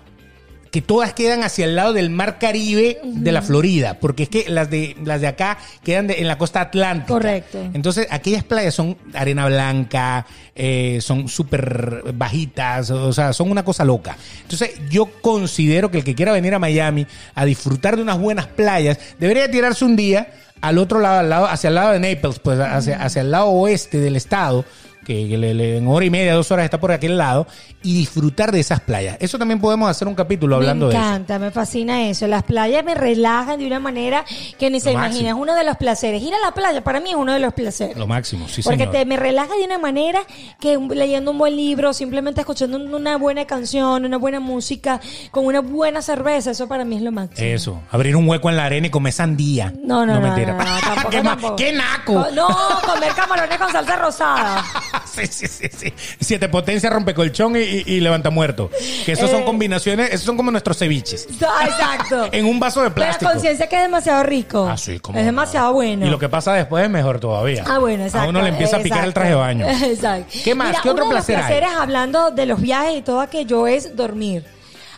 que 0.70 0.80
todas 0.82 1.14
quedan 1.14 1.42
hacia 1.42 1.64
el 1.64 1.74
lado 1.74 1.92
del 1.92 2.10
mar 2.10 2.38
Caribe 2.38 3.00
de 3.02 3.32
la 3.32 3.42
Florida, 3.42 3.98
porque 4.00 4.22
es 4.24 4.28
que 4.28 4.44
las 4.48 4.70
de 4.70 4.96
las 5.04 5.20
de 5.20 5.26
acá 5.26 5.58
quedan 5.82 6.06
de- 6.06 6.20
en 6.20 6.28
la 6.28 6.38
costa 6.38 6.60
atlántica. 6.60 7.12
Correcto. 7.14 7.58
Entonces, 7.74 8.06
aquellas 8.10 8.44
playas 8.44 8.74
son 8.74 8.96
arena 9.14 9.46
blanca, 9.46 10.26
eh, 10.54 10.98
son 11.00 11.28
súper 11.28 12.12
bajitas, 12.14 12.90
o 12.90 13.12
sea, 13.12 13.32
son 13.32 13.50
una 13.50 13.64
cosa 13.64 13.84
loca. 13.84 14.16
Entonces, 14.42 14.70
yo 14.90 15.06
considero 15.20 15.90
que 15.90 15.98
el 15.98 16.04
que 16.04 16.14
quiera 16.14 16.32
venir 16.32 16.54
a 16.54 16.58
Miami 16.58 17.06
a 17.34 17.44
disfrutar 17.44 17.96
de 17.96 18.02
unas 18.02 18.18
buenas 18.18 18.46
playas, 18.46 18.98
debería 19.18 19.50
tirarse 19.50 19.84
un 19.84 19.96
día 19.96 20.28
al 20.60 20.78
otro 20.78 21.00
lado, 21.00 21.20
al 21.20 21.30
lado 21.30 21.46
hacia 21.46 21.68
el 21.68 21.74
lado 21.74 21.92
de 21.92 22.00
Naples, 22.00 22.38
pues 22.38 22.60
hacia, 22.60 23.02
hacia 23.02 23.22
el 23.22 23.30
lado 23.30 23.46
oeste 23.46 23.98
del 23.98 24.14
estado, 24.14 24.64
que, 25.10 25.28
que 25.28 25.36
le- 25.38 25.54
le- 25.54 25.76
en 25.78 25.88
hora 25.88 26.04
y 26.04 26.10
media, 26.10 26.34
dos 26.34 26.50
horas 26.52 26.64
está 26.64 26.78
por 26.78 26.92
aquel 26.92 27.18
lado, 27.18 27.46
y 27.82 27.94
disfrutar 27.94 28.52
de 28.52 28.60
esas 28.60 28.80
playas. 28.80 29.16
Eso 29.20 29.38
también 29.38 29.60
podemos 29.60 29.90
hacer 29.90 30.06
un 30.06 30.14
capítulo 30.14 30.56
hablando 30.56 30.86
me 30.86 30.92
de 30.92 30.98
eso. 30.98 31.06
encanta, 31.08 31.38
me 31.38 31.50
fascina 31.50 32.02
eso. 32.08 32.26
Las 32.28 32.42
playas 32.44 32.84
me 32.84 32.94
relajan 32.94 33.58
de 33.58 33.66
una 33.66 33.80
manera 33.80 34.24
que 34.58 34.70
ni 34.70 34.78
se 34.80 34.92
imagina. 34.92 35.30
Es 35.30 35.34
uno 35.34 35.54
de 35.54 35.64
los 35.64 35.76
placeres. 35.78 36.22
Ir 36.22 36.32
a 36.34 36.38
la 36.46 36.52
playa 36.52 36.84
para 36.84 37.00
mí 37.00 37.10
es 37.10 37.16
uno 37.16 37.32
de 37.32 37.40
los 37.40 37.52
placeres. 37.54 37.96
Lo 37.96 38.06
máximo, 38.06 38.46
sí, 38.48 38.62
Porque 38.62 38.78
señor. 38.80 38.92
te, 38.92 39.04
me 39.06 39.16
relaja 39.16 39.54
de 39.56 39.64
una 39.64 39.78
manera 39.78 40.20
que 40.60 40.78
leyendo 40.94 41.30
un 41.32 41.38
buen 41.38 41.56
libro, 41.56 41.92
simplemente 41.92 42.40
escuchando 42.40 42.76
un- 42.76 42.94
una 42.94 43.16
buena 43.16 43.44
canción, 43.46 44.04
una 44.04 44.18
buena 44.18 44.38
música, 44.40 45.00
con 45.32 45.46
una 45.46 45.60
buena 45.60 46.02
cerveza, 46.02 46.50
eso 46.52 46.68
para 46.68 46.84
mí 46.84 46.96
es 46.96 47.02
lo 47.02 47.10
máximo. 47.12 47.48
Eso, 47.48 47.80
abrir 47.90 48.14
un 48.14 48.28
hueco 48.28 48.48
en 48.50 48.56
la 48.56 48.66
arena 48.66 48.86
y 48.86 48.90
comer 48.90 49.12
sandía. 49.12 49.72
No, 49.82 50.06
no, 50.06 50.20
no, 50.20 50.36
no, 50.36 50.36
no, 50.36 50.56
tampoco, 50.84 51.10
¿Qué, 51.10 51.22
ma- 51.22 51.30
tampoco. 51.30 51.56
qué 51.56 51.72
naco! 51.72 52.14
Co- 52.14 52.30
No, 52.34 52.48
comer 52.86 53.12
camarones 53.14 53.58
con 53.58 53.72
salsa 53.72 53.96
rosada. 53.96 54.64
sí, 55.14 55.26
sí, 55.26 55.46
sí, 55.46 55.68
sí. 55.76 55.92
Siete 56.20 56.48
potencia, 56.48 56.90
rompecolchón 56.90 57.56
y, 57.56 57.60
y, 57.60 57.84
y 57.86 58.00
levanta 58.00 58.30
muerto. 58.30 58.70
Que 59.04 59.12
esos 59.12 59.30
son 59.30 59.42
Eh. 59.42 59.44
combinaciones, 59.44 60.08
esos 60.12 60.26
son 60.26 60.36
como 60.36 60.50
nuestros 60.50 60.78
ceviches. 60.78 61.26
Ah, 61.42 61.64
Exacto. 61.66 62.28
En 62.32 62.44
un 62.46 62.58
vaso 62.60 62.80
de 62.82 62.88
La 62.88 62.94
plástico. 62.94 63.30
conciencia 63.30 63.68
que 63.68 63.76
es 63.76 63.82
demasiado 63.82 64.22
rico. 64.22 64.68
Ah, 64.70 64.76
sí, 64.76 64.98
cómo 65.00 65.18
Es 65.18 65.24
demasiado 65.24 65.72
bueno. 65.72 66.06
Y 66.06 66.10
lo 66.10 66.18
que 66.18 66.28
pasa 66.28 66.54
después 66.54 66.84
es 66.84 66.90
mejor 66.90 67.18
todavía. 67.20 67.64
Ah, 67.66 67.78
bueno, 67.78 68.04
exacto. 68.04 68.26
A 68.26 68.30
uno 68.30 68.42
le 68.42 68.48
empieza 68.50 68.76
a 68.76 68.80
picar 68.80 69.04
el 69.04 69.12
traje 69.14 69.30
de 69.30 69.34
baño. 69.36 69.66
Exacto. 69.84 70.32
¿Qué 70.44 70.54
más? 70.54 70.68
Mira, 70.68 70.80
¿Qué 70.82 70.90
otro 70.90 71.04
uno 71.04 71.10
de 71.14 71.18
los 71.18 71.24
placer 71.26 71.42
hay? 71.44 71.58
placeres, 71.58 71.70
hablando 71.78 72.30
de 72.30 72.46
los 72.46 72.60
viajes 72.60 72.98
y 72.98 73.02
todo 73.02 73.20
aquello, 73.20 73.66
es 73.66 73.96
dormir. 73.96 74.44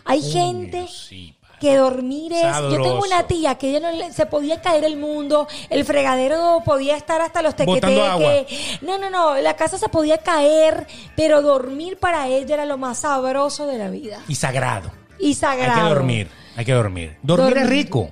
Hay 0.05 0.21
gente 0.21 0.85
sí. 0.87 1.32
Que 1.63 1.77
dormir 1.77 2.33
es... 2.33 2.43
Yo 2.43 2.81
tengo 2.81 2.99
una 3.05 3.23
tía 3.25 3.55
que 3.55 3.69
ella 3.69 3.79
no 3.79 3.91
le- 3.91 4.11
se 4.11 4.25
podía 4.25 4.61
caer 4.61 4.83
el 4.83 4.97
mundo, 4.97 5.47
el 5.69 5.85
fregadero 5.85 6.61
podía 6.65 6.97
estar 6.97 7.21
hasta 7.21 7.41
los 7.41 7.55
tequeteques. 7.55 8.81
No, 8.81 8.97
no, 8.97 9.09
no, 9.09 9.35
la 9.37 9.55
casa 9.55 9.77
se 9.77 9.87
podía 9.89 10.17
caer, 10.17 10.85
pero 11.15 11.41
dormir 11.41 11.97
para 11.97 12.27
ella 12.27 12.55
era 12.55 12.65
lo 12.65 12.77
más 12.77 12.99
sabroso 12.99 13.65
de 13.67 13.77
la 13.77 13.89
vida. 13.89 14.19
Y 14.27 14.35
sagrado. 14.35 14.91
Y 15.19 15.35
sagrado. 15.35 15.73
Hay 15.73 15.81
que 15.87 15.89
dormir. 15.93 16.29
Hay 16.55 16.65
que 16.65 16.73
dormir. 16.73 17.17
Dormir, 17.23 17.45
Dormir. 17.55 17.63
es 17.63 17.69
rico. 17.69 18.11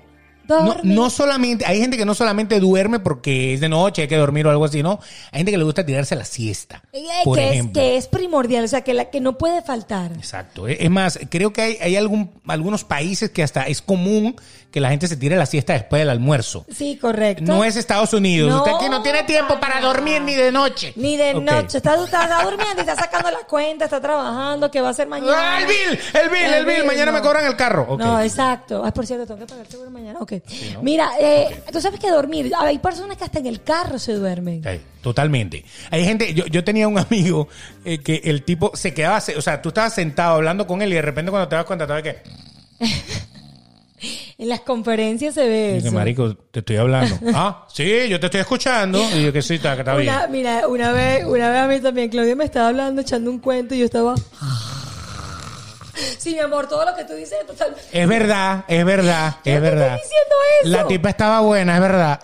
No, 0.59 0.77
no 0.83 1.09
solamente, 1.09 1.65
hay 1.65 1.79
gente 1.79 1.97
que 1.97 2.05
no 2.05 2.13
solamente 2.13 2.59
duerme 2.59 2.99
porque 2.99 3.53
es 3.53 3.61
de 3.61 3.69
noche, 3.69 4.03
hay 4.03 4.07
que 4.07 4.17
dormir 4.17 4.45
o 4.47 4.49
algo 4.49 4.65
así, 4.65 4.83
no. 4.83 4.99
Hay 5.31 5.39
gente 5.39 5.51
que 5.51 5.57
le 5.57 5.63
gusta 5.63 5.85
tirarse 5.85 6.15
la 6.15 6.25
siesta. 6.25 6.83
Eh, 6.93 7.03
Por 7.23 7.37
que, 7.37 7.59
es, 7.59 7.67
que 7.67 8.09
primordial, 8.11 8.65
o 8.65 8.67
sea, 8.67 8.81
que, 8.81 8.93
la, 8.93 9.05
que 9.09 9.19
no 9.21 9.37
puede 9.37 9.61
faltar. 9.61 10.11
Exacto. 10.13 10.67
Es 10.67 10.89
más, 10.89 11.19
creo 11.29 11.53
que 11.53 11.61
hay, 11.61 11.77
hay 11.81 11.95
algún, 11.95 12.31
algunos 12.47 12.83
países 12.83 13.29
que 13.29 13.43
hasta 13.43 13.63
es 13.63 13.81
común 13.81 14.35
que 14.71 14.79
la 14.79 14.89
gente 14.89 15.07
se 15.07 15.17
tire 15.17 15.35
la 15.35 15.45
siesta 15.45 15.73
después 15.73 15.99
del 15.99 16.09
almuerzo. 16.09 16.65
Sí, 16.73 16.97
correcto. 16.97 17.43
No 17.43 17.63
es 17.63 17.75
Estados 17.75 18.13
Unidos. 18.13 18.49
No, 18.49 18.59
Usted 18.59 18.71
aquí 18.75 18.89
no 18.89 19.01
tiene 19.01 19.23
tiempo 19.23 19.59
para 19.59 19.81
dormir 19.81 20.21
ni 20.21 20.33
de 20.33 20.51
noche. 20.51 20.93
Ni 20.95 21.17
de 21.17 21.33
noche. 21.33 21.77
Está, 21.77 21.95
está, 22.01 22.23
está 22.23 22.43
durmiendo 22.43 22.77
y 22.77 22.79
está 22.79 22.95
sacando 22.95 23.29
la 23.29 23.39
cuenta, 23.39 23.85
está 23.85 23.99
trabajando, 23.99 24.71
que 24.71 24.79
va 24.79 24.89
a 24.89 24.93
ser 24.93 25.07
mañana. 25.07 25.55
Ah, 25.55 25.61
el 25.61 25.67
bill, 25.67 25.99
el 26.13 26.29
bill, 26.29 26.53
el 26.53 26.65
bill. 26.65 26.85
Mañana 26.85 27.11
no. 27.11 27.17
me 27.17 27.21
cobran 27.21 27.45
el 27.45 27.55
carro. 27.57 27.97
No, 27.97 28.21
exacto. 28.21 28.81
Ay, 28.83 28.91
por 28.91 29.05
cierto, 29.05 29.25
tengo 29.25 29.39
que 29.41 29.45
pagar 29.45 29.67
seguro 29.67 29.91
mañana. 29.91 30.19
Ok. 30.19 30.33
Mira, 30.81 31.09
eh, 31.19 31.63
tú 31.71 31.81
sabes 31.81 31.99
que 31.99 32.09
dormir, 32.09 32.51
hay 32.57 32.79
personas 32.79 33.17
que 33.17 33.23
hasta 33.23 33.39
en 33.39 33.45
el 33.47 33.63
carro 33.63 33.99
se 33.99 34.13
duermen. 34.13 34.61
Totalmente. 35.01 35.65
Hay 35.89 36.05
gente, 36.05 36.33
yo, 36.33 36.45
yo 36.47 36.63
tenía 36.63 36.87
un 36.87 36.97
amigo 36.99 37.47
eh, 37.85 37.99
que 37.99 38.21
el 38.25 38.43
tipo 38.43 38.71
se 38.75 38.93
quedaba, 38.93 39.21
o 39.35 39.41
sea, 39.41 39.61
tú 39.61 39.69
estabas 39.69 39.95
sentado 39.95 40.35
hablando 40.35 40.67
con 40.67 40.81
él 40.81 40.91
y 40.91 40.95
de 40.95 41.01
repente 41.01 41.31
cuando 41.31 41.47
te 41.47 41.55
das 41.55 41.65
cuenta, 41.65 41.87
¿sabes 41.87 42.03
qué? 42.03 42.21
En 44.37 44.49
las 44.49 44.61
conferencias 44.61 45.35
se 45.35 45.47
ve 45.47 45.73
Dice, 45.75 45.89
eso. 45.89 45.95
marico, 45.95 46.35
te 46.35 46.61
estoy 46.61 46.77
hablando. 46.77 47.15
ah, 47.35 47.67
sí, 47.71 48.07
yo 48.09 48.19
te 48.19 48.25
estoy 48.25 48.41
escuchando. 48.41 48.99
Y 49.15 49.25
yo 49.25 49.31
que 49.31 49.43
sí, 49.43 49.55
está, 49.55 49.75
que 49.75 49.81
está 49.81 49.95
bien. 49.95 50.11
Una, 50.11 50.27
mira, 50.27 50.67
una 50.67 50.91
vez, 50.91 51.23
una 51.25 51.51
vez 51.51 51.59
a 51.59 51.67
mí 51.67 51.79
también, 51.79 52.09
Claudia 52.09 52.35
me 52.35 52.45
estaba 52.45 52.69
hablando, 52.69 53.01
echando 53.01 53.29
un 53.29 53.37
cuento 53.37 53.75
y 53.75 53.79
yo 53.79 53.85
estaba. 53.85 54.15
Sí, 56.17 56.33
mi 56.33 56.39
amor, 56.39 56.67
todo 56.67 56.85
lo 56.85 56.95
que 56.95 57.03
tú 57.05 57.13
dices 57.13 57.37
es 57.41 57.47
totalmente. 57.47 57.83
Es 57.91 58.07
verdad, 58.07 58.63
es 58.67 58.85
verdad, 58.85 59.35
Yo 59.45 59.51
es 59.51 59.55
te 59.55 59.59
verdad. 59.59 59.95
estoy 59.95 60.01
diciendo 60.01 60.35
eso. 60.61 60.69
La 60.71 60.87
tipa 60.87 61.09
estaba 61.09 61.39
buena, 61.41 61.75
es 61.75 61.81
verdad. 61.81 62.19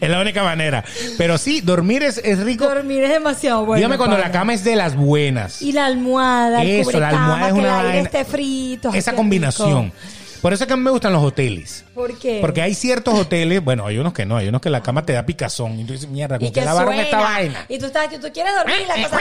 es 0.00 0.08
la 0.08 0.20
única 0.20 0.42
manera. 0.42 0.84
Pero 1.18 1.36
sí, 1.38 1.60
dormir 1.60 2.02
es, 2.02 2.18
es 2.18 2.38
rico. 2.40 2.64
Dormir 2.66 3.04
es 3.04 3.10
demasiado 3.10 3.64
bueno. 3.66 3.76
Dígame 3.76 3.96
cuando 3.98 4.16
pana. 4.16 4.28
la 4.28 4.32
cama 4.32 4.54
es 4.54 4.64
de 4.64 4.76
las 4.76 4.96
buenas. 4.96 5.60
Y 5.62 5.72
la 5.72 5.86
almohada, 5.86 6.62
Eso, 6.64 6.98
la 6.98 7.08
almohada 7.10 7.48
es 7.48 7.52
que 7.54 7.58
una 7.58 7.68
el 7.68 7.74
aire 7.74 7.88
vaina. 7.88 8.02
esté 8.02 8.24
frito. 8.24 8.92
Esa 8.94 9.12
combinación. 9.14 9.84
rico. 9.86 9.96
Por 10.40 10.52
eso 10.52 10.64
es 10.64 10.68
que 10.68 10.72
a 10.72 10.76
mí 10.76 10.82
me 10.82 10.90
gustan 10.90 11.12
los 11.12 11.22
hoteles. 11.22 11.84
¿Por 11.94 12.18
qué? 12.18 12.38
Porque 12.40 12.62
hay 12.62 12.74
ciertos 12.74 13.14
hoteles, 13.14 13.62
bueno, 13.62 13.86
hay 13.86 13.98
unos 13.98 14.12
que 14.12 14.24
no, 14.24 14.36
hay 14.36 14.48
unos 14.48 14.60
que 14.60 14.70
la 14.70 14.82
cama 14.82 15.04
te 15.04 15.12
da 15.12 15.26
picazón. 15.26 15.78
Y 15.78 15.84
tú 15.84 15.92
dices, 15.92 16.08
mierda, 16.08 16.38
¿con 16.38 16.50
qué 16.50 16.62
lavaron 16.62 16.94
suena. 16.94 17.02
esta 17.02 17.20
vaina? 17.20 17.66
Y 17.68 17.78
tú, 17.78 17.86
estás, 17.86 18.08
tú 18.10 18.28
quieres 18.32 18.54
dormir 18.54 18.76
y 18.82 18.86
la 18.86 19.08
cosa... 19.08 19.20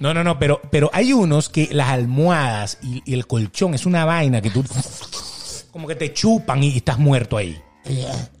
No, 0.00 0.14
no, 0.14 0.22
no, 0.22 0.38
pero, 0.38 0.60
pero 0.70 0.90
hay 0.92 1.12
unos 1.12 1.48
que 1.48 1.68
las 1.72 1.88
almohadas 1.88 2.78
y, 2.82 3.02
y 3.04 3.14
el 3.14 3.26
colchón 3.26 3.74
es 3.74 3.86
una 3.86 4.04
vaina 4.04 4.40
que 4.40 4.50
tú 4.50 4.64
como 5.74 5.88
que 5.88 5.96
te 5.96 6.12
chupan 6.12 6.62
y 6.62 6.76
estás 6.76 6.98
muerto 6.98 7.36
ahí. 7.36 7.60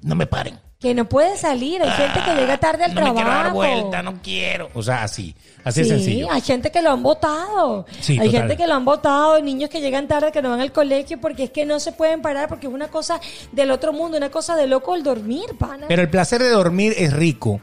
No 0.02 0.14
me 0.14 0.26
paren. 0.26 0.63
Que 0.84 0.92
no 0.94 1.08
puede 1.08 1.38
salir. 1.38 1.80
Hay 1.82 1.88
gente 1.92 2.20
que 2.22 2.34
llega 2.34 2.58
tarde 2.58 2.84
al 2.84 2.94
no 2.94 3.00
me 3.00 3.12
quiero 3.14 3.30
dar 3.30 3.40
trabajo. 3.40 3.56
vuelta, 3.56 4.02
no 4.02 4.20
quiero. 4.22 4.68
O 4.74 4.82
sea, 4.82 5.02
así, 5.02 5.34
así 5.64 5.82
sí, 5.82 5.88
de 5.88 5.96
sencillo. 5.96 6.30
hay 6.30 6.42
gente 6.42 6.70
que 6.70 6.82
lo 6.82 6.90
han 6.90 7.02
votado. 7.02 7.86
Sí, 8.00 8.18
hay 8.20 8.26
total. 8.26 8.40
gente 8.42 8.56
que 8.58 8.66
lo 8.66 8.74
han 8.74 8.84
votado, 8.84 9.40
niños 9.40 9.70
que 9.70 9.80
llegan 9.80 10.06
tarde, 10.06 10.30
que 10.30 10.42
no 10.42 10.50
van 10.50 10.60
al 10.60 10.72
colegio 10.72 11.18
porque 11.18 11.44
es 11.44 11.50
que 11.52 11.64
no 11.64 11.80
se 11.80 11.92
pueden 11.92 12.20
parar 12.20 12.50
porque 12.50 12.66
es 12.66 12.72
una 12.74 12.88
cosa 12.88 13.18
del 13.52 13.70
otro 13.70 13.94
mundo, 13.94 14.18
una 14.18 14.30
cosa 14.30 14.56
de 14.56 14.66
loco 14.66 14.94
el 14.94 15.02
dormir, 15.02 15.56
pana. 15.58 15.86
Pero 15.88 16.02
el 16.02 16.10
placer 16.10 16.42
de 16.42 16.50
dormir 16.50 16.92
es 16.98 17.14
rico. 17.14 17.60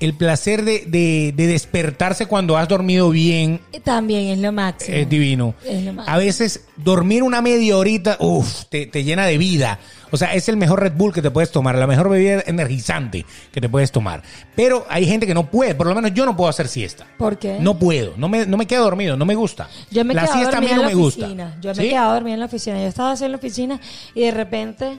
El 0.00 0.12
placer 0.14 0.64
de, 0.64 0.84
de- 0.86 1.32
de 1.34 1.46
despertarse 1.46 2.26
cuando 2.26 2.56
has 2.56 2.68
dormido 2.68 3.10
bien 3.10 3.60
También 3.84 4.26
es 4.28 4.38
lo 4.38 4.50
máximo. 4.52 4.96
es 4.96 5.08
divino. 5.08 5.54
Es 5.64 5.82
lo 5.84 5.92
máximo. 5.92 6.14
A 6.14 6.18
veces 6.18 6.64
dormir 6.76 7.22
una 7.22 7.40
media 7.40 7.76
horita, 7.76 8.16
uff, 8.18 8.64
te, 8.68 8.86
te 8.86 9.04
llena 9.04 9.24
de 9.26 9.38
vida. 9.38 9.78
O 10.10 10.16
sea, 10.16 10.34
es 10.34 10.48
el 10.48 10.56
mejor 10.56 10.80
Red 10.80 10.92
Bull 10.94 11.12
que 11.12 11.22
te 11.22 11.30
puedes 11.30 11.50
tomar, 11.50 11.76
la 11.76 11.86
mejor 11.86 12.08
bebida 12.08 12.42
energizante 12.46 13.24
que 13.52 13.60
te 13.60 13.68
puedes 13.68 13.90
tomar. 13.92 14.22
Pero 14.54 14.84
hay 14.88 15.06
gente 15.06 15.26
que 15.26 15.34
no 15.34 15.50
puede, 15.50 15.74
por 15.74 15.86
lo 15.86 15.94
menos 15.94 16.12
yo 16.12 16.24
no 16.26 16.36
puedo 16.36 16.50
hacer 16.50 16.68
siesta. 16.68 17.06
¿Por 17.16 17.38
qué? 17.38 17.58
No 17.60 17.78
puedo, 17.78 18.14
no 18.16 18.28
me, 18.28 18.46
no 18.46 18.56
me 18.56 18.66
quedo 18.66 18.84
dormido, 18.84 19.16
no 19.16 19.24
me 19.24 19.34
gusta. 19.34 19.68
Yo 19.90 20.04
me 20.04 20.12
la 20.14 20.26
siesta 20.26 20.58
a 20.58 20.60
mí 20.60 20.66
no 20.66 20.72
en 20.72 20.78
me 20.78 20.86
la 20.88 20.94
gusta. 20.94 21.24
oficina. 21.24 21.56
Yo 21.60 21.70
me 21.70 21.74
¿Sí? 21.76 21.86
he 21.86 21.88
quedado 21.90 22.14
dormida 22.14 22.34
en 22.34 22.40
la 22.40 22.46
oficina. 22.46 22.80
Yo 22.80 22.86
estaba 22.88 23.12
así 23.12 23.24
en 23.24 23.30
la 23.32 23.38
oficina 23.38 23.80
y 24.14 24.20
de 24.22 24.30
repente. 24.32 24.98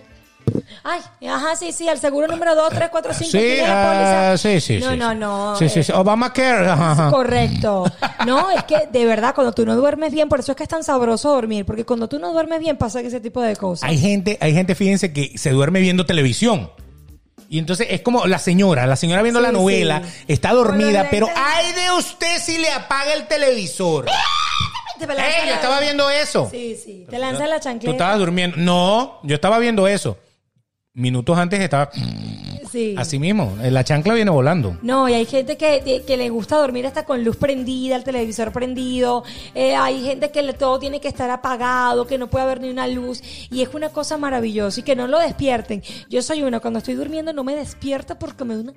Ay, 0.84 1.00
ajá, 1.28 1.56
sí, 1.56 1.72
sí, 1.72 1.88
al 1.90 2.00
seguro 2.00 2.28
número 2.28 2.54
2, 2.56 2.70
3, 2.74 2.90
4, 2.92 3.14
5. 3.14 3.32
Sí, 3.32 3.58
ah, 3.66 4.36
sí, 4.38 4.62
sí, 4.62 4.78
No, 4.80 4.92
sí, 4.92 4.98
no, 4.98 5.14
no. 5.16 5.56
Sí, 5.58 5.68
sí, 5.70 5.84
sí. 5.84 5.92
Obamacare. 5.92 6.68
ajá. 6.70 7.10
Correcto. 7.12 7.86
No, 8.26 8.50
es 8.50 8.64
que 8.64 8.88
de 8.92 9.06
verdad, 9.06 9.36
cuando 9.36 9.52
tú 9.54 9.66
no 9.68 9.76
duermes 9.76 10.12
bien, 10.12 10.30
por 10.30 10.40
eso 10.40 10.52
es 10.54 10.56
que 10.58 10.64
es 10.64 10.70
tan 10.70 10.84
sabroso 10.84 11.30
dormir, 11.30 11.64
porque 11.66 11.86
cuando 11.86 12.08
tú 12.08 12.18
no 12.18 12.32
duermes 12.32 12.60
bien 12.60 12.76
pasa 12.78 13.02
ese 13.02 13.20
tipo 13.20 13.40
de 13.42 13.56
cosas. 13.56 13.88
Hay 13.88 14.00
gente, 14.00 14.38
hay 14.42 14.52
gente, 14.54 14.74
fíjense, 14.74 15.14
que 15.14 15.38
se 15.38 15.52
duerme 15.52 15.80
viendo 15.80 16.06
televisión. 16.08 16.72
Y 17.50 17.60
entonces 17.60 17.86
es 17.92 18.02
como 18.02 18.26
la 18.26 18.40
señora, 18.40 18.88
la 18.88 18.96
señora 18.96 19.22
viendo 19.22 19.40
Sí, 19.40 19.46
la 19.46 19.52
novela, 19.52 20.02
sí. 20.04 20.24
está 20.30 20.54
dormida, 20.54 21.08
pero 21.12 21.28
ay 21.36 21.72
de 21.74 21.92
usted 22.00 22.38
si 22.42 22.58
le 22.58 22.72
apaga 22.72 23.14
el 23.14 23.28
televisor. 23.28 24.06
Te 24.98 25.04
¡Ey, 25.04 25.10
yo 25.42 25.46
la- 25.50 25.56
estaba 25.56 25.80
viendo 25.82 26.10
eso! 26.10 26.48
Sí, 26.50 26.76
sí. 26.84 27.06
Te 27.10 27.20
lanzan 27.20 27.50
la 27.50 27.58
Tú 27.60 27.64
chancleta. 27.66 27.92
estabas 27.92 28.18
durmiendo. 28.18 28.58
No, 28.58 29.20
yo 29.24 29.36
estaba 29.36 29.60
viendo 29.60 29.88
eso. 29.88 30.18
Minutos 30.96 31.38
antes 31.38 31.60
estaba 31.60 31.90
Sí. 32.72 32.96
así 32.98 33.20
mismo. 33.20 33.56
La 33.62 33.84
chancla 33.84 34.14
viene 34.14 34.32
volando. 34.32 34.78
No, 34.82 35.08
y 35.10 35.14
hay 35.14 35.26
gente 35.26 35.58
que, 35.58 36.04
que 36.08 36.18
le 36.18 36.30
gusta 36.30 36.56
dormir 36.56 36.88
hasta 36.88 37.04
con 37.06 37.22
luz 37.24 37.36
prendida, 37.36 37.98
el 37.98 38.06
televisor 38.06 38.54
prendido. 38.54 39.24
Eh, 39.54 39.76
hay 39.76 40.04
gente 40.06 40.32
que 40.32 40.54
todo 40.54 40.80
tiene 40.80 41.02
que 41.02 41.10
estar 41.10 41.30
apagado, 41.30 42.08
que 42.08 42.18
no 42.18 42.28
puede 42.28 42.46
haber 42.46 42.62
ni 42.62 42.70
una 42.70 42.88
luz. 42.88 43.22
Y 43.52 43.62
es 43.62 43.70
una 43.74 43.90
cosa 43.90 44.18
maravillosa 44.18 44.80
y 44.80 44.84
que 44.84 44.96
no 44.96 45.08
lo 45.08 45.20
despierten. 45.20 45.84
Yo 46.10 46.22
soy 46.22 46.44
una, 46.44 46.62
cuando 46.62 46.80
estoy 46.80 46.96
durmiendo 46.96 47.34
no 47.34 47.44
me 47.44 47.56
despierta 47.56 48.18
porque 48.18 48.46
me 48.46 48.56
da 48.56 48.62
una... 48.62 48.74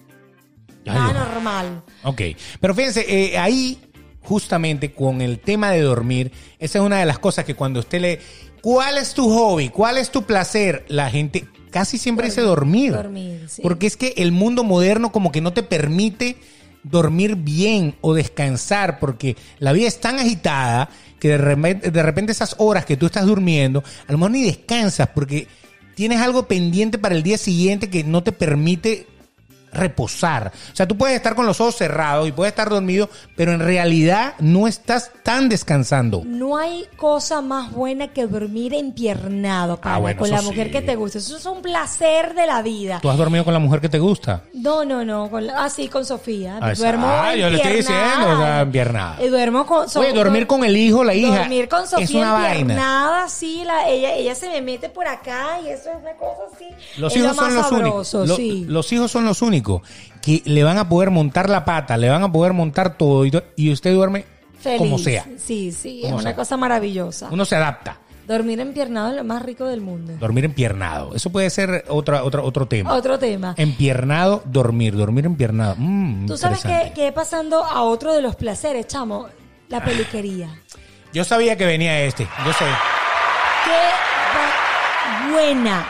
Ay, 0.86 1.12
normal. 1.14 1.82
Ok, 2.02 2.22
pero 2.60 2.74
fíjense, 2.74 3.04
eh, 3.08 3.38
ahí 3.38 3.78
justamente 4.22 4.92
con 4.92 5.22
el 5.22 5.38
tema 5.38 5.70
de 5.70 5.82
dormir, 5.82 6.32
esa 6.58 6.78
es 6.78 6.84
una 6.84 6.98
de 6.98 7.06
las 7.06 7.18
cosas 7.20 7.44
que 7.44 7.54
cuando 7.54 7.78
usted 7.80 8.00
le... 8.00 8.20
¿Cuál 8.60 8.98
es 8.98 9.14
tu 9.14 9.28
hobby? 9.30 9.68
¿Cuál 9.68 9.98
es 9.98 10.10
tu 10.10 10.24
placer? 10.24 10.84
La 10.88 11.08
gente 11.10 11.46
casi 11.70 11.98
siempre 11.98 12.26
dice 12.26 12.40
dormir. 12.40 12.92
Dormir, 12.92 13.46
sí. 13.48 13.62
Porque 13.62 13.86
es 13.86 13.96
que 13.96 14.14
el 14.16 14.32
mundo 14.32 14.64
moderno 14.64 15.12
como 15.12 15.32
que 15.32 15.40
no 15.40 15.52
te 15.52 15.62
permite 15.62 16.36
dormir 16.82 17.36
bien 17.36 17.96
o 18.00 18.14
descansar 18.14 18.98
porque 18.98 19.36
la 19.58 19.72
vida 19.72 19.88
es 19.88 20.00
tan 20.00 20.18
agitada 20.18 20.88
que 21.18 21.28
de 21.28 21.38
repente, 21.38 21.90
de 21.90 22.02
repente 22.02 22.32
esas 22.32 22.54
horas 22.58 22.84
que 22.84 22.96
tú 22.96 23.06
estás 23.06 23.26
durmiendo, 23.26 23.82
a 24.06 24.12
lo 24.12 24.18
mejor 24.18 24.30
ni 24.30 24.42
descansas 24.44 25.08
porque 25.14 25.48
tienes 25.94 26.20
algo 26.20 26.46
pendiente 26.46 26.98
para 26.98 27.14
el 27.14 27.22
día 27.22 27.38
siguiente 27.38 27.90
que 27.90 28.04
no 28.04 28.22
te 28.22 28.32
permite 28.32 29.06
reposar. 29.72 30.52
O 30.72 30.76
sea, 30.76 30.86
tú 30.86 30.96
puedes 30.96 31.16
estar 31.16 31.34
con 31.34 31.46
los 31.46 31.60
ojos 31.60 31.76
cerrados 31.76 32.28
y 32.28 32.32
puedes 32.32 32.52
estar 32.52 32.68
dormido, 32.68 33.08
pero 33.36 33.52
en 33.52 33.60
realidad 33.60 34.34
no 34.38 34.66
estás 34.68 35.10
tan 35.22 35.48
descansando. 35.48 36.22
No 36.24 36.56
hay 36.56 36.86
cosa 36.96 37.40
más 37.40 37.72
buena 37.72 38.08
que 38.08 38.26
dormir 38.26 38.74
empiernado, 38.74 39.80
pana, 39.80 39.96
Ah, 39.96 39.98
bueno, 39.98 40.18
con 40.20 40.30
la 40.30 40.42
mujer 40.42 40.66
sí. 40.68 40.72
que 40.72 40.82
te 40.82 40.96
gusta. 40.96 41.18
Eso 41.18 41.36
es 41.36 41.46
un 41.46 41.62
placer 41.62 42.34
de 42.34 42.46
la 42.46 42.62
vida. 42.62 42.98
¿Tú 43.00 43.10
has 43.10 43.16
dormido 43.18 43.44
con 43.44 43.52
la 43.52 43.58
mujer 43.60 43.80
que 43.80 43.88
te 43.88 43.98
gusta? 43.98 44.42
No, 44.54 44.84
no, 44.84 45.04
no. 45.04 45.30
Con 45.30 45.46
la- 45.46 45.64
ah, 45.64 45.70
sí, 45.70 45.88
con 45.88 46.04
Sofía. 46.04 46.58
Ah, 46.60 46.72
duermo 46.74 47.06
ah, 47.08 47.34
yo 47.34 47.48
le 47.50 47.56
estoy 47.56 47.76
diciendo, 47.76 48.30
o 48.32 48.36
sea, 48.38 48.60
empiernada. 48.62 49.22
Y 49.22 49.28
duermo 49.28 49.66
con 49.66 49.86
Oye, 49.96 50.12
dormir 50.12 50.46
con 50.46 50.64
el 50.64 50.76
hijo, 50.76 51.04
la 51.04 51.14
hija, 51.14 51.38
Dormir 51.40 51.68
con 51.68 51.84
es 51.84 51.90
Sofía 51.90 52.18
una 52.20 52.32
vaina. 52.32 53.26
sí. 53.28 53.62
La, 53.64 53.88
ella, 53.88 54.14
ella 54.14 54.34
se 54.34 54.48
me 54.48 54.60
mete 54.62 54.88
por 54.88 55.06
acá 55.06 55.60
y 55.64 55.68
eso 55.68 55.90
es 55.90 55.96
una 56.00 56.12
cosa 56.14 56.42
así. 56.54 56.66
Los 56.98 57.12
es 57.12 57.18
hijos 57.22 57.36
lo 57.36 57.42
más 57.42 57.46
son 57.46 57.54
los 57.54 57.66
sabroso, 57.68 58.18
únicos. 58.22 58.38
Lo-. 58.66 58.72
Los 58.72 58.92
hijos 58.92 59.10
son 59.10 59.24
los 59.24 59.42
únicos 59.42 59.57
que 60.22 60.42
le 60.44 60.62
van 60.64 60.78
a 60.78 60.88
poder 60.88 61.10
montar 61.10 61.48
la 61.48 61.64
pata, 61.64 61.96
le 61.96 62.08
van 62.08 62.22
a 62.22 62.32
poder 62.32 62.52
montar 62.52 62.96
todo 62.96 63.24
y, 63.56 63.70
usted 63.70 63.94
duerme 63.94 64.24
Feliz. 64.60 64.78
como 64.78 64.98
sea. 64.98 65.26
Sí, 65.36 65.72
sí. 65.72 66.02
Es 66.04 66.12
una 66.12 66.34
cosa 66.34 66.56
maravillosa. 66.56 67.28
Uno 67.30 67.44
se 67.44 67.56
adapta. 67.56 67.98
Dormir 68.26 68.60
empiernado 68.60 69.08
es 69.08 69.16
lo 69.16 69.24
más 69.24 69.40
rico 69.40 69.64
del 69.64 69.80
mundo. 69.80 70.12
Dormir 70.20 70.44
empiernado. 70.44 71.14
Eso 71.14 71.30
puede 71.30 71.48
ser 71.48 71.86
otra, 71.88 72.24
otra, 72.24 72.42
otro 72.42 72.68
tema. 72.68 72.92
Otro 72.92 73.18
tema. 73.18 73.54
Empiernado, 73.56 74.42
dormir. 74.44 74.94
Dormir 74.94 75.24
empiernado. 75.24 75.76
Mm, 75.78 76.26
Tú 76.26 76.36
sabes 76.36 76.62
que, 76.62 76.92
que 76.94 77.10
pasando 77.12 77.64
a 77.64 77.82
otro 77.82 78.12
de 78.12 78.20
los 78.20 78.36
placeres, 78.36 78.86
chamo, 78.86 79.28
la 79.70 79.82
peluquería. 79.82 80.60
Yo 81.14 81.24
sabía 81.24 81.56
que 81.56 81.64
venía 81.64 82.02
este. 82.02 82.28
Yo 82.44 82.52
sé. 82.52 82.66
Qué 83.64 85.32
buena. 85.32 85.86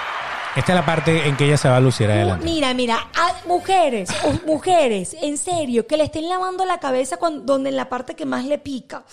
Esta 0.59 0.73
es 0.73 0.77
la 0.77 0.85
parte 0.85 1.29
en 1.29 1.37
que 1.37 1.45
ella 1.47 1.57
se 1.57 1.69
va 1.69 1.77
a 1.77 1.81
lucir 1.81 2.11
adelante. 2.11 2.45
Mira, 2.45 2.75
mira, 2.75 2.97
a- 3.15 3.47
mujeres, 3.47 4.11
o- 4.25 4.47
mujeres, 4.47 5.17
en 5.23 5.39
serio, 5.39 5.87
que 5.87 5.97
le 5.97 6.03
estén 6.05 6.29
lavando 6.29 6.65
la 6.65 6.79
cabeza 6.81 7.17
cuando, 7.17 7.45
donde 7.45 7.71
en 7.71 7.77
la 7.77 7.89
parte 7.89 8.15
que 8.17 8.27
más 8.27 8.45
le 8.45 8.59
pica. 8.59 9.05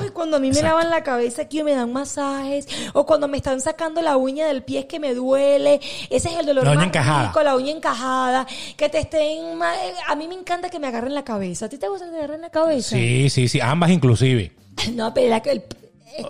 Ay, 0.00 0.10
cuando 0.10 0.36
a 0.36 0.40
mí 0.40 0.46
me 0.48 0.54
Exacto. 0.54 0.76
lavan 0.76 0.90
la 0.90 1.02
cabeza 1.02 1.42
aquí 1.42 1.62
me 1.64 1.72
dan 1.74 1.92
masajes, 1.92 2.68
o 2.92 3.04
cuando 3.04 3.26
me 3.26 3.36
están 3.36 3.60
sacando 3.60 4.00
la 4.00 4.16
uña 4.16 4.46
del 4.46 4.62
pie 4.62 4.80
es 4.80 4.84
que 4.86 5.00
me 5.00 5.12
duele, 5.12 5.80
ese 6.08 6.28
es 6.28 6.38
el 6.38 6.46
dolor 6.46 6.64
La 6.64 6.70
uña 6.70 6.78
más 6.78 6.86
encajada. 6.86 7.26
rico, 7.28 7.42
la 7.42 7.56
uña 7.56 7.72
encajada, 7.72 8.46
que 8.76 8.88
te 8.88 8.98
estén, 9.00 9.56
ma- 9.58 9.74
eh, 9.74 9.92
a 10.06 10.14
mí 10.14 10.28
me 10.28 10.34
encanta 10.34 10.70
que 10.70 10.78
me 10.78 10.86
agarren 10.86 11.14
la 11.14 11.24
cabeza. 11.24 11.66
¿A 11.66 11.68
ti 11.68 11.78
te 11.78 11.88
gusta 11.88 12.04
que 12.06 12.12
te 12.12 12.18
agarren 12.18 12.40
la 12.42 12.50
cabeza? 12.50 12.90
Sí, 12.96 13.28
sí, 13.28 13.48
sí. 13.48 13.60
Ambas 13.60 13.90
inclusive. 13.90 14.52
No, 14.94 15.12
pero 15.14 15.30
la, 15.30 15.38
el- 15.38 15.64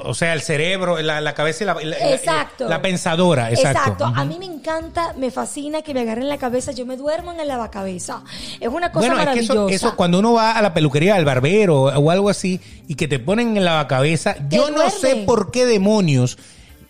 O 0.05 0.15
sea, 0.15 0.33
el 0.33 0.43
cerebro, 0.43 1.01
la, 1.01 1.21
la 1.21 1.35
cabeza 1.35 1.65
y 1.65 1.67
la, 1.67 1.75
la- 1.75 1.85
la- 1.85 2.15
Exacto. 2.15 2.69
la 2.69 2.83
pensadora. 2.83 3.51
Exacto. 3.51 4.05
A 4.05 4.25
mí 4.25 4.37
me 4.39 4.47
encanta, 4.47 5.13
me 5.17 5.31
fascina 5.31 5.83
que 5.83 5.95
me 5.95 6.01
agarren 6.01 6.29
la 6.29 6.39
cabeza. 6.39 6.73
Yo 6.73 6.87
me 6.87 6.97
duermo 6.97 7.33
en 7.33 7.41
el 7.41 7.49
lavacabeza. 7.49 8.23
Es 8.61 8.69
una 8.69 8.91
cosa 8.93 9.07
Bueno, 9.07 9.15
es 9.15 9.21
que 9.21 9.27
maravillosa. 9.27 9.53
eso, 9.53 9.69
eso 9.89 9.97
cuando 9.97 10.19
uno 10.19 10.33
va 10.33 10.53
a 10.53 10.63
la 10.63 10.75
peluquería 10.75 11.15
del 11.15 11.25
barbero 11.25 11.83
o 11.83 12.11
algo 12.11 12.29
así 12.29 12.61
y 12.89 12.95
que 12.95 13.09
te 13.09 13.19
ponen 13.19 13.57
en 13.57 13.65
la 13.65 13.87
cabeza, 13.87 14.37
yo 14.49 14.71
no 14.71 14.91
sé 14.91 15.25
por 15.27 15.51
qué 15.51 15.67
demonios 15.67 16.39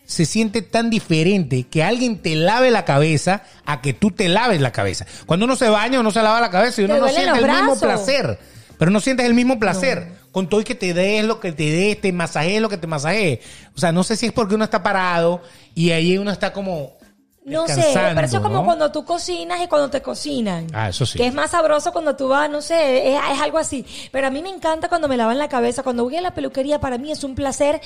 se 0.05 0.25
siente 0.25 0.63
tan 0.63 0.89
diferente 0.89 1.65
que 1.65 1.83
alguien 1.83 2.23
te 2.23 2.37
lave 2.37 2.71
la 2.71 2.85
cabeza 2.85 3.43
a 3.65 3.81
que 3.83 3.93
tú 3.93 4.13
te 4.13 4.29
laves 4.29 4.61
la 4.61 4.71
cabeza. 4.71 5.05
Cuando 5.27 5.47
uno 5.47 5.57
se 5.57 5.69
baña, 5.69 5.99
uno 5.99 6.13
se 6.13 6.23
lava 6.23 6.41
la 6.41 6.51
cabeza 6.51 6.81
y 6.81 6.85
uno 6.85 6.99
no 6.99 7.09
siente 7.09 7.39
el 7.41 7.47
mismo 7.47 7.77
placer. 7.79 8.39
Pero 8.79 8.91
no 8.91 9.01
sientes 9.01 9.27
el 9.27 9.35
mismo 9.35 9.59
placer. 9.59 10.13
Con 10.37 10.51
todo 10.51 10.61
y 10.61 10.64
que 10.64 10.74
te 10.74 10.93
des 10.93 11.24
lo 11.24 11.41
que 11.41 11.51
te 11.53 11.62
des, 11.62 11.99
te 11.99 12.12
masajee 12.12 12.61
lo 12.61 12.68
que 12.68 12.76
te 12.76 12.87
masajee. 12.87 13.41
O 13.74 13.80
sea, 13.80 13.91
no 13.91 14.05
sé 14.05 14.16
si 14.16 14.26
es 14.26 14.32
porque 14.32 14.55
uno 14.55 14.64
está 14.64 14.82
parado 14.82 15.41
y 15.74 15.93
ahí 15.93 16.18
uno 16.18 16.30
está 16.30 16.53
como. 16.53 16.93
No 17.47 17.66
sé, 17.66 17.93
pero 17.95 18.20
eso 18.20 18.37
es 18.37 18.43
como 18.43 18.57
¿no? 18.57 18.64
cuando 18.66 18.93
tú 18.93 19.03
cocinas 19.03 19.62
y 19.62 19.66
cuando 19.66 19.89
te 19.89 20.03
cocinan. 20.03 20.66
Ah, 20.74 20.91
eso 20.91 21.07
sí. 21.07 21.16
Que 21.16 21.26
es 21.26 21.32
más 21.32 21.53
sabroso 21.53 21.91
cuando 21.91 22.16
tú 22.16 22.28
vas, 22.28 22.51
no 22.51 22.61
sé, 22.61 23.14
es, 23.14 23.18
es 23.32 23.41
algo 23.41 23.57
así. 23.57 23.87
Pero 24.12 24.26
a 24.26 24.30
mí 24.30 24.43
me 24.43 24.51
encanta 24.51 24.91
cuando 24.91 25.09
me 25.09 25.16
lavan 25.16 25.39
la 25.39 25.49
cabeza. 25.49 25.82
Cuando 25.82 26.05
voy 26.05 26.16
a 26.16 26.20
la 26.20 26.34
peluquería, 26.34 26.80
para 26.80 26.99
mí 26.99 27.11
es 27.11 27.24
un 27.24 27.34
placer, 27.34 27.80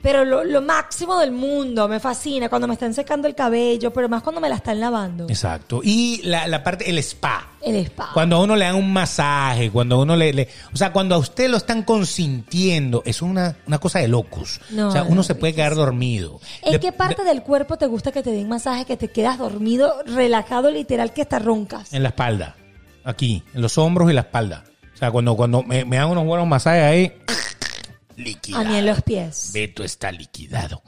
pero 0.00 0.24
lo, 0.24 0.44
lo 0.44 0.62
máximo 0.62 1.18
del 1.18 1.32
mundo. 1.32 1.88
Me 1.88 1.98
fascina 1.98 2.48
cuando 2.48 2.68
me 2.68 2.74
están 2.74 2.94
secando 2.94 3.26
el 3.26 3.34
cabello, 3.34 3.92
pero 3.92 4.08
más 4.08 4.22
cuando 4.22 4.40
me 4.40 4.48
la 4.48 4.54
están 4.54 4.78
lavando. 4.78 5.26
Exacto. 5.28 5.80
Y 5.82 6.22
la, 6.22 6.46
la 6.46 6.62
parte, 6.62 6.88
el 6.88 6.98
spa. 6.98 7.48
El 7.66 7.74
spa. 7.84 8.10
Cuando 8.14 8.36
a 8.36 8.40
uno 8.44 8.54
le 8.54 8.64
dan 8.64 8.76
un 8.76 8.92
masaje, 8.92 9.70
cuando 9.72 9.96
a 9.96 9.98
uno 10.02 10.14
le, 10.16 10.32
le- 10.32 10.48
O 10.72 10.76
sea, 10.76 10.92
cuando 10.92 11.16
a 11.16 11.18
usted 11.18 11.50
lo 11.50 11.56
están 11.56 11.82
consintiendo, 11.82 13.02
es 13.04 13.22
una, 13.22 13.56
una 13.66 13.78
cosa 13.78 13.98
de 13.98 14.06
locos. 14.08 14.60
No, 14.70 14.88
o 14.88 14.92
sea, 14.92 15.02
no, 15.02 15.10
uno 15.10 15.22
se 15.24 15.34
puede 15.34 15.52
quedar 15.54 15.74
dormido. 15.74 16.40
¿En 16.62 16.72
De- 16.74 16.80
qué 16.80 16.92
parte 16.92 17.24
del 17.24 17.42
cuerpo 17.42 17.76
te 17.76 17.86
gusta 17.86 18.12
que 18.12 18.22
te 18.22 18.30
den 18.30 18.48
masaje, 18.48 18.84
que 18.84 18.96
te 18.96 19.08
quedas 19.08 19.38
dormido, 19.38 19.92
relajado, 20.06 20.70
literal, 20.70 21.12
que 21.12 21.22
hasta 21.22 21.40
roncas? 21.40 21.92
En 21.92 22.02
la 22.04 22.10
espalda. 22.10 22.54
Aquí, 23.04 23.42
en 23.52 23.62
los 23.62 23.76
hombros 23.78 24.10
y 24.10 24.14
la 24.14 24.20
espalda. 24.22 24.64
O 24.94 24.96
sea, 24.96 25.10
cuando, 25.10 25.36
cuando 25.36 25.62
me, 25.62 25.84
me 25.84 25.96
dan 25.96 26.08
unos 26.08 26.24
buenos 26.24 26.46
masajes 26.46 26.82
ahí. 26.84 27.12
Liquidado. 28.16 28.64
A 28.64 28.68
mí 28.70 28.76
en 28.76 28.86
los 28.86 29.02
pies. 29.02 29.50
Beto 29.52 29.84
está 29.84 30.10
liquidado. 30.12 30.82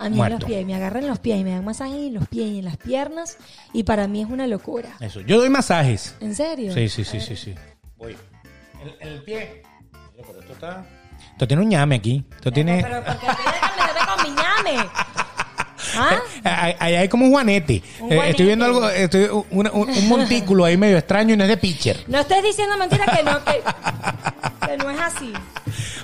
A 0.00 0.08
mí 0.08 0.20
en 0.20 0.30
los 0.30 0.44
pies. 0.44 0.66
Me 0.66 0.74
agarran 0.74 1.06
los 1.06 1.18
pies 1.18 1.38
y 1.40 1.44
me 1.44 1.50
dan 1.52 1.64
masaje 1.64 2.06
en 2.06 2.14
los 2.14 2.26
pies 2.28 2.46
y 2.50 2.58
en 2.60 2.64
las 2.64 2.76
piernas. 2.78 3.36
Y 3.72 3.82
para 3.84 4.08
mí 4.08 4.22
es 4.22 4.28
una 4.30 4.46
locura. 4.46 4.88
Eso. 5.00 5.20
Yo 5.20 5.38
doy 5.38 5.50
masajes. 5.50 6.14
¿En 6.20 6.34
serio? 6.34 6.72
Sí, 6.74 6.88
sí, 6.88 7.04
sí, 7.04 7.20
sí, 7.20 7.36
sí. 7.36 7.54
Voy. 7.98 8.16
En, 8.82 9.06
en 9.08 9.14
el 9.14 9.22
pie. 9.22 9.62
Mira, 10.16 10.26
pero 10.26 10.40
esto 10.40 10.52
está. 10.54 10.84
Esto 11.32 11.46
tiene 11.46 11.62
un 11.62 11.68
ñame 11.68 11.96
aquí. 11.96 12.24
Esto 12.34 12.50
tiene. 12.50 12.82
Pero 12.82 13.02
porque 13.04 13.18
tienes 13.20 13.36
que 13.36 13.80
meterte 13.82 14.00
con 14.06 14.22
mi 14.34 14.40
ñame. 14.40 14.88
¿Ah? 15.96 16.76
Ahí 16.78 16.94
hay 16.94 17.08
como 17.08 17.24
un 17.26 17.32
juanete. 17.32 17.82
Un 18.00 18.12
Eh, 18.12 18.30
estoy 18.30 18.46
viendo 18.46 18.64
algo, 18.64 18.88
estoy, 18.88 19.24
un, 19.50 19.68
un- 19.72 19.88
un 19.90 20.08
montículo 20.08 20.64
ahí 20.64 20.76
medio 20.76 20.96
extraño 20.98 21.34
y 21.34 21.36
no 21.36 21.44
es 21.44 21.48
de 21.48 21.56
pitcher. 21.56 22.04
No 22.06 22.20
estés 22.20 22.42
diciendo 22.42 22.76
mentira 22.76 23.04
que 23.06 23.22
no, 23.24 23.42
que, 23.44 23.62
que 24.68 24.76
no 24.76 24.90
es 24.90 25.00
así. 25.00 25.32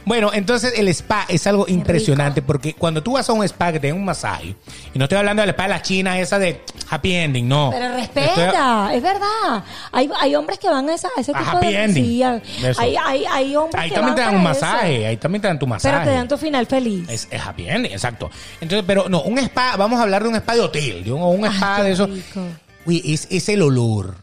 Bueno, 0.06 0.30
entonces 0.32 0.72
el 0.78 0.86
spa 0.88 1.26
es 1.28 1.46
algo 1.48 1.66
impresionante 1.68 2.40
porque 2.40 2.74
cuando 2.74 3.02
tú 3.02 3.14
vas 3.14 3.28
a 3.28 3.32
un 3.32 3.42
spa 3.44 3.72
que 3.72 3.80
te 3.80 3.88
den 3.88 3.96
un 3.96 4.04
masaje, 4.04 4.54
y 4.94 4.98
no 5.00 5.04
estoy 5.06 5.18
hablando 5.18 5.42
del 5.42 5.50
spa 5.50 5.64
de 5.64 5.68
las 5.68 5.82
chinas, 5.82 6.18
esa 6.18 6.38
de 6.38 6.60
happy 6.88 7.12
ending, 7.12 7.48
no. 7.48 7.70
Pero 7.72 7.86
Estoy- 7.98 8.22
respeta, 8.22 8.94
es 8.94 9.02
verdad. 9.02 9.64
Hay, 9.90 10.08
hay 10.20 10.34
hombres 10.36 10.60
que 10.60 10.68
van 10.68 10.88
a, 10.88 10.94
esa, 10.94 11.08
a 11.16 11.20
ese 11.20 11.32
A 11.34 11.38
tipo 11.40 11.56
happy 11.56 11.66
de... 11.66 11.82
ending. 11.84 12.04
Sí, 12.04 12.22
hay, 12.22 12.96
hay, 12.96 13.24
hay, 13.28 13.56
hombres 13.56 13.82
ahí 13.82 13.88
que 13.88 13.94
también 13.96 14.14
van 14.14 14.14
te 14.14 14.20
dan 14.22 14.34
un 14.36 14.40
eso. 14.42 14.48
masaje, 14.64 15.06
ahí 15.08 15.16
también 15.16 15.42
te 15.42 15.48
dan 15.48 15.58
tu 15.58 15.66
masaje. 15.66 15.92
Pero 15.96 16.08
te 16.08 16.16
dan 16.16 16.28
tu 16.28 16.38
final 16.38 16.66
feliz. 16.66 17.08
Es, 17.08 17.26
es 17.28 17.40
happy 17.44 17.68
ending, 17.68 17.90
exacto. 17.92 18.30
Entonces, 18.60 18.84
pero 18.86 19.08
no, 19.08 19.22
un 19.22 19.38
spa, 19.40 19.76
vamos 19.76 19.98
a 19.98 20.04
hablar 20.04 20.22
de 20.22 20.28
un 20.28 20.36
spa 20.36 20.54
de 20.54 20.60
hotel, 20.60 21.02
de 21.02 21.10
un, 21.12 21.20
un 21.20 21.44
spa 21.46 21.82
de 21.82 21.90
eso. 21.90 22.06
rico. 22.06 22.40
Uy, 22.86 23.02
es, 23.12 23.26
es 23.28 23.48
el 23.48 23.60
olor, 23.60 24.14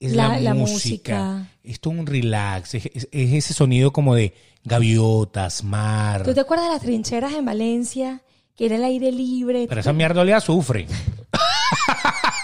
es 0.00 0.12
la, 0.12 0.28
La- 0.28 0.40
la 0.40 0.54
música, 0.54 1.24
música. 1.24 1.50
es 1.64 1.80
todo 1.80 1.92
un 1.94 2.06
relax, 2.06 2.74
es, 2.74 2.86
es- 2.94 3.08
es 3.10 3.32
ese 3.32 3.54
sonido 3.54 3.92
como 3.92 4.14
de 4.14 4.34
gaviotas, 4.64 5.64
mar. 5.64 6.22
¿Tú 6.22 6.34
te 6.34 6.40
acuerdas 6.40 6.66
de 6.68 6.72
las 6.74 6.82
trincheras 6.82 7.32
en 7.34 7.44
Valencia? 7.44 8.22
Que 8.56 8.66
era 8.66 8.76
el 8.76 8.84
aire 8.84 9.12
libre. 9.12 9.66
Pero 9.68 9.80
esa 9.80 9.92
mierda 9.92 10.20
a 10.20 10.24
azufre. 10.38 10.86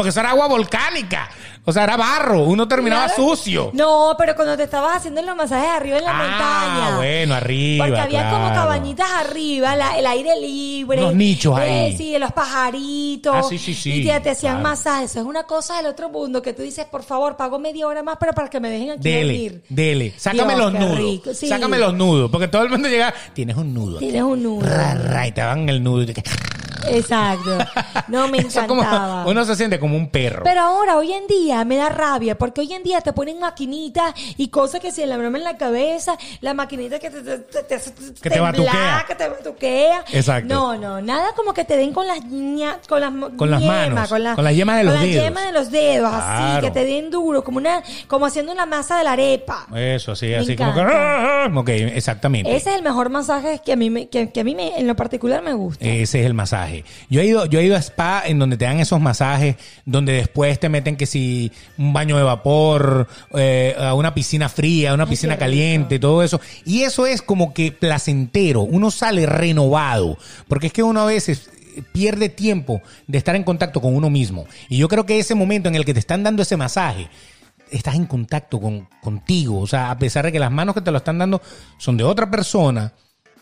porque 0.00 0.08
eso 0.10 0.20
era 0.20 0.30
agua 0.30 0.48
volcánica. 0.48 1.28
O 1.66 1.72
sea, 1.74 1.84
era 1.84 1.94
barro. 1.98 2.44
Uno 2.44 2.66
terminaba 2.66 3.04
Claro. 3.04 3.22
sucio. 3.22 3.70
No, 3.74 4.14
pero 4.16 4.34
cuando 4.34 4.56
te 4.56 4.62
estabas 4.62 4.96
haciendo 4.96 5.20
los 5.20 5.36
masajes 5.36 5.68
arriba 5.68 5.98
en 5.98 6.04
la 6.04 6.10
Ah, 6.10 6.22
montaña. 6.22 6.96
bueno, 6.96 7.34
arriba, 7.34 7.84
Porque 7.84 8.00
había 8.00 8.30
como 8.30 8.48
cabañitas 8.48 9.06
arriba, 9.20 9.76
la- 9.76 9.98
el 9.98 10.06
aire 10.06 10.40
libre. 10.40 11.00
Unos 11.02 11.14
nichos 11.14 11.58
eh, 11.60 11.62
ahí. 11.62 11.96
sí, 11.98 12.18
los 12.18 12.32
pajaritos. 12.32 13.34
Ah, 13.36 13.42
sí, 13.42 13.58
sí, 13.58 13.74
sí, 13.74 13.92
Y 14.00 14.06
te, 14.06 14.20
te 14.20 14.30
hacían 14.30 14.54
claro. 14.54 14.68
masajes. 14.70 15.10
Eso 15.10 15.20
es 15.20 15.26
una 15.26 15.42
cosa 15.42 15.76
del 15.76 15.86
otro 15.86 16.08
mundo 16.08 16.40
que 16.40 16.54
tú 16.54 16.62
dices, 16.62 16.86
por 16.86 17.02
favor, 17.02 17.36
pago 17.36 17.58
media 17.58 17.86
hora 17.86 18.02
más, 18.02 18.16
pero 18.18 18.32
para 18.32 18.48
que 18.48 18.58
me 18.58 18.70
dejen 18.70 18.92
aquí 18.92 19.02
Dele, 19.02 19.32
dormir. 19.32 19.62
dele. 19.68 20.14
Sácame 20.16 20.54
Dios, 20.54 20.72
los 20.72 20.80
nudos. 20.80 21.36
sí. 21.36 21.46
Sácame 21.46 21.78
los 21.78 21.92
nudos. 21.92 22.30
Porque 22.30 22.48
todo 22.48 22.62
el 22.62 22.70
mundo 22.70 22.88
llega, 22.88 23.12
tienes 23.34 23.54
un 23.56 23.74
nudo. 23.74 23.98
aquí". 23.98 24.06
Tienes 24.06 24.22
un 24.22 24.42
nudo. 24.42 24.66
Ra, 24.66 24.94
ra, 24.94 25.26
y 25.26 25.32
te 25.32 25.42
dan 25.42 25.68
el 25.68 25.82
nudo. 25.82 26.02
y 26.02 26.06
te- 26.06 26.22
Exacto. 26.88 27.58
No, 28.08 28.28
me 28.28 28.38
Eso 28.50 28.60
es 28.60 28.66
como- 28.66 28.82
encantaba. 28.82 29.26
uno 29.26 29.44
se 29.44 29.56
siente 29.56 29.78
como 29.78 29.96
un 29.96 30.08
perro. 30.10 30.42
Pero 30.44 30.60
ahora, 30.62 30.96
hoy 30.96 31.12
en 31.12 31.26
día, 31.26 31.64
me 31.64 31.76
da 31.76 31.88
rabia, 31.88 32.36
porque 32.38 32.60
hoy 32.62 32.72
en 32.72 32.82
día 32.82 33.00
te 33.00 33.12
ponen 33.12 33.38
maquinitas 33.38 34.14
y 34.36 34.48
cosas 34.48 34.80
que 34.80 34.90
se 34.92 35.06
le 35.06 35.14
abren 35.14 35.34
en 35.36 35.44
la 35.44 35.56
cabeza, 35.56 36.16
la 36.40 36.54
maquinita 36.54 36.98
que 36.98 37.10
te, 37.10 37.22
te, 37.22 37.38
te, 37.38 37.62
te 37.62 37.74
hace 37.74 37.90
te 37.90 38.30
temblar, 38.30 38.52
batuquea. 38.56 39.04
que 39.06 39.14
te 39.14 39.28
batuquea. 39.28 40.04
Exacto. 40.12 40.52
No, 40.54 40.76
no, 40.76 41.00
nada 41.00 41.32
como 41.36 41.52
que 41.54 41.64
te 41.64 41.76
den 41.76 41.92
con 41.92 42.06
las 42.06 42.20
ña- 42.24 42.78
con 42.88 43.00
las 43.00 43.12
Con 43.36 43.50
las 43.50 43.62
manos, 43.62 44.08
con, 44.08 44.22
la- 44.22 44.34
con 44.34 44.44
las 44.44 44.54
yemas 44.54 44.76
de 44.78 44.84
los 44.84 44.94
con 44.94 45.02
las 45.02 45.10
dedos. 45.10 45.24
yemas 45.24 45.44
de 45.46 45.52
los 45.52 45.70
dedos, 45.70 46.12
así, 46.12 46.26
Claro. 46.40 46.60
que 46.66 46.70
te 46.70 46.84
den 46.84 47.10
duro, 47.10 47.44
como 47.44 47.58
una, 47.58 47.82
como 48.08 48.26
haciendo 48.26 48.52
una 48.52 48.66
masa 48.66 48.98
de 48.98 49.04
la 49.04 49.12
arepa. 49.12 49.66
Eso, 49.74 50.12
así, 50.12 50.26
Me 50.26 50.36
así 50.36 50.56
como 50.56 50.74
que... 50.74 50.80
encanta. 50.80 51.60
Ok, 51.60 51.68
exactamente. 51.68 52.54
Ese 52.54 52.70
es 52.70 52.76
el 52.76 52.82
mejor 52.82 53.10
masaje 53.10 53.60
que 53.64 53.72
a 53.72 53.76
mí, 53.76 53.90
me, 53.90 54.08
que, 54.08 54.30
que 54.30 54.40
a 54.40 54.44
mí 54.44 54.54
me, 54.54 54.78
en 54.78 54.86
lo 54.86 54.96
particular 54.96 55.42
me 55.42 55.52
gusta. 55.54 55.84
Ese 55.84 56.20
es 56.20 56.26
el 56.26 56.34
masaje. 56.34 56.69
Yo 57.08 57.20
he 57.20 57.26
ido, 57.26 57.46
yo 57.46 57.60
he 57.60 57.64
ido 57.64 57.76
a 57.76 57.80
spa 57.80 58.22
en 58.26 58.38
donde 58.38 58.56
te 58.56 58.64
dan 58.64 58.80
esos 58.80 59.00
masajes, 59.00 59.56
donde 59.84 60.12
después 60.12 60.58
te 60.58 60.68
meten 60.68 60.96
que 60.96 61.06
si 61.06 61.52
un 61.78 61.92
baño 61.92 62.16
de 62.16 62.22
vapor, 62.22 63.08
eh, 63.34 63.74
a 63.78 63.94
una 63.94 64.14
piscina 64.14 64.48
fría, 64.48 64.94
una 64.94 65.06
piscina 65.06 65.36
caliente, 65.36 65.98
todo 65.98 66.22
eso. 66.22 66.40
Y 66.64 66.82
eso 66.82 67.06
es 67.06 67.22
como 67.22 67.52
que 67.52 67.72
placentero. 67.72 68.62
Uno 68.62 68.90
sale 68.90 69.26
renovado. 69.26 70.18
Porque 70.48 70.68
es 70.68 70.72
que 70.72 70.82
uno 70.82 71.00
a 71.02 71.06
veces 71.06 71.50
pierde 71.92 72.28
tiempo 72.28 72.82
de 73.06 73.18
estar 73.18 73.36
en 73.36 73.44
contacto 73.44 73.80
con 73.80 73.94
uno 73.94 74.10
mismo. 74.10 74.46
Y 74.68 74.78
yo 74.78 74.88
creo 74.88 75.06
que 75.06 75.18
ese 75.18 75.34
momento 75.34 75.68
en 75.68 75.74
el 75.74 75.84
que 75.84 75.94
te 75.94 76.00
están 76.00 76.22
dando 76.22 76.42
ese 76.42 76.56
masaje, 76.56 77.08
estás 77.70 77.94
en 77.94 78.06
contacto 78.06 78.60
con, 78.60 78.88
contigo. 79.02 79.60
O 79.60 79.66
sea, 79.66 79.90
a 79.90 79.98
pesar 79.98 80.24
de 80.24 80.32
que 80.32 80.38
las 80.38 80.50
manos 80.50 80.74
que 80.74 80.80
te 80.80 80.90
lo 80.90 80.98
están 80.98 81.18
dando 81.18 81.40
son 81.78 81.96
de 81.96 82.04
otra 82.04 82.30
persona, 82.30 82.92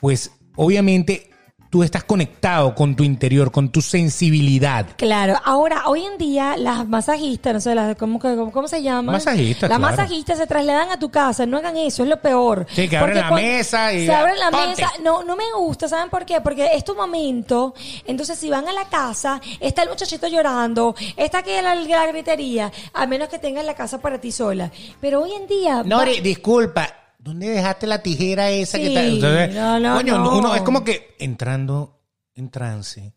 pues 0.00 0.30
obviamente 0.56 1.30
tú 1.70 1.82
estás 1.82 2.04
conectado 2.04 2.74
con 2.74 2.96
tu 2.96 3.04
interior, 3.04 3.50
con 3.52 3.68
tu 3.70 3.82
sensibilidad. 3.82 4.86
Claro, 4.96 5.38
ahora, 5.44 5.82
hoy 5.86 6.04
en 6.04 6.16
día 6.18 6.56
las 6.56 6.86
masajistas, 6.88 7.52
no 7.54 7.60
sé, 7.60 7.74
las, 7.74 7.94
¿cómo, 7.96 8.18
que- 8.18 8.34
cómo, 8.36 8.50
cómo 8.52 8.68
se 8.68 8.82
llaman? 8.82 9.12
Masajistas, 9.14 9.68
Las 9.68 9.78
claro. 9.78 9.96
masajistas 9.96 10.38
se 10.38 10.46
trasladan 10.46 10.90
a 10.90 10.98
tu 10.98 11.10
casa, 11.10 11.44
no 11.46 11.58
hagan 11.58 11.76
eso, 11.76 12.02
es 12.02 12.08
lo 12.08 12.20
peor. 12.20 12.66
Sí, 12.70 12.88
que 12.88 12.96
abren 12.96 13.16
la 13.16 13.28
cuando- 13.28 13.46
mesa 13.46 13.92
y 13.92 14.06
Se 14.06 14.14
abren 14.14 14.38
la 14.38 14.50
ponte. 14.50 14.68
mesa, 14.68 14.92
no, 15.02 15.22
no 15.24 15.36
me 15.36 15.44
gusta, 15.56 15.88
¿saben 15.88 16.08
por 16.10 16.24
qué? 16.24 16.40
Porque 16.40 16.70
es 16.74 16.84
tu 16.84 16.94
momento, 16.94 17.74
entonces 18.06 18.38
si 18.38 18.48
van 18.48 18.66
a 18.66 18.72
la 18.72 18.84
casa, 18.86 19.40
está 19.60 19.82
el 19.82 19.90
muchachito 19.90 20.26
llorando, 20.28 20.94
está 21.16 21.38
aquí 21.38 21.50
la, 21.62 21.74
la 21.74 22.06
gritería, 22.06 22.72
a 22.94 23.06
menos 23.06 23.28
que 23.28 23.38
tengas 23.38 23.64
la 23.64 23.74
casa 23.74 24.00
para 24.00 24.18
ti 24.18 24.32
sola. 24.32 24.70
Pero 25.00 25.22
hoy 25.22 25.32
en 25.32 25.46
día... 25.46 25.82
Nori, 25.84 26.16
va- 26.16 26.22
disculpa. 26.22 26.94
¿Dónde 27.28 27.48
dejaste 27.50 27.86
la 27.86 28.02
tijera 28.02 28.48
esa 28.50 28.78
que 28.78 28.86
está? 28.88 29.04
Entonces, 29.04 29.54
no, 29.54 29.78
no, 29.78 29.96
coño, 29.96 30.18
no. 30.18 30.38
uno 30.38 30.54
es 30.54 30.62
como 30.62 30.82
que 30.82 31.14
entrando 31.18 32.00
en 32.34 32.48
trance. 32.50 33.12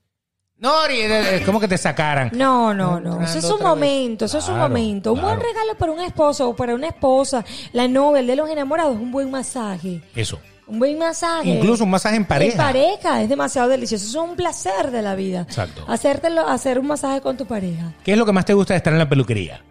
Nori, 0.58 1.00
es 1.02 1.46
como 1.46 1.60
que 1.62 1.68
te 1.70 1.78
sacaran. 1.78 2.30
No, 2.34 2.74
no, 2.74 3.00
no. 3.00 3.22
Eso 3.24 3.40
es 3.40 3.46
un 3.46 3.58
vez. 3.60 3.62
momento, 3.68 4.26
eso 4.26 4.38
es 4.40 4.48
un 4.50 4.56
Claro, 4.56 4.68
momento. 4.70 5.14
Un 5.14 5.22
buen 5.22 5.40
regalo 5.40 5.76
para 5.80 5.92
un 5.94 6.02
esposo 6.02 6.50
o 6.50 6.56
para 6.56 6.76
una 6.76 6.88
esposa, 6.88 7.44
la 7.72 7.88
novia, 7.88 8.20
el 8.20 8.28
de 8.28 8.36
los 8.36 8.50
enamorados, 8.50 8.96
un 8.98 9.12
buen 9.12 9.32
masaje. 9.32 10.04
Eso. 10.14 10.40
Un 10.68 10.78
buen 10.78 11.00
masaje. 11.00 11.50
Incluso 11.50 11.84
un 11.86 11.90
masaje 11.90 12.18
en 12.18 12.26
pareja. 12.26 12.52
En 12.52 12.58
pareja, 12.58 13.22
es 13.24 13.30
demasiado 13.30 13.70
delicioso. 13.70 14.06
Eso 14.06 14.24
es 14.24 14.30
un 14.30 14.36
placer 14.36 14.92
de 14.92 15.02
la 15.02 15.16
vida. 15.16 15.42
Exacto. 15.42 15.84
Hacértelo, 15.88 16.48
hacer 16.48 16.78
un 16.78 16.88
masaje 16.88 17.22
con 17.22 17.38
tu 17.38 17.46
pareja. 17.46 17.94
¿Qué 18.04 18.12
es 18.12 18.18
lo 18.18 18.26
que 18.26 18.32
más 18.34 18.44
te 18.46 18.54
gusta 18.54 18.74
de 18.74 18.78
estar 18.80 18.92
en 18.94 19.00
la 19.00 19.10
peluquería? 19.10 19.64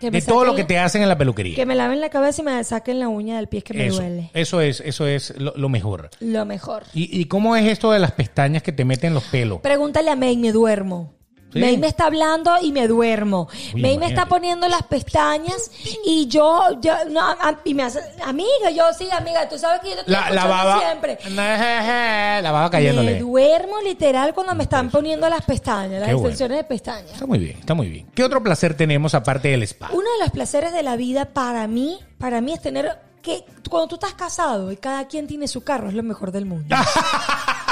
Que 0.00 0.10
De 0.10 0.22
todo 0.22 0.44
lo 0.44 0.54
que 0.54 0.64
te 0.64 0.78
hacen 0.78 1.02
en 1.02 1.08
la 1.08 1.18
peluquería. 1.18 1.54
Que 1.54 1.66
me 1.66 1.74
laven 1.74 2.00
la 2.00 2.08
cabeza 2.08 2.40
y 2.40 2.44
me 2.46 2.64
saquen 2.64 2.98
la 3.00 3.08
uña 3.08 3.36
del 3.36 3.48
pie 3.48 3.62
que 3.62 3.74
me 3.74 3.86
eso, 3.86 3.98
duele. 4.00 4.30
eso 4.32 4.60
es, 4.62 4.80
eso 4.80 5.06
es 5.06 5.34
lo, 5.38 5.52
lo 5.56 5.68
mejor. 5.68 6.08
Lo 6.20 6.44
mejor. 6.46 6.84
¿Y, 6.94 7.20
y 7.20 7.26
cómo 7.26 7.54
es 7.54 7.66
esto 7.66 7.92
de 7.92 7.98
las 7.98 8.12
pestañas 8.12 8.62
que 8.62 8.72
te 8.72 8.84
meten 8.84 9.12
los 9.12 9.24
pelos? 9.24 9.60
Pregúntale 9.60 10.10
a 10.10 10.16
May, 10.16 10.36
me 10.38 10.52
duermo. 10.52 11.12
Sí. 11.52 11.58
May 11.58 11.76
me 11.78 11.88
está 11.88 12.06
hablando 12.06 12.52
y 12.62 12.70
me 12.70 12.86
duermo. 12.86 13.48
Uy, 13.74 13.82
May 13.82 13.98
me 13.98 14.06
está 14.06 14.26
poniendo 14.26 14.68
las 14.68 14.84
pestañas 14.84 15.70
y 16.04 16.28
yo, 16.28 16.80
yo 16.80 16.94
no, 17.10 17.20
a- 17.20 17.58
y 17.64 17.74
me 17.74 17.82
hace, 17.82 17.98
amiga, 18.24 18.70
yo 18.72 18.84
sí, 18.96 19.08
amiga, 19.10 19.48
tú 19.48 19.58
sabes 19.58 19.80
que 19.80 19.88
yo 19.90 19.94
te 19.96 20.00
estoy 20.02 20.12
La, 20.14 20.20
la 20.20 20.26
escuchando 20.42 20.54
baba. 20.54 20.78
siempre. 20.80 21.18
La 22.42 22.52
baba 22.52 22.64
Me 22.66 22.70
cayéndole. 22.70 23.18
duermo 23.18 23.80
literal 23.82 24.32
cuando 24.32 24.54
me 24.54 24.62
están 24.62 24.90
poniendo 24.90 25.28
las 25.28 25.44
pestañas, 25.44 26.00
las 26.00 26.08
Qué 26.08 26.14
bueno. 26.14 26.28
extensiones 26.28 26.58
de 26.58 26.64
pestañas. 26.64 27.12
Está 27.12 27.26
muy 27.26 27.38
bien, 27.38 27.56
está 27.58 27.74
muy 27.74 27.88
bien. 27.88 28.06
¿Qué 28.14 28.22
otro 28.22 28.42
placer 28.42 28.74
tenemos 28.76 29.14
aparte 29.14 29.48
del 29.48 29.62
spa? 29.64 29.88
Uno 29.92 30.08
de 30.18 30.18
los 30.24 30.30
placeres 30.30 30.72
de 30.72 30.82
la 30.84 30.96
vida 30.96 31.24
para 31.26 31.66
mí, 31.66 31.98
para 32.18 32.40
mí 32.40 32.52
es 32.52 32.60
tener 32.62 32.96
que 33.22 33.44
cuando 33.68 33.88
tú 33.88 33.94
estás 33.96 34.14
casado 34.14 34.70
y 34.72 34.76
cada 34.76 35.06
quien 35.08 35.26
tiene 35.26 35.46
su 35.48 35.62
carro 35.64 35.88
es 35.88 35.94
lo 35.94 36.02
mejor 36.02 36.30
del 36.32 36.46
mundo. 36.46 36.74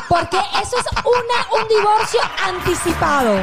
Porque 0.09 0.39
eso 0.62 0.76
es 0.78 0.86
una, 1.05 1.62
un 1.62 1.68
divorcio 1.68 2.20
anticipado. 2.47 3.39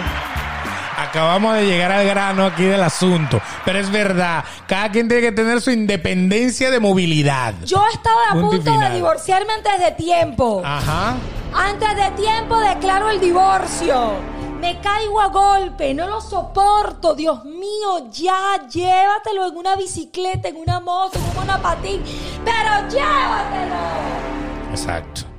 Acabamos 0.97 1.55
de 1.55 1.65
llegar 1.65 1.91
al 1.91 2.05
grano 2.05 2.45
aquí 2.45 2.63
del 2.63 2.81
asunto. 2.81 3.41
Pero 3.65 3.79
es 3.79 3.91
verdad, 3.91 4.43
cada 4.67 4.89
quien 4.89 5.07
tiene 5.07 5.21
que 5.21 5.31
tener 5.31 5.61
su 5.61 5.71
independencia 5.71 6.71
de 6.71 6.79
movilidad. 6.79 7.53
Yo 7.65 7.83
estaba 7.93 8.29
a 8.29 8.33
Punto 8.33 8.51
punto 8.51 8.79
de 8.79 8.89
divorciarme 8.91 9.53
antes 9.53 9.79
de 9.79 9.91
tiempo. 9.91 10.61
Ajá. 10.63 11.15
Antes 11.53 11.95
de 11.95 12.11
tiempo 12.11 12.59
declaro 12.59 13.09
el 13.09 13.19
divorcio. 13.19 14.13
Me 14.59 14.79
caigo 14.79 15.19
a 15.21 15.27
golpe, 15.27 15.93
no 15.93 16.07
lo 16.07 16.21
soporto. 16.21 17.13
Dios 17.13 17.43
mío, 17.43 18.09
ya 18.09 18.65
llévatelo 18.67 19.47
en 19.47 19.57
una 19.57 19.75
bicicleta, 19.75 20.47
en 20.47 20.55
una 20.55 20.79
moto, 20.79 21.19
en 21.19 21.25
un 21.25 21.35
monopatín. 21.35 22.01
Pero 22.43 22.89
llévatelo. 22.89 23.75
Exacto. 24.71 25.34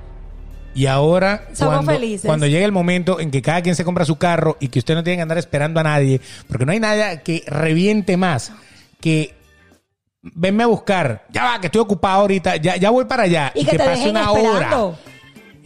Y 0.76 0.86
ahora, 0.86 1.48
Somos 1.54 1.74
cuando, 1.76 1.92
felices. 1.92 2.26
cuando 2.26 2.46
llegue 2.46 2.64
el 2.64 2.70
momento 2.72 3.18
en 3.18 3.30
que 3.30 3.40
cada 3.42 3.62
quien 3.62 3.74
se 3.74 3.84
compra 3.84 4.04
su 4.04 4.16
carro 4.16 4.56
y 4.60 4.68
que 4.68 4.78
usted 4.78 4.94
no 4.94 5.02
tiene 5.02 5.16
que 5.16 5.22
andar 5.22 5.38
esperando 5.38 5.80
a 5.80 5.82
nadie, 5.82 6.20
porque 6.46 6.66
no 6.66 6.72
hay 6.72 6.80
nada 6.80 7.22
que 7.22 7.42
reviente 7.46 8.16
más 8.18 8.52
que 9.00 9.34
venme 10.22 10.64
a 10.64 10.66
buscar, 10.66 11.24
ya 11.30 11.44
va, 11.44 11.60
que 11.60 11.68
estoy 11.68 11.80
ocupado 11.80 12.20
ahorita, 12.20 12.56
ya, 12.56 12.76
ya 12.76 12.90
voy 12.90 13.06
para 13.06 13.22
allá, 13.24 13.52
Y 13.54 13.64
que 13.64 13.78
te 13.78 13.84
pase 13.84 14.10
una 14.10 14.30
esperando. 14.30 14.86
hora. 14.88 14.96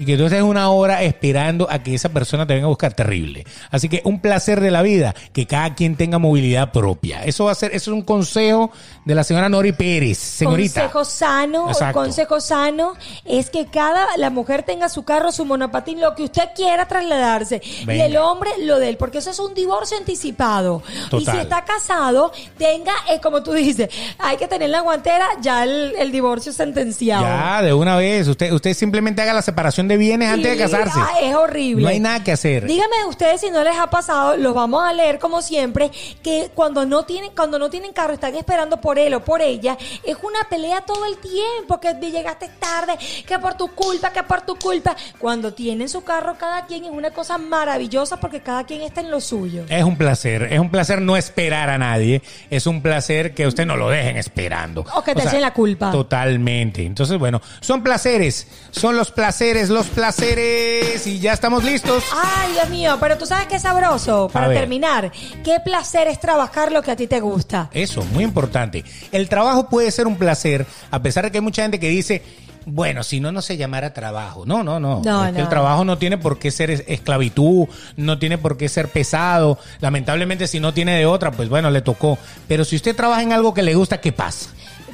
Y 0.01 0.07
que 0.07 0.17
tú 0.17 0.25
estés 0.25 0.41
una 0.41 0.71
hora 0.71 1.03
esperando 1.03 1.69
a 1.71 1.81
que 1.83 1.95
esa 1.95 2.09
persona 2.09 2.47
te 2.47 2.55
venga 2.55 2.65
a 2.65 2.71
buscar 2.71 2.95
terrible. 2.95 3.45
Así 3.71 3.91
que 3.91 4.01
un 4.05 4.21
placer 4.21 4.63
de 4.63 4.71
la 4.71 4.81
vida, 4.81 5.15
que 5.35 5.47
cada 5.47 5.75
quien 5.75 5.95
tenga 5.95 6.19
movilidad 6.19 6.73
propia. 6.73 7.23
Eso 7.23 7.45
va 7.45 7.53
a 7.53 7.55
ser, 7.55 7.75
eso 7.75 7.91
es 7.91 7.95
un 7.95 8.03
consejo 8.03 8.71
de 9.05 9.15
la 9.15 9.25
señora 9.25 9.51
Nori 9.51 9.73
Pérez, 9.73 10.17
señorita. 10.17 10.91
Consejo 10.91 11.05
sano, 11.05 11.69
Exacto. 11.69 12.01
consejo 12.01 12.41
sano 12.41 12.95
es 13.27 13.51
que 13.51 13.67
cada 13.67 14.17
la 14.17 14.31
mujer 14.31 14.63
tenga 14.63 14.89
su 14.89 15.05
carro, 15.05 15.33
su 15.33 15.45
monopatín, 15.45 16.01
lo 16.01 16.15
que 16.15 16.23
usted 16.23 16.49
quiera 16.57 16.89
trasladarse 16.89 17.61
Venga. 17.85 17.95
y 17.95 18.01
el 18.07 18.17
hombre 18.17 18.51
lo 18.61 18.79
de 18.79 18.89
él, 18.89 18.97
porque 18.97 19.19
eso 19.19 19.31
es 19.31 19.39
un 19.39 19.53
divorcio 19.53 19.99
anticipado. 19.99 20.83
Y 21.13 21.27
si 21.27 21.37
está 21.37 21.67
casado, 21.67 22.33
tenga, 22.57 22.95
eh, 23.11 23.21
como 23.23 23.43
tú 23.43 23.53
dices, 23.53 23.91
hay 24.19 24.39
que 24.39 24.49
tener 24.49 24.71
la 24.71 24.81
guantera, 24.81 25.27
ya 25.43 25.65
el, 25.65 25.95
el 25.99 26.11
divorcio 26.11 26.55
sentenciado. 26.55 27.25
Ya, 27.25 27.61
de 27.61 27.75
una 27.75 27.97
vez. 27.97 28.29
Usted, 28.29 28.51
usted 28.53 28.73
simplemente 28.73 29.21
haga 29.21 29.35
la 29.35 29.43
separación 29.43 29.90
de 29.91 29.97
bienes 29.99 30.29
antes 30.31 30.47
de 30.47 30.55
Sí, 30.55 30.59
casarse. 30.73 30.99
ah, 30.99 31.11
es 31.23 31.35
horrible. 31.35 31.83
No 31.83 31.89
hay 31.89 32.01
nada 32.01 32.25
que 32.25 32.33
hacer. 32.33 32.67
Díganme 32.67 33.05
ustedes 33.09 33.41
si 33.43 33.51
no 33.51 33.63
les 33.63 33.77
ha 33.77 33.89
pasado, 33.91 34.37
los 34.37 34.55
vamos 34.55 34.83
a 34.85 34.93
leer 34.93 35.19
como 35.19 35.43
siempre, 35.43 35.91
que 36.23 36.51
cuando 36.55 36.87
no 36.87 37.05
tienen, 37.05 37.33
cuando 37.37 37.59
no 37.59 37.69
tienen 37.71 37.93
carro, 37.93 38.13
están 38.15 38.35
esperando 38.35 38.81
por 38.81 38.99
él 38.99 39.13
o 39.15 39.25
por 39.25 39.43
ella, 39.43 39.77
es 40.05 40.17
una 40.23 40.49
pelea 40.49 40.81
todo 40.83 41.05
el 41.07 41.17
tiempo, 41.19 41.79
que 41.81 41.95
llegaste 42.11 42.49
tarde, 42.59 42.95
que 43.27 43.39
por 43.39 43.55
tu 43.55 43.69
culpa, 43.69 44.11
que 44.13 44.23
por 44.23 44.43
tu 44.43 44.57
culpa. 44.57 44.97
Cuando 45.19 45.53
tienen 45.53 45.89
su 45.89 46.03
carro 46.03 46.37
cada 46.39 46.67
quien 46.67 46.85
es 46.85 46.91
una 46.91 47.11
cosa 47.11 47.37
maravillosa 47.39 48.19
porque 48.19 48.41
cada 48.41 48.65
quien 48.65 48.83
está 48.83 49.01
en 49.01 49.11
lo 49.11 49.21
suyo. 49.21 49.65
Es 49.69 49.85
un 49.85 49.97
placer, 49.97 50.45
es 50.53 50.59
un 50.59 50.71
placer 50.71 51.01
no 51.03 51.17
esperar 51.17 51.69
a 51.71 51.79
nadie, 51.79 52.23
es 52.51 52.67
un 52.67 52.83
placer 52.83 53.35
que 53.35 53.47
usted 53.47 53.67
no 53.67 53.77
lo 53.77 53.89
dejen 53.91 54.17
esperando. 54.17 54.85
O 54.95 55.03
que 55.03 55.15
te 55.15 55.23
echen 55.23 55.41
la 55.41 55.53
culpa. 55.53 55.91
Totalmente. 55.91 56.85
Entonces, 56.85 57.19
bueno, 57.19 57.41
son 57.61 57.83
placeres, 57.83 58.47
son 58.71 58.97
los 58.97 59.11
placeres, 59.11 59.69
los 59.69 59.80
placeres 59.87 61.07
y 61.07 61.19
ya 61.19 61.33
estamos 61.33 61.65
listos. 61.65 62.05
Ay, 62.15 62.53
Dios 62.53 62.69
mío, 62.71 62.97
pero 63.01 63.17
tú 63.19 63.27
sabes 63.27 63.47
qué 63.47 63.59
sabroso. 63.59 64.29
Para 64.33 64.49
ver. 64.49 64.59
terminar, 64.59 65.13
qué 65.45 65.59
placer 65.65 66.09
es 66.09 66.21
trabajar 66.21 66.73
lo 66.73 66.83
que 66.83 66.91
a 66.91 66.97
ti 66.97 67.07
te 67.07 67.21
gusta. 67.21 67.69
Eso, 67.73 68.03
muy 68.13 68.25
importante. 68.25 68.85
El 69.13 69.29
trabajo 69.29 69.69
puede 69.69 69.91
ser 69.91 70.07
un 70.07 70.17
placer, 70.17 70.67
a 70.91 71.01
pesar 71.03 71.25
de 71.25 71.31
que 71.31 71.39
hay 71.39 71.43
mucha 71.43 71.63
gente 71.63 71.81
que 71.81 71.89
dice, 71.89 72.23
bueno, 72.67 73.03
si 73.03 73.21
no, 73.21 73.33
no 73.33 73.41
se 73.43 73.57
llamara 73.57 73.95
trabajo. 73.95 74.45
No, 74.47 74.63
no, 74.63 74.79
no. 74.79 75.01
No, 75.05 75.25
Es 75.25 75.33
que 75.33 75.39
no. 75.39 75.45
el 75.45 75.49
trabajo 75.49 75.85
no 75.85 75.97
tiene 75.99 76.19
por 76.19 76.39
qué 76.39 76.51
ser 76.51 76.71
es- 76.71 76.85
esclavitud, 76.87 77.67
no 77.97 78.19
tiene 78.19 78.37
por 78.39 78.57
qué 78.57 78.69
ser 78.69 78.89
pesado. 78.89 79.59
Lamentablemente, 79.81 80.47
si 80.47 80.61
no 80.61 80.75
tiene 80.75 80.97
de 80.99 81.07
otra, 81.07 81.31
pues 81.33 81.49
bueno, 81.49 81.71
le 81.71 81.81
tocó. 81.81 82.19
Pero 82.47 82.65
si 82.65 82.77
usted 82.77 82.95
trabaja 82.95 83.23
en 83.23 83.33
algo 83.33 83.55
que 83.55 83.63
le 83.63 83.75
gusta, 83.75 84.01
¿qué 84.01 84.13
pasa? 84.13 84.51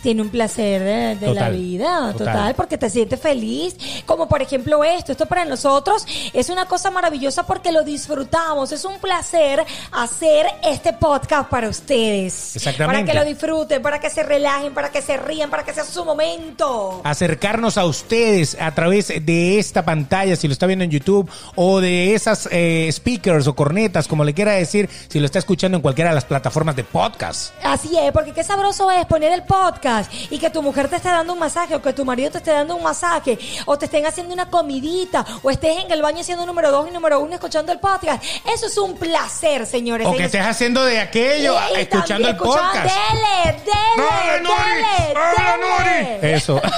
Tiene 0.06 0.22
un 0.22 0.28
placer 0.28 0.84
de, 0.84 1.16
de 1.16 1.34
la 1.34 1.48
vida, 1.48 2.12
total. 2.12 2.32
total. 2.32 2.54
porque 2.54 2.78
te 2.78 2.88
sientes 2.88 3.18
feliz. 3.18 3.76
Como 4.06 4.28
por 4.28 4.40
ejemplo 4.40 4.84
esto, 4.84 5.10
esto 5.10 5.26
para 5.26 5.44
nosotros 5.44 6.06
es 6.32 6.48
una 6.48 6.66
cosa 6.66 6.92
maravillosa 6.92 7.44
porque 7.44 7.72
lo 7.72 7.82
disfrutamos. 7.82 8.70
Es 8.70 8.84
un 8.84 9.00
placer 9.00 9.64
hacer 9.90 10.46
este 10.62 10.92
podcast 10.92 11.50
para 11.50 11.68
ustedes. 11.68 12.54
Exactamente. 12.54 13.02
Para 13.02 13.04
que 13.04 13.18
lo 13.18 13.24
disfruten, 13.24 13.82
para 13.82 13.98
que 13.98 14.08
se 14.08 14.22
relajen, 14.22 14.72
para 14.74 14.92
que 14.92 15.02
se 15.02 15.16
rían, 15.16 15.50
para 15.50 15.64
que 15.64 15.74
sea 15.74 15.82
su 15.82 16.04
momento. 16.04 17.00
acercarnos 17.02 17.76
a 17.76 17.84
ustedes 17.84 18.56
a 18.60 18.72
través 18.76 19.08
de 19.08 19.58
esta 19.58 19.84
pantalla, 19.84 20.36
si 20.36 20.46
lo 20.46 20.52
está 20.52 20.68
viendo 20.68 20.84
en 20.84 20.92
YouTube, 20.92 21.28
o 21.56 21.80
de 21.80 22.14
esas 22.14 22.48
eh, 22.52 22.88
speakers 22.92 23.48
o 23.48 23.56
cornetas, 23.56 24.06
como 24.06 24.22
le 24.22 24.34
quiera 24.34 24.52
decir, 24.52 24.88
si 25.08 25.18
lo 25.18 25.26
está 25.26 25.40
escuchando 25.40 25.74
en 25.74 25.82
cualquiera 25.82 26.10
de 26.10 26.14
las 26.14 26.26
plataformas 26.26 26.76
de 26.76 26.84
podcast. 26.84 27.52
Así 27.64 27.98
es, 27.98 28.12
porque 28.12 28.30
qué 28.30 28.44
sabroso 28.44 28.88
es 28.92 29.04
poner 29.06 29.32
el 29.32 29.42
podcast 29.42 29.95
y 30.30 30.38
que 30.38 30.50
tu 30.50 30.62
mujer 30.62 30.88
te 30.88 30.96
esté 30.96 31.08
dando 31.08 31.32
un 31.32 31.38
masaje 31.38 31.74
o 31.74 31.82
que 31.82 31.92
tu 31.92 32.04
marido 32.04 32.30
te 32.30 32.38
esté 32.38 32.50
dando 32.52 32.76
un 32.76 32.82
masaje 32.82 33.38
o 33.66 33.76
te 33.78 33.86
estén 33.86 34.06
haciendo 34.06 34.32
una 34.34 34.48
comidita 34.50 35.24
o 35.42 35.50
estés 35.50 35.84
en 35.84 35.90
el 35.90 36.02
baño 36.02 36.20
haciendo 36.20 36.46
número 36.46 36.70
dos 36.70 36.88
y 36.88 36.92
número 36.92 37.20
uno 37.20 37.34
escuchando 37.34 37.72
el 37.72 37.78
podcast. 37.78 38.22
Eso 38.52 38.66
es 38.66 38.76
un 38.78 38.94
placer, 38.96 39.66
señores. 39.66 40.06
O 40.06 40.12
que 40.14 40.24
estés 40.24 40.44
haciendo 40.44 40.84
de 40.84 41.00
aquello, 41.00 41.54
Y 41.76 41.80
escuchando 41.80 42.28
el 42.28 42.34
escuchando- 42.34 42.62
podcast. 42.72 42.94
Dele, 42.94 43.58
dele, 43.64 44.08
¡Dale, 44.08 44.40
Nori! 44.40 44.70
dele, 44.74 45.14
¡Dale, 45.14 46.18
dele. 46.20 46.34
Eso. 46.36 46.60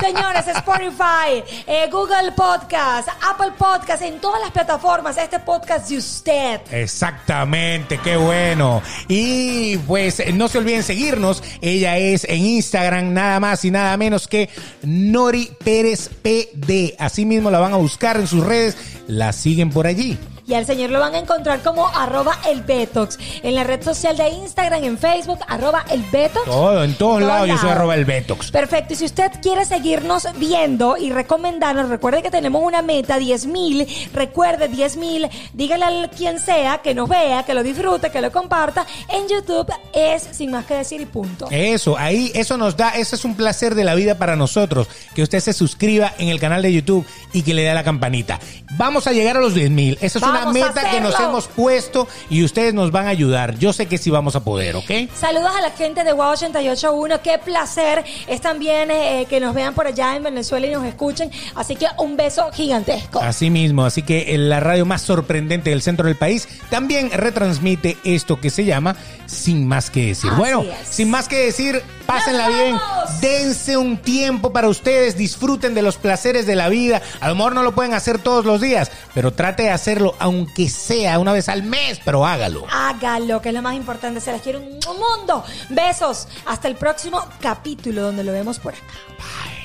Señores, 0.00 0.46
Spotify, 0.48 1.42
eh, 1.66 1.88
Google 1.90 2.32
Podcast, 2.32 3.08
Apple 3.28 3.52
Podcast, 3.56 4.02
en 4.02 4.20
todas 4.20 4.40
las 4.40 4.50
plataformas, 4.50 5.16
este 5.16 5.38
podcast 5.38 5.88
de 5.88 5.98
usted. 5.98 6.60
Exactamente, 6.70 7.98
qué 7.98 8.16
bueno. 8.16 8.82
Y 9.08 9.76
pues 9.78 10.22
no 10.34 10.48
se 10.48 10.58
olviden 10.58 10.82
seguirnos. 10.82 11.42
Ella 11.66 11.98
es 11.98 12.22
en 12.22 12.44
Instagram 12.44 13.12
nada 13.12 13.40
más 13.40 13.64
y 13.64 13.72
nada 13.72 13.96
menos 13.96 14.28
que 14.28 14.48
Nori 14.84 15.50
Pérez 15.64 16.08
PD. 16.22 16.94
Así 16.96 17.24
mismo 17.24 17.50
la 17.50 17.58
van 17.58 17.72
a 17.72 17.76
buscar 17.76 18.16
en 18.18 18.28
sus 18.28 18.46
redes. 18.46 18.76
La 19.08 19.32
siguen 19.32 19.70
por 19.70 19.88
allí. 19.88 20.16
Y 20.48 20.54
al 20.54 20.64
señor 20.64 20.90
lo 20.90 21.00
van 21.00 21.14
a 21.14 21.18
encontrar 21.18 21.60
como 21.60 21.88
arroba 21.88 22.38
el 22.48 22.62
Betox. 22.62 23.18
En 23.42 23.56
la 23.56 23.64
red 23.64 23.82
social 23.82 24.16
de 24.16 24.28
Instagram, 24.28 24.84
en 24.84 24.96
Facebook, 24.96 25.40
arroba 25.48 25.84
el 25.90 26.02
Betox. 26.12 26.44
Todo, 26.44 26.84
en 26.84 26.94
todos 26.94 27.20
lados 27.20 27.48
yo 27.48 27.58
soy 27.58 27.70
arroba 27.70 27.96
el 27.96 28.04
Betox. 28.04 28.52
Perfecto. 28.52 28.92
Y 28.92 28.96
si 28.96 29.06
usted 29.06 29.32
quiere 29.42 29.64
seguirnos 29.64 30.28
viendo 30.38 30.96
y 30.96 31.10
recomendarnos, 31.10 31.88
recuerde 31.88 32.22
que 32.22 32.30
tenemos 32.30 32.62
una 32.62 32.80
meta, 32.80 33.18
10 33.18 33.46
mil. 33.46 33.88
Recuerde, 34.12 34.68
10 34.68 34.96
mil. 34.98 35.28
Dígale 35.52 35.84
a 35.84 36.08
quien 36.10 36.38
sea 36.38 36.78
que 36.78 36.94
nos 36.94 37.08
vea, 37.08 37.42
que 37.42 37.52
lo 37.52 37.64
disfrute, 37.64 38.10
que 38.10 38.20
lo 38.20 38.30
comparta. 38.30 38.86
En 39.08 39.26
YouTube 39.28 39.72
es 39.92 40.28
sin 40.30 40.52
más 40.52 40.64
que 40.64 40.74
decir 40.74 41.00
y 41.00 41.06
punto. 41.06 41.48
Eso, 41.50 41.98
ahí, 41.98 42.30
eso 42.34 42.56
nos 42.56 42.76
da, 42.76 42.90
eso 42.90 43.16
es 43.16 43.24
un 43.24 43.34
placer 43.34 43.74
de 43.74 43.82
la 43.82 43.96
vida 43.96 44.16
para 44.16 44.36
nosotros, 44.36 44.86
que 45.12 45.24
usted 45.24 45.40
se 45.40 45.52
suscriba 45.52 46.12
en 46.18 46.28
el 46.28 46.38
canal 46.38 46.62
de 46.62 46.72
YouTube 46.72 47.04
y 47.32 47.42
que 47.42 47.52
le 47.52 47.62
dé 47.62 47.70
a 47.70 47.74
la 47.74 47.82
campanita. 47.82 48.38
Vamos 48.76 49.08
a 49.08 49.12
llegar 49.12 49.36
a 49.36 49.40
los 49.40 49.52
10 49.52 49.70
mil. 49.70 49.98
Esa 50.00 50.18
es 50.18 50.22
una 50.22 50.35
Vamos 50.35 50.35
a 50.42 50.52
meta 50.52 50.90
que 50.90 51.00
nos 51.00 51.18
hemos 51.20 51.46
puesto 51.48 52.06
y 52.30 52.44
ustedes 52.44 52.74
nos 52.74 52.90
van 52.90 53.06
a 53.06 53.10
ayudar. 53.10 53.58
Yo 53.58 53.72
sé 53.72 53.86
que 53.86 53.98
sí 53.98 54.10
vamos 54.10 54.36
a 54.36 54.40
poder, 54.40 54.76
¿ok? 54.76 54.90
Saludos 55.14 55.52
a 55.56 55.60
la 55.60 55.70
gente 55.70 56.04
de 56.04 56.12
Wow 56.12 56.30
881. 56.32 57.22
Qué 57.22 57.38
placer 57.38 58.04
es 58.26 58.40
también 58.40 58.90
eh, 58.90 59.26
que 59.28 59.40
nos 59.40 59.54
vean 59.54 59.74
por 59.74 59.86
allá 59.86 60.16
en 60.16 60.22
Venezuela 60.22 60.66
y 60.66 60.70
nos 60.70 60.84
escuchen. 60.84 61.30
Así 61.54 61.76
que 61.76 61.86
un 61.98 62.16
beso 62.16 62.50
gigantesco. 62.52 63.20
Así 63.20 63.50
mismo, 63.50 63.84
así 63.84 64.02
que 64.02 64.34
en 64.34 64.48
la 64.48 64.60
radio 64.60 64.86
más 64.86 65.02
sorprendente 65.02 65.70
del 65.70 65.82
centro 65.82 66.06
del 66.06 66.16
país 66.16 66.48
también 66.70 67.10
retransmite 67.10 67.96
esto 68.04 68.40
que 68.40 68.50
se 68.50 68.64
llama 68.64 68.96
Sin 69.26 69.66
más 69.66 69.90
que 69.90 70.06
decir. 70.06 70.30
Así 70.30 70.38
bueno, 70.38 70.62
es. 70.62 70.88
sin 70.88 71.10
más 71.10 71.28
que 71.28 71.46
decir, 71.46 71.82
pásenla 72.06 72.48
¡Nos 72.48 72.56
bien, 72.56 72.78
dense 73.20 73.76
un 73.76 73.98
tiempo 73.98 74.52
para 74.52 74.68
ustedes, 74.68 75.16
disfruten 75.16 75.74
de 75.74 75.82
los 75.82 75.96
placeres 75.96 76.46
de 76.46 76.56
la 76.56 76.68
vida. 76.68 77.02
A 77.20 77.28
lo 77.28 77.34
mejor 77.34 77.54
no 77.54 77.62
lo 77.62 77.74
pueden 77.74 77.94
hacer 77.94 78.18
todos 78.18 78.44
los 78.44 78.60
días, 78.60 78.90
pero 79.14 79.32
trate 79.32 79.64
de 79.64 79.70
hacerlo 79.70 80.14
aunque 80.26 80.68
sea 80.68 81.18
una 81.18 81.32
vez 81.32 81.48
al 81.48 81.62
mes, 81.62 82.00
pero 82.04 82.26
hágalo. 82.26 82.66
Hágalo, 82.70 83.40
que 83.40 83.50
es 83.50 83.54
lo 83.54 83.62
más 83.62 83.74
importante. 83.74 84.20
Se 84.20 84.32
las 84.32 84.42
quiero 84.42 84.58
un 84.58 84.80
mundo. 84.98 85.44
Besos. 85.70 86.26
Hasta 86.46 86.68
el 86.68 86.74
próximo 86.74 87.24
capítulo 87.40 88.02
donde 88.02 88.24
lo 88.24 88.32
vemos 88.32 88.58
por 88.58 88.74
acá. 88.74 88.82
Bye. 89.18 89.55